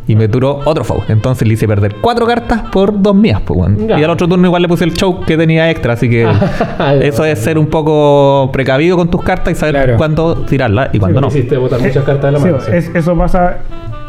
Y 0.07 0.15
me 0.15 0.27
duró 0.27 0.59
otro 0.65 0.83
foe. 0.83 1.01
Entonces 1.09 1.47
le 1.47 1.53
hice 1.55 1.67
perder 1.67 1.95
cuatro 2.01 2.25
cartas 2.25 2.61
por 2.71 3.01
dos 3.01 3.13
mías. 3.15 3.41
Pues, 3.45 3.59
weón. 3.59 3.87
Ya. 3.87 3.99
Y 3.99 4.03
al 4.03 4.09
otro 4.09 4.27
turno 4.27 4.47
igual 4.47 4.61
le 4.61 4.67
puse 4.69 4.85
el 4.85 4.93
choke 4.93 5.25
que 5.25 5.37
tenía 5.37 5.69
extra. 5.69 5.93
Así 5.93 6.09
que 6.09 6.27
eso 7.01 7.25
es 7.25 7.39
ser 7.39 7.57
un 7.57 7.67
poco 7.67 8.49
precavido 8.53 8.95
con 8.97 9.09
tus 9.09 9.21
cartas 9.23 9.51
y 9.53 9.55
saber 9.55 9.75
Claro. 9.75 9.97
cuándo 9.97 10.35
tirarlas 10.45 10.89
y 10.93 10.99
cuándo 10.99 11.19
no. 11.21 11.27
Hiciste 11.27 11.57
botar 11.57 11.79
muchas 11.81 12.03
cartas 12.03 12.23
de 12.25 12.31
la 12.31 12.39
Sí, 12.39 12.45
mano. 12.45 12.59
sí. 12.61 12.71
es- 12.73 12.91
eso 12.95 13.15
pasa. 13.17 13.57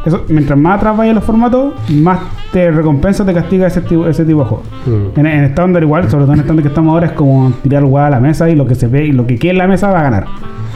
Eso, 0.06 0.22
mientras 0.28 0.56
más 0.56 0.76
atrás 0.78 0.96
vayas 0.96 1.10
en 1.10 1.14
los 1.16 1.24
formatos, 1.24 1.72
más 1.90 2.20
te 2.52 2.70
recompensa, 2.70 3.26
te 3.26 3.34
castiga 3.34 3.66
ese 3.66 3.80
tipo, 3.80 4.06
ese 4.06 4.24
tipo 4.24 4.38
de 4.40 4.46
juego. 4.46 4.62
Mm. 4.86 5.18
En, 5.20 5.26
en 5.26 5.44
estándar 5.44 5.82
igual, 5.82 6.08
sobre 6.08 6.24
todo 6.24 6.34
en 6.34 6.40
estándar 6.40 6.62
que 6.62 6.68
estamos 6.68 6.92
ahora, 6.94 7.06
es 7.06 7.12
como 7.12 7.52
tirar 7.62 7.82
el 7.82 7.94
a 7.96 8.08
la 8.08 8.20
mesa 8.20 8.48
y 8.48 8.54
lo 8.54 8.64
que 8.64 8.76
se 8.76 8.86
ve 8.86 9.06
y 9.06 9.12
lo 9.12 9.26
que 9.26 9.36
quede 9.36 9.50
en 9.50 9.58
la 9.58 9.66
mesa 9.66 9.90
va 9.90 9.98
a 9.98 10.02
ganar. 10.04 10.24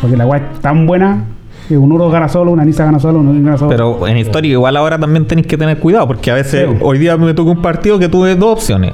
Porque 0.01 0.17
la 0.17 0.27
weá 0.27 0.41
es 0.53 0.61
tan 0.61 0.87
buena 0.89 1.25
un 1.71 1.91
Uro 1.93 2.11
gana 2.11 2.29
solo, 2.29 2.51
una 2.51 2.65
Nisa 2.65 2.85
gana 2.85 2.99
solo, 2.99 3.21
un 3.21 3.29
Odin 3.29 3.45
gana 3.45 3.57
solo. 3.59 3.71
Pero 3.71 4.07
en 4.07 4.17
histórico 4.19 4.53
igual 4.53 4.77
ahora 4.77 4.99
también 4.99 5.27
tenéis 5.27 5.47
que 5.47 5.57
tener 5.57 5.79
cuidado 5.79 6.07
porque 6.07 6.31
a 6.31 6.35
veces 6.35 6.69
Sí. 6.71 6.77
hoy 6.81 6.99
día 6.99 7.17
me 7.17 7.33
tocó 7.35 7.51
un 7.51 7.63
partido 7.63 7.99
que 7.99 8.09
tuve 8.09 8.35
dos 8.37 8.53
opciones. 8.53 8.93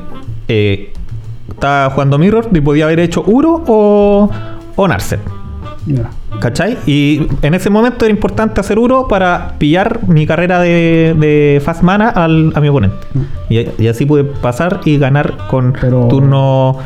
Eh, 0.48 0.92
estaba 1.48 1.90
jugando 1.90 2.18
Mirror 2.18 2.48
y 2.52 2.60
podía 2.60 2.84
haber 2.84 3.00
hecho 3.00 3.22
Uro 3.26 3.62
o, 3.66 4.30
o 4.76 4.88
Narset. 4.88 5.20
Ya. 5.86 6.10
¿Cachai? 6.40 6.76
Y 6.86 7.26
en 7.42 7.54
ese 7.54 7.70
momento 7.70 8.04
era 8.04 8.12
importante 8.14 8.60
hacer 8.60 8.78
Uro 8.78 9.08
para 9.08 9.54
pillar 9.58 10.00
mi 10.06 10.26
carrera 10.26 10.60
de, 10.60 11.16
de 11.18 11.60
Fast 11.64 11.82
Mana 11.82 12.10
al, 12.10 12.52
a 12.54 12.60
mi 12.60 12.68
oponente. 12.68 12.96
Y, 13.48 13.66
y 13.82 13.88
así 13.88 14.04
pude 14.06 14.24
pasar 14.24 14.80
y 14.84 14.98
ganar 14.98 15.34
con 15.48 15.72
Pero- 15.80 16.06
turno 16.08 16.76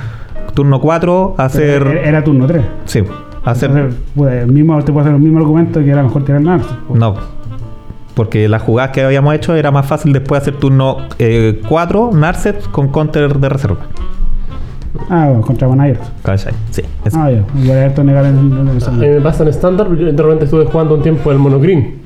turno 0.55 0.81
4, 0.81 1.35
hacer... 1.39 1.83
Era, 1.83 2.01
era 2.03 2.25
turno 2.25 2.47
3. 2.47 2.63
sí, 2.85 3.03
hacer... 3.44 3.70
Entonces, 3.70 4.01
pues, 4.14 4.43
el 4.43 4.52
mismo, 4.52 4.78
te 4.82 4.93
puedo 4.93 5.01
hacer 5.01 5.14
el 5.14 5.20
mismo 5.20 5.39
argumento 5.39 5.81
que 5.81 5.90
era 5.90 6.02
mejor 6.02 6.24
tirar 6.24 6.40
Nars. 6.40 6.66
No. 6.94 7.14
Porque 8.14 8.48
las 8.48 8.62
jugadas 8.62 8.90
que 8.90 9.02
habíamos 9.02 9.35
hecho 9.35 9.55
era 9.55 9.70
más 9.70 9.86
fácil 9.86 10.12
después 10.12 10.43
hacer 10.43 10.59
turno 10.59 10.98
4, 11.69 12.10
Narset 12.12 12.70
con 12.70 12.89
counter 12.89 13.39
de 13.39 13.48
reserva. 13.48 13.78
Ah, 15.09 15.27
bueno, 15.28 15.43
contra 15.43 15.66
Bonayers. 15.66 16.01
¿Cachai? 16.23 16.52
Sí. 16.70 16.82
eso. 17.05 17.19
Ah, 17.19 17.31
ya. 17.31 17.43
Voy 17.55 17.70
a 17.70 18.02
negar 18.02 18.27
el 18.27 18.35
mí 18.35 19.06
me 19.09 19.20
pasa 19.20 19.43
en 19.43 19.48
estándar, 19.48 19.89
yo 19.97 20.12
de 20.12 20.23
repente 20.23 20.44
estuve 20.44 20.66
jugando 20.66 20.94
un 20.97 21.02
tiempo 21.02 21.32
el 21.32 21.39
monogreen. 21.39 22.01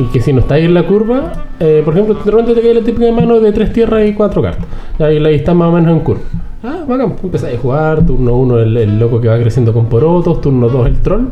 Y 0.00 0.04
que 0.04 0.20
si 0.20 0.32
no 0.32 0.40
estáis 0.40 0.64
en 0.64 0.72
la 0.72 0.86
curva, 0.86 1.32
eh, 1.60 1.82
por 1.84 1.92
ejemplo, 1.94 2.14
de 2.14 2.30
repente 2.30 2.54
te 2.54 2.62
cae 2.62 2.74
la 2.74 2.80
típica 2.80 3.12
mano 3.12 3.38
de 3.38 3.52
tres 3.52 3.72
tierras 3.72 4.08
y 4.08 4.14
cuatro 4.14 4.40
cartas. 4.40 4.66
Y 4.98 5.02
ahí 5.02 5.20
la 5.20 5.28
está 5.30 5.52
más 5.52 5.68
o 5.68 5.72
menos 5.72 5.92
en 5.92 6.00
curva. 6.00 6.22
Ah, 6.62 6.84
bacán, 6.86 7.16
empezáis 7.22 7.58
a 7.58 7.60
jugar, 7.60 8.04
turno 8.06 8.36
1 8.36 8.58
el, 8.60 8.76
el 8.76 8.98
loco 8.98 9.20
que 9.20 9.28
va 9.28 9.38
creciendo 9.38 9.72
con 9.72 9.86
porotos, 9.86 10.40
turno 10.40 10.68
2 10.68 10.86
el 10.88 11.00
troll, 11.00 11.28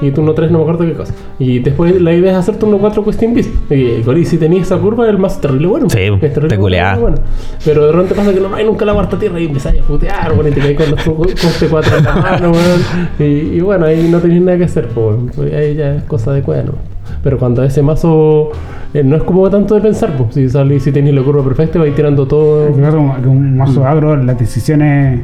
y 0.00 0.10
turno 0.10 0.32
3 0.32 0.50
no 0.50 0.58
me 0.58 0.64
acuerdo 0.64 0.84
qué 0.86 0.94
cosa. 0.94 1.14
Y 1.38 1.58
después 1.60 2.00
la 2.00 2.12
idea 2.14 2.32
es 2.32 2.38
hacer 2.38 2.56
turno 2.56 2.78
4 2.78 3.04
Quest 3.04 3.22
Invis. 3.22 3.50
Y, 3.70 3.74
y 4.10 4.24
si 4.24 4.38
tenéis 4.38 4.62
esa 4.62 4.78
curva, 4.78 5.08
el 5.08 5.18
más 5.18 5.40
terrible 5.40 5.66
bueno. 5.66 5.90
Sí, 5.90 5.98
Es 5.98 6.32
terrible 6.34 6.48
te 6.48 6.56
bueno. 7.00 7.16
Pero 7.64 7.86
de 7.86 7.92
repente 7.92 8.14
pasa 8.14 8.32
que 8.34 8.40
no 8.40 8.54
hay 8.54 8.64
nunca 8.64 8.84
la 8.84 8.94
cuarta 8.94 9.18
tierra 9.18 9.40
y 9.40 9.46
empezáis 9.46 9.80
a 9.80 9.84
putear, 9.84 10.34
bueno, 10.34 10.50
y 10.50 10.52
te 10.52 10.60
caes 10.60 10.76
con 10.76 10.90
los 10.90 11.32
coste 11.40 11.68
4 11.68 11.98
en 11.98 12.04
la 12.04 12.14
mano, 12.16 12.52
weón. 12.52 12.80
Y, 13.18 13.56
y 13.56 13.60
bueno, 13.60 13.86
ahí 13.86 14.08
no 14.10 14.18
tenéis 14.18 14.42
nada 14.42 14.58
que 14.58 14.64
hacer, 14.64 14.88
pues. 14.88 15.16
Pues 15.34 15.52
ahí 15.54 15.74
ya 15.74 15.96
es 15.96 16.04
cosa 16.04 16.32
de 16.32 16.42
cueva, 16.42 16.62
¿no? 16.64 16.93
Pero 17.22 17.38
cuando 17.38 17.62
ese 17.62 17.82
mazo 17.82 18.50
eh, 18.92 19.02
no 19.02 19.16
es 19.16 19.22
como 19.22 19.48
tanto 19.50 19.74
de 19.74 19.80
pensar, 19.80 20.16
pues, 20.16 20.34
si 20.34 20.48
salís, 20.48 20.82
si 20.82 20.92
tenéis 20.92 21.14
la 21.14 21.22
curva 21.22 21.42
perfecta, 21.42 21.78
vais 21.78 21.94
tirando 21.94 22.26
todo. 22.26 22.74
Que 22.74 23.28
un 23.28 23.56
mazo 23.56 23.86
agro, 23.86 24.16
las 24.16 24.38
decisiones. 24.38 25.20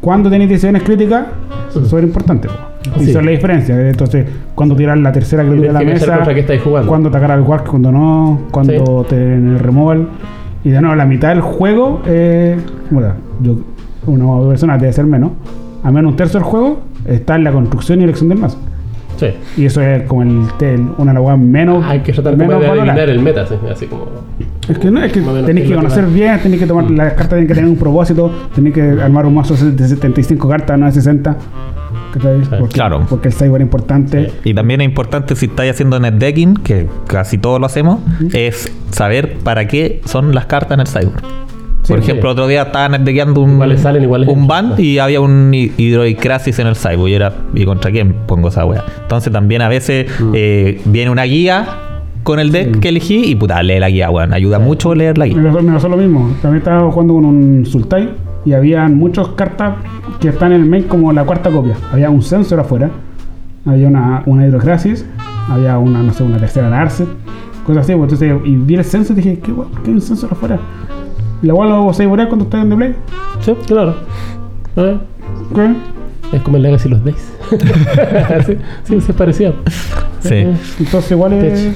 Cuando 0.00 0.30
tenéis 0.30 0.50
decisiones 0.50 0.82
críticas, 0.82 1.26
son 1.68 1.84
súper 1.86 2.04
importantes. 2.04 2.50
po. 2.50 2.70
Y 3.00 3.04
Sí. 3.04 3.12
son 3.12 3.26
la 3.26 3.32
diferencia. 3.32 3.88
Entonces, 3.88 4.26
cuando 4.54 4.74
tirar 4.74 4.96
la 4.98 5.12
tercera 5.12 5.44
criatura 5.44 5.70
a 5.70 5.72
la 5.74 5.80
mesa, 5.80 6.18
cuando 6.86 7.10
atacar 7.10 7.32
al 7.32 7.42
Wark, 7.42 7.68
cuando 7.68 7.92
no, 7.92 8.40
cuando 8.50 9.04
te 9.08 9.16
en 9.16 9.48
el 9.50 9.58
removal. 9.58 10.08
Y 10.64 10.70
de 10.70 10.80
nuevo, 10.80 10.96
la 10.96 11.06
mitad 11.06 11.30
del 11.30 11.40
juego, 11.40 12.02
eh, 12.06 12.56
bueno, 12.90 13.12
yo, 13.42 13.56
una 14.06 14.48
persona 14.48 14.78
debe 14.78 14.92
ser 14.92 15.06
menos. 15.06 15.32
A 15.82 15.90
menos 15.90 16.10
un 16.12 16.16
tercio 16.16 16.40
del 16.40 16.48
juego 16.48 16.80
está 17.06 17.36
en 17.36 17.44
la 17.44 17.52
construcción 17.52 18.00
y 18.00 18.04
elección 18.04 18.28
del 18.28 18.38
mazo. 18.38 18.58
Sí. 19.20 19.26
Y 19.58 19.66
eso 19.66 19.82
es 19.82 20.02
como 20.04 20.22
el, 20.22 20.46
el- 20.60 20.88
una 20.96 21.12
de 21.12 21.36
menos. 21.36 21.84
Hay 21.86 22.00
que 22.00 22.12
tratar 22.12 22.36
menos 22.36 22.60
de 22.60 22.66
adivinar 22.66 23.10
el 23.10 23.20
meta, 23.20 23.46
sí, 23.46 23.54
así 23.70 23.86
como. 23.86 24.06
Es 24.68 24.78
que, 24.78 24.90
no, 24.90 25.02
es 25.02 25.12
que 25.12 25.20
tenéis 25.20 25.68
que 25.68 25.74
conocer 25.74 26.06
bien, 26.06 26.38
tenéis 26.40 26.60
que 26.62 26.66
tomar 26.66 26.90
las 26.90 27.10
cartas, 27.12 27.28
tienen 27.30 27.46
que 27.48 27.54
tener 27.54 27.68
un 27.68 27.76
propósito, 27.76 28.32
tenéis 28.54 28.74
que 28.74 28.82
armar 29.02 29.26
un 29.26 29.34
mazo 29.34 29.54
de 29.54 29.86
75 29.88 30.48
cartas, 30.48 30.78
no 30.78 30.86
de 30.86 30.92
60. 30.92 31.36
¿cachai? 32.12 32.40
Porque, 32.58 32.74
Claro. 32.74 33.06
Porque 33.08 33.28
el 33.28 33.34
cyber 33.34 33.60
es 33.60 33.66
importante. 33.66 34.32
Y 34.44 34.54
también 34.54 34.80
es 34.80 34.86
importante 34.86 35.36
si 35.36 35.46
estáis 35.46 35.72
haciendo 35.72 35.98
netdecking, 36.00 36.54
que 36.54 36.88
casi 37.06 37.36
todos 37.38 37.60
lo 37.60 37.66
hacemos, 37.66 38.00
es 38.32 38.72
saber 38.90 39.38
para 39.44 39.66
qué 39.68 40.00
son 40.06 40.34
las 40.34 40.46
cartas 40.46 40.72
en 40.74 40.80
el 40.80 40.86
cyber. 40.86 41.22
Por 41.90 42.02
Sí, 42.02 42.10
ejemplo, 42.10 42.30
otro 42.30 42.46
día 42.46 42.62
estaba 42.62 42.88
netdeckeando 42.88 43.40
un, 43.42 43.52
Iguales 43.54 43.80
salen, 43.80 44.02
iguales 44.02 44.28
un 44.28 44.40
entran. 44.42 44.70
ban 44.70 44.80
y 44.80 44.98
había 44.98 45.20
un 45.20 45.52
hi- 45.52 45.72
hidroicrasis 45.76 46.58
en 46.58 46.66
el 46.68 46.76
cyber. 46.76 47.08
Y 47.08 47.14
era, 47.14 47.32
¿y 47.54 47.64
contra 47.64 47.90
quién 47.90 48.14
pongo 48.26 48.48
esa 48.48 48.64
wea? 48.64 48.84
Entonces 49.02 49.32
también 49.32 49.62
a 49.62 49.68
veces 49.68 50.06
Mm. 50.20 50.32
eh, 50.34 50.80
viene 50.86 51.10
una 51.10 51.24
guía 51.24 51.66
con 52.22 52.38
el 52.38 52.52
deck 52.52 52.80
que 52.80 52.88
elegí 52.90 53.24
y 53.30 53.34
puta, 53.34 53.62
lee 53.62 53.78
la 53.80 53.88
guía, 53.90 54.10
weón. 54.10 54.32
Ayuda 54.32 54.58
mucho 54.58 54.94
leer 54.94 55.18
la 55.18 55.26
Me 55.26 55.34
guía. 55.34 55.42
pasó, 55.44 55.62
me 55.62 55.72
pasó 55.72 55.88
lo 55.88 55.96
mismo. 55.96 56.30
También 56.42 56.58
estaba 56.58 56.90
jugando 56.90 57.14
con 57.14 57.24
un 57.24 57.66
Sultai 57.66 58.10
y 58.44 58.52
había 58.52 58.86
muchas 58.88 59.28
cartas 59.28 59.76
que 60.20 60.28
están 60.28 60.52
en 60.52 60.60
el 60.62 60.66
main 60.68 60.84
como 60.84 61.12
la 61.12 61.24
cuarta 61.24 61.50
copia. 61.50 61.74
Había 61.92 62.10
un 62.10 62.22
sensor 62.22 62.60
afuera, 62.60 62.90
había 63.66 63.88
una, 63.88 64.22
una 64.26 64.44
había 65.48 65.78
una, 65.78 66.02
no 66.02 66.12
sé, 66.12 66.22
una 66.22 66.38
tercera 66.38 66.70
Narset, 66.70 67.08
cosas 67.66 67.84
así. 67.84 67.94
pues, 67.94 68.12
Entonces, 68.12 68.32
y 68.44 68.54
vi 68.56 68.74
el 68.76 68.84
sensor 68.84 69.18
y 69.18 69.22
dije, 69.22 69.38
¿qué, 69.40 69.52
guay? 69.52 69.68
¿Qué 69.82 69.90
hay 69.90 69.94
un 69.94 70.00
sensor 70.00 70.30
afuera? 70.32 70.58
Y 71.42 71.46
la 71.46 71.54
cual 71.54 71.68
lo 71.70 71.92
saboreas 71.92 72.28
cuando 72.28 72.44
estás 72.44 72.62
en 72.62 72.70
the 72.70 72.76
play. 72.76 72.94
Sí, 73.40 73.54
claro. 73.66 73.94
Eh, 74.76 74.98
¿Qué? 75.54 76.36
Es 76.36 76.42
como 76.42 76.56
el 76.58 76.62
Legacy 76.62 76.88
los 76.88 77.04
Days. 77.04 77.32
sí, 78.46 78.56
sí, 78.84 79.00
se 79.00 79.12
parecía. 79.12 79.52
Sí. 80.20 80.34
Eh, 80.34 80.56
Entonces 80.78 81.10
igual 81.10 81.32
es... 81.32 81.72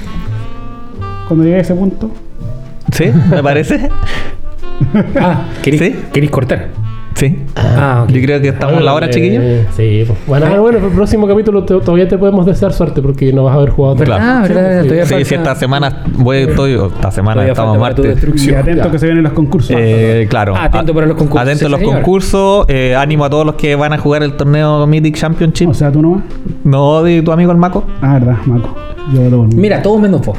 Cuando 1.27 1.43
llegué 1.43 1.57
a 1.57 1.61
ese 1.61 1.73
punto... 1.75 2.11
¿Sí? 2.91 3.05
¿Me 3.29 3.41
parece? 3.43 3.89
Ah, 5.19 5.45
¿queréis, 5.63 5.81
¿Sí? 5.81 5.99
queréis 6.11 6.31
cortar? 6.31 6.67
Sí. 7.15 7.39
Ah. 7.55 8.05
Yo 8.09 8.21
creo 8.21 8.41
que 8.41 8.49
estamos 8.49 8.77
en 8.77 8.85
la 8.85 8.93
hora, 8.93 9.07
eh, 9.07 9.09
chiquillos. 9.09 9.43
Sí, 9.77 10.03
pues. 10.05 10.19
Bueno, 10.27 10.47
ah, 10.53 10.59
bueno, 10.59 10.79
el 10.79 10.91
próximo 10.91 11.25
capítulo 11.27 11.63
te- 11.63 11.79
todavía 11.79 12.07
te 12.09 12.17
podemos 12.17 12.45
desear 12.45 12.73
suerte 12.73 13.01
porque 13.01 13.31
no 13.31 13.45
vas 13.45 13.53
a 13.53 13.57
haber 13.57 13.69
jugado 13.69 13.95
Claro. 13.95 14.21
Ah, 14.25 14.41
verdad, 14.41 14.81
Sí, 14.81 14.87
todavía 14.89 15.05
Sí, 15.05 15.13
falta- 15.13 15.29
sí, 15.29 15.35
esta 15.35 15.55
semana 15.55 16.03
voy, 16.17 16.37
estoy, 16.39 16.73
esta 16.73 17.11
semana 17.11 17.33
todavía 17.35 17.53
estamos 17.53 17.77
martes. 17.79 18.03
Y 18.05 18.07
destrucción. 18.09 18.57
atento 18.57 18.83
Ya. 18.83 18.91
que 18.91 18.99
se 18.99 19.05
vienen 19.05 19.23
los 19.23 19.31
concursos. 19.33 19.75
Eh, 19.79 20.27
claro. 20.29 20.53
Ah, 20.57 20.65
atento 20.65 20.93
para 20.93 21.07
los 21.07 21.15
concursos. 21.15 21.47
Atento 21.47 21.65
a 21.67 21.69
los 21.69 21.79
señor. 21.79 21.95
concursos. 21.95 22.65
eh, 22.67 22.95
ánimo 22.95 23.23
a 23.25 23.29
todos 23.29 23.45
los 23.45 23.55
que 23.55 23.75
van 23.75 23.93
a 23.93 23.97
jugar 23.97 24.21
el 24.23 24.35
torneo 24.35 24.85
Mythic 24.85 25.15
Championship. 25.15 25.69
o 25.69 25.73
sea, 25.73 25.91
tú 25.91 26.01
nomás. 26.01 26.23
no 26.65 27.01
de 27.01 27.21
tu 27.21 27.31
amigo 27.31 27.51
el 27.51 27.57
Maco. 27.57 27.85
Ah, 28.01 28.13
verdad, 28.19 28.37
Maco. 28.45 28.75
Yo 29.13 29.21
por 29.29 29.55
Mira, 29.55 29.81
todo 29.81 29.99
menos 29.99 30.25
vos. 30.25 30.37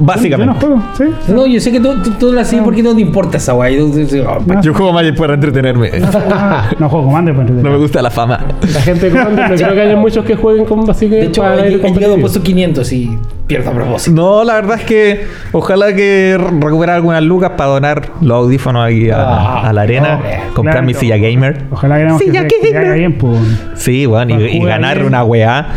Básicamente. 0.00 0.54
Yo 0.60 0.68
no 0.68 0.76
juego, 0.76 0.82
sí. 0.96 1.32
No, 1.32 1.46
yo 1.46 1.60
sé 1.60 1.70
que 1.70 1.78
tú, 1.78 1.90
tú, 2.02 2.10
tú 2.18 2.32
la 2.32 2.44
sigues 2.44 2.64
porque 2.64 2.82
no 2.82 2.94
te 2.94 3.00
importa 3.02 3.36
esa 3.36 3.52
guay. 3.52 3.76
No. 3.76 4.60
Yo 4.62 4.74
juego 4.74 4.92
Magic 4.92 5.16
para 5.16 5.34
entretenerme. 5.34 5.90
no, 6.78 6.88
juego 6.88 7.06
Commander 7.06 7.34
para 7.34 7.50
No 7.50 7.70
me 7.70 7.76
gusta 7.76 8.02
la 8.02 8.10
fama. 8.10 8.44
La 8.72 8.80
gente 8.80 9.10
de 9.10 9.18
Commander, 9.18 9.50
no 9.50 9.56
creo 9.56 9.74
que 9.74 9.80
haya 9.80 9.96
muchos 9.96 10.24
que 10.24 10.34
jueguen 10.36 10.64
con 10.64 10.88
así 10.90 11.08
que 11.08 11.16
De 11.16 11.26
hecho, 11.26 11.42
para 11.42 11.66
he, 11.66 11.72
ir 11.72 11.80
he 11.84 11.90
llegado 11.90 12.18
puesto 12.18 12.42
500 12.42 12.92
y 12.92 13.18
pierdo 13.46 13.70
a 13.70 13.74
propósito. 13.74 14.16
No, 14.16 14.44
la 14.44 14.54
verdad 14.54 14.78
es 14.78 14.84
que 14.84 15.26
ojalá 15.52 15.94
que 15.94 16.38
recuperar 16.60 16.96
algunas 16.96 17.22
lucas 17.22 17.52
para 17.56 17.70
donar 17.70 18.08
los 18.20 18.36
audífonos 18.36 18.86
aquí 18.86 19.10
a, 19.10 19.22
Ah, 19.22 19.68
a 19.68 19.72
la 19.72 19.82
arena, 19.82 20.20
no, 20.48 20.54
comprar 20.54 20.76
claro. 20.76 20.86
mi 20.86 20.94
silla 20.94 21.16
gamer. 21.16 21.64
Ojalá 21.70 21.98
que, 21.98 22.18
se, 22.18 22.30
que- 22.46 22.70
que 22.70 22.76
haga 22.78 22.94
bien, 22.94 23.18
pues. 23.18 23.38
Sí, 23.74 24.06
weón, 24.06 24.30
y, 24.30 24.64
ganar 24.64 24.96
bien. 24.96 25.06
una 25.08 25.24
weá. 25.24 25.68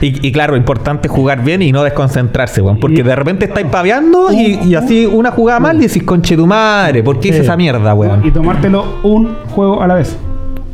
Y, 0.00 0.26
y 0.26 0.32
claro, 0.32 0.56
importante 0.56 1.08
jugar 1.08 1.42
bien 1.42 1.62
y 1.62 1.72
no 1.72 1.82
desconcentrarse, 1.82 2.60
weón. 2.60 2.78
Porque 2.80 3.00
Y- 3.00 3.02
de 3.02 3.16
repente 3.16 3.46
estáis 3.46 3.66
paveando 3.66 4.30
y, 4.32 4.60
y 4.64 4.74
así 4.74 5.06
una 5.06 5.30
jugada 5.30 5.58
mal 5.60 5.78
y 5.82 5.86
decís, 5.86 6.02
conche 6.02 6.36
tu 6.36 6.46
madre, 6.46 7.02
¿por 7.02 7.18
qué 7.20 7.28
hice 7.28 7.38
Sí. 7.38 7.44
esa 7.44 7.56
mierda, 7.56 7.92
Y 7.94 7.96
weón? 7.96 8.32
tomártelo 8.32 8.84
un 9.02 9.34
juego 9.54 9.82
a 9.82 9.86
la 9.86 9.94
vez. 9.94 10.16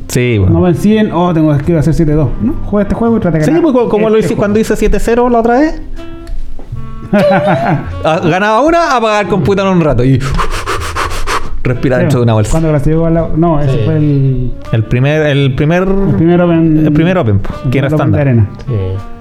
Sí, 0.08 0.36
No 0.38 0.46
weón. 0.58 0.62
vencien, 0.64 1.10
oh, 1.12 1.32
tengo 1.32 1.56
que 1.58 1.76
hacer 1.78 1.94
7-2. 1.94 2.28
No, 2.42 2.54
juega 2.66 2.82
este 2.82 2.94
juego 2.94 3.16
y 3.16 3.20
trata 3.20 3.38
de 3.38 3.44
Sí, 3.44 3.50
ganar. 3.50 3.62
pues, 3.62 3.74
como- 3.74 3.88
como 3.88 4.10
lo 4.10 4.16
este 4.16 4.26
hice 4.26 4.28
juego. 4.34 4.40
cuando 4.40 4.58
hice 4.58 4.76
7-0 4.76 5.28
la 5.30 5.38
otra 5.40 5.60
vez. 5.60 5.80
Ah, 8.04 8.20
Ganaba 8.24 8.60
una, 8.62 8.96
apagar 8.96 9.24
el 9.24 9.30
computador 9.30 9.72
un 9.72 9.80
rato 9.82 10.02
y 10.04 10.18
respirar 11.64 11.98
Sí, 11.98 12.02
dentro 12.02 12.18
de 12.20 12.24
una 12.24 12.32
bolsa. 12.34 12.50
Cuando 12.50 12.68
clasificó 12.70 13.08
lado. 13.10 13.30
No, 13.36 13.60
ese 13.60 13.72
Sí. 13.72 13.78
fue 13.84 13.96
el, 13.96 14.52
El 14.72 14.84
primer, 14.84 15.22
el 15.26 15.54
primer, 15.54 15.82
el 15.82 16.14
primer 16.16 16.40
Open. 16.40 16.86
el 16.86 16.92
primer 16.92 17.18
Open, 17.18 17.38
po, 17.38 17.54
el 17.64 17.70
que 17.70 17.78
era 17.78 17.88
estándar. 17.88 18.20
arena. 18.22 18.48
Sí. 18.66 18.72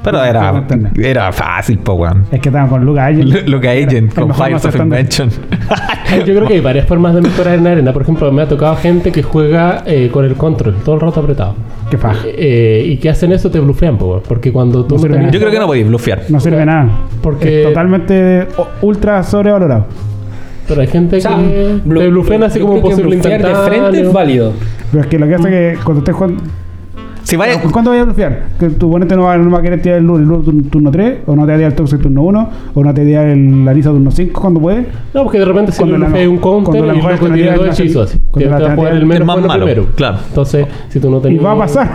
Pero 0.03 0.23
era, 0.23 0.63
era 0.97 1.31
fácil, 1.31 1.77
po, 1.77 1.93
weón. 1.93 2.25
Es 2.31 2.39
que 2.39 2.49
estaban 2.49 2.67
con 2.69 2.83
Lucas 2.83 3.09
Agent. 3.11 3.61
Que 3.61 3.69
Agent 3.69 4.13
con 4.15 4.33
Fires 4.33 4.65
of 4.65 4.75
Invention. 4.75 5.29
Yo 6.25 6.33
creo 6.33 6.47
que 6.47 6.55
hay 6.55 6.59
varias 6.61 6.87
formas 6.87 7.13
de 7.13 7.21
mejorar 7.21 7.53
en 7.59 7.67
arena. 7.67 7.93
Por 7.93 8.01
ejemplo, 8.01 8.31
me 8.31 8.41
ha 8.41 8.47
tocado 8.47 8.75
gente 8.77 9.11
que 9.11 9.21
juega 9.21 9.83
eh, 9.85 10.09
con 10.11 10.25
el 10.25 10.33
control 10.33 10.75
todo 10.83 10.95
el 10.95 11.01
rato 11.01 11.19
apretado. 11.19 11.55
Qué 11.91 11.97
faja. 11.97 12.19
Eh, 12.25 12.83
y 12.87 12.97
que 12.97 13.09
hacen 13.09 13.31
eso 13.31 13.51
te 13.51 13.59
blufean, 13.59 13.97
po, 13.97 14.07
weón. 14.07 14.21
porque 14.27 14.51
cuando 14.51 14.83
tú 14.85 14.95
No. 14.97 15.29
Yo 15.31 15.39
creo 15.39 15.51
que 15.51 15.59
no 15.59 15.67
podéis 15.67 15.87
blufear. 15.87 16.21
No 16.29 16.39
sirve 16.39 16.65
nada. 16.65 16.87
Porque- 17.21 17.61
Es 17.61 17.67
totalmente 17.67 18.47
ultra 18.81 19.21
sobrevalorado. 19.23 19.85
Pero 20.71 20.81
hay 20.81 20.87
gente 20.87 21.17
O 21.17 21.21
sea, 21.21 21.35
que 21.37 21.75
blu- 21.85 21.99
te 21.99 22.07
blufean 22.07 22.43
así 22.43 22.59
como 22.59 22.81
posible 22.81 23.15
blufear 23.15 23.41
de 23.41 23.47
instantáneo. 23.49 23.81
frente 23.89 24.01
es 24.07 24.13
válido. 24.13 24.53
Pero 24.91 25.03
es 25.03 25.07
que 25.09 25.19
lo 25.19 25.27
que 25.27 25.35
hace 25.35 25.49
que 25.49 25.77
cuando 25.83 25.99
estés 25.99 26.15
jugando. 26.15 26.41
Si 27.23 27.35
vaya, 27.37 27.61
¿Cuándo 27.71 27.91
vayas 27.91 28.01
a 28.01 28.05
blufear? 28.05 28.39
Que 28.59 28.69
tu 28.71 28.87
oponente 28.87 29.15
no 29.15 29.23
va, 29.23 29.37
no 29.37 29.51
va 29.51 29.59
a 29.59 29.61
querer 29.61 29.79
tirar 29.81 29.99
el 29.99 30.05
lure, 30.05 30.23
el 30.23 30.43
turno, 30.43 30.63
turno 30.69 30.91
3, 30.91 31.19
o 31.27 31.35
no 31.35 31.43
te 31.43 31.49
va 31.49 31.53
a 31.53 31.57
tirar 31.57 31.71
el 31.71 31.75
toxic 31.75 32.01
turno 32.01 32.23
1, 32.23 32.49
o 32.73 32.83
no 32.83 32.93
te 32.93 33.01
va 33.01 33.03
a 33.03 33.07
tirar 33.07 33.27
el 33.27 33.63
Larisa 33.63 33.91
turno 33.91 34.09
5 34.11 34.41
cuando 34.41 34.59
puede. 34.59 34.87
No, 35.13 35.23
porque 35.23 35.37
de 35.39 35.45
repente 35.45 35.71
si 35.71 35.83
no- 35.83 35.95
un 35.95 36.37
counter 36.39 36.63
cuando 36.63 36.85
la 36.87 36.93
y 36.93 36.95
mejor 36.97 37.19
dos 37.19 37.29
es 37.31 37.45
la- 37.45 37.67
hechizos 37.67 38.09
así. 38.09 38.19
cuando 38.31 38.39
Que 38.39 38.45
la 38.51 38.57
te 38.57 38.63
va 38.63 38.71
a 38.71 38.75
jugar 38.75 38.93
el 38.93 39.05
menos 39.05 39.27
más 39.27 39.41
malo, 39.45 39.65
primero. 39.65 39.87
claro. 39.95 40.17
Entonces, 40.27 40.65
si 40.89 40.99
tú 40.99 41.11
no 41.11 41.19
Y 41.19 41.21
tenías... 41.21 41.45
va 41.45 41.51
a 41.51 41.57
pasar. 41.57 41.89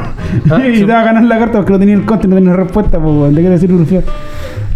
Ah, 0.49 0.61
y 0.73 0.79
te 0.79 0.87
va 0.93 1.01
a 1.01 1.05
ganar 1.05 1.25
la 1.25 1.39
carta 1.41 1.59
porque 1.59 1.73
no 1.73 1.79
tenía 1.81 1.97
el 1.97 2.05
counter 2.05 2.27
y 2.29 2.31
no 2.31 2.37
tenía 2.37 2.55
respuesta. 2.55 2.99
Pues, 3.01 3.35
¿De 3.35 3.43
qué 3.43 3.51
decir 3.51 3.69
blufear? 3.73 4.05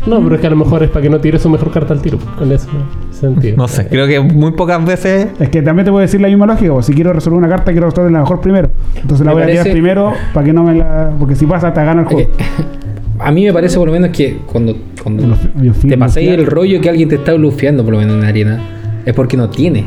No, 0.07 0.23
pero 0.23 0.35
es 0.35 0.41
que 0.41 0.47
a 0.47 0.51
lo 0.51 0.57
mejor 0.57 0.83
es 0.83 0.91
para 0.91 1.03
que 1.03 1.11
no 1.11 1.21
tire 1.21 1.39
su 1.39 1.49
mejor 1.51 1.71
carta 1.71 1.93
al 1.93 2.01
tiro. 2.01 2.19
En 2.41 2.53
ese 2.53 2.67
sentido. 3.11 3.57
no 3.57 3.69
sé, 3.69 3.87
creo 3.87 4.07
que 4.07 4.19
muy 4.21 4.53
pocas 4.53 4.85
veces. 4.85 5.29
Es 5.39 5.49
que 5.51 5.63
también 5.63 5.85
te 5.85 5.91
puedo 5.91 6.01
decir 6.01 6.21
la 6.21 6.29
misma 6.29 6.47
lógica. 6.47 6.73
pues, 6.73 6.87
si 6.87 6.95
quiero 6.95 7.13
resolver 7.13 7.39
una 7.39 7.49
carta, 7.49 7.71
quiero 7.73 7.89
resolver 7.91 8.11
la 8.11 8.21
mejor 8.21 8.41
primero. 8.41 8.71
Entonces 8.97 9.27
la 9.27 9.33
Me 9.35 9.43
voy 9.43 9.43
a 9.43 9.47
tirar 9.47 9.71
primero 9.71 10.13
para 10.33 10.47
que 10.47 10.53
no 10.53 10.65
me 10.65 10.75
la. 10.75 11.13
Porque 11.19 11.35
si 11.35 11.47
pasa, 11.47 11.73
te 11.73 11.85
gana 11.85 12.01
el 12.03 12.07
juego. 12.07 12.31
a 13.19 13.31
mí 13.31 13.45
me 13.45 13.53
parece 13.53 13.77
por 13.79 13.87
lo 13.89 13.93
menos 13.93 14.11
que 14.11 14.39
cuando, 14.47 14.75
cuando 15.03 15.27
Los- 15.27 15.39
los 15.61 15.79
te 15.79 16.25
ya. 16.25 16.35
el 16.35 16.47
rollo 16.47 16.81
que 16.81 16.89
alguien 16.89 17.09
te 17.09 17.17
está 17.17 17.35
blufeando 17.35 17.85
por 17.85 17.93
lo 17.93 17.99
menos 17.99 18.15
en 18.15 18.21
la 18.23 18.29
arena, 18.29 18.61
es 19.05 19.15
porque 19.15 19.37
no 19.37 19.51
tiene 19.51 19.87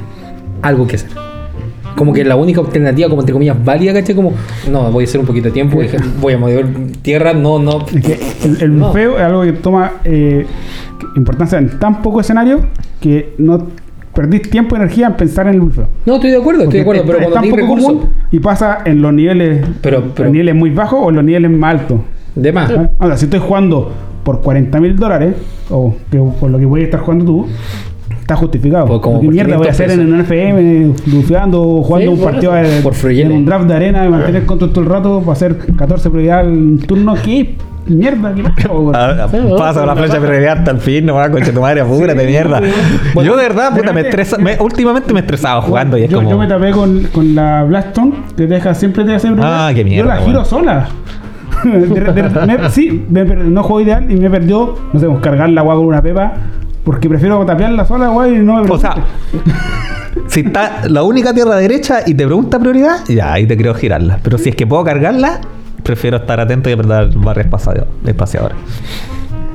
algo 0.61 0.88
que 0.88 0.95
hacer. 0.98 1.10
Como 1.95 2.11
que 2.13 2.23
la 2.25 2.35
única 2.35 2.59
alternativa, 2.61 3.07
como 3.09 3.21
entre 3.21 3.33
comillas, 3.33 3.57
válida, 3.63 3.93
¿cachai? 3.93 4.15
Como, 4.15 4.33
no, 4.71 4.91
voy 4.91 5.03
a 5.03 5.07
hacer 5.07 5.19
un 5.19 5.25
poquito 5.27 5.45
de 5.47 5.51
tiempo, 5.51 5.79
voy 6.21 6.33
a 6.33 6.37
mover 6.37 6.65
tierra, 7.01 7.33
no, 7.33 7.59
no. 7.59 7.85
Es 7.93 8.03
que 8.03 8.19
el, 8.47 8.61
el 8.61 8.77
No. 8.79 8.95
es 8.97 9.19
algo 9.21 9.43
que 9.43 9.53
toma 9.53 9.93
eh, 10.03 10.45
importancia 11.15 11.57
en 11.59 11.77
tan 11.79 12.01
poco 12.01 12.19
escenario 12.21 12.61
que 12.99 13.35
no 13.37 13.67
perdís 14.13 14.43
tiempo 14.49 14.75
y 14.75 14.79
energía 14.79 15.07
en 15.07 15.13
pensar 15.13 15.47
en 15.47 15.55
el 15.55 15.61
blufeo. 15.61 15.87
No, 16.05 16.15
estoy 16.15 16.31
de 16.31 16.37
acuerdo, 16.37 16.63
estoy 16.63 16.79
de 16.79 16.85
Porque 16.85 16.99
acuerdo, 17.01 17.19
pero 17.19 17.19
es, 17.19 17.25
es 17.25 17.31
cuando 17.39 17.57
tan 17.57 17.67
poco 17.67 17.81
común 17.91 18.09
y 18.31 18.39
pasa 18.39 18.79
en 18.85 19.01
los 19.01 19.13
niveles, 19.13 19.65
Pero- 19.81 20.03
pero- 20.15 20.27
en 20.27 20.33
niveles 20.33 20.55
muy 20.55 20.69
bajos 20.71 20.99
o 21.03 21.09
en 21.09 21.15
los 21.15 21.23
niveles 21.23 21.51
más 21.51 21.71
altos. 21.81 21.99
de 22.35 22.51
más. 22.51 22.71
Ahora, 22.99 23.17
si 23.17 23.25
estoy 23.25 23.39
jugando 23.39 23.91
por 24.23 24.41
40 24.41 24.79
mil 24.79 24.95
dólares, 24.95 25.35
o 25.69 25.95
que 26.11 26.17
por 26.39 26.49
lo 26.49 26.57
que 26.57 26.65
voy 26.65 26.81
a 26.81 26.83
estar 26.85 26.99
jugando 27.01 27.25
tú, 27.25 27.47
está 28.23 28.35
justificado. 28.35 28.85
Pues 28.85 28.99
como 29.01 29.19
¿Qué 29.19 29.25
por 29.27 29.33
mierda 29.33 29.57
voy 29.57 29.67
a 29.67 29.71
500 29.71 29.91
hacer 29.93 29.99
en 29.99 30.13
un 30.13 30.19
FM, 30.21 30.93
blufeando, 31.05 31.61
o 31.61 31.83
jugando 31.83 32.11
Sí, 32.11 32.17
un 32.17 32.23
partido 32.23 32.53
de- 32.53 32.81
Por 32.81 33.11
en 33.11 33.31
un 33.31 33.45
draft 33.45 33.65
de 33.67 33.73
arena, 33.75 34.05
y 34.05 34.09
mantener 34.09 34.45
control 34.45 34.71
todo 34.71 34.81
el 34.83 34.89
rato 34.89 35.19
para 35.19 35.31
hacer 35.33 35.57
14 35.77 36.09
prioridad 36.09 36.45
en 36.47 36.79
turno? 36.79 37.15
¿Qué 37.23 37.55
mierda? 37.87 38.33
¿Qué 38.33 38.43
pasa? 38.43 38.53
Ah, 38.93 39.27
Sí, 39.29 39.37
Pasa 39.57 39.85
la 39.85 39.95
flecha 39.95 40.19
prioridad 40.19 40.59
hasta 40.59 40.71
el 40.71 40.77
fin, 40.79 41.05
no 41.05 41.15
va 41.15 41.29
concha 41.29 41.51
tu 41.53 41.59
madre, 41.61 41.81
apúrate, 41.81 42.19
Sí, 42.21 42.27
mierda. 42.27 42.61
Yo 43.23 43.35
de 43.35 43.43
verdad, 43.43 43.75
puta, 43.75 43.91
me 43.91 44.01
estresa, 44.01 44.37
me- 44.37 44.57
últimamente 44.59 45.13
me 45.13 45.19
estresaba 45.19 45.61
jugando 45.61 45.97
y 45.97 46.03
es 46.03 46.09
yo, 46.09 46.17
como. 46.19 46.29
yo 46.29 46.37
me 46.37 46.47
tapé 46.47 46.71
con, 46.71 47.03
con 47.11 47.35
la 47.35 47.63
Blackstone, 47.63 48.13
que 48.37 48.47
deja, 48.47 48.73
siempre 48.73 49.03
te 49.03 49.13
hace 49.15 49.27
prioridad. 49.27 49.67
Ah, 49.67 49.71
qué 49.73 49.81
Yo 49.81 49.85
mierda, 49.89 50.15
la 50.15 50.21
giro 50.21 50.45
sola. 50.45 50.87
De- 51.64 51.88
de- 51.88 52.45
me- 52.57 52.69
sí, 52.69 53.06
me 53.10 53.23
no 53.26 53.64
juego 53.64 53.81
ideal 53.81 54.11
y 54.11 54.15
me 54.15 54.30
perdió, 54.30 54.76
no 54.91 54.99
sé, 54.99 55.07
cargar 55.22 55.49
la 55.49 55.61
agua 55.61 55.76
con 55.76 55.85
una 55.85 56.02
pepa, 56.02 56.34
porque 56.84 57.07
prefiero 57.10 57.45
tapearla 57.45 57.85
sola, 57.85 58.10
güey, 58.10 58.35
y 58.35 58.40
no 58.40 58.61
me 58.61 58.69
O 58.69 58.77
sea, 58.77 58.95
si 60.27 60.41
está 60.41 60.81
la 60.90 61.03
única 61.03 61.34
tierra 61.34 61.56
derecha 61.56 62.02
y 62.06 62.14
te 62.14 62.26
pregunta 62.26 62.60
prioridad, 62.60 62.98
ya 63.07 63.34
ahí 63.34 63.45
te 63.48 63.56
creo 63.57 63.73
girarla. 63.73 64.19
Pero 64.22 64.38
si 64.38 64.49
es 64.49 64.56
que 64.56 64.68
puedo 64.68 64.84
cargarla, 64.84 65.40
prefiero 65.84 66.18
estar 66.18 66.40
atento 66.40 66.69
y 66.69 66.73
apretar 66.73 67.10
barra 67.15 67.41
espaciador- 67.44 67.88
espaciadora. 68.06 68.56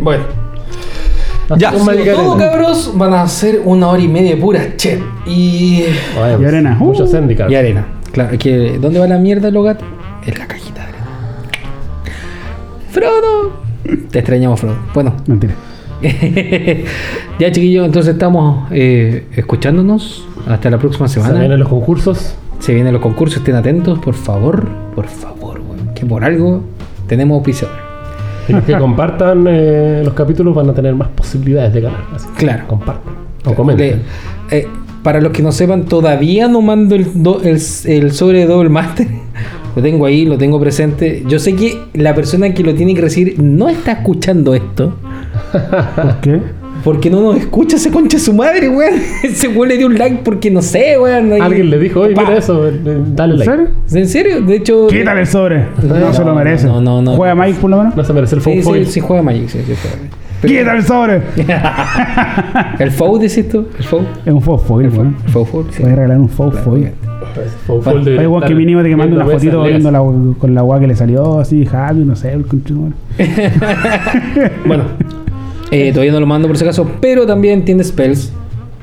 Bueno, 0.01 0.25
Ya. 1.57 1.73
todo 1.73 2.37
cabros 2.37 2.93
van 2.95 3.15
a 3.15 3.27
ser 3.27 3.63
una 3.65 3.89
hora 3.89 4.03
y 4.03 4.09
media 4.09 4.31
de 4.35 4.37
pura 4.37 4.77
chet 4.77 5.01
y, 5.27 5.83
Y 6.41 6.45
arena. 6.45 6.77
Muchos 6.79 7.13
Uh. 7.13 7.51
Y 7.51 7.55
arena. 7.55 7.87
Claro, 8.13 8.37
que 8.39 8.79
¿dónde 8.81 8.99
va 9.01 9.07
la 9.07 9.19
mierda, 9.19 9.51
los 9.51 9.65
gatos? 9.65 9.87
En 10.27 10.39
la 10.39 10.45
arena. 10.45 10.68
Frodo. 12.91 13.53
Te 14.11 14.19
extrañamos, 14.19 14.61
Frodo. 14.61 14.77
Bueno, 14.95 15.15
Mentira. 15.27 15.55
ya 17.39 17.51
chiquillos, 17.53 17.87
entonces 17.87 18.13
estamos 18.15 18.69
eh, 18.71 19.27
escuchándonos. 19.37 20.27
Hasta 20.47 20.71
la 20.71 20.79
próxima 20.79 21.09
Se 21.09 21.15
semana. 21.21 21.41
vienen 21.41 21.59
los 21.59 21.69
concursos. 21.69 22.35
Se 22.61 22.75
vienen 22.75 22.93
los 22.93 23.03
concursos, 23.03 23.39
estén 23.39 23.55
atentos, 23.55 23.99
por 23.99 24.15
favor. 24.15 24.67
Por 24.95 25.07
favor, 25.07 25.61
weón. 25.61 25.95
Que 25.95 26.07
por 26.07 26.25
algo 26.25 26.63
tenemos 27.07 27.37
auspiciador. 27.37 27.77
Y 28.49 28.53
los 28.53 28.65
que 28.65 28.77
compartan 28.79 29.45
eh, 29.49 30.03
los 30.05 30.15
capítulos 30.15 30.55
van 30.55 30.71
a 30.71 30.75
tener 30.75 30.95
más 30.95 31.09
posibilidades 31.09 31.73
de 31.75 31.81
ganar. 31.83 32.01
Así 32.15 32.27
que 32.29 32.45
Claro. 32.45 32.67
Compartan. 32.67 33.15
O 33.45 33.55
comenten. 33.55 34.03
Le- 34.51 34.59
eh, 34.59 34.69
para 35.03 35.21
los 35.21 35.33
que 35.33 35.43
no 35.43 35.53
sepan, 35.53 35.85
todavía 35.85 36.49
no 36.49 36.61
mando 36.61 36.95
el, 36.97 37.23
do- 37.23 37.41
el, 37.43 37.59
el 37.85 38.13
sobre 38.13 38.41
de 38.41 38.47
Double 38.47 38.69
Master. 38.69 39.07
Lo 39.79 39.83
tengo 39.85 40.07
ahí, 40.07 40.25
lo 40.25 40.37
tengo 40.37 40.59
presente. 40.59 41.23
Yo 41.29 41.39
sé 41.39 41.55
que 41.55 41.79
la 41.95 42.13
persona 42.13 42.53
que 42.53 42.65
lo 42.65 42.75
tiene 42.75 42.97
que 42.97 43.01
recibir 43.01 43.41
no 43.41 43.69
está 43.69 43.93
escuchando 43.93 44.53
esto. 44.53 44.93
¿Por 45.95 46.17
qué? 46.21 46.41
Porque 46.83 47.09
no 47.09 47.21
nos 47.23 47.37
escucha 47.37 47.77
ese 47.77 47.89
concha 47.93 48.17
de 48.17 48.25
su 48.25 48.33
madre, 48.35 48.69
weón. 48.69 48.95
Ese 49.23 49.47
weón 49.47 49.69
le 49.69 49.77
dio 49.77 49.87
un 49.87 49.97
like 49.97 50.23
porque 50.25 50.51
no 50.51 50.63
sé, 50.63 50.99
weón. 50.99 51.41
Alguien 51.41 51.71
le 51.71 51.79
dijo, 51.79 52.01
oye, 52.01 52.17
mira 52.17 52.37
eso, 52.39 52.67
eh, 52.69 52.73
eh, 52.85 53.03
dale 53.15 53.35
¿En 53.35 53.39
like. 53.39 53.53
serio? 53.53 53.69
¿En 54.03 54.09
serio? 54.09 54.41
De 54.43 54.57
hecho. 54.57 54.89
Quítale 54.89 55.21
el 55.21 55.27
sobre. 55.29 55.65
No, 55.81 55.95
No, 55.97 56.13
se 56.13 56.25
lo 56.25 56.35
merece. 56.35 56.67
no, 56.67 56.81
no, 56.81 57.01
no. 57.01 57.13
¿Juega 57.15 57.37
Mike 57.37 57.59
por 57.61 57.71
lo 57.71 57.77
menos? 57.79 57.95
No 57.95 58.03
se 58.03 58.13
merece 58.13 58.35
el 58.35 58.41
Sí, 58.43 58.45
phone 58.51 58.57
sí, 58.57 58.63
foil. 58.63 58.87
sí 58.87 58.99
juega 59.01 59.23
Magic, 59.23 59.49
sí, 59.49 59.59
sí 59.65 59.75
juega. 59.81 59.97
Pero- 60.43 60.55
¡Quítale 60.55 60.79
el 60.81 60.85
sobre! 60.85 61.23
¿El 62.81 62.91
FOU 62.91 63.19
decís 63.19 63.49
tú? 63.49 63.67
¿El 63.79 63.85
FOU? 63.85 64.01
Es 64.27 64.33
un 64.33 64.43
faux 64.43 64.65
foil, 64.65 64.89
weón. 64.89 65.17
El 65.25 65.31
FOU 65.33 65.45
foil, 65.45 65.67
sí. 65.71 65.83
Voy 65.85 65.93
a 65.93 65.95
regalar 65.95 66.19
un 66.19 66.29
faux 66.29 66.59
foil. 66.61 66.91
De 68.05 68.19
Hay 68.19 68.27
weón 68.27 68.43
que 68.43 68.55
mínimo 68.55 68.83
te 68.83 68.89
que 68.89 68.97
manda 68.97 69.17
una 69.17 69.27
fotito 69.27 69.63
viendo 69.65 69.91
la, 69.91 69.99
con 70.39 70.55
la 70.55 70.61
agua 70.61 70.81
que 70.81 70.87
le 70.87 70.97
salió 70.97 71.41
así, 71.41 71.67
Javi, 71.67 72.05
no 72.05 72.17
sé, 72.17 72.33
el. 72.33 72.45
Bueno, 74.67 74.85
eh, 75.71 75.91
todavía 75.93 76.13
no 76.13 76.21
lo 76.21 76.27
mando 76.27 76.49
por 76.49 76.57
si 76.57 76.65
acaso, 76.65 76.87
pero 77.01 77.27
también 77.27 77.65
tiene 77.65 77.85
spells. 77.85 78.33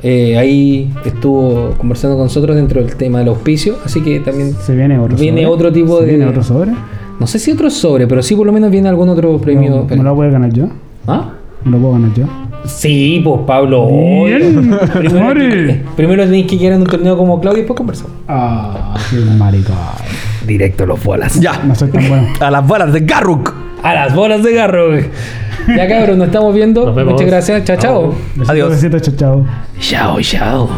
Eh, 0.03 0.37
ahí 0.37 0.93
estuvo 1.03 1.71
conversando 1.77 2.15
con 2.15 2.25
nosotros 2.25 2.55
dentro 2.55 2.83
del 2.83 2.95
tema 2.95 3.19
del 3.19 3.29
auspicio, 3.29 3.75
así 3.83 4.01
que 4.01 4.19
también 4.19 4.53
Se 4.53 4.75
viene 4.75 4.99
otro 4.99 5.17
Viene 5.17 5.41
sobre. 5.43 5.53
otro 5.53 5.73
tipo 5.73 5.99
¿Se 5.99 6.05
de- 6.05 6.09
¿Viene 6.11 6.25
otro 6.27 6.43
sobre? 6.43 6.71
no 7.19 7.27
sé 7.27 7.39
si 7.39 7.51
otro 7.51 7.69
sobre, 7.69 8.05
pero 8.07 8.21
sí 8.21 8.35
por 8.35 8.45
lo 8.45 8.51
menos 8.51 8.69
viene 8.69 8.89
algún 8.89 9.09
otro 9.09 9.37
premio. 9.39 9.87
¿Me 9.89 9.95
lo 10.03 10.13
voy 10.13 10.27
a 10.27 10.31
ganar 10.31 10.51
yo? 10.53 10.67
¿Ah? 11.07 11.31
¿Me 11.63 11.71
lo 11.71 11.77
puedo 11.79 11.93
ganar 11.93 12.13
yo? 12.13 12.25
Sí, 12.67 13.21
pues 13.23 13.41
Pablo. 13.45 13.87
Bien, 14.25 14.77
Primero, 14.93 15.75
primero 15.95 16.23
tenéis 16.23 16.47
que 16.47 16.57
quedar 16.57 16.73
en 16.73 16.81
un 16.81 16.87
torneo 16.87 17.17
como 17.17 17.39
Claudio 17.39 17.59
y 17.59 17.61
después 17.61 17.77
conversamos. 17.77 18.13
Ah, 18.27 18.95
qué 19.09 19.17
maricón. 19.37 19.75
Directo 20.45 20.83
a 20.83 20.87
los 20.87 21.03
bolas. 21.03 21.39
Ya, 21.39 21.59
No 21.63 21.73
soy 21.75 21.89
tan 21.89 22.07
bueno. 22.07 22.27
a 22.39 22.51
las 22.51 22.67
balas 22.67 22.93
de 22.93 22.99
Garruk. 23.01 23.53
A 23.83 23.93
las 23.93 24.15
bolas 24.15 24.43
de 24.43 24.51
güey. 24.53 25.05
Ya 25.75 25.87
cabrón, 25.87 26.19
nos 26.19 26.27
estamos 26.27 26.53
viendo. 26.53 26.85
Nos 26.85 26.95
vemos. 26.95 27.13
Muchas 27.13 27.27
gracias. 27.27 27.63
Chao, 27.65 27.77
chao. 27.77 28.15
Adiós. 28.47 28.69
Besitos, 28.69 29.01
chao, 29.01 29.15
chao. 29.15 29.45
Chao, 29.79 30.21
chao. 30.21 30.69